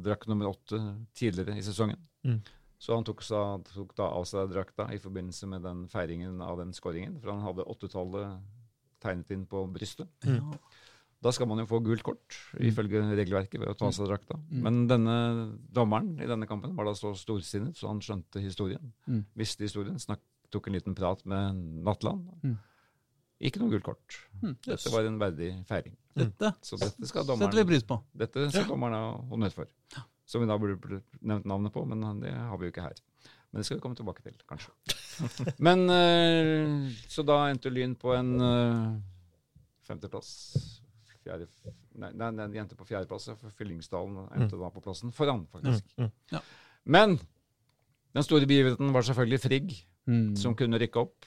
drakk 0.04 0.28
nummer 0.28 0.52
åtte 0.52 0.80
tidligere 1.16 1.56
i 1.58 1.64
sesongen. 1.64 1.98
Mm. 2.26 2.42
Så 2.84 2.94
han 2.98 3.06
tok, 3.08 3.22
sa, 3.24 3.58
tok 3.74 3.96
da 3.96 4.10
av 4.12 4.26
seg 4.28 4.52
drakta 4.52 4.90
i 4.92 5.00
forbindelse 5.00 5.48
med 5.48 5.64
den 5.64 5.86
feiringen 5.88 6.42
av 6.44 6.58
den 6.60 6.74
skåringen. 6.76 7.22
For 7.22 7.32
han 7.32 7.42
hadde 7.46 7.64
åttetallet 7.64 8.42
tegnet 9.00 9.32
inn 9.32 9.46
på 9.48 9.64
brystet. 9.72 10.10
Mm. 10.28 10.52
Da 11.24 11.32
skal 11.32 11.48
man 11.48 11.62
jo 11.62 11.68
få 11.70 11.80
gult 11.86 12.04
kort, 12.04 12.36
ifølge 12.60 13.00
regelverket, 13.16 13.62
ved 13.62 13.72
å 13.72 13.78
ta 13.80 13.88
av 13.88 13.96
seg 13.96 14.10
drakta. 14.10 14.36
Mm. 14.50 14.60
Men 14.66 14.82
denne 14.92 15.16
dommeren 15.74 16.18
i 16.20 16.28
denne 16.28 16.48
kampen 16.50 16.76
var 16.76 16.90
da 16.90 16.94
så 17.00 17.14
storsinnet, 17.16 17.78
så 17.80 17.88
han 17.92 18.02
skjønte 18.04 18.44
historien. 18.44 18.92
Mm. 19.08 19.24
Visste 19.40 19.64
historien. 19.64 19.96
Snakk, 20.04 20.22
tok 20.52 20.68
en 20.68 20.76
liten 20.78 20.98
prat 20.98 21.24
med 21.30 21.62
Nattland. 21.86 22.28
Mm. 22.44 22.58
Ikke 23.44 23.60
noe 23.60 23.72
gult 23.74 23.88
kort. 23.88 24.18
Jøss. 24.44 24.66
Dette 24.68 24.92
var 24.94 25.08
en 25.08 25.20
verdig 25.20 25.50
feiring. 25.68 25.96
Dette 26.16 26.54
Så 26.64 26.78
dette 26.80 27.08
skal 27.10 27.24
setter 27.26 27.40
vi 27.40 27.48
dommeren, 27.48 27.68
pris 27.72 27.88
på. 27.88 27.98
dette 28.22 28.46
skal 28.54 28.68
dommeren 28.70 29.00
ha 29.00 29.08
honnør 29.32 29.56
for. 29.56 29.72
Som 30.30 30.44
vi 30.44 30.48
da 30.48 30.56
burde 30.60 30.78
burde 30.80 31.02
nevnt 31.20 31.48
navnet 31.50 31.74
på, 31.74 31.84
men 31.88 32.22
det 32.22 32.32
har 32.36 32.60
vi 32.60 32.68
jo 32.70 32.72
ikke 32.76 32.86
her. 32.86 33.00
Men 33.52 33.62
det 33.62 33.66
skal 33.68 33.78
vi 33.78 33.84
komme 33.84 33.98
tilbake 33.98 34.24
til, 34.26 34.38
kanskje. 34.50 34.72
Men 35.68 35.84
eh, 35.94 36.94
Så 37.12 37.22
da 37.28 37.44
endte 37.52 37.70
Lyn 37.70 37.94
på 38.00 38.16
en 38.16 38.32
eh, 38.42 38.96
femteplass. 39.86 40.32
Fjerde, 41.24 41.48
nei, 41.96 42.10
nei, 42.20 42.28
en 42.44 42.52
de 42.52 42.60
endte 42.60 42.76
på 42.76 42.86
fjerdeplass, 42.88 43.30
Fyllingsdalen 43.56 44.26
endte 44.36 44.58
da 44.60 44.70
på 44.74 44.82
plassen 44.84 45.14
foran, 45.16 45.46
faktisk. 45.54 45.86
Mm. 45.98 46.10
Mm. 46.34 46.40
Men 46.98 47.18
den 48.14 48.26
store 48.28 48.46
begivenheten 48.50 48.92
var 48.96 49.02
selvfølgelig 49.08 49.42
Frigg, 49.46 49.74
Mm. 50.04 50.34
som 50.36 50.52
kunne 50.60 50.76
rykke 50.82 51.00
opp. 51.00 51.26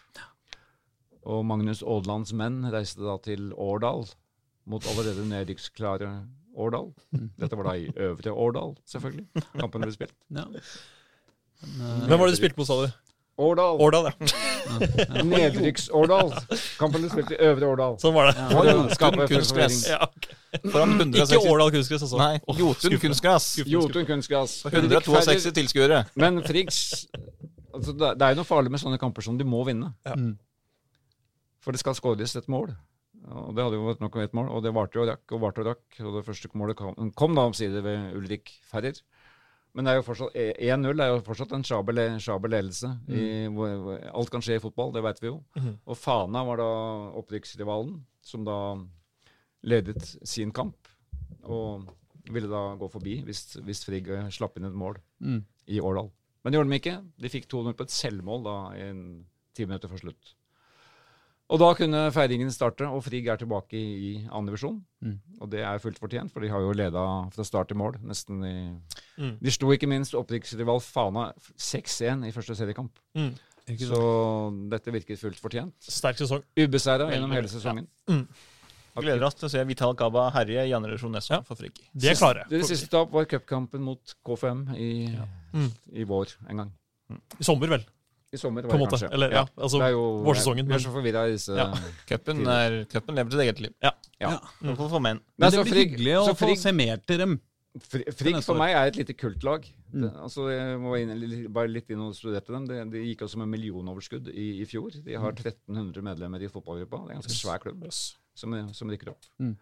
Og 1.24 1.38
Magnus 1.48 1.80
Aadlands 1.82 2.34
menn 2.36 2.58
reiste 2.70 3.00
da 3.00 3.14
til 3.24 3.54
Årdal, 3.56 4.04
mot 4.68 4.84
allerede 4.90 5.24
nedrykksklare 5.30 6.10
Årdal. 6.56 6.90
Dette 7.40 7.56
var 7.56 7.70
da 7.70 7.72
i 7.80 7.86
Øvre 7.88 8.34
Årdal, 8.36 8.76
selvfølgelig. 8.84 9.24
Kampen 9.56 9.80
ble 9.86 9.92
spilt. 9.96 10.12
Ja. 10.28 10.44
Men, 10.50 12.04
Hvem 12.04 12.18
var 12.20 12.26
det 12.28 12.34
du 12.36 12.40
spilte 12.42 12.60
mot, 12.60 12.68
sa 12.68 12.76
du? 12.84 12.92
Årdal! 13.36 13.80
Årdal, 13.84 14.08
ja. 14.08 14.28
Nedrykks-Årdal. 15.30 16.32
Kampen 16.80 17.04
ble 17.04 17.10
spilt 17.12 17.34
i 17.36 17.38
Øvre 17.50 17.68
Årdal. 17.74 17.98
Sånn 18.00 18.14
var 18.16 18.30
det. 18.30 18.46
Ja. 18.56 18.76
Kun 18.96 19.22
kunstgress. 19.28 19.80
Ja, 19.90 20.00
okay. 20.08 20.38
Foran 20.72 20.96
Ikke 21.10 21.42
Årdal 21.42 21.72
kunstgress, 21.74 22.06
altså. 22.06 22.20
Nei, 22.20 22.40
Jotun 22.56 22.96
kunstgress. 23.02 23.50
Jotun 23.68 24.08
kunstgress. 24.08 24.58
162 24.72 25.52
tilskuere. 25.56 26.04
Men 26.16 26.40
Friggs 26.46 27.06
altså 27.76 27.92
det, 27.96 28.24
er 28.24 28.34
jo 28.34 28.40
noe 28.40 28.48
farlig 28.48 28.72
med 28.72 28.82
sånne 28.82 29.00
kamper 29.00 29.24
som 29.26 29.38
de 29.38 29.46
må 29.48 29.62
vinne. 29.68 29.92
Ja. 30.06 30.16
For 31.64 31.74
det 31.74 31.82
skal 31.82 31.96
skåres 31.98 32.36
et 32.38 32.48
mål. 32.52 32.72
Og 33.26 33.56
det 33.56 33.64
hadde 33.64 33.78
jo 33.78 33.88
vært 33.88 34.02
nok 34.04 34.16
om 34.16 34.22
ett 34.22 34.34
mål, 34.38 34.50
og 34.54 34.62
det 34.62 34.72
varte 34.76 35.00
og 35.02 35.08
rakk 35.10 35.34
og 35.34 35.42
varte 35.42 35.62
og 35.62 35.70
rakk. 35.72 35.84
Og 36.04 36.18
det 36.18 36.24
første 36.28 36.50
målet 36.58 36.78
kom, 36.78 37.10
kom 37.18 37.34
da 37.36 37.46
omsider 37.48 37.82
ved 37.84 38.14
Ulrik 38.18 38.52
Ferrer. 38.70 39.00
Men 39.76 39.84
det 39.84 39.92
er 39.92 39.98
jo 39.98 40.04
fortsatt 40.06 40.32
1-0 40.34 41.02
er 41.04 41.10
jo 41.12 41.18
fortsatt 41.26 41.50
en 41.52 41.64
sjaber 41.68 42.48
ledelse. 42.48 42.88
Hvor, 43.52 43.90
alt 44.08 44.30
kan 44.32 44.40
skje 44.44 44.56
i 44.56 44.62
fotball, 44.62 44.94
det 44.94 45.02
vet 45.04 45.20
vi 45.20 45.28
jo. 45.28 45.34
Mm. 45.60 45.74
Og 45.84 45.98
Fana 46.00 46.42
var 46.48 46.62
da 46.62 46.68
opprykksrivalen, 47.20 47.98
som 48.24 48.46
da 48.48 48.56
ledet 49.66 50.00
sin 50.26 50.52
kamp. 50.56 50.88
Og 51.44 51.84
ville 52.32 52.48
da 52.50 52.62
gå 52.80 52.88
forbi 52.90 53.18
hvis, 53.26 53.44
hvis 53.62 53.84
Frigg 53.86 54.08
eh, 54.10 54.30
slapp 54.34 54.56
inn 54.58 54.66
et 54.70 54.74
mål 54.76 54.96
Mm. 55.22 55.42
i 55.72 55.78
Årdal. 55.80 56.10
Men 56.44 56.52
det 56.52 56.58
gjorde 56.58 56.70
de 56.72 56.76
ikke. 56.80 56.96
De 57.22 57.28
fikk 57.32 57.46
2-0 57.52 57.76
på 57.78 57.84
et 57.86 57.94
selvmål 57.94 58.42
da 58.44 58.56
i 58.76 58.82
en 58.90 59.04
ti 59.56 59.64
minutter 59.66 59.88
før 59.92 60.02
slutt. 60.02 60.32
Og 61.48 61.60
da 61.62 61.68
kunne 61.78 61.98
feiringen 62.10 62.50
starte, 62.50 62.88
og 62.90 63.04
Frigg 63.06 63.28
er 63.30 63.38
tilbake 63.38 63.78
i, 63.78 63.90
i 64.08 64.28
andre 64.34 64.50
divisjon. 64.50 64.80
Mm. 65.04 65.12
Og 65.40 65.50
det 65.52 65.60
er 65.62 65.78
fullt 65.78 66.00
fortjent, 66.02 66.32
for 66.34 66.42
de 66.42 66.48
har 66.50 66.58
jo 66.64 66.72
leda 66.74 67.04
fra 67.30 67.44
start 67.46 67.68
til 67.70 67.78
mål. 67.78 68.00
nesten 68.02 68.42
i... 68.42 68.54
Mm. 69.22 69.36
De 69.40 69.52
slo 69.54 69.70
ikke 69.70 69.86
minst 69.86 70.16
opprykksrival 70.18 70.80
Fana 70.82 71.28
6-1 71.54 72.26
i 72.26 72.32
første 72.34 72.56
seriekamp. 72.58 72.98
Mm. 73.14 73.30
Så 73.78 74.00
dette 74.70 74.92
virket 74.94 75.18
fullt 75.22 75.38
fortjent. 75.42 75.74
Sterk 75.82 76.18
sesong. 76.18 76.42
Ubeseira 76.58 77.08
gjennom 77.14 77.32
hele 77.34 77.48
sesongen. 77.50 77.86
sesongen. 78.06 78.26
Gleder 78.96 79.26
oss 79.26 79.34
til 79.36 79.46
å 79.46 79.52
se 79.52 79.62
Vital 79.68 79.92
Gaba 79.98 80.30
herje 80.32 80.62
i 80.66 80.72
andre 80.74 80.94
divisjon 80.94 81.12
neste 81.14 81.34
Ja. 81.36 81.42
for 81.46 81.54
Frigg. 81.58 81.78
Det 81.92 82.10
er 82.10 82.14
klare. 82.18 82.46
Deres 82.50 82.70
siste 82.72 82.88
tap 82.90 83.10
var 83.12 83.26
cupkampen 83.28 83.82
mot 83.86 84.14
KFM 84.24 84.66
i, 84.74 84.90
Mm. 85.54 85.70
i 85.92 86.04
vår 86.04 86.32
en 86.48 86.56
gang. 86.56 86.72
I 87.38 87.44
sommer, 87.44 87.68
vel. 87.68 87.84
I 88.34 88.36
sommer, 88.38 88.62
På 88.62 88.68
var 88.68 88.74
en 88.74 88.80
det 88.80 88.86
måte. 88.86 88.98
kanskje. 88.98 89.12
Eller, 89.14 89.30
ja, 89.30 89.42
altså, 89.56 89.78
det 89.78 89.86
er 89.86 89.92
jo, 89.94 90.04
vårsesongen, 90.26 90.66
Vi 90.66 90.74
er 90.74 90.78
så 90.82 90.90
forvirra 90.92 91.26
i 91.28 91.32
disse 91.36 91.54
Ja. 91.56 91.66
Cupen 92.08 92.40
er- 92.46 92.84
cupen 92.90 93.14
lever 93.14 93.30
sitt 93.30 93.40
eget 93.40 93.60
liv. 93.60 93.74
Ja. 93.82 93.90
Ja. 94.20 94.30
I 94.62 94.66
hvert 94.66 94.76
fall 94.76 94.88
for 94.88 95.00
menn. 95.00 95.20
Men 95.38 95.50
Men 95.50 95.50
det 95.52 95.66
blir 95.66 95.84
hyggelig 95.84 96.16
å 96.18 96.24
få 96.34 96.46
Frigg- 96.46 96.58
se 96.58 96.72
mer 96.72 96.96
til 97.06 97.18
dem. 97.18 97.40
Fri- 97.78 98.04
Frigg 98.10 98.42
for 98.42 98.56
meg 98.56 98.74
er 98.74 98.86
et 98.88 98.96
lite 98.96 99.14
kultlag. 99.14 99.66
Mm. 99.92 100.00
Det, 100.02 100.12
altså, 100.16 100.48
jeg 100.50 100.78
må 100.80 100.96
inn, 100.98 101.52
bare 101.52 101.68
litt 101.68 101.88
inn 101.90 102.00
og 102.00 102.14
studere 102.16 102.40
dem. 102.46 102.66
De, 102.66 102.84
de 102.90 103.04
gikk 103.14 103.22
også 103.28 103.36
med 103.36 103.48
millionoverskudd 103.52 104.28
i, 104.34 104.60
i 104.62 104.64
fjor. 104.64 104.90
De 105.04 105.14
har 105.14 105.32
1300 105.32 106.02
medlemmer 106.02 106.42
i 106.42 106.48
fotballgruppa. 106.48 107.06
Det 107.06 107.10
er 107.12 107.16
en 107.16 107.22
ganske 107.22 107.36
svær 107.36 107.58
klubb 107.60 107.84
som, 107.92 108.74
som 108.74 108.88
rykker 108.90 109.10
opp. 109.12 109.24
Mm. 109.38 109.56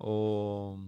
Og, 0.00 0.78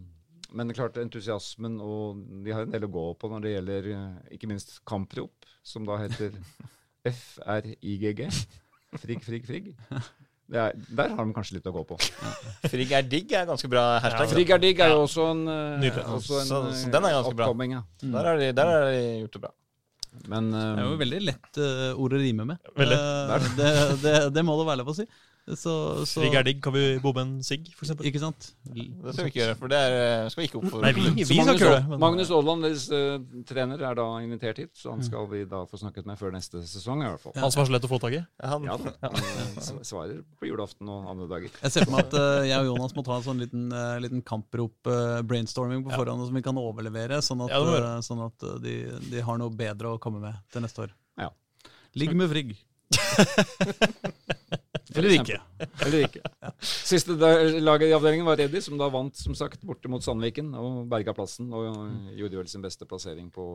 men 0.52 0.66
det 0.68 0.76
er 0.76 0.82
klart 0.82 0.98
entusiasmen, 1.02 1.80
og 1.80 2.20
de 2.44 2.52
har 2.54 2.62
en 2.66 2.70
del 2.74 2.86
å 2.86 2.90
gå 2.92 3.06
på 3.18 3.30
når 3.30 3.42
det 3.46 3.54
gjelder 3.56 3.88
eh, 3.94 4.36
ikke 4.36 4.50
minst 4.50 4.80
kamprop, 4.84 5.46
som 5.62 5.86
da 5.86 5.96
heter 6.02 6.34
FRIGG. 7.04 8.26
Frigg, 9.00 9.22
frigg, 9.24 9.46
frigg. 9.46 9.70
Det 10.50 10.58
er, 10.58 10.74
der 10.98 11.12
har 11.14 11.26
de 11.28 11.34
kanskje 11.36 11.60
litt 11.60 11.66
å 11.70 11.72
gå 11.76 11.84
på. 11.86 11.96
Frigg 12.66 12.90
er 12.98 13.04
digg 13.06 13.30
er 13.38 13.46
ganske 13.46 13.68
bra 13.70 13.84
hashtag. 14.02 14.32
Frigg 14.32 14.50
er 14.50 14.62
digg 14.64 14.80
er 14.82 14.90
jo 14.96 15.04
også 15.04 15.28
en, 15.30 15.44
eh, 15.46 15.98
også 16.10 16.40
en 16.40 16.46
Så- 16.48 16.62
eh, 16.66 16.74
så 16.74 16.90
den 16.90 17.04
er 17.06 17.14
ganske 17.14 17.36
bra. 17.38 17.46
oppkomming, 17.46 17.76
ja. 17.78 17.82
Der 18.02 18.24
har 18.26 18.36
de, 18.36 18.52
de 18.52 18.64
gjort 19.22 19.32
det 19.38 19.42
bra. 19.46 19.52
Men 20.26 20.50
Det 20.50 20.60
er 20.60 20.82
jo 20.88 20.92
eh, 20.96 20.98
veldig 21.04 21.20
lett 21.22 21.58
uh, 21.62 21.94
ord 22.02 22.12
å 22.12 22.18
rime 22.18 22.44
med. 22.44 22.58
Eh, 22.74 23.48
det, 23.56 23.70
det, 24.02 24.14
det 24.34 24.42
må 24.44 24.56
det 24.58 24.66
være 24.66 24.80
lov 24.82 24.90
å 24.90 24.96
si. 24.98 25.06
Så, 25.58 25.72
så 26.06 26.20
Frigg 26.22 26.34
er 26.38 26.44
digg. 26.46 26.58
Kan 26.62 26.74
vi 26.74 26.82
bombe 27.02 27.22
en 27.24 27.32
sigg, 27.46 27.66
for 27.74 27.86
eksempel? 27.86 28.06
Ikke 28.10 28.20
sant? 28.22 28.50
Det 28.70 29.14
skal 29.14 29.26
vi 29.26 29.30
ikke 29.32 29.40
gjøre, 29.40 29.54
for 29.58 29.72
det 29.72 29.78
er, 29.80 30.28
skal 30.30 30.42
vi 30.42 30.46
ikke 30.50 30.58
oppfordre 30.60 30.84
Nei, 30.86 30.92
vi, 30.96 31.04
vi 31.16 31.24
skal 31.26 31.40
Magnus, 31.40 31.54
ikke 31.56 31.64
gjøre 31.66 31.78
det. 31.80 31.88
Men- 31.90 32.02
Magnus 32.04 32.30
Aaland, 32.36 32.66
deres 32.66 32.84
uh, 32.92 33.42
trener, 33.50 33.84
er 33.90 33.98
da 33.98 34.06
invitert 34.24 34.60
hit, 34.62 34.72
så 34.78 34.92
han 34.94 35.02
skal 35.06 35.26
vi 35.32 35.42
da 35.50 35.62
få 35.70 35.80
snakket 35.80 36.06
med 36.10 36.20
før 36.20 36.34
neste 36.36 36.62
sesong, 36.70 37.02
i 37.04 37.08
hvert 37.10 37.22
fall. 37.24 37.34
Han 37.40 37.54
som 37.54 37.62
er 37.64 37.70
så 37.70 37.74
lett 37.76 37.88
å 37.88 37.92
få 37.92 38.00
tak 38.04 38.18
i? 38.18 38.22
Han, 38.44 38.64
Ja. 38.70 38.76
Han 39.02 39.18
eh, 39.18 39.82
svarer 39.86 40.20
på 40.40 40.46
julaften 40.50 40.88
og 40.92 41.08
andre 41.10 41.26
dager. 41.30 41.50
Jeg 41.64 41.74
ser 41.74 41.86
for 41.88 41.96
meg 41.96 42.06
at 42.06 42.14
uh, 42.20 42.46
jeg 42.48 42.58
og 42.62 42.70
Jonas 42.72 42.94
må 42.98 43.06
ta 43.06 43.16
en 43.18 43.26
sånn 43.26 43.40
liten, 43.42 43.66
uh, 43.74 43.96
liten 44.02 44.22
kamprop-brainstorming 44.26 45.84
på 45.86 45.90
Ja. 45.94 45.98
forhånd 46.02 46.26
som 46.28 46.36
vi 46.36 46.42
kan 46.46 46.58
overlevere, 46.60 47.20
sånn 47.24 47.42
at, 47.46 47.50
Ja, 47.54 47.60
eh, 47.80 48.00
sånn 48.06 48.22
at 48.26 48.42
eh, 48.46 48.58
de, 48.62 48.74
de 49.10 49.22
har 49.26 49.38
noe 49.40 49.50
bedre 49.50 49.94
å 49.96 50.00
komme 50.02 50.20
med 50.22 50.36
til 50.52 50.62
neste 50.64 50.86
år. 50.86 50.92
Ja. 51.18 51.30
Ligg 51.98 52.14
med 52.14 52.30
Frigg. 52.30 52.52
Eller 54.96 55.14
ikke. 55.20 55.38
Eller 55.86 56.04
ikke. 56.06 56.20
Siste 56.60 57.14
laget 57.14 57.88
i 57.90 57.94
avdelingen 57.94 58.26
var 58.26 58.36
Reddy, 58.40 58.60
som 58.64 58.78
da 58.80 58.88
vant 58.92 59.16
som 59.16 59.34
sagt 59.38 59.62
borte 59.66 59.90
mot 59.92 60.02
Sandviken 60.02 60.50
og 60.58 60.88
berga 60.90 61.14
plassen 61.16 61.52
og 61.54 61.92
gjorde 62.18 62.40
vel 62.40 62.48
sin 62.50 62.62
beste 62.64 62.88
plassering 62.90 63.30
på 63.34 63.46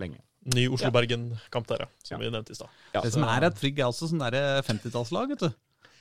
lenge. 0.00 0.20
Ny 0.54 0.68
Oslo-Bergen-kamp 0.72 1.66
der, 1.68 1.84
ja. 1.84 1.88
Som 2.04 2.16
Ja. 2.16 2.24
vi 2.24 2.30
nevnte 2.32 2.54
i 2.54 2.58
stad. 2.58 2.68
Ja, 2.94 3.00
Det 3.04 3.12
som 3.12 3.22
er 3.28 3.44
at 3.50 3.58
Frigg 3.58 3.78
er 3.78 3.90
også 3.90 4.08
sånn 4.08 4.22
der 4.24 4.62
50-tallslag, 4.62 5.28
vet 5.34 5.44
du. 5.44 5.50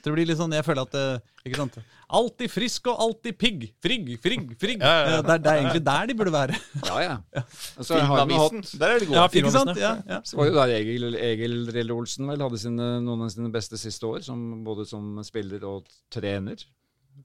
Det 0.04 0.12
blir 0.14 0.28
litt 0.30 0.38
sånn, 0.40 0.54
jeg 0.56 0.64
føler 0.64 0.86
at 0.88 0.94
eh, 0.96 1.20
ikke 1.48 1.58
sant? 1.60 1.78
Alltid 2.08 2.48
frisk 2.54 2.88
og 2.88 3.02
alltid 3.04 3.36
pigg. 3.36 3.64
Frigg, 3.84 4.14
frigg, 4.24 4.52
frigg. 4.62 4.80
Ja, 4.80 4.92
ja, 4.94 5.10
ja. 5.18 5.22
Det, 5.26 5.34
er, 5.34 5.42
det 5.44 5.52
er 5.52 5.58
egentlig 5.64 5.82
der 5.90 6.06
de 6.08 6.16
burde 6.22 6.32
være. 6.32 6.56
ja, 6.86 6.98
ja. 7.04 7.16
Altså, 7.78 7.90
så 7.90 8.00
har 8.00 8.26
vi 8.30 8.38
hatt 8.40 8.54
Filmavisen, 8.54 8.80
der 8.80 8.94
er 8.94 9.00
de 9.04 9.10
gode. 9.10 9.18
Ja, 9.18 9.26
Ikke 9.42 9.52
sant? 9.52 9.74
Ja, 9.82 9.92
ja. 10.08 10.20
Så 10.24 10.38
var 10.40 10.48
det 10.48 10.54
jo 10.54 10.60
der 10.62 10.74
Egil, 10.78 11.08
Egil 11.20 11.58
Drille 11.68 11.98
Olsen 11.98 12.30
vel 12.32 12.46
hadde 12.46 12.62
sine, 12.62 12.88
noen 13.04 13.26
av 13.28 13.34
sine 13.34 13.52
beste 13.52 13.80
siste 13.82 14.08
år, 14.08 14.24
som, 14.24 14.46
både 14.64 14.86
som 14.88 15.18
spiller 15.28 15.66
og 15.68 15.90
trener. 16.14 16.64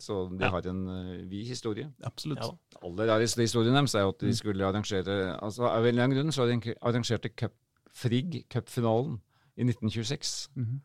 Så 0.02 0.22
de 0.32 0.40
Ja. 0.42 0.50
har 0.50 0.66
en 0.72 0.82
uh, 0.88 1.16
vid 1.30 1.46
historie. 1.52 1.86
Absolutt. 2.08 2.40
Ja. 2.42 2.80
Aller 2.82 3.12
rareste 3.12 3.44
historien 3.44 3.76
deres 3.76 3.94
er 3.94 4.06
jo 4.06 4.14
at 4.16 4.22
de 4.24 4.32
skulle 4.34 4.64
arrangere 4.66 5.36
altså 5.36 5.68
Av 5.68 5.84
en 5.86 5.94
lang 6.00 6.14
grunn 6.16 6.32
så 6.34 6.46
arrange- 6.48 6.74
arrangerte 6.80 7.28
cup, 7.36 7.52
Frigg 7.92 8.40
cupfinalen 8.50 9.20
i 9.60 9.62
1926. 9.68 10.48
Mhm. 10.56 10.80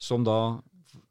som 0.00 0.22
da 0.24 0.60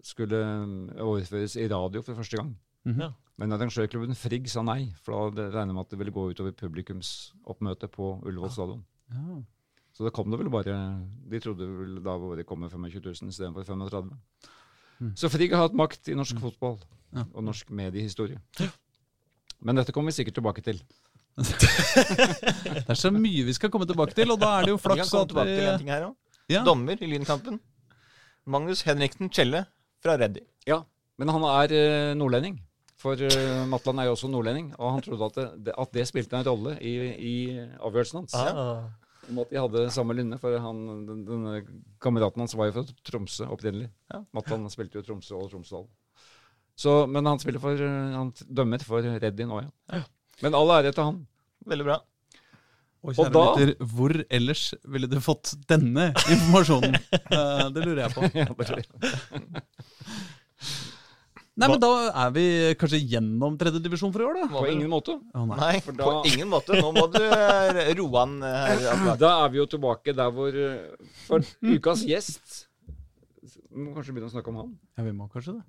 skulle 0.07 0.39
mm, 0.65 0.77
overføres 1.03 1.55
i 1.59 1.67
radio 1.71 2.01
for 2.05 2.15
første 2.19 2.39
gang. 2.39 2.53
Mhm. 2.87 3.01
Ja. 3.03 3.11
Men 3.37 3.53
arrangørklubben 3.53 4.15
Frigg 4.17 4.47
sa 4.49 4.63
nei, 4.65 4.87
for 5.05 5.29
da 5.35 5.49
regner 5.53 5.75
med 5.75 5.83
at 5.85 5.91
det 5.93 5.99
ville 5.99 6.13
gå 6.15 6.23
utover 6.31 6.55
publikumsoppmøtet 6.57 7.91
på 7.93 8.07
Ullevål 8.25 8.49
stadion. 8.55 8.79
Ja. 9.13 9.35
Så 9.93 10.05
da 10.05 10.11
kom 10.13 10.29
det 10.31 10.37
vel 10.39 10.49
bare 10.53 10.73
De 11.29 11.39
trodde 11.41 11.65
vel 11.65 11.95
da 12.05 12.13
bare 12.21 12.35
det 12.39 12.45
kom 12.49 12.61
25 12.69 13.01
000 13.01 13.31
istedenfor 13.33 13.63
35 13.65 14.11
Mm. 14.97 15.11
Så 15.13 15.29
Frigg 15.29 15.51
har 15.53 15.61
hatt 15.67 15.75
makt 15.77 16.07
i 16.09 16.15
norsk 16.17 16.39
fotball 16.41 16.79
Ja. 17.13 17.21
og 17.37 17.43
norsk 17.45 17.69
mediehistorie. 17.69 18.39
Men 19.61 19.75
dette 19.77 19.93
kommer 19.93 20.09
vi 20.09 20.15
sikkert 20.17 20.33
tilbake 20.39 20.63
til. 20.65 20.79
Det 21.37 22.89
er 22.89 22.97
så 22.97 23.11
mye 23.13 23.43
vi 23.45 23.53
skal 23.53 23.69
komme 23.69 23.85
tilbake 23.85 24.15
til, 24.17 24.31
og 24.33 24.39
da 24.41 24.55
er 24.57 24.65
det 24.65 24.71
jo 24.73 24.79
Vi 24.79 24.81
kan 24.81 24.95
flaks 24.95 25.11
komme 25.11 25.21
at 25.21 25.29
tilbake 25.29 25.53
til 25.53 25.67
en 25.69 25.77
ting 25.83 25.91
her 25.93 26.05
òg. 26.07 26.15
ja. 26.49 26.63
Dommer 26.65 26.97
i 26.97 27.05
Lynkampen. 27.11 27.59
Magnus 28.47 28.81
Henriksen 28.87 29.29
Kjelle 29.29 29.65
fra 30.03 30.17
Reddy. 30.19 30.43
Ja, 30.67 30.83
Men 31.17 31.31
han 31.33 31.45
er 31.49 31.73
eh, 31.73 32.13
nordlending. 32.17 32.59
For 32.97 33.19
eh, 33.21 33.65
Matland 33.69 34.01
er 34.01 34.07
jo 34.09 34.15
også 34.15 34.29
nordlending, 34.29 34.71
og 34.77 34.95
han 34.95 35.03
trodde 35.05 35.27
at 35.29 35.59
det, 35.65 35.73
at 35.77 35.93
det 35.93 36.07
spilte 36.09 36.37
en 36.37 36.47
rolle 36.47 36.77
i, 36.81 36.93
i 37.13 37.35
avgjørelsen 37.77 38.19
hans. 38.23 38.35
Ah. 38.37 38.87
Om 39.27 39.41
at 39.43 39.51
de 39.51 39.59
hadde 39.59 39.83
samme 39.93 40.15
lynne, 40.17 40.39
for 40.41 40.55
han, 40.63 40.83
den, 41.05 41.23
denne 41.27 41.61
kameraten 42.01 42.41
hans 42.41 42.55
var 42.57 42.69
jo 42.69 42.77
fra 42.79 42.99
Tromsø 43.09 43.49
opprinnelig. 43.53 43.89
Ja. 44.13 44.21
Matland 44.33 44.69
spilte 44.73 45.01
jo 45.01 45.05
Tromsø 45.05 45.37
og 45.37 45.49
Tromsdalen. 45.51 45.89
Så, 46.77 46.93
men 47.09 47.25
han 47.25 47.41
spiller 47.41 47.61
for, 47.61 47.81
eh, 47.81 48.13
han 48.17 48.33
dømmer 48.45 48.85
for 48.85 49.05
Reddy 49.25 49.49
nå, 49.49 49.63
ja. 49.65 50.03
Men 50.45 50.57
all 50.57 50.73
ære 50.77 50.93
til 50.93 51.09
han. 51.09 51.23
Veldig 51.67 51.85
bra. 51.89 52.01
Og 53.07 53.13
Og 53.13 53.15
kjære 53.15 53.31
da- 53.31 53.43
lytter, 53.55 53.85
hvor 53.95 54.13
ellers 54.35 54.63
ville 54.91 55.07
du 55.07 55.15
fått 55.23 55.53
denne 55.71 56.09
informasjonen? 56.27 56.97
Eh, 57.37 57.69
det 57.75 57.83
lurer 57.85 58.01
jeg 58.03 58.11
på. 58.15 58.21
Nei, 61.57 61.67
men 61.71 61.79
Da 61.81 61.89
er 62.25 62.33
vi 62.35 62.43
kanskje 62.77 62.99
gjennom 63.01 63.55
tredjedivisjon 63.57 64.11
for 64.13 64.21
i 64.21 64.25
år, 64.27 64.35
da? 64.43 64.47
På 64.51 64.65
ingen 64.69 64.89
måte. 64.91 65.15
Å, 65.33 65.45
nei. 65.49 65.57
Nei, 65.57 65.79
da- 65.97 66.05
på 66.05 66.11
ingen 66.29 66.51
måte. 66.51 66.75
Nå 66.77 66.91
må 66.93 67.07
du 67.15 67.17
eh, 67.23 67.93
roe 67.97 68.19
han 68.21 68.35
eh, 68.45 68.83
her. 68.91 69.15
Da 69.17 69.31
er 69.45 69.49
vi 69.55 69.61
jo 69.63 69.65
tilbake 69.71 70.13
der 70.17 70.29
hvor 70.35 70.59
For 71.25 71.47
ukas 71.65 72.03
gjest 72.05 72.59
Vi 73.71 73.81
må 73.87 73.95
kanskje 73.95 74.13
begynne 74.13 74.29
å 74.29 74.35
snakke 74.35 74.53
om 74.53 74.59
han. 74.61 74.75
Ja, 74.99 75.07
vi 75.07 75.15
må 75.17 75.25
kanskje 75.33 75.55
det. 75.57 75.65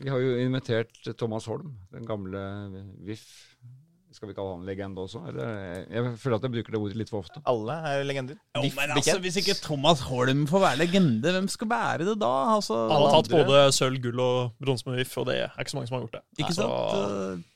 Vi 0.00 0.10
har 0.10 0.20
jo 0.22 0.34
invitert 0.42 1.12
Thomas 1.18 1.46
Holm, 1.50 1.72
den 1.94 2.04
gamle 2.06 2.42
VIF. 3.06 3.24
Skal 4.12 4.28
vi 4.28 4.34
kalle 4.34 4.56
han 4.56 4.64
legende 4.66 4.98
også? 5.04 5.20
Eller, 5.30 5.84
jeg 5.86 6.14
føler 6.18 6.36
at 6.40 6.42
jeg 6.42 6.50
bruker 6.56 6.74
det 6.74 6.80
ordet 6.80 6.96
litt 6.98 7.10
for 7.12 7.22
ofte. 7.22 7.42
Alle 7.46 7.76
er 7.92 8.02
legender. 8.08 8.40
Jo, 8.58 8.62
men 8.74 8.90
altså, 8.96 9.18
Hvis 9.22 9.36
ikke 9.38 9.54
Thomas 9.62 10.00
Holm 10.08 10.46
får 10.50 10.64
være 10.64 10.80
legende, 10.82 11.30
hvem 11.36 11.46
skal 11.48 11.68
bære 11.70 12.08
det 12.08 12.16
da? 12.18 12.32
Altså, 12.56 12.74
Han 12.90 13.04
har 13.04 13.14
tatt 13.22 13.30
andre- 13.32 13.44
både 13.46 13.72
sølv, 13.76 14.00
gull 14.02 14.18
og 14.20 14.50
bronse 14.58 14.88
med 14.88 14.98
VIF, 14.98 15.14
og 15.22 15.26
det 15.30 15.38
er 15.44 15.54
ikke 15.62 15.70
så 15.70 15.78
mange 15.78 15.86
som 15.92 15.94
har 16.00 16.02
gjort 16.08 16.18
det. 16.18 16.24
Ikke 16.42 16.54
Så 16.58 16.66
sant? 16.66 17.38
Eh, 17.38 17.46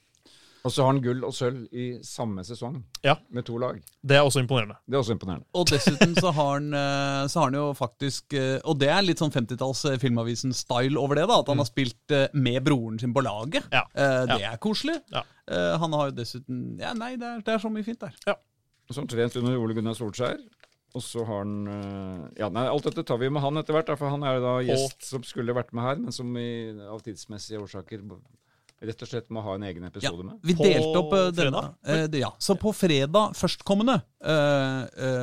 Og 0.65 0.73
så 0.73 0.81
har 0.81 0.93
han 0.95 1.03
gull 1.05 1.25
og 1.29 1.33
sølv 1.37 1.67
i 1.77 1.99
samme 2.03 2.41
sesong 2.41 2.79
Ja. 3.05 3.17
med 3.31 3.45
to 3.45 3.59
lag. 3.59 3.83
det 4.07 4.17
er 4.17 4.23
også 4.25 4.41
imponerende. 4.41 4.77
Det 4.89 4.95
er 4.95 5.03
også 5.03 5.13
imponerende. 5.13 5.45
Og 5.55 5.67
dessuten 5.67 6.15
så 6.17 6.33
har 6.33 6.53
han, 6.55 6.73
eh, 6.73 7.27
så 7.29 7.41
har 7.41 7.51
han 7.51 7.55
jo 7.59 7.75
faktisk 7.75 8.33
eh, 8.33 8.61
Og 8.65 8.79
det 8.79 8.89
er 8.89 9.03
litt 9.03 9.19
sånn 9.19 9.31
50-talls 9.35 9.85
eh, 9.91 9.99
Filmavisen-style 9.99 10.97
over 10.97 11.17
det, 11.17 11.27
da. 11.29 11.41
At 11.41 11.49
han 11.49 11.59
har 11.59 11.67
spilt 11.69 12.11
eh, 12.11 12.29
med 12.33 12.65
broren 12.65 12.99
sin 12.99 13.13
på 13.13 13.21
laget. 13.23 13.65
Ja. 13.73 13.83
Det 13.93 14.41
er 14.41 14.57
koselig. 14.57 15.03
Ja. 15.13 15.23
Eh, 15.51 15.79
Han 15.79 15.93
har 15.93 16.11
jo 16.11 16.17
dessuten 16.17 16.79
Ja, 16.81 16.93
nei, 16.97 17.17
det 17.21 17.27
er, 17.29 17.41
det 17.45 17.55
er 17.55 17.59
så 17.63 17.71
mye 17.73 17.85
fint 17.85 18.01
der. 18.01 18.15
Ja. 18.27 18.35
så 18.91 18.99
har 19.01 19.03
han 19.03 19.09
trent 19.13 19.37
under 19.41 19.57
Ole 19.61 19.75
Gunnar 19.77 19.95
Solskjær. 19.99 20.39
Og 20.95 21.03
så 21.03 21.25
har 21.27 21.43
han 21.43 21.67
eh, 21.67 22.29
Ja, 22.41 22.49
nei, 22.55 22.67
alt 22.71 22.85
dette 22.87 23.03
tar 23.05 23.19
vi 23.19 23.29
med 23.35 23.43
han 23.43 23.57
etter 23.61 23.75
hvert, 23.77 23.91
for 23.99 24.09
han 24.15 24.23
er 24.23 24.41
da 24.41 24.59
gjest 24.65 25.03
som 25.11 25.23
skulle 25.27 25.53
vært 25.57 25.73
med 25.75 25.83
her, 25.85 25.97
men 26.01 26.13
som 26.15 26.31
i, 26.39 26.49
av 26.87 27.03
tidsmessige 27.05 27.59
årsaker 27.61 28.05
rett 28.85 29.01
og 29.03 29.09
slett 29.09 29.31
må 29.33 29.41
ha 29.41 29.55
en 29.57 29.63
egen 29.65 29.83
Ja, 29.87 29.89
episode 29.89 30.25
med. 30.29 30.39
vi 30.45 30.55
På 30.59 30.65
delte 30.67 30.99
opp 31.01 31.13
eh, 31.17 31.29
denne. 31.33 31.63
fredag? 31.85 32.15
eh, 32.15 32.21
ja, 32.21 32.31
Så 32.39 32.55
på 32.61 32.73
fredag 32.77 33.33
førstkommende 33.39 34.01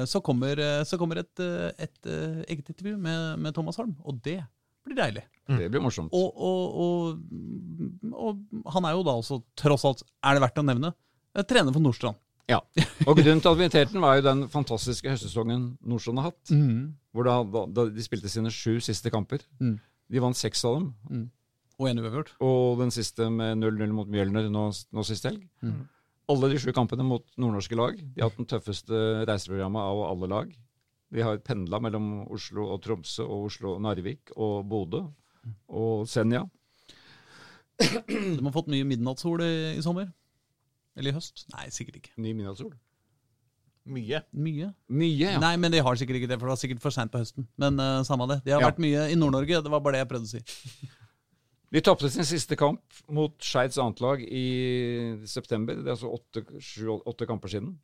så 0.08 0.22
kommer, 0.22 0.60
så 0.86 0.98
kommer 1.00 1.18
et, 1.22 1.40
et 1.78 2.06
eget 2.50 2.70
intervju 2.70 2.98
med, 2.98 3.40
med 3.40 3.54
Thomas 3.56 3.78
Holm, 3.82 3.96
og 4.06 4.20
det 4.26 4.40
blir 4.88 4.98
deilig. 4.98 5.24
Det 5.52 5.68
blir 5.72 5.84
morsomt. 5.84 6.14
Og, 6.16 6.42
og, 6.48 6.76
og, 6.82 8.12
og 8.14 8.74
han 8.76 8.88
er 8.88 8.96
jo 8.96 9.06
da 9.08 9.16
også, 9.20 9.42
tross 9.60 9.86
alt, 9.88 10.04
er 10.24 10.38
det 10.38 10.44
verdt 10.46 10.62
å 10.62 10.66
nevne, 10.66 10.94
eh, 11.36 11.46
trener 11.48 11.76
for 11.76 11.84
Nordstrand. 11.84 12.20
Ja. 12.50 12.60
Og 13.08 13.16
grunnen 13.16 13.40
til 13.40 13.52
at 13.52 13.60
vi 13.60 13.66
inviterte 13.68 13.94
den, 13.94 14.04
var 14.04 14.18
jo 14.18 14.26
den 14.26 14.46
fantastiske 14.52 15.12
høstsesongen 15.12 15.70
Nordstrand 15.88 16.22
har 16.22 16.32
hatt. 16.32 16.52
Hvor 17.12 17.28
da, 17.28 17.38
da, 17.48 17.66
da 17.78 17.86
de 17.92 18.04
spilte 18.06 18.32
sine 18.32 18.52
sju 18.54 18.80
siste 18.84 19.12
kamper. 19.14 19.44
Mm. 19.62 19.78
De 20.12 20.24
vant 20.24 20.38
seks 20.38 20.66
av 20.68 20.80
dem. 20.80 21.30
Og 21.80 21.90
en 21.90 22.04
uavgjort. 22.04 22.34
Og 22.44 22.82
den 22.82 22.92
siste 22.94 23.30
med 23.34 23.62
0-0 23.62 23.96
mot 23.96 24.10
Mjølner 24.12 24.50
nå, 24.52 24.68
nå 24.70 25.06
sist 25.08 25.26
helg. 25.30 25.46
Mm. 25.64 25.86
Alle 26.32 26.52
de 26.52 26.60
sju 26.62 26.70
kampene 26.76 27.06
mot 27.08 27.24
nordnorske 27.40 27.78
lag. 27.80 27.96
De 27.98 28.22
har 28.22 28.30
hatt 28.30 28.40
den 28.40 28.50
tøffeste 28.52 29.00
reiseprogrammet 29.28 29.82
av 29.82 30.04
alle 30.12 30.30
lag. 30.32 30.52
De 31.12 31.24
har 31.26 31.42
pendla 31.44 31.80
mellom 31.84 32.06
Oslo 32.32 32.70
og 32.74 32.82
Tromsø 32.86 33.26
og 33.28 33.50
Oslo 33.50 33.76
og 33.76 33.82
Narvik 33.84 34.32
og 34.38 34.62
Bodø 34.72 35.02
og 35.68 36.06
Senja. 36.08 36.46
De 37.82 38.38
har 38.46 38.54
fått 38.56 38.70
mye 38.72 38.86
midnattssol 38.88 39.42
i, 39.44 39.52
i 39.78 39.82
sommer. 39.84 40.08
Eller 40.96 41.12
i 41.12 41.16
høst. 41.18 41.46
Nei, 41.56 41.68
sikkert 41.74 41.98
ikke. 42.02 42.14
Ny 42.22 42.32
midnattssol. 42.38 42.72
Mye. 43.92 44.20
Mye. 44.38 44.68
Mye, 44.94 45.32
ja. 45.34 45.40
Nei, 45.42 45.56
men 45.58 45.74
de 45.74 45.82
har 45.82 45.98
sikkert 45.98 46.20
ikke 46.20 46.30
det, 46.30 46.38
for 46.38 46.46
det 46.48 46.54
var 46.54 46.62
sikkert 46.62 46.84
for 46.84 46.94
seint 46.94 47.12
på 47.12 47.22
høsten. 47.24 47.48
Men 47.60 47.80
uh, 47.82 48.04
samme 48.06 48.28
det. 48.30 48.42
De 48.46 48.54
har 48.54 48.62
Ja. 48.62 48.70
vært 48.70 48.82
mye 48.84 49.08
i 49.10 49.16
Nord-Norge. 49.18 49.64
Det 49.66 49.72
var 49.74 49.82
bare 49.82 49.98
det 49.98 50.04
jeg 50.04 50.12
prøvde 50.12 50.30
å 50.30 50.34
si. 50.36 50.90
De 51.72 51.80
tapte 51.80 52.10
sin 52.12 52.28
siste 52.28 52.58
kamp 52.60 52.82
mot 53.16 53.32
Skeids 53.42 53.78
annetlag 53.80 54.22
i 54.28 54.46
september. 55.32 55.78
Det 55.80 55.88
er 55.88 55.94
altså 55.96 56.10
åtte, 56.12 56.44
sju, 56.60 56.90
åtte 57.08 57.26
kamper 57.30 57.48
siden. 57.54 57.78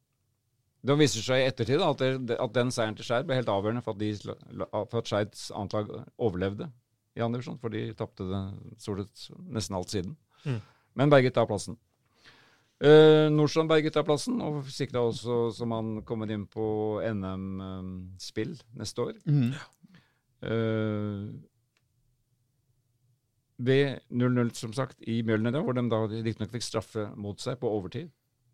Det 0.87 0.95
viser 0.99 1.25
seg 1.25 1.41
i 1.41 1.47
ettertid 1.49 1.81
da, 1.81 1.89
at, 1.91 2.03
det, 2.29 2.37
at 2.39 2.53
den 2.55 2.71
seieren 2.73 2.95
til 2.97 3.07
Skeid 3.07 3.27
ble 3.27 3.39
helt 3.39 3.51
avgjørende 3.51 3.83
for 3.83 3.97
at, 3.97 4.03
de, 4.03 4.35
for 4.75 5.01
at 5.01 5.09
Skeids 5.09 5.49
annetlag 5.51 5.89
overlevde 6.15 6.69
i 7.17 7.23
andre 7.25 7.41
divisjon. 7.41 7.59
For 7.61 7.73
de 7.73 7.83
tapte 7.97 8.27
det 8.29 8.43
nesten 9.51 9.77
alt 9.77 9.93
siden. 9.93 10.15
Mm. 10.45 10.61
Men 10.97 11.13
berget 11.13 11.35
da 11.35 11.45
plassen. 11.49 11.77
Uh, 12.77 13.25
Nordstrand 13.33 13.71
berget 13.71 13.97
da 13.97 14.03
plassen, 14.05 14.37
og 14.45 14.67
sikra 14.69 15.01
også 15.09 15.47
som 15.57 15.73
han 15.73 15.91
kommer 16.05 16.29
inn 16.33 16.45
på 16.49 16.67
NM-spill 17.09 18.53
neste 18.77 19.07
år. 19.09 19.19
Eh, 20.45 21.23
ved 23.57 23.99
0-0, 24.13 24.53
som 24.53 24.73
sagt, 24.73 25.01
i 25.01 25.23
Mjølner, 25.25 25.57
hvor 25.65 25.73
de 25.73 25.87
da 25.89 26.03
riktignok 26.05 26.53
fikk 26.53 26.65
straffe 26.65 27.07
mot 27.17 27.41
seg 27.41 27.57
på 27.57 27.71
overtid. 27.73 28.11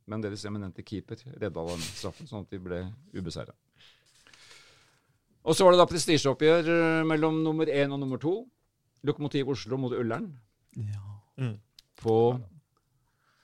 Men 0.08 0.22
deres 0.24 0.44
eminente 0.46 0.84
keeper 0.84 1.22
redda 1.40 1.64
den 1.70 1.84
straffen, 1.86 2.28
sånn 2.28 2.44
at 2.44 2.52
de 2.52 2.60
ble 2.60 2.80
ubeseira. 3.16 3.54
Og 5.44 5.56
så 5.56 5.66
var 5.66 5.76
det 5.76 5.82
da 5.84 5.88
prestisjeoppgjør 5.92 6.70
eh, 6.72 7.04
mellom 7.08 7.42
nummer 7.44 7.68
én 7.68 7.92
og 7.92 8.00
nummer 8.00 8.20
to. 8.22 8.34
Lokomotiv 9.04 9.50
Oslo 9.52 9.78
mot 9.80 9.92
Ullern. 9.96 10.30
Ja. 10.80 11.02
Mm. 11.40 11.58
På 12.00 12.16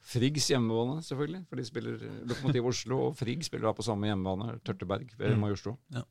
Friggs 0.09 0.47
hjemmebane, 0.49 1.01
selvfølgelig. 1.05 1.43
For 1.49 1.59
de 1.59 1.65
spiller 1.67 2.05
eh, 2.07 2.21
Lokomotiv 2.29 2.69
Oslo 2.71 3.01
og 3.09 3.17
Frigg 3.19 3.43
spiller 3.45 3.67
da 3.69 3.75
på 3.77 3.85
samme 3.85 4.07
hjemmebane, 4.09 4.55
Tørteberg 4.65 5.11
ved 5.19 5.35
Mm. 5.35 5.43
Majorstua. 5.43 5.75
Ja. 5.95 6.03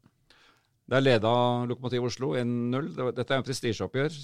Der 0.89 1.03
leda 1.05 1.33
Lokomotiv 1.69 2.05
Oslo 2.09 2.31
1-0. 2.37 2.93
Dette 3.17 3.35
er 3.35 3.41
en 3.43 3.45
prestisjeoppgjør 3.49 4.15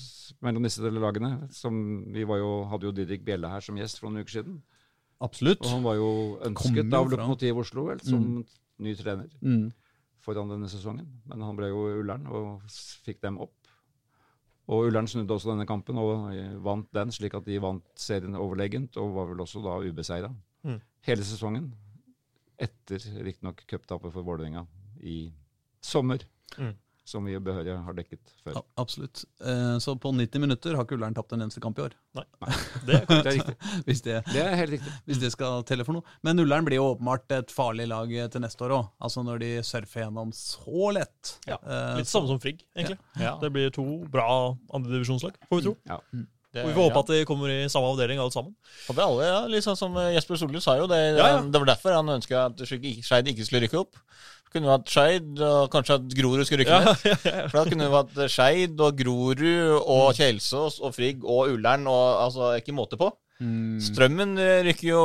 mellom 0.44 0.62
disse 0.64 0.80
lagene. 0.92 1.32
Som 1.52 1.80
vi 2.14 2.24
var 2.28 2.38
jo, 2.40 2.52
hadde 2.70 2.86
jo 2.88 2.92
Didrik 2.96 3.24
Bjelle 3.26 3.48
her 3.52 3.60
som 3.64 3.76
gjest 3.76 4.00
for 4.00 4.08
noen 4.08 4.24
uker 4.24 4.38
siden. 4.38 4.62
Absolutt. 5.20 5.60
Og 5.64 5.70
han 5.70 5.82
var 5.84 5.94
jo 5.96 6.38
ønsket 6.44 6.90
jo 6.90 6.96
av 6.98 7.10
Lokomotiv 7.10 7.56
Oslo 7.62 7.84
vel, 7.86 8.00
som 8.00 8.44
ny 8.78 8.94
trener 8.98 9.28
Mm. 9.42 9.72
foran 10.20 10.48
denne 10.48 10.68
sesongen. 10.68 11.06
Men 11.26 11.40
han 11.40 11.56
ble 11.56 11.68
jo 11.68 12.00
Ullern 12.00 12.26
og 12.26 12.62
fikk 13.04 13.20
dem 13.20 13.38
opp. 13.38 13.52
Og 14.68 14.86
Ullern 14.88 15.06
snudde 15.06 15.30
også 15.34 15.50
denne 15.52 15.66
kampen 15.66 15.98
og 15.98 16.32
eh, 16.34 16.54
vant 16.64 16.90
den, 16.92 17.10
slik 17.12 17.34
at 17.34 17.44
de 17.44 17.58
vant 17.60 17.84
serien 17.96 18.34
overlegent 18.34 18.96
og 18.96 19.14
var 19.14 19.26
vel 19.26 19.38
også 19.44 19.62
da 19.62 19.78
ubeseira 19.88 20.34
Mm. 20.64 20.80
hele 21.02 21.22
sesongen. 21.22 21.72
Etter 22.58 22.98
riktignok 23.24 23.64
cuptapet 23.68 24.12
for 24.12 24.22
Vålerenga 24.22 24.66
i 25.02 25.32
sommer, 25.82 26.18
Mm. 26.58 26.74
Som 27.04 27.24
vi 27.28 27.34
behørig 27.38 27.74
har 27.84 27.92
dekket 27.96 28.20
før. 28.42 28.54
Ja, 28.56 28.62
absolutt. 28.80 29.24
Eh, 29.44 29.76
så 29.84 29.92
på 30.00 30.12
90 30.16 30.40
minutter 30.40 30.74
har 30.74 30.86
ikke 30.86 30.96
Ullern 30.96 31.14
tapt 31.14 31.34
en 31.36 31.42
eneste 31.44 31.60
kamp 31.60 31.78
i 31.78 31.82
år. 31.84 31.92
Det 32.16 32.24
er 32.24 32.56
Det 32.88 33.18
er 33.18 33.28
riktig. 33.28 33.56
Hvis 33.86 34.00
det, 34.06 34.22
Det 34.32 34.40
er 34.40 34.54
helt 34.56 34.72
riktig. 34.78 34.92
hvis 35.04 35.20
det 35.20 35.32
skal 35.34 35.62
telle 35.68 35.84
for 35.84 35.98
noe. 35.98 36.02
Men 36.24 36.40
Ullern 36.40 36.64
blir 36.64 36.78
jo 36.80 36.86
åpenbart 36.94 37.30
et 37.36 37.52
farlig 37.52 37.86
lag 37.92 38.08
eh, 38.12 38.28
til 38.32 38.40
neste 38.40 38.64
år 38.64 38.76
òg. 38.78 38.88
Altså 39.04 39.24
når 39.26 39.42
de 39.44 39.50
surfer 39.62 40.06
gjennom 40.06 40.32
så 40.32 40.92
lett. 40.96 41.34
Ja, 41.48 41.58
Eh, 41.64 41.96
litt 42.00 42.08
samme 42.08 42.28
som 42.28 42.40
Frigg, 42.40 42.64
egentlig. 42.76 42.98
Ja. 43.20 43.36
Det 43.40 43.52
blir 43.52 43.70
to 43.74 43.84
bra 44.08 44.54
andredivisjonslag, 44.72 45.36
får 45.48 45.60
vi 45.60 45.68
tro. 45.68 45.76
Ja. 45.88 46.00
Det- 46.54 46.62
Og 46.62 46.68
vi 46.70 46.74
får 46.76 46.84
håpe 46.86 46.94
ja. 46.94 47.00
at 47.02 47.06
de 47.10 47.24
kommer 47.26 47.50
i 47.50 47.68
samme 47.68 47.88
avdeling 47.90 48.20
alle 48.22 48.30
sammen. 48.30 48.52
Håper 48.86 49.02
alle, 49.02 49.24
ja, 49.26 49.60
sånn 49.64 49.76
som 49.76 49.96
Jesper 50.14 50.36
Solli 50.38 50.60
sa 50.62 50.76
jo. 50.78 50.86
Det, 50.86 51.00
Ja, 51.18 51.26
ja. 51.34 51.40
det 51.42 51.58
var 51.58 51.66
derfor 51.66 51.96
han 51.96 52.06
ønska 52.14 52.44
at 52.46 52.62
Skeid 52.62 53.26
ikke 53.26 53.44
skulle 53.44 53.64
rykke 53.66 53.80
opp. 53.80 53.96
Kunne 54.54 54.70
hatt 54.70 54.86
Skeid, 54.92 55.32
og 55.42 55.64
kanskje 55.72 55.96
at 55.98 56.12
Grorud 56.14 56.44
skulle 56.46 56.62
rykke 56.62 56.76
ned. 56.84 57.04
ja, 57.10 57.16
ja. 57.26 57.46
For 57.50 57.58
da 57.58 57.64
kunne 57.72 57.88
vi 57.90 57.96
hatt 57.98 58.30
Skeid 58.30 58.78
og 58.86 58.96
Grorud 59.00 59.42
og 59.82 60.04
Kjelsås 60.14 60.76
og 60.84 60.94
Frigg 60.94 61.24
og 61.26 61.50
Ullern 61.56 61.88
og 61.90 62.20
altså 62.28 62.52
ikke 62.60 62.74
måte 62.76 62.98
på. 63.00 63.10
Strømmen 63.82 64.36
eh, 64.38 64.60
rykker 64.68 64.92
jo 64.92 65.00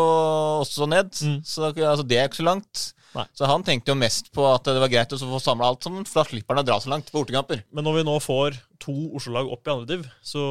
også 0.62 0.86
ned, 0.92 1.10
Mm. 1.26 1.40
så 1.44 1.72
altså, 1.74 2.06
det 2.06 2.20
er 2.22 2.28
ikke 2.30 2.40
så 2.44 2.46
langt. 2.46 2.84
Nei. 3.16 3.24
Så 3.34 3.48
han 3.50 3.64
tenkte 3.66 3.90
jo 3.90 3.98
mest 3.98 4.30
på 4.38 4.44
at 4.52 4.68
det 4.70 4.78
var 4.84 4.92
greit 4.94 5.16
å 5.16 5.18
få 5.18 5.40
samla 5.42 5.66
alt 5.74 5.82
sammen, 5.88 6.06
for 6.06 6.22
da 6.22 6.30
slipper 6.30 6.54
han 6.54 6.62
å 6.62 6.68
dra 6.68 6.78
så 6.80 6.92
langt 6.94 7.10
på 7.10 7.18
bortekamper. 7.18 7.64
Men 7.74 7.88
når 7.90 7.98
vi 7.98 8.04
nå 8.06 8.20
får 8.22 8.60
to 8.86 8.94
Oslo-lag 9.18 9.50
opp 9.50 9.66
i 9.66 9.74
andre 9.74 9.90
div, 9.90 10.06
så 10.22 10.44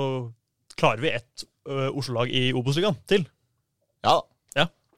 klarer 0.74 1.04
vi 1.06 1.14
ett 1.14 1.46
Oslo-lag 1.94 2.32
i 2.34 2.48
Obos-ligaen 2.58 2.98
til. 3.06 3.28
Ja, 4.02 4.18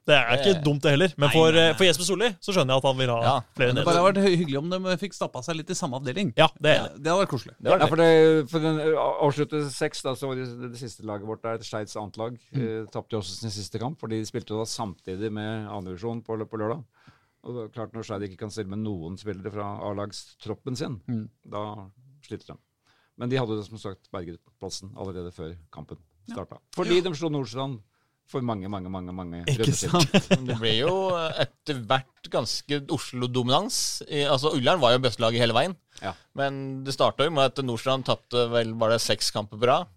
Det 0.07 0.15
er 0.17 0.31
ikke 0.33 0.53
Det- 0.55 0.63
dumt, 0.65 0.81
det 0.81 0.91
heller. 0.95 1.13
Men 1.15 1.27
Nei, 1.29 1.33
for, 1.35 1.51
nei, 1.51 1.59
eh, 1.61 1.67
nei. 1.69 1.73
for 1.77 1.83
Jesper 1.85 2.03
Solli 2.07 2.29
så 2.41 2.51
skjønner 2.55 2.73
jeg 2.73 2.77
at 2.81 2.83
han 2.89 2.97
vil 2.97 3.09
ha 3.13 3.19
Ja, 3.21 3.33
flere 3.55 3.73
Det 3.75 3.85
bare 3.85 3.95
hadde 4.01 4.13
vært 4.15 4.37
hyggelig 4.39 4.57
om 4.57 4.69
de 4.71 4.97
fikk 4.97 5.13
stappa 5.13 5.43
seg 5.45 5.55
litt 5.57 5.69
i 5.69 5.73
samme 5.77 5.93
avdeling. 5.99 6.33
Ja, 6.35 6.47
det 6.59 6.71
er 6.71 6.75
Ja, 6.81 6.87
det 6.97 7.05
hadde 7.11 7.21
vært 7.21 7.29
koselig. 7.35 7.53
det 7.61 7.69
var 7.69 7.79
Ja, 7.79 7.85
for 7.85 7.95
det, 8.01 8.49
for 8.49 8.59
den 8.59 8.79
ø, 8.79 8.95
avslutte 8.97 9.69
seks, 9.69 10.01
da, 10.01 10.13
så 10.15 10.27
var 10.27 10.35
det, 10.35 10.71
det 10.71 10.79
siste 10.79 11.03
laget 11.05 11.27
vårt 11.27 11.43
der, 11.43 11.57
Skeids 11.61 11.95
annet 11.95 12.17
lag, 12.17 12.39
mm. 12.51 12.87
tapte 12.91 13.13
også 13.21 13.35
sin 13.41 13.51
siste 13.51 13.77
kamp, 13.79 13.99
for 13.99 14.07
de 14.07 14.23
spilte 14.25 14.57
da 14.57 14.65
samtidig 14.65 15.31
med 15.31 15.67
andredivisjon 15.69 16.23
på, 16.25 16.33
på 16.49 16.57
lørdag. 16.57 16.83
Og 17.43 17.53
det 17.55 17.63
er 17.63 17.73
klart 17.73 17.93
Når 17.93 18.03
Skeid 18.03 18.21
ikke 18.29 18.37
kan 18.37 18.49
stille 18.49 18.69
med 18.69 18.79
noen 18.79 19.17
spillere 19.17 19.51
fra 19.53 19.77
A-lagstroppen 19.85 20.75
sin, 20.77 20.99
Mm. 21.07 21.29
da 21.49 21.89
sliter 22.25 22.47
de. 22.47 22.57
Men 23.17 23.29
de 23.29 23.37
hadde 23.37 23.63
som 23.65 23.77
sagt 23.77 24.09
berget 24.11 24.39
plassen 24.59 24.91
allerede 24.97 25.31
før 25.31 25.55
kampen 25.71 25.97
starta. 26.29 26.57
Fordi 26.75 27.01
de 27.03 27.13
slo 27.13 27.29
Nordstrand 27.29 27.79
for 28.31 28.45
mange, 28.45 28.69
mange, 28.71 28.89
mange 28.93 29.13
mange 29.15 29.41
Ikke 29.51 29.73
sant? 29.75 30.13
Det 30.47 30.57
ble 30.59 30.73
jo 30.79 30.93
etter 31.43 31.81
hvert 31.83 32.29
ganske 32.31 32.81
Oslo-dominans. 32.95 33.77
Altså, 34.25 34.53
Ullern 34.55 34.81
var 34.81 34.95
jo 34.95 35.03
bestelaget 35.03 35.43
hele 35.43 35.55
veien. 35.57 35.75
Ja. 36.01 36.13
Men 36.37 36.81
det 36.85 36.95
starta 36.95 37.27
jo 37.27 37.33
med 37.35 37.51
at 37.51 37.59
Nordstrand 37.65 38.07
tapte 38.07 38.47
vel 38.53 38.73
bare 38.79 39.01
seks 39.01 39.33
kamper 39.35 39.59
på 39.59 39.69
rad. 39.69 39.91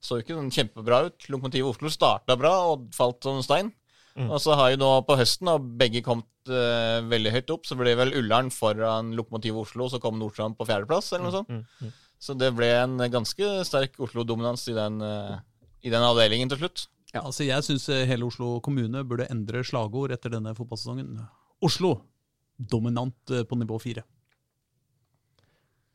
Så 0.00 0.20
ikke 0.20 0.36
sånn 0.36 0.52
kjempebra 0.54 1.04
ut. 1.10 1.28
Lokomotivet 1.28 1.74
Oslo 1.74 1.92
starta 1.92 2.36
bra 2.40 2.54
og 2.70 2.88
falt 2.96 3.26
som 3.26 3.42
stein. 3.44 3.74
Mm. 4.16 4.30
Og 4.30 4.40
så 4.42 4.56
har 4.58 4.72
jo 4.72 4.80
nå 4.80 4.90
på 5.06 5.16
høsten, 5.20 5.50
og 5.52 5.66
begge 5.80 6.02
kommet 6.04 6.50
uh, 6.50 7.00
veldig 7.08 7.34
høyt 7.34 7.52
opp, 7.54 7.66
så 7.68 7.76
ble 7.78 7.92
vel 7.98 8.14
Ullern 8.18 8.50
foran 8.54 9.12
Lokomotivet 9.16 9.62
Oslo, 9.62 9.86
og 9.86 9.92
så 9.92 10.00
kom 10.02 10.18
Nordstrand 10.18 10.58
på 10.58 10.66
fjerdeplass, 10.68 11.12
eller 11.12 11.28
noe 11.28 11.36
sånt. 11.36 11.52
Mm, 11.52 11.90
mm. 11.90 11.98
Så 12.20 12.36
det 12.36 12.50
ble 12.56 12.68
en 12.76 12.98
ganske 13.12 13.52
sterk 13.64 13.96
Oslo-dominans 14.02 14.66
i 14.68 14.76
den, 14.76 15.00
eh, 15.00 15.38
i 15.88 15.92
den 15.92 16.04
avdelingen 16.04 16.50
til 16.52 16.60
slutt. 16.60 16.82
Ja. 17.14 17.24
Altså, 17.24 17.42
jeg 17.42 17.66
syns 17.66 17.88
hele 18.06 18.28
Oslo 18.28 18.60
kommune 18.62 19.02
burde 19.04 19.26
endre 19.32 19.64
slagord 19.66 20.14
etter 20.14 20.32
denne 20.36 20.54
fotballsesongen. 20.54 21.18
Oslo 21.64 21.96
dominant 22.60 23.30
eh, 23.30 23.44
på 23.48 23.56
nivå 23.58 23.78
fire. 23.82 24.04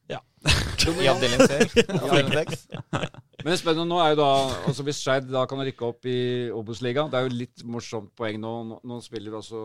Ja. 0.07 0.20
I 1.01 1.07
avdeling 1.09 1.47
C. 1.47 1.84
Men 3.45 3.53
det 3.53 3.59
spennende 3.59 3.86
nå 3.89 3.97
er 4.01 4.11
jo 4.13 4.18
da 4.20 4.28
altså 4.70 4.84
Hvis 4.86 4.99
Skeid 5.01 5.28
da 5.30 5.43
kan 5.49 5.59
rykke 5.61 5.86
opp 5.86 6.05
i 6.09 6.49
Obos-ligaen 6.53 7.11
Det 7.11 7.18
er 7.20 7.26
jo 7.28 7.34
litt 7.34 7.63
morsomt 7.70 8.11
poeng 8.18 8.39
nå. 8.41 8.53
Nå, 8.70 8.78
nå 8.89 8.97
spiller 9.05 9.36
altså 9.38 9.59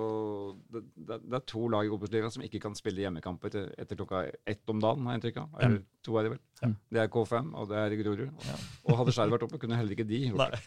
det, 0.72 0.82
det, 0.96 1.20
det 1.24 1.38
er 1.38 1.46
to 1.48 1.68
lag 1.72 1.88
i 1.88 1.92
Obos-ligaen 1.92 2.32
som 2.34 2.44
ikke 2.44 2.61
kan 2.64 2.76
spille 2.76 3.05
hjemmekamper 3.05 3.53
etter, 3.53 3.70
etter 3.80 4.01
klokka 4.01 4.26
ett 4.48 4.72
om 4.72 4.80
dagen, 4.82 5.07
har 5.09 5.16
jeg 5.16 5.22
inntrykk 5.22 5.40
av. 5.44 5.57
Eller 5.61 5.80
to 6.05 6.16
er 6.16 6.26
det 6.28 6.34
vel. 6.34 6.76
Det 6.92 7.05
er 7.05 7.12
K5, 7.12 7.53
og 7.57 7.72
det 7.72 7.80
er 7.80 7.96
Grorud. 8.03 8.46
Og 8.84 9.01
hadde 9.01 9.16
Skeid 9.16 9.32
vært 9.36 9.48
oppe, 9.48 9.61
kunne 9.61 9.80
heller 9.80 9.96
ikke 9.96 10.09
de 10.09 10.24
gjort 10.26 10.57
det. 10.57 10.64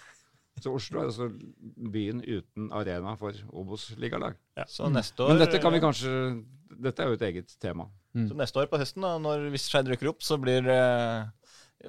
Så 0.62 0.72
Oslo 0.76 1.01
er 1.01 1.10
altså 1.10 1.30
byen 1.91 2.22
uten 2.24 2.70
arena 2.76 3.16
for 3.20 3.34
Obos-ligalag. 3.51 4.36
Ja, 4.58 4.66
Men 5.32 5.39
dette 5.41 5.60
kan 5.64 5.74
vi 5.74 5.80
kanskje 5.84 6.12
Dette 6.84 7.04
er 7.04 7.10
jo 7.12 7.18
et 7.18 7.22
eget 7.28 7.56
tema. 7.62 7.88
Så 8.14 8.36
neste 8.38 8.60
år 8.62 8.68
på 8.70 8.78
høsten, 8.78 9.01
da, 9.01 9.16
når, 9.22 9.47
hvis 9.54 9.66
Skeid 9.70 9.88
rykker 9.89 10.10
opp, 10.12 10.22
så 10.26 10.38
blir 10.41 10.68
eh, 10.70 11.24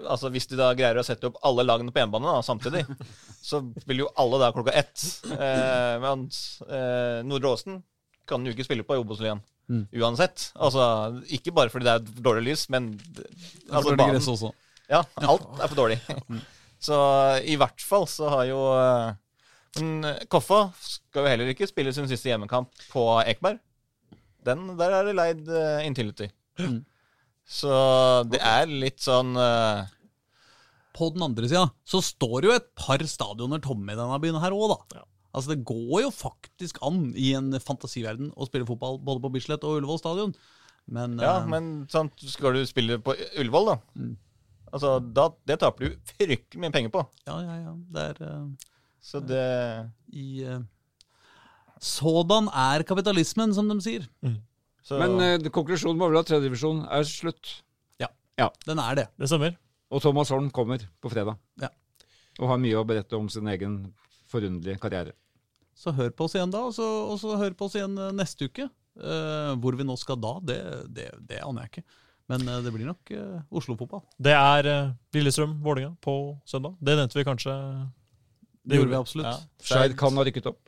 Altså 0.08 0.30
Hvis 0.32 0.46
de 0.50 0.56
da 0.58 0.70
greier 0.74 0.96
å 0.98 1.04
sette 1.06 1.28
opp 1.28 1.36
alle 1.46 1.62
lagene 1.64 1.92
på 1.92 2.00
hjemmebane 2.00 2.26
da, 2.26 2.40
samtidig, 2.42 2.82
så 3.50 3.60
vil 3.86 4.02
jo 4.04 4.08
alle 4.18 4.40
da 4.42 4.48
klokka 4.56 4.72
ett. 4.74 5.04
Eh, 5.28 5.96
mens 6.02 6.40
eh, 6.66 7.20
Nordre 7.28 7.52
Åsen 7.54 7.82
kan 8.26 8.44
jo 8.44 8.54
ikke 8.56 8.64
spille 8.66 8.86
på 8.88 8.96
i 8.96 9.02
Obos-ligaen. 9.04 9.42
Mm. 9.68 9.84
Uansett. 10.00 10.48
Altså, 10.56 10.82
ikke 11.32 11.52
bare 11.56 11.70
fordi 11.72 11.86
det 11.88 11.94
er 11.94 12.24
dårlig 12.24 12.46
lys, 12.50 12.66
men 12.72 12.90
Altså, 12.96 13.76
altså, 13.76 13.94
banen- 14.00 14.18
Ja, 14.90 15.04
alt 15.24 15.46
er 15.60 15.68
for 15.70 15.78
dårlig. 15.84 16.00
Så 16.85 16.97
i 17.49 17.57
hvert 17.61 17.80
fall 17.80 18.07
så 18.11 18.28
har 18.32 18.49
jo 18.51 18.61
eh, 18.76 19.14
Men 19.80 20.09
eh, 20.11 20.24
Koffa 20.30 20.66
skal 20.76 21.24
jo 21.24 21.32
heller 21.32 21.53
ikke 21.53 21.68
spille 21.70 21.95
sin 21.97 22.09
siste 22.11 22.28
hjemmekamp 22.28 22.72
på 22.93 23.07
Ekeberg. 23.24 23.61
Den, 24.45 24.74
der 24.76 24.93
er 24.93 25.07
det 25.09 25.14
leid 25.16 25.47
uh, 25.49 25.80
Intility. 25.87 26.28
Mm. 26.61 26.82
Så 27.49 27.72
det 28.28 28.43
er 28.45 28.68
litt 28.68 29.01
sånn 29.01 29.32
uh... 29.41 29.89
På 30.95 31.09
den 31.11 31.24
andre 31.24 31.49
sida 31.49 31.64
så 31.89 31.99
står 32.05 32.47
jo 32.47 32.53
et 32.55 32.66
par 32.78 33.03
stadioner 33.09 33.62
tomme 33.64 33.91
i 33.91 33.99
denne 33.99 34.18
byen 34.22 34.37
her 34.39 34.55
òg, 34.55 34.74
da. 34.74 35.01
Ja. 35.01 35.07
Altså 35.35 35.55
Det 35.55 35.64
går 35.66 36.05
jo 36.05 36.11
faktisk 36.14 36.78
an 36.87 37.09
i 37.18 37.32
en 37.35 37.51
fantasiverden 37.59 38.30
å 38.37 38.47
spille 38.47 38.68
fotball 38.68 39.01
både 39.03 39.24
på 39.24 39.32
Bislett 39.35 39.64
og 39.66 39.80
Ullevål 39.80 39.99
stadion. 39.99 40.37
Men, 40.87 41.16
Ja, 41.18 41.41
eh, 41.41 41.49
men 41.51 41.72
sant, 41.91 42.20
skal 42.20 42.55
du 42.55 42.62
spille 42.68 43.01
på 43.03 43.16
Ullevål, 43.41 43.72
da? 43.72 43.76
Mm. 43.99 44.14
Altså, 44.74 44.96
da, 45.14 45.28
Det 45.46 45.58
taper 45.62 45.86
du 45.86 45.98
fryktelig 46.10 46.62
mye 46.62 46.74
penger 46.74 46.94
på. 46.94 47.04
ja, 47.28 47.36
ja, 47.40 47.58
ja. 47.62 47.74
Det 47.94 48.06
er 48.10 48.22
uh, 48.26 48.48
Så 49.04 49.20
det 49.22 49.44
i 50.12 50.44
uh, 50.48 50.62
Sådan 51.78 52.48
er 52.48 52.82
kapitalismen, 52.82 53.54
som 53.54 53.68
de 53.68 53.78
sier. 53.84 54.08
så, 54.82 54.98
Men 54.98 55.18
uh, 55.20 55.50
konklusjonen 55.50 56.00
må 56.00 56.08
vel 56.10 56.22
at 56.22 56.26
tredjedivisjon 56.30 56.86
er 56.90 57.06
slutt. 57.08 57.60
Ja, 58.34 58.48
Den 58.66 58.80
er 58.82 58.94
det. 58.98 59.04
Det 59.14 59.28
stemmer. 59.30 59.54
Og 59.94 60.00
Thomas 60.02 60.30
Holm 60.34 60.50
kommer 60.50 60.82
på 61.00 61.10
fredag. 61.12 61.36
Ja. 61.62 61.68
Og 62.40 62.48
har 62.50 62.58
mye 62.58 62.80
å 62.80 62.86
berette 62.86 63.14
om 63.14 63.28
sin 63.30 63.46
egen 63.46 63.76
forunderlige 64.26 64.80
karriere. 64.82 65.12
Så 65.74 65.92
hør 65.94 66.10
på 66.10 66.26
oss 66.26 66.34
igjen 66.34 66.50
da, 66.50 66.64
og 66.66 66.74
så, 66.74 66.86
og 67.12 67.20
så 67.22 67.36
hør 67.38 67.54
på 67.54 67.68
oss 67.68 67.76
igjen 67.78 67.94
neste 68.18 68.48
uke. 68.50 68.66
Uh, 68.98 69.54
hvor 69.62 69.74
vi 69.78 69.86
nå 69.86 69.94
skal 69.98 70.18
da, 70.22 70.32
det, 70.42 70.58
det, 70.94 71.08
det 71.30 71.40
aner 71.42 71.66
jeg 71.66 71.72
ikke. 71.72 72.00
Men 72.32 72.46
eh, 72.48 72.60
det 72.64 72.72
blir 72.72 72.86
nok 72.88 73.10
uh, 73.12 73.40
Oslo-fotball. 73.52 74.00
Det 74.18 74.32
er 74.32 74.68
uh, 74.70 74.92
Lillestrøm-Vålerenga 75.12 75.96
på 76.04 76.14
søndag. 76.48 76.76
Det 76.80 76.94
nevnte 76.96 77.18
vi 77.18 77.24
kanskje. 77.28 77.56
Det 78.64 78.78
gjorde 78.78 78.94
vi 78.94 78.96
absolutt. 78.96 79.26
ja. 79.28 79.36
Skeid 79.60 79.96
kan 80.00 80.16
ha 80.16 80.24
rykket 80.24 80.46
opp. 80.48 80.62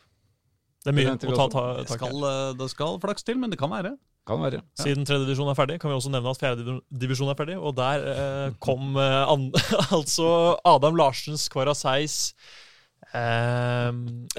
Det 0.85 0.93
er 0.93 0.97
mye 0.99 1.15
Det 1.19 1.31
å 1.33 1.39
ta, 1.39 1.47
ta 1.51 1.63
Det 1.81 1.87
tak 1.89 1.97
i. 1.97 1.97
skal, 1.97 2.27
eh, 2.29 2.51
det 2.61 2.69
skal 2.71 3.01
flaks 3.03 3.25
til, 3.27 3.39
men 3.41 3.51
det 3.51 3.59
kan 3.59 3.73
være. 3.73 3.95
Kan 4.27 4.41
være. 4.43 4.61
Siden 4.79 5.07
tredje 5.07 5.25
divisjon 5.27 5.49
er 5.49 5.57
ferdig, 5.59 5.79
kan 5.81 5.91
vi 5.91 5.97
også 5.97 6.11
nevne 6.13 6.31
at 6.35 6.39
fjerde 6.43 6.65
div- 6.67 6.83
divisjon 7.03 7.29
er 7.33 7.39
ferdig. 7.39 7.57
Og 7.57 7.73
der 7.79 8.05
eh, 8.13 8.53
kom 8.63 8.97
eh, 9.01 9.23
an, 9.33 9.49
altså 9.97 10.29
Adam 10.67 10.95
Larsens 10.99 11.49
Kvaraseis 11.51 12.35
eh, 13.15 13.91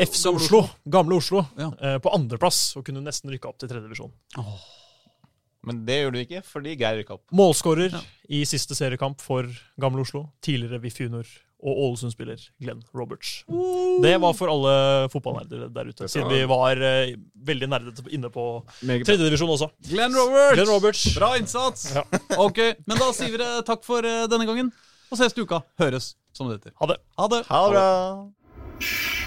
FC 0.05 0.24
Gamle 0.28 0.38
Oslo, 0.43 0.61
gamle 0.86 1.15
Oslo, 1.22 1.43
Ja. 1.57 1.72
eh, 1.82 1.97
på 2.03 2.13
andreplass 2.13 2.76
og 2.78 2.86
kunne 2.88 3.01
nesten 3.05 3.32
rykke 3.34 3.47
opp 3.49 3.57
til 3.63 3.70
tredje 3.72 3.88
divisjon. 3.89 4.11
Men 5.68 5.84
det 5.88 5.97
gjør 6.01 6.13
du 6.15 6.22
ikke, 6.24 6.43
fordi 6.47 6.78
Geir 6.80 7.01
rykka 7.01 7.18
opp. 7.18 7.26
Målskårer 7.36 7.91
Ja. 7.97 8.01
i 8.30 8.43
siste 8.47 8.76
seriekamp 8.78 9.20
for 9.24 9.47
gamle 9.80 10.01
Oslo. 10.05 10.28
Tidligere 10.45 10.80
VIF 10.84 11.01
Junior 11.03 11.28
og 11.57 11.80
Ålesund-spiller 11.88 12.38
Glenn 12.61 12.84
Roberts. 12.93 13.43
Det 14.03 14.11
var 14.22 14.34
for 14.38 14.51
alle 14.53 14.74
fotballnerder 15.09 15.72
der 15.74 15.89
ute, 15.89 16.05
siden 16.07 16.30
vi 16.30 16.43
var 16.45 16.78
uh, 16.78 17.15
veldig 17.49 17.70
nerdete 17.72 18.05
inne 18.13 18.30
på 18.30 18.43
tredjedivisjon 18.86 19.49
også. 19.55 19.72
Glenn 19.89 20.13
Roberts! 20.13 20.53
Glenn 20.59 20.70
Roberts. 20.70 21.05
Bra 21.18 21.32
innsats! 21.41 21.88
Ja. 21.97 22.05
Ok, 22.47 22.61
men 22.86 23.01
da 23.01 23.09
sier 23.18 23.34
vi 23.34 23.41
det 23.41 23.49
takk 23.65 23.82
for 23.88 24.05
uh, 24.05 24.28
denne 24.30 24.45
gangen. 24.45 24.70
Og 25.09 25.18
ses 25.18 25.34
til 25.34 25.47
uka. 25.49 25.63
Høres, 25.82 26.13
som 26.38 26.51
det 26.51 26.59
heter. 26.59 26.78
Ha 26.78 26.93
det. 26.93 26.99
Ha 27.18 27.32
det! 27.34 27.41
Ha 27.49 27.63
det 27.74 29.27